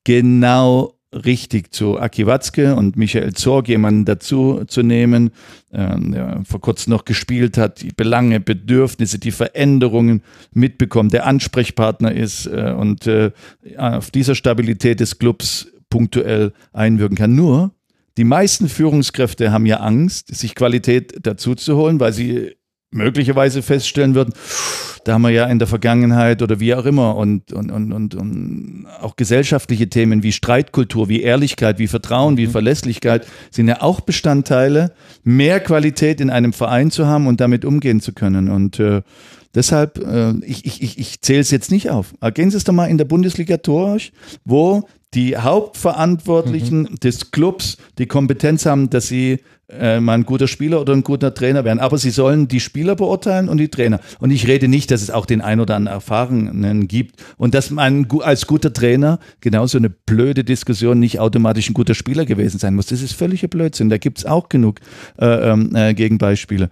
genau 0.03 0.97
richtig 1.13 1.73
zu 1.73 1.99
Aki 1.99 2.27
Watzke 2.27 2.75
und 2.75 2.97
Michael 2.97 3.33
Zorg 3.33 3.67
jemanden 3.69 4.05
dazu 4.05 4.63
zu 4.67 4.83
nehmen, 4.83 5.31
ähm, 5.71 6.11
der 6.11 6.41
vor 6.45 6.61
kurzem 6.61 6.91
noch 6.91 7.05
gespielt 7.05 7.57
hat, 7.57 7.81
die 7.81 7.91
Belange, 7.95 8.39
Bedürfnisse, 8.39 9.19
die 9.19 9.31
Veränderungen 9.31 10.21
mitbekommt, 10.53 11.13
der 11.13 11.25
Ansprechpartner 11.25 12.11
ist 12.13 12.45
äh, 12.47 12.73
und 12.77 13.07
äh, 13.07 13.31
auf 13.77 14.11
dieser 14.11 14.35
Stabilität 14.35 14.99
des 14.99 15.17
Clubs 15.17 15.71
punktuell 15.89 16.53
einwirken 16.73 17.17
kann. 17.17 17.35
Nur, 17.35 17.71
die 18.17 18.23
meisten 18.23 18.67
Führungskräfte 18.67 19.51
haben 19.51 19.65
ja 19.65 19.77
Angst, 19.77 20.35
sich 20.35 20.55
Qualität 20.55 21.19
dazu 21.21 21.55
zu 21.55 21.77
holen, 21.77 21.99
weil 21.99 22.13
sie 22.13 22.55
möglicherweise 22.91 23.61
feststellen 23.61 24.15
würden, 24.15 24.33
da 25.03 25.13
haben 25.13 25.21
wir 25.21 25.29
ja 25.29 25.45
in 25.45 25.59
der 25.59 25.67
Vergangenheit 25.67 26.41
oder 26.41 26.59
wie 26.59 26.73
auch 26.75 26.85
immer 26.85 27.15
und, 27.15 27.53
und, 27.53 27.71
und, 27.71 27.93
und, 27.93 28.15
und 28.15 28.87
auch 29.01 29.15
gesellschaftliche 29.15 29.87
Themen 29.89 30.21
wie 30.23 30.33
Streitkultur, 30.33 31.07
wie 31.07 31.21
Ehrlichkeit, 31.21 31.79
wie 31.79 31.87
Vertrauen, 31.87 32.37
wie 32.37 32.47
Verlässlichkeit 32.47 33.25
sind 33.49 33.69
ja 33.69 33.81
auch 33.81 34.01
Bestandteile, 34.01 34.93
mehr 35.23 35.59
Qualität 35.61 36.19
in 36.19 36.29
einem 36.29 36.51
Verein 36.51 36.91
zu 36.91 37.07
haben 37.07 37.27
und 37.27 37.39
damit 37.39 37.63
umgehen 37.63 38.01
zu 38.01 38.13
können. 38.13 38.49
Und 38.49 38.79
äh, 38.79 39.01
deshalb, 39.55 39.97
äh, 39.99 40.33
ich, 40.45 40.65
ich, 40.65 40.81
ich, 40.81 40.97
ich 40.97 41.21
zähle 41.21 41.39
es 41.39 41.51
jetzt 41.51 41.71
nicht 41.71 41.89
auf. 41.89 42.13
Gehen 42.33 42.51
Sie 42.51 42.57
es 42.57 42.65
doch 42.65 42.73
mal 42.73 42.87
in 42.87 42.97
der 42.97 43.05
Bundesliga 43.05 43.55
durch, 43.57 44.11
wo 44.43 44.87
die 45.13 45.37
Hauptverantwortlichen 45.37 46.97
des 47.01 47.31
Clubs 47.31 47.77
die 47.97 48.07
Kompetenz 48.07 48.65
haben, 48.65 48.89
dass 48.89 49.07
sie 49.07 49.39
äh, 49.69 49.99
mal 49.99 50.13
ein 50.13 50.25
guter 50.25 50.47
Spieler 50.47 50.81
oder 50.81 50.93
ein 50.93 51.03
guter 51.03 51.33
Trainer 51.33 51.63
werden. 51.65 51.79
Aber 51.79 51.97
sie 51.97 52.09
sollen 52.09 52.47
die 52.47 52.59
Spieler 52.59 52.95
beurteilen 52.95 53.49
und 53.49 53.57
die 53.57 53.69
Trainer. 53.69 53.99
Und 54.19 54.31
ich 54.31 54.47
rede 54.47 54.67
nicht, 54.67 54.91
dass 54.91 55.01
es 55.01 55.11
auch 55.11 55.25
den 55.25 55.41
ein 55.41 55.59
oder 55.59 55.75
anderen 55.75 55.97
Erfahrenen 55.97 56.87
gibt 56.87 57.21
und 57.37 57.53
dass 57.53 57.69
man 57.69 58.07
als 58.21 58.47
guter 58.47 58.73
Trainer 58.73 59.19
genauso 59.41 59.77
eine 59.77 59.89
blöde 59.89 60.43
Diskussion 60.43 60.99
nicht 60.99 61.19
automatisch 61.19 61.69
ein 61.69 61.73
guter 61.73 61.95
Spieler 61.95 62.25
gewesen 62.25 62.59
sein 62.59 62.75
muss. 62.75 62.87
Das 62.87 63.01
ist 63.01 63.13
völliger 63.13 63.47
Blödsinn. 63.47 63.89
Da 63.89 63.97
gibt 63.97 64.19
es 64.19 64.25
auch 64.25 64.49
genug 64.49 64.79
äh, 65.19 65.25
ähm, 65.25 65.75
äh, 65.75 65.93
Gegenbeispiele. 65.93 66.69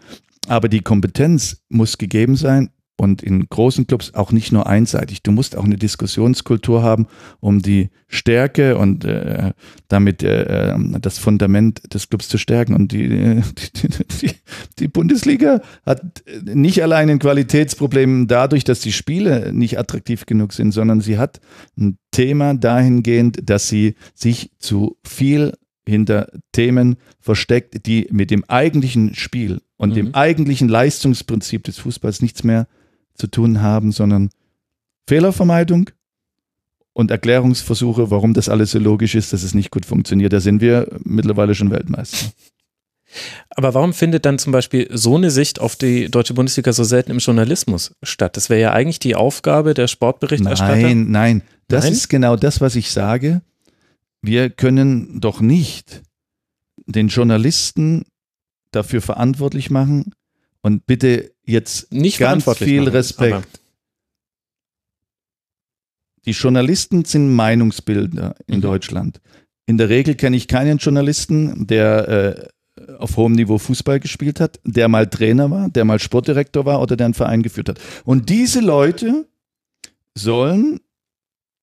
Aber 0.48 0.70
die 0.70 0.82
Kompetenz 0.82 1.64
muss 1.70 1.98
gegeben 1.98 2.36
sein 2.36 2.70
und 2.98 3.22
in 3.22 3.48
großen 3.50 3.88
Clubs 3.88 4.14
auch 4.14 4.32
nicht 4.32 4.52
nur 4.52 4.68
einseitig. 4.68 5.22
Du 5.22 5.32
musst 5.32 5.58
auch 5.58 5.66
eine 5.66 5.76
Diskussionskultur 5.76 6.82
haben, 6.82 7.08
um 7.40 7.62
die 7.62 7.90
Stärke 8.08 8.78
und 8.78 9.04
äh, 9.04 9.52
damit 9.88 10.24
äh, 10.24 10.74
äh, 10.74 11.00
das 11.02 11.18
Fundament 11.18 11.94
des 11.94 12.10
Clubs 12.10 12.30
zu 12.30 12.38
stärken. 12.38 12.74
Und 12.74 12.92
die, 12.92 13.10
die, 13.10 13.90
die, 14.22 14.32
die 14.80 14.88
Bundesliga 14.88 15.62
hat 15.86 16.24
nicht 16.44 16.82
allein 16.82 17.10
ein 17.10 17.20
Qualitätsproblem 17.20 18.28
dadurch, 18.28 18.64
dass 18.64 18.80
die 18.80 18.94
Spiele 18.94 19.52
nicht 19.54 19.78
attraktiv 19.78 20.26
genug 20.26 20.54
sind, 20.54 20.72
sondern 20.72 21.02
sie 21.02 21.18
hat 21.18 21.42
ein 21.78 21.98
Thema 22.12 22.54
dahingehend, 22.54 23.50
dass 23.50 23.68
sie 23.68 23.96
sich 24.14 24.52
zu 24.60 24.98
viel 25.06 25.54
hinter 25.88 26.32
Themen 26.52 26.96
versteckt, 27.20 27.86
die 27.86 28.08
mit 28.12 28.32
dem 28.32 28.44
eigentlichen 28.46 29.16
Spiel 29.16 29.62
und 29.78 29.90
mhm. 29.90 29.96
dem 29.96 30.16
eigentlichen 30.16 30.70
Leistungsprinzip 30.70 31.64
des 31.64 31.78
Fußballs 31.78 32.22
nichts 32.22 32.44
mehr 32.44 32.68
zu 33.16 33.28
tun 33.28 33.62
haben, 33.62 33.92
sondern 33.92 34.30
Fehlervermeidung 35.08 35.90
und 36.94 37.12
Erklärungsversuche, 37.12 38.10
warum 38.10 38.34
das 38.34 38.50
alles 38.50 38.72
so 38.72 38.80
logisch 38.80 39.16
ist, 39.16 39.34
dass 39.34 39.44
es 39.44 39.54
nicht 39.54 39.72
gut 39.72 39.86
funktioniert. 39.86 40.34
Da 40.34 40.40
sind 40.40 40.62
wir 40.62 40.88
mittlerweile 41.04 41.54
schon 41.54 41.72
Weltmeister. 41.72 42.32
Aber 43.50 43.74
warum 43.74 43.94
findet 43.94 44.26
dann 44.26 44.40
zum 44.40 44.52
Beispiel 44.52 44.90
so 44.92 45.16
eine 45.16 45.32
Sicht 45.32 45.60
auf 45.60 45.76
die 45.76 46.10
deutsche 46.10 46.34
Bundesliga 46.34 46.74
so 46.74 46.84
selten 46.84 47.12
im 47.12 47.20
Journalismus 47.20 47.96
statt? 48.04 48.36
Das 48.36 48.50
wäre 48.50 48.62
ja 48.62 48.72
eigentlich 48.74 49.00
die 49.00 49.16
Aufgabe 49.16 49.74
der 49.74 49.88
Sportberichterstatter. 49.88 50.76
Nein, 50.76 51.12
nein, 51.12 51.42
das 51.68 51.86
nein? 51.86 51.94
ist 51.94 52.10
genau 52.10 52.36
das, 52.36 52.62
was 52.62 52.76
ich 52.76 52.92
sage. 52.92 53.42
Wir 54.22 54.50
können 54.50 55.22
doch 55.22 55.40
nicht 55.40 56.02
den 56.88 57.08
Journalisten 57.08 58.06
dafür 58.72 59.02
verantwortlich 59.02 59.70
machen 59.70 60.14
und 60.62 60.86
bitte 60.86 61.35
jetzt 61.46 61.92
nicht 61.92 62.20
ganz 62.20 62.44
viel 62.58 62.82
machen, 62.82 62.94
Respekt. 62.94 63.62
Die 66.26 66.32
Journalisten 66.32 67.06
sind 67.06 67.34
Meinungsbildner 67.34 68.36
in 68.48 68.58
mhm. 68.58 68.62
Deutschland. 68.62 69.22
In 69.68 69.78
der 69.78 69.90
Regel 69.90 70.16
kenne 70.16 70.36
ich 70.36 70.48
keinen 70.48 70.78
Journalisten, 70.78 71.68
der 71.68 72.08
äh, 72.08 72.48
auf 72.98 73.18
hohem 73.18 73.34
Niveau 73.34 73.58
Fußball 73.58 74.00
gespielt 74.00 74.40
hat, 74.40 74.60
der 74.64 74.88
mal 74.88 75.08
Trainer 75.08 75.50
war, 75.50 75.70
der 75.70 75.86
mal 75.86 76.00
Sportdirektor 76.00 76.66
war 76.66 76.82
oder 76.82 76.98
der 76.98 77.06
einen 77.06 77.14
Verein 77.14 77.42
geführt 77.42 77.70
hat. 77.70 77.80
Und 78.04 78.30
diese 78.30 78.60
Leute 78.60 79.28
sollen 80.14 80.80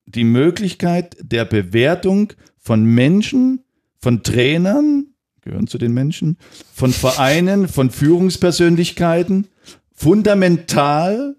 die 0.07 0.25
Möglichkeit 0.25 1.17
der 1.21 1.45
Bewertung 1.45 2.33
von 2.59 2.85
Menschen, 2.85 3.61
von 3.99 4.23
Trainern, 4.23 5.07
gehören 5.43 5.67
zu 5.67 5.79
den 5.79 5.93
Menschen, 5.93 6.39
von 6.73 6.93
Vereinen, 6.93 7.69
von 7.69 7.91
Führungspersönlichkeiten 7.91 9.49
fundamental, 9.95 11.37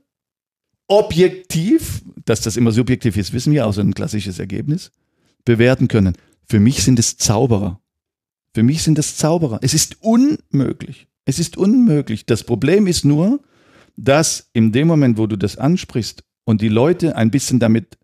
objektiv, 0.87 2.01
dass 2.25 2.41
das 2.41 2.57
immer 2.57 2.71
subjektiv 2.71 3.17
ist, 3.17 3.33
wissen 3.33 3.53
wir, 3.53 3.65
außer 3.65 3.81
ein 3.81 3.93
klassisches 3.93 4.39
Ergebnis, 4.39 4.91
bewerten 5.45 5.87
können. 5.87 6.15
Für 6.47 6.59
mich 6.59 6.83
sind 6.83 6.99
es 6.99 7.17
Zauberer. 7.17 7.81
Für 8.53 8.63
mich 8.63 8.83
sind 8.83 8.99
es 8.99 9.17
Zauberer. 9.17 9.59
Es 9.61 9.73
ist 9.73 9.97
unmöglich. 10.01 11.07
Es 11.25 11.39
ist 11.39 11.57
unmöglich. 11.57 12.25
Das 12.25 12.43
Problem 12.43 12.87
ist 12.87 13.05
nur, 13.05 13.39
dass 13.95 14.49
in 14.53 14.71
dem 14.71 14.87
Moment, 14.87 15.17
wo 15.17 15.27
du 15.27 15.37
das 15.37 15.57
ansprichst 15.57 16.23
und 16.45 16.61
die 16.61 16.69
Leute 16.69 17.15
ein 17.15 17.31
bisschen 17.31 17.59
damit 17.59 17.97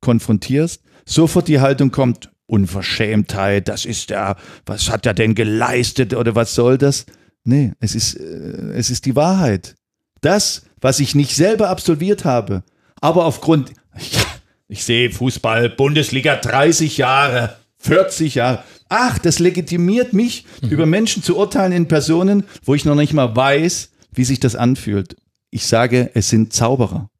konfrontierst, 0.00 0.82
sofort 1.04 1.48
die 1.48 1.60
Haltung 1.60 1.90
kommt, 1.90 2.30
Unverschämtheit, 2.46 3.66
das 3.68 3.84
ist 3.84 4.10
der, 4.10 4.36
was 4.64 4.88
hat 4.88 5.04
er 5.04 5.14
denn 5.14 5.34
geleistet 5.34 6.14
oder 6.14 6.34
was 6.34 6.54
soll 6.54 6.78
das? 6.78 7.06
Nee, 7.46 7.72
es 7.78 7.94
ist, 7.94 8.16
äh, 8.16 8.72
es 8.74 8.90
ist 8.90 9.06
die 9.06 9.14
Wahrheit. 9.14 9.76
Das, 10.20 10.62
was 10.80 10.98
ich 10.98 11.14
nicht 11.14 11.36
selber 11.36 11.70
absolviert 11.70 12.24
habe, 12.24 12.64
aber 13.00 13.24
aufgrund, 13.24 13.70
ja, 13.96 14.20
ich 14.68 14.84
sehe 14.84 15.10
Fußball, 15.10 15.70
Bundesliga 15.70 16.36
30 16.36 16.96
Jahre, 16.98 17.56
40 17.78 18.34
Jahre, 18.34 18.64
ach, 18.88 19.18
das 19.18 19.38
legitimiert 19.38 20.12
mich, 20.12 20.44
mhm. 20.60 20.70
über 20.70 20.86
Menschen 20.86 21.22
zu 21.22 21.36
urteilen 21.36 21.70
in 21.70 21.86
Personen, 21.86 22.44
wo 22.64 22.74
ich 22.74 22.84
noch 22.84 22.96
nicht 22.96 23.12
mal 23.12 23.34
weiß, 23.36 23.90
wie 24.10 24.24
sich 24.24 24.40
das 24.40 24.56
anfühlt. 24.56 25.16
Ich 25.50 25.66
sage, 25.66 26.10
es 26.14 26.28
sind 26.28 26.52
Zauberer. 26.52 27.10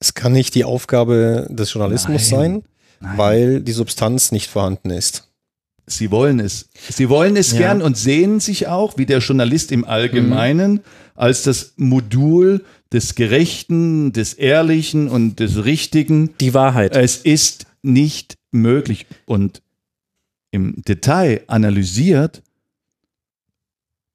Es 0.00 0.14
kann 0.14 0.32
nicht 0.32 0.54
die 0.54 0.64
Aufgabe 0.64 1.46
des 1.50 1.74
Journalismus 1.74 2.30
Nein. 2.30 2.40
sein, 2.40 2.62
Nein. 3.00 3.18
weil 3.18 3.60
die 3.60 3.72
Substanz 3.72 4.32
nicht 4.32 4.48
vorhanden 4.48 4.90
ist. 4.90 5.25
Sie 5.86 6.10
wollen 6.10 6.40
es. 6.40 6.68
Sie 6.90 7.08
wollen 7.08 7.36
es 7.36 7.52
ja. 7.52 7.58
gern 7.58 7.82
und 7.82 7.96
sehen 7.96 8.40
sich 8.40 8.66
auch, 8.66 8.98
wie 8.98 9.06
der 9.06 9.18
Journalist 9.18 9.70
im 9.70 9.84
Allgemeinen, 9.84 10.72
mhm. 10.72 10.80
als 11.14 11.44
das 11.44 11.74
Modul 11.76 12.64
des 12.92 13.14
Gerechten, 13.14 14.12
des 14.12 14.34
Ehrlichen 14.34 15.08
und 15.08 15.38
des 15.38 15.64
Richtigen. 15.64 16.30
Die 16.40 16.54
Wahrheit. 16.54 16.96
Es 16.96 17.18
ist 17.18 17.66
nicht 17.82 18.36
möglich. 18.50 19.06
Und 19.26 19.62
im 20.50 20.82
Detail 20.82 21.42
analysiert, 21.46 22.42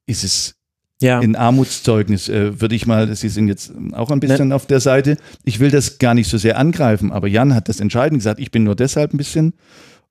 ist 0.07 0.23
es 0.23 0.55
ja. 1.01 1.19
in 1.19 1.35
Armutszeugnis, 1.35 2.29
äh, 2.29 2.59
würde 2.59 2.75
ich 2.75 2.85
mal, 2.85 3.15
Sie 3.15 3.29
sind 3.29 3.47
jetzt 3.47 3.71
auch 3.93 4.11
ein 4.11 4.19
bisschen 4.19 4.49
ne. 4.49 4.55
auf 4.55 4.65
der 4.65 4.79
Seite. 4.79 5.17
Ich 5.43 5.59
will 5.59 5.71
das 5.71 5.99
gar 5.99 6.13
nicht 6.13 6.29
so 6.29 6.37
sehr 6.37 6.57
angreifen, 6.57 7.11
aber 7.11 7.27
Jan 7.27 7.55
hat 7.55 7.69
das 7.69 7.79
entscheidend 7.79 8.19
gesagt. 8.19 8.39
Ich 8.39 8.51
bin 8.51 8.63
nur 8.63 8.75
deshalb 8.75 9.13
ein 9.13 9.17
bisschen 9.17 9.53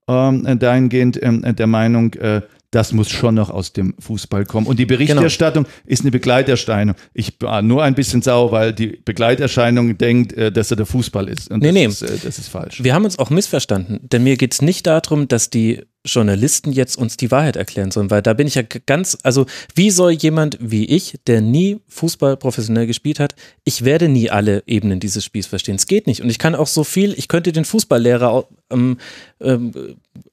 ähm, 0.09 0.59
dahingehend 0.59 1.19
ähm, 1.23 1.45
der 1.57 1.67
Meinung, 1.67 2.15
äh, 2.15 2.43
das 2.71 2.93
muss 2.93 3.11
schon 3.11 3.35
noch 3.35 3.51
aus 3.51 3.73
dem 3.73 3.95
Fußball 3.99 4.45
kommen. 4.45 4.67
Und 4.67 4.79
die 4.79 4.87
genau. 4.87 4.99
Berichterstattung 4.99 5.65
genau. 5.65 5.77
ist 5.87 6.03
eine 6.03 6.11
Begleiterscheinung. 6.13 6.95
Ich 7.13 7.35
war 7.41 7.63
nur 7.63 7.83
ein 7.83 7.95
bisschen 7.95 8.23
sauer, 8.23 8.53
weil 8.53 8.73
die 8.73 9.01
Begleiterscheinung 9.05 9.99
denkt, 9.99 10.33
äh, 10.35 10.53
dass 10.53 10.71
er 10.71 10.77
der 10.77 10.87
Fußball 10.87 11.29
ist. 11.29 11.51
Und 11.51 11.61
nee, 11.61 11.69
das, 11.69 11.75
nee. 11.75 11.85
Ist, 11.87 12.03
äh, 12.03 12.19
das 12.25 12.39
ist 12.39 12.49
falsch. 12.49 12.83
Wir 12.83 12.95
haben 12.95 13.05
uns 13.05 13.19
auch 13.19 13.31
missverstanden, 13.31 14.01
denn 14.03 14.23
mir 14.23 14.37
geht 14.37 14.55
es 14.55 14.63
nicht 14.63 14.87
darum, 14.87 15.27
dass 15.27 15.51
die 15.51 15.83
Journalisten 16.05 16.73
jetzt 16.73 16.97
uns 16.97 17.17
die 17.17 17.31
Wahrheit 17.31 17.57
erklären 17.57 17.91
sollen, 17.91 18.11
weil 18.11 18.23
da 18.23 18.33
bin 18.33 18.47
ich 18.47 18.55
ja 18.55 18.63
ganz, 18.63 19.19
also 19.23 19.47
wie 19.75 19.91
soll 19.91 20.13
jemand 20.13 20.57
wie 20.61 20.87
ich, 20.87 21.19
der 21.27 21.43
nie 21.43 21.81
Fußball 21.89 22.37
professionell 22.39 22.87
gespielt 22.87 23.21
hat, 23.21 23.35
ich 23.65 23.85
werde 23.85 24.09
nie 24.09 24.31
alle 24.31 24.63
Ebenen 24.67 24.99
dieses 24.99 25.25
Spiels 25.25 25.47
verstehen. 25.47 25.77
Es 25.77 25.87
geht 25.87 26.07
nicht. 26.07 26.23
Und 26.23 26.31
ich 26.31 26.39
kann 26.39 26.55
auch 26.55 26.67
so 26.67 26.85
viel, 26.85 27.13
ich 27.19 27.29
könnte 27.29 27.53
den 27.53 27.67
Fußballlehrer 27.67 28.47
ähm, 28.71 28.99
ähm, 29.41 29.73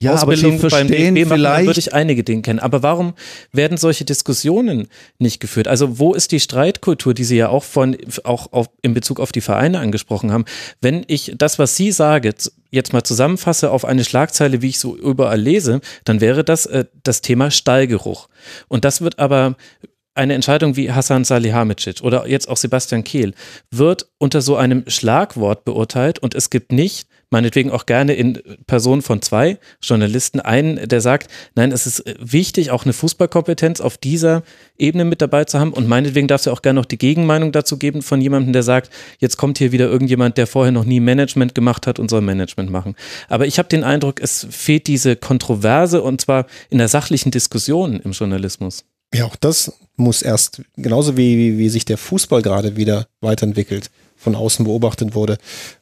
ja, 0.01 0.13
Ausbildung 0.13 0.59
aber 0.59 0.70
beim 0.70 0.88
DFB 0.88 1.30
machen, 1.30 1.43
dann 1.43 1.65
würde 1.65 1.80
ich 1.80 1.93
einige 1.93 2.24
Dinge 2.24 2.41
kennen. 2.41 2.59
Aber 2.59 2.84
warum 2.84 3.13
werden 3.51 3.78
solche 3.78 4.05
Diskussionen 4.05 4.88
nicht 5.18 5.39
geführt? 5.39 5.68
Also 5.68 5.99
wo 5.99 6.13
ist 6.13 6.32
die 6.32 6.39
Streitkultur, 6.39 7.13
die 7.13 7.24
Sie 7.24 7.38
ja 7.38 7.49
auch 7.49 7.63
von, 7.63 7.97
auch 8.24 8.51
auf, 8.53 8.70
in 8.82 8.93
Bezug 8.93 9.20
auf 9.20 9.32
die 9.32 9.41
Vereine 9.41 9.80
angesprochen 9.80 10.32
haben? 10.32 10.45
Wenn 10.82 11.03
ich 11.07 11.34
das, 11.38 11.59
was 11.59 11.76
Sie 11.76 11.91
sagen, 11.91 12.34
jetzt 12.72 12.93
mal 12.93 13.03
zusammenfasse 13.03 13.72
auf 13.72 13.86
eine 13.86 14.03
Schlagzeile, 14.03 14.61
wie 14.61 14.70
ich 14.70 14.80
so 14.80 14.95
überall 14.95 15.39
lese, 15.39 15.57
dann 16.05 16.22
wäre 16.22 16.43
das 16.43 16.66
äh, 16.66 16.86
das 17.03 17.22
Thema 17.22 17.51
Stallgeruch. 17.51 18.28
Und 18.68 18.86
das 18.86 19.01
wird 19.01 19.20
aber 19.20 19.55
eine 20.18 20.34
Entscheidung 20.34 20.76
wie 20.76 20.91
Hassan 20.91 21.24
Salihamidzic 21.24 22.01
oder 22.01 22.28
jetzt 22.28 22.49
auch 22.49 22.58
Sebastian 22.58 23.03
Kehl 23.03 23.34
wird 23.70 24.10
unter 24.18 24.41
so 24.41 24.55
einem 24.55 24.84
Schlagwort 24.88 25.64
beurteilt 25.64 26.20
und 26.20 26.34
es 26.34 26.49
gibt 26.49 26.72
nicht 26.72 27.07
meinetwegen 27.30 27.71
auch 27.71 27.86
gerne 27.86 28.13
in 28.13 28.41
Person 28.67 29.01
von 29.01 29.21
zwei 29.21 29.57
Journalisten 29.82 30.39
einen, 30.39 30.88
der 30.88 31.01
sagt, 31.01 31.30
nein, 31.55 31.71
es 31.71 31.86
ist 31.86 32.03
wichtig, 32.19 32.71
auch 32.71 32.84
eine 32.84 32.93
Fußballkompetenz 32.93 33.82
auf 33.82 33.97
dieser 33.97 34.43
Ebene 34.77 35.06
mit 35.06 35.22
dabei 35.22 35.45
zu 35.45 35.60
haben 35.60 35.73
und 35.73 35.88
meinetwegen 35.88 36.27
darf 36.27 36.41
es 36.41 36.45
ja 36.45 36.53
auch 36.53 36.61
gerne 36.61 36.80
noch 36.80 36.85
die 36.85 36.97
Gegenmeinung 36.97 37.52
dazu 37.52 37.77
geben 37.77 38.02
von 38.02 38.22
jemandem, 38.22 38.53
der 38.53 38.64
sagt, 38.64 38.91
jetzt 39.19 39.38
kommt 39.38 39.57
hier 39.57 39.72
wieder 39.72 39.88
irgendjemand, 39.88 40.38
der 40.38 40.47
vorher 40.47 40.72
noch 40.72 40.85
nie 40.85 40.99
Management 40.99 41.56
gemacht 41.56 41.88
hat 41.88 41.99
und 41.99 42.10
soll 42.10 42.22
Management 42.22 42.69
machen. 42.69 42.95
Aber 43.27 43.45
ich 43.45 43.60
habe 43.60 43.69
den 43.69 43.84
Eindruck, 43.84 44.22
es 44.22 44.47
fehlt 44.49 44.88
diese 44.88 45.15
Kontroverse 45.15 46.02
und 46.02 46.22
zwar 46.22 46.45
in 46.69 46.77
der 46.77 46.88
sachlichen 46.88 47.31
Diskussion 47.31 47.99
im 47.99 48.11
Journalismus. 48.11 48.85
Ja, 49.14 49.26
auch 49.26 49.35
das 49.35 49.73
muss 49.95 50.22
erst, 50.22 50.61
genauso 50.76 51.18
wie, 51.18 51.38
wie, 51.38 51.57
wie 51.57 51.69
sich 51.69 51.85
der 51.85 51.97
Fußball 51.97 52.41
gerade 52.41 52.76
wieder 52.76 53.07
weiterentwickelt, 53.22 53.89
von 54.28 54.36
außen 54.36 54.66
beobachtet 54.66 55.16
wurde, 55.16 55.38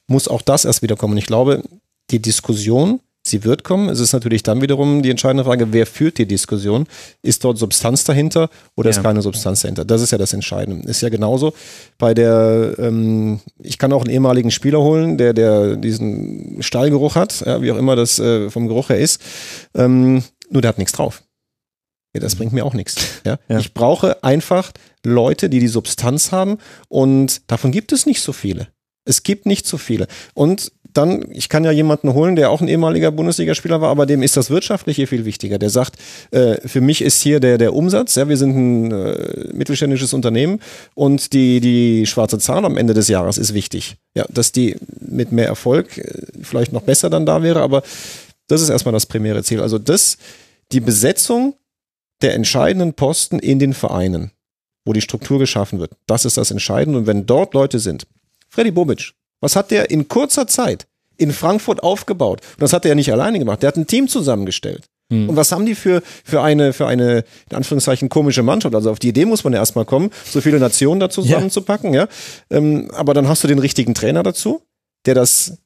muss 0.06 0.28
auch 0.28 0.44
das 0.44 0.66
erst 0.66 0.84
wieder 0.84 0.96
kommen. 0.96 1.18
Ich 1.18 1.26
glaube, 1.26 1.64
die 2.12 2.22
Diskussion, 2.22 3.00
sie 3.24 3.44
wird 3.44 3.64
kommen. 3.64 3.90
Es 3.90 4.00
ist 4.00 4.14
natürlich 4.14 4.44
dann 4.44 4.62
wiederum 4.62 5.02
die 5.02 5.10
entscheidende 5.10 5.44
Frage, 5.44 5.74
wer 5.74 5.88
führt 5.88 6.20
die 6.20 6.28
Diskussion? 6.28 6.86
Ist 7.24 7.44
dort 7.44 7.58
Substanz 7.58 8.04
dahinter 8.04 8.52
oder 8.76 8.92
ja. 8.92 8.96
ist 8.96 9.02
keine 9.02 9.24
Substanz 9.24 9.62
dahinter? 9.62 9.84
Das 9.84 10.04
ist 10.04 10.12
ja 10.12 10.20
das 10.20 10.34
Entscheidende. 10.34 10.88
Ist 10.88 11.02
ja 11.02 11.10
genauso 11.10 11.54
bei 11.98 12.14
der, 12.14 12.76
ähm, 12.78 13.40
ich 13.58 13.80
kann 13.80 13.92
auch 13.92 14.04
einen 14.04 14.14
ehemaligen 14.14 14.52
Spieler 14.52 14.80
holen, 14.80 15.18
der, 15.18 15.34
der 15.34 15.76
diesen 15.76 16.58
Stallgeruch 16.60 17.16
hat, 17.16 17.42
ja, 17.48 17.64
wie 17.64 17.72
auch 17.72 17.78
immer 17.78 17.96
das 17.96 18.20
äh, 18.20 18.52
vom 18.52 18.68
Geruch 18.68 18.90
her 18.90 19.00
ist, 19.00 19.20
ähm, 19.74 20.24
nur 20.52 20.62
der 20.62 20.70
hat 20.70 20.78
nichts 20.78 20.94
drauf. 20.94 21.25
Ja, 22.16 22.22
das 22.22 22.36
bringt 22.36 22.54
mir 22.54 22.66
auch 22.66 22.74
nichts. 22.74 22.96
Ja? 23.26 23.38
ja? 23.50 23.60
Ich 23.60 23.74
brauche 23.74 24.24
einfach 24.24 24.72
Leute, 25.04 25.50
die 25.50 25.60
die 25.60 25.68
Substanz 25.68 26.32
haben 26.32 26.60
und 26.88 27.42
davon 27.52 27.72
gibt 27.72 27.92
es 27.92 28.06
nicht 28.06 28.22
so 28.22 28.32
viele. 28.32 28.70
Es 29.04 29.24
gibt 29.24 29.46
nicht 29.46 29.68
so 29.68 29.78
viele. 29.78 30.08
Und 30.34 30.72
dann, 30.94 31.26
ich 31.32 31.50
kann 31.50 31.66
ja 31.66 31.72
jemanden 31.72 32.14
holen, 32.14 32.38
der 32.38 32.50
auch 32.50 32.62
ein 32.62 32.70
ehemaliger 32.70 33.12
Bundesligaspieler 33.12 33.82
war, 33.82 33.90
aber 33.90 34.06
dem 34.06 34.24
ist 34.24 34.38
das 34.38 34.50
Wirtschaftliche 34.50 35.08
viel 35.08 35.26
wichtiger. 35.26 35.60
Der 35.60 35.70
sagt, 35.70 35.98
äh, 36.32 36.66
für 36.66 36.80
mich 36.80 37.02
ist 37.02 37.22
hier 37.22 37.42
der, 37.42 37.58
der 37.58 37.74
Umsatz, 37.74 38.16
ja, 38.16 38.30
wir 38.30 38.38
sind 38.38 38.56
ein 38.56 38.92
äh, 38.92 39.50
mittelständisches 39.52 40.14
Unternehmen 40.14 40.62
und 40.94 41.34
die, 41.34 41.60
die 41.60 42.06
schwarze 42.06 42.40
Zahl 42.40 42.64
am 42.64 42.78
Ende 42.78 42.94
des 42.94 43.10
Jahres 43.10 43.38
ist 43.38 43.54
wichtig. 43.54 43.98
Ja, 44.16 44.26
dass 44.30 44.54
die 44.54 44.78
mit 45.02 45.34
mehr 45.34 45.48
Erfolg 45.48 45.98
äh, 45.98 46.24
vielleicht 46.42 46.72
noch 46.72 46.84
besser 46.84 47.10
dann 47.10 47.26
da 47.26 47.44
wäre, 47.44 47.60
aber 47.60 47.84
das 48.48 48.62
ist 48.62 48.70
erstmal 48.70 48.94
das 48.94 49.06
primäre 49.06 49.44
Ziel. 49.44 49.60
Also 49.60 49.78
das, 49.78 50.18
die 50.72 50.80
Besetzung 50.80 51.56
der 52.22 52.34
entscheidenden 52.34 52.94
Posten 52.94 53.40
in 53.40 53.60
den 53.60 53.74
Vereinen, 53.74 54.32
wo 54.86 54.94
die 54.94 55.02
Struktur 55.02 55.40
geschaffen 55.40 55.80
wird. 55.80 55.92
Das 56.08 56.26
ist 56.26 56.38
das 56.38 56.52
Entscheidende. 56.52 57.00
Und 57.00 57.08
wenn 57.08 57.26
dort 57.26 57.54
Leute 57.54 57.80
sind, 57.80 58.08
Freddy 58.50 58.72
Bobic, 58.72 59.12
was 59.42 59.56
hat 59.56 59.72
der 59.72 59.90
in 59.92 60.08
kurzer 60.08 60.48
Zeit 60.48 60.88
in 61.18 61.32
Frankfurt 61.32 61.84
aufgebaut? 61.84 62.42
Und 62.54 62.62
das 62.62 62.74
hat 62.74 62.86
er 62.86 62.90
ja 62.90 62.96
nicht 62.96 63.12
alleine 63.12 63.40
gemacht. 63.40 63.62
Der 63.62 63.68
hat 63.68 63.78
ein 63.78 63.88
Team 63.88 64.08
zusammengestellt. 64.08 64.86
Mhm. 65.10 65.30
Und 65.30 65.36
was 65.36 65.52
haben 65.52 65.66
die 65.66 65.76
für, 65.76 66.02
für 66.24 66.42
eine, 66.42 66.74
für 66.74 66.88
eine, 66.88 67.24
in 67.50 67.58
Anführungszeichen, 67.58 68.10
komische 68.10 68.44
Mannschaft? 68.44 68.74
Also 68.74 68.92
auf 68.92 69.00
die 69.00 69.10
Idee 69.10 69.26
muss 69.26 69.44
man 69.44 69.54
ja 69.54 69.60
erstmal 69.60 69.86
kommen, 69.86 70.12
so 70.26 70.42
viele 70.42 70.60
Nationen 70.60 71.00
da 71.00 71.10
zusammenzupacken, 71.10 71.94
ja. 71.94 72.08
ja? 72.50 72.58
Ähm, 72.58 72.90
aber 72.92 73.14
dann 73.14 73.28
hast 73.28 73.44
du 73.44 73.48
den 73.48 73.60
richtigen 73.60 73.94
Trainer 73.94 74.24
dazu, 74.24 74.62
der 75.06 75.16
das 75.16 75.58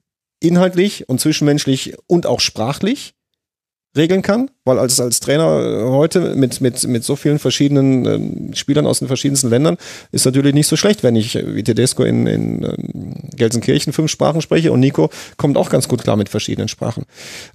inhaltlich 0.42 1.08
und 1.08 1.20
zwischenmenschlich 1.20 1.96
und 2.08 2.26
auch 2.26 2.40
sprachlich 2.40 3.14
regeln 3.96 4.22
kann, 4.22 4.52
weil 4.66 4.78
als, 4.78 5.00
als 5.00 5.20
Trainer 5.20 5.60
äh, 5.62 5.90
heute 5.90 6.36
mit, 6.36 6.62
mit, 6.62 6.88
mit 6.88 7.04
so 7.04 7.16
vielen 7.16 7.40
verschiedenen 7.40 8.06
ähm, 8.06 8.54
Spielern 8.54 8.86
aus 8.86 9.00
den 9.00 9.08
verschiedensten 9.08 9.50
Ländern 9.50 9.78
ist 10.12 10.26
natürlich 10.26 10.54
nicht 10.54 10.68
so 10.68 10.76
schlecht, 10.76 11.02
wenn 11.02 11.16
ich 11.16 11.36
äh, 11.36 11.56
wie 11.56 11.64
Tedesco 11.64 12.04
in, 12.04 12.28
in 12.28 12.64
ähm, 12.64 13.16
Gelsenkirchen 13.36 13.92
fünf 13.92 14.12
Sprachen 14.12 14.42
spreche 14.42 14.72
und 14.72 14.80
Nico 14.80 15.10
kommt 15.38 15.58
auch 15.58 15.70
ganz 15.70 15.88
gut 15.88 16.04
klar 16.04 16.18
mit 16.18 16.30
verschiedenen 16.30 16.68
Sprachen. 16.68 17.06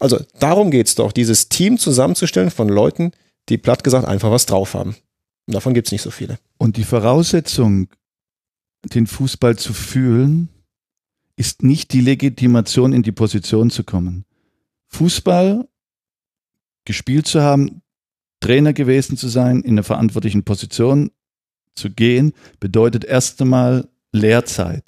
Also 0.01 0.21
darum 0.41 0.71
geht's 0.71 0.97
doch, 0.97 1.13
dieses 1.13 1.49
Team 1.49 1.79
zusammenzustellen 1.79 2.51
von 2.51 2.69
Leuten, 2.69 3.13
die 3.49 3.59
platt 3.59 3.85
gesagt 3.85 4.07
einfach 4.07 4.31
was 4.31 4.47
drauf 4.47 4.75
haben. 4.75 4.97
Und 5.47 5.55
davon 5.55 5.75
gibt's 5.75 5.93
nicht 5.93 6.03
so 6.03 6.11
viele. 6.11 6.39
Und 6.59 6.77
die 6.77 6.85
Voraussetzung, 6.85 7.89
den 8.93 9.07
Fußball 9.07 9.57
zu 9.57 9.73
fühlen, 9.73 10.49
ist 11.37 11.63
nicht 11.63 11.93
die 11.93 12.01
Legitimation, 12.01 12.93
in 12.93 13.03
die 13.03 13.13
Position 13.13 13.71
zu 13.71 13.85
kommen. 13.85 14.25
Fußball 14.89 15.67
gespielt 16.85 17.27
zu 17.27 17.43
haben, 17.43 17.83
Trainer 18.41 18.73
gewesen 18.73 19.17
zu 19.17 19.29
sein, 19.29 19.63
in 19.63 19.73
einer 19.73 19.83
verantwortlichen 19.85 20.45
Position 20.45 21.11
zu 21.75 21.91
gehen, 21.91 22.33
bedeutet 22.61 23.05
erst 23.05 23.41
einmal 23.41 23.89
Lehrzeit. 24.13 24.85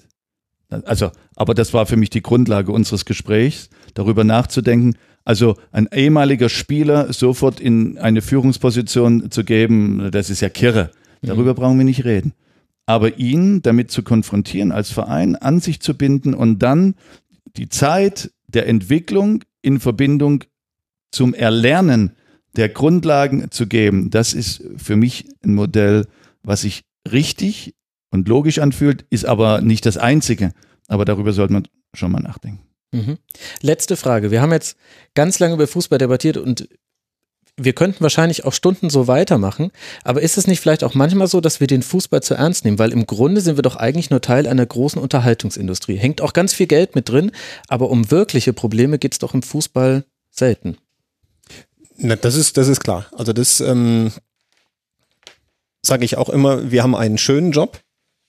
Also, 0.69 1.11
aber 1.37 1.55
das 1.55 1.73
war 1.73 1.87
für 1.87 1.97
mich 1.97 2.11
die 2.11 2.23
Grundlage 2.23 2.73
unseres 2.73 3.05
Gesprächs, 3.05 3.71
darüber 3.95 4.25
nachzudenken. 4.25 4.97
Also 5.25 5.57
ein 5.73 5.89
ehemaliger 5.93 6.49
Spieler 6.49 7.13
sofort 7.13 7.61
in 7.61 7.99
eine 7.99 8.23
Führungsposition 8.23 9.31
zu 9.31 9.45
geben, 9.45 10.11
das 10.13 10.31
ist 10.31 10.41
ja 10.41 10.49
kirre. 10.49 10.91
Darüber 11.23 11.53
mhm. 11.53 11.57
brauchen 11.57 11.79
wir 11.79 11.85
nicht 11.85 12.05
reden. 12.05 12.33
Aber 12.85 13.19
ihn 13.19 13.63
damit 13.63 13.91
zu 13.91 14.03
konfrontieren, 14.03 14.71
als 14.71 14.91
Verein 14.91 15.35
an 15.35 15.61
sich 15.61 15.81
zu 15.81 15.95
binden 15.95 16.35
und 16.35 16.61
dann 16.61 16.95
die 17.57 17.69
Zeit 17.69 18.31
der 18.47 18.69
Entwicklung 18.69 19.43
in 19.63 19.81
Verbindung 19.81 20.45
zum 21.17 21.33
Erlernen 21.33 22.13
der 22.57 22.69
Grundlagen 22.69 23.51
zu 23.51 23.67
geben, 23.67 24.11
das 24.11 24.35
ist 24.35 24.63
für 24.77 24.97
mich 24.97 25.27
ein 25.43 25.55
Modell, 25.55 26.07
was 26.43 26.61
sich 26.61 26.83
richtig 27.11 27.75
und 28.11 28.29
logisch 28.29 28.59
anfühlt, 28.59 29.05
ist 29.11 29.25
aber 29.25 29.63
nicht 29.63 29.87
das 29.87 29.97
einzige. 29.97 30.53
Aber 30.89 31.05
darüber 31.05 31.33
sollte 31.33 31.55
man 31.55 31.69
schon 31.95 32.13
mal 32.13 32.21
nachdenken. 32.21 32.61
Mhm. 32.93 33.19
Letzte 33.63 33.97
Frage. 33.97 34.31
Wir 34.31 34.43
haben 34.43 34.53
jetzt 34.53 34.77
ganz 35.15 35.39
lange 35.39 35.55
über 35.55 35.67
Fußball 35.67 35.99
debattiert 35.99 36.37
und 36.37 36.69
wir 37.59 37.73
könnten 37.73 38.03
wahrscheinlich 38.03 38.45
auch 38.45 38.53
Stunden 38.53 38.91
so 38.91 39.07
weitermachen, 39.09 39.71
aber 40.05 40.21
ist 40.21 40.37
es 40.37 40.47
nicht 40.47 40.61
vielleicht 40.61 40.85
auch 40.85 40.95
manchmal 40.95 41.27
so, 41.27 41.41
dass 41.41 41.59
wir 41.59 41.67
den 41.67 41.83
Fußball 41.83 42.23
zu 42.23 42.35
ernst 42.35 42.67
nehmen? 42.67 42.79
Weil 42.79 42.93
im 42.93 43.07
Grunde 43.07 43.41
sind 43.41 43.57
wir 43.57 43.63
doch 43.63 43.77
eigentlich 43.77 44.11
nur 44.11 44.21
Teil 44.21 44.47
einer 44.47 44.67
großen 44.67 45.01
Unterhaltungsindustrie. 45.01 45.97
Hängt 45.97 46.21
auch 46.21 46.35
ganz 46.35 46.53
viel 46.53 46.67
Geld 46.67 46.95
mit 46.95 47.09
drin, 47.09 47.33
aber 47.69 47.89
um 47.89 48.11
wirkliche 48.11 48.53
Probleme 48.53 48.99
geht 48.99 49.15
es 49.15 49.19
doch 49.19 49.33
im 49.33 49.43
Fußball 49.43 50.05
selten. 50.31 50.77
Na, 51.99 52.17
das 52.17 52.35
ist, 52.35 52.57
das 52.57 52.69
ist 52.69 52.81
klar. 52.81 53.07
Also 53.17 53.33
das 53.33 53.61
ähm, 53.61 54.13
sage 55.83 56.05
ich 56.05 56.17
auch 56.17 56.29
immer, 56.29 56.71
wir 56.71 56.83
haben 56.83 56.95
einen 56.95 57.19
schönen 57.19 57.53
Job, 57.53 57.81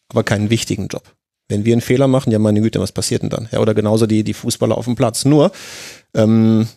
aber 0.10 0.24
keinen 0.24 0.50
wichtigen 0.50 0.88
Job. 0.88 1.04
Wenn 1.50 1.66
wir 1.66 1.74
einen 1.74 1.82
Fehler 1.82 2.08
machen, 2.08 2.32
ja 2.32 2.40
meine 2.40 2.62
Güte, 2.62 2.80
was 2.80 2.92
passiert 2.92 3.24
denn 3.24 3.30
dann? 3.30 3.50
Ja, 3.52 3.60
oder 3.60 3.74
genauso 3.74 4.06
die, 4.06 4.24
die 4.24 4.34
Fußballer 4.34 4.78
auf 4.78 4.86
dem 4.86 4.96
Platz. 4.96 5.26
Nur, 5.26 5.52
ähm, 6.14 6.68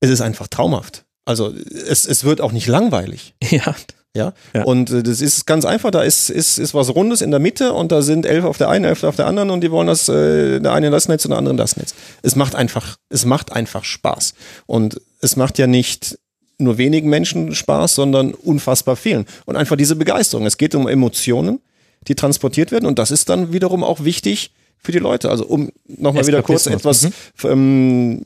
es 0.00 0.10
ist 0.10 0.20
einfach 0.20 0.48
traumhaft. 0.48 1.04
Also 1.24 1.52
es, 1.52 2.06
es 2.06 2.24
wird 2.24 2.40
auch 2.40 2.52
nicht 2.52 2.66
langweilig. 2.66 3.34
Ja. 3.50 3.74
Ja? 4.16 4.32
ja. 4.54 4.64
Und 4.64 4.90
äh, 4.90 5.02
das 5.02 5.20
ist 5.20 5.46
ganz 5.46 5.64
einfach, 5.64 5.90
da 5.90 6.02
ist, 6.02 6.30
ist, 6.30 6.58
ist 6.58 6.74
was 6.74 6.94
Rundes 6.94 7.20
in 7.20 7.30
der 7.30 7.40
Mitte 7.40 7.72
und 7.74 7.92
da 7.92 8.02
sind 8.02 8.26
elf 8.26 8.44
auf 8.44 8.58
der 8.58 8.68
einen, 8.68 8.86
elf 8.86 9.04
auf 9.04 9.16
der 9.16 9.26
anderen 9.26 9.50
und 9.50 9.60
die 9.60 9.70
wollen 9.70 9.86
das, 9.86 10.08
äh, 10.08 10.60
der 10.60 10.72
eine 10.72 10.90
das 10.90 11.08
Netz 11.08 11.24
und 11.26 11.30
der 11.30 11.38
andere 11.38 11.54
das 11.54 11.76
Netz. 11.76 11.94
Es 12.22 12.34
macht 12.34 12.54
einfach, 12.54 12.96
es 13.10 13.26
macht 13.26 13.52
einfach 13.52 13.84
Spaß. 13.84 14.34
Und 14.66 15.00
es 15.20 15.36
macht 15.36 15.58
ja 15.58 15.66
nicht 15.66 16.18
nur 16.58 16.78
wenigen 16.78 17.08
Menschen 17.08 17.54
Spaß, 17.54 17.94
sondern 17.94 18.34
unfassbar 18.34 18.96
vielen. 18.96 19.26
Und 19.46 19.56
einfach 19.56 19.76
diese 19.76 19.96
Begeisterung. 19.96 20.46
Es 20.46 20.58
geht 20.58 20.74
um 20.74 20.88
Emotionen, 20.88 21.60
die 22.08 22.14
transportiert 22.14 22.72
werden 22.72 22.86
und 22.86 22.98
das 22.98 23.10
ist 23.10 23.28
dann 23.28 23.52
wiederum 23.52 23.84
auch 23.84 24.04
wichtig 24.04 24.52
für 24.78 24.92
die 24.92 24.98
Leute. 24.98 25.30
Also 25.30 25.46
um 25.46 25.70
nochmal 25.86 26.26
wieder 26.26 26.42
kurz 26.42 26.66
etwas 26.66 27.04
mhm. 27.04 27.12
ähm, 27.44 28.24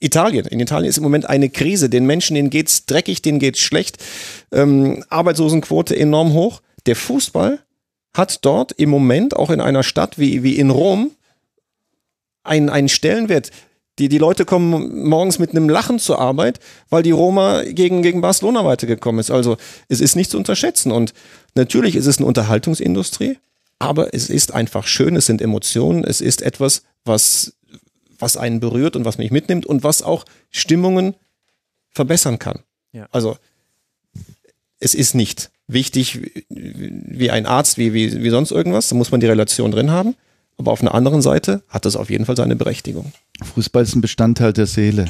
Italien. 0.00 0.46
In 0.46 0.60
Italien 0.60 0.88
ist 0.88 0.98
im 0.98 1.02
Moment 1.02 1.26
eine 1.28 1.48
Krise. 1.48 1.88
Den 1.88 2.06
Menschen, 2.06 2.34
denen 2.34 2.50
geht's 2.50 2.86
dreckig, 2.86 3.22
denen 3.22 3.38
geht's 3.38 3.60
schlecht. 3.60 3.98
Ähm, 4.52 5.04
Arbeitslosenquote 5.08 5.96
enorm 5.96 6.32
hoch. 6.34 6.60
Der 6.86 6.96
Fußball 6.96 7.60
hat 8.14 8.44
dort 8.44 8.72
im 8.72 8.90
Moment, 8.90 9.34
auch 9.34 9.50
in 9.50 9.60
einer 9.60 9.82
Stadt 9.82 10.18
wie, 10.18 10.42
wie 10.42 10.56
in 10.56 10.70
Rom, 10.70 11.10
einen, 12.42 12.68
einen 12.68 12.88
Stellenwert. 12.88 13.50
Die, 13.98 14.08
die 14.08 14.18
Leute 14.18 14.44
kommen 14.44 15.06
morgens 15.08 15.38
mit 15.38 15.50
einem 15.50 15.68
Lachen 15.68 15.98
zur 15.98 16.18
Arbeit, 16.18 16.58
weil 16.90 17.02
die 17.02 17.12
Roma 17.12 17.62
gegen, 17.62 18.02
gegen 18.02 18.20
Barcelona 18.20 18.64
weitergekommen 18.64 19.20
ist. 19.20 19.30
Also 19.30 19.56
es 19.88 20.00
ist 20.00 20.16
nicht 20.16 20.30
zu 20.30 20.36
unterschätzen. 20.36 20.90
Und 20.90 21.14
natürlich 21.54 21.94
ist 21.94 22.06
es 22.06 22.18
eine 22.18 22.26
Unterhaltungsindustrie, 22.26 23.38
aber 23.78 24.12
es 24.12 24.30
ist 24.30 24.52
einfach 24.52 24.86
schön, 24.86 25.14
es 25.14 25.26
sind 25.26 25.40
Emotionen, 25.40 26.02
es 26.02 26.20
ist 26.20 26.42
etwas, 26.42 26.82
was 27.04 27.54
was 28.18 28.36
einen 28.36 28.60
berührt 28.60 28.96
und 28.96 29.04
was 29.04 29.18
mich 29.18 29.30
mitnimmt 29.30 29.66
und 29.66 29.82
was 29.82 30.02
auch 30.02 30.24
Stimmungen 30.50 31.14
verbessern 31.90 32.38
kann. 32.38 32.60
Ja. 32.92 33.06
Also 33.10 33.36
es 34.78 34.94
ist 34.94 35.14
nicht 35.14 35.50
wichtig 35.66 36.42
wie 36.48 37.30
ein 37.30 37.46
Arzt, 37.46 37.78
wie, 37.78 37.92
wie, 37.92 38.22
wie 38.22 38.30
sonst 38.30 38.50
irgendwas. 38.50 38.88
Da 38.88 38.96
muss 38.96 39.10
man 39.10 39.20
die 39.20 39.26
Relation 39.26 39.70
drin 39.70 39.90
haben. 39.90 40.14
Aber 40.56 40.72
auf 40.72 40.80
einer 40.80 40.94
anderen 40.94 41.22
Seite 41.22 41.62
hat 41.68 41.84
das 41.84 41.96
auf 41.96 42.10
jeden 42.10 42.24
Fall 42.26 42.36
seine 42.36 42.56
Berechtigung. 42.56 43.12
Fußball 43.42 43.82
ist 43.82 43.94
ein 43.94 44.00
Bestandteil 44.00 44.52
der 44.52 44.66
Seele. 44.66 45.06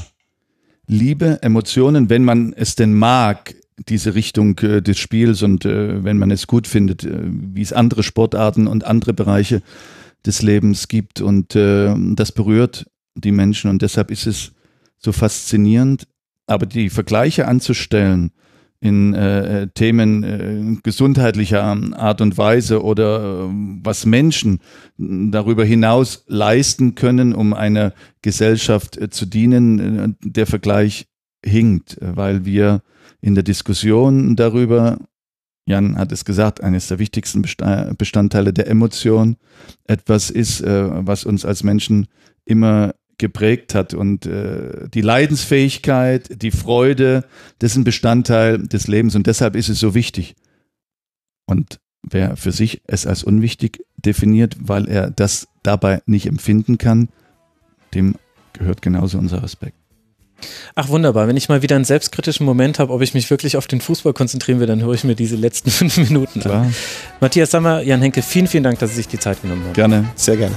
Liebe, 0.86 1.42
Emotionen, 1.42 2.10
wenn 2.10 2.24
man 2.24 2.52
es 2.54 2.74
denn 2.74 2.94
mag, 2.94 3.54
diese 3.88 4.14
Richtung 4.14 4.58
äh, 4.60 4.80
des 4.82 4.98
Spiels 4.98 5.42
und 5.42 5.64
äh, 5.64 6.04
wenn 6.04 6.18
man 6.18 6.30
es 6.30 6.46
gut 6.46 6.66
findet, 6.66 7.04
äh, 7.04 7.22
wie 7.24 7.62
es 7.62 7.72
andere 7.72 8.02
Sportarten 8.02 8.66
und 8.66 8.84
andere 8.84 9.12
Bereiche 9.12 9.62
des 10.24 10.42
Lebens 10.42 10.88
gibt. 10.88 11.20
Und 11.20 11.56
äh, 11.56 11.94
das 12.14 12.32
berührt 12.32 12.86
die 13.14 13.32
Menschen. 13.32 13.70
Und 13.70 13.82
deshalb 13.82 14.10
ist 14.10 14.26
es 14.26 14.52
so 14.98 15.12
faszinierend. 15.12 16.06
Aber 16.46 16.66
die 16.66 16.90
Vergleiche 16.90 17.48
anzustellen 17.48 18.30
in 18.84 19.14
äh, 19.14 19.62
äh, 19.62 19.66
Themen 19.68 20.22
äh, 20.22 20.80
gesundheitlicher 20.82 21.62
Art 21.96 22.20
und 22.20 22.36
Weise 22.36 22.82
oder 22.82 23.46
äh, 23.46 23.48
was 23.82 24.04
Menschen 24.04 24.60
darüber 24.98 25.64
hinaus 25.64 26.24
leisten 26.26 26.94
können, 26.94 27.34
um 27.34 27.54
einer 27.54 27.94
Gesellschaft 28.20 28.98
äh, 28.98 29.08
zu 29.08 29.24
dienen, 29.24 29.98
äh, 29.98 30.08
der 30.20 30.46
Vergleich 30.46 31.06
hinkt, 31.42 31.96
weil 31.98 32.44
wir 32.44 32.82
in 33.22 33.34
der 33.34 33.42
Diskussion 33.42 34.36
darüber 34.36 34.98
Jan 35.66 35.96
hat 35.96 36.12
es 36.12 36.26
gesagt, 36.26 36.62
eines 36.62 36.88
der 36.88 36.98
wichtigsten 36.98 37.40
Bestandteile 37.40 38.52
der 38.52 38.66
Emotion 38.68 39.38
etwas 39.84 40.28
ist, 40.28 40.62
was 40.62 41.24
uns 41.24 41.46
als 41.46 41.64
Menschen 41.64 42.06
immer 42.44 42.94
geprägt 43.18 43.74
hat. 43.74 43.94
Und 43.94 44.26
äh, 44.26 44.88
die 44.88 45.00
Leidensfähigkeit, 45.00 46.42
die 46.42 46.50
Freude, 46.50 47.24
das 47.58 47.72
ist 47.72 47.76
ein 47.76 47.84
Bestandteil 47.84 48.66
des 48.66 48.86
Lebens 48.86 49.14
und 49.14 49.26
deshalb 49.26 49.56
ist 49.56 49.68
es 49.68 49.78
so 49.78 49.94
wichtig. 49.94 50.34
Und 51.46 51.78
wer 52.02 52.36
für 52.36 52.52
sich 52.52 52.82
es 52.86 53.06
als 53.06 53.22
unwichtig 53.22 53.84
definiert, 53.96 54.56
weil 54.60 54.88
er 54.88 55.10
das 55.10 55.48
dabei 55.62 56.02
nicht 56.06 56.26
empfinden 56.26 56.78
kann, 56.78 57.08
dem 57.94 58.16
gehört 58.52 58.82
genauso 58.82 59.18
unser 59.18 59.42
Respekt. 59.42 59.76
Ach 60.74 60.88
wunderbar, 60.88 61.28
wenn 61.28 61.36
ich 61.36 61.48
mal 61.48 61.62
wieder 61.62 61.76
einen 61.76 61.84
selbstkritischen 61.84 62.44
Moment 62.44 62.78
habe, 62.78 62.92
ob 62.92 63.00
ich 63.02 63.14
mich 63.14 63.30
wirklich 63.30 63.56
auf 63.56 63.66
den 63.66 63.80
Fußball 63.80 64.12
konzentrieren 64.12 64.60
will, 64.60 64.66
dann 64.66 64.82
höre 64.82 64.94
ich 64.94 65.04
mir 65.04 65.14
diese 65.14 65.36
letzten 65.36 65.70
fünf 65.70 65.96
Minuten 65.96 66.40
Klar. 66.40 66.62
an. 66.62 66.74
Matthias 67.20 67.50
Sammer, 67.50 67.82
Jan 67.82 68.02
Henke, 68.02 68.22
vielen, 68.22 68.46
vielen 68.46 68.64
Dank, 68.64 68.78
dass 68.78 68.90
Sie 68.90 68.96
sich 68.96 69.08
die 69.08 69.18
Zeit 69.18 69.40
genommen 69.42 69.64
haben. 69.64 69.72
Gerne, 69.72 70.04
sehr 70.16 70.36
gerne. 70.36 70.56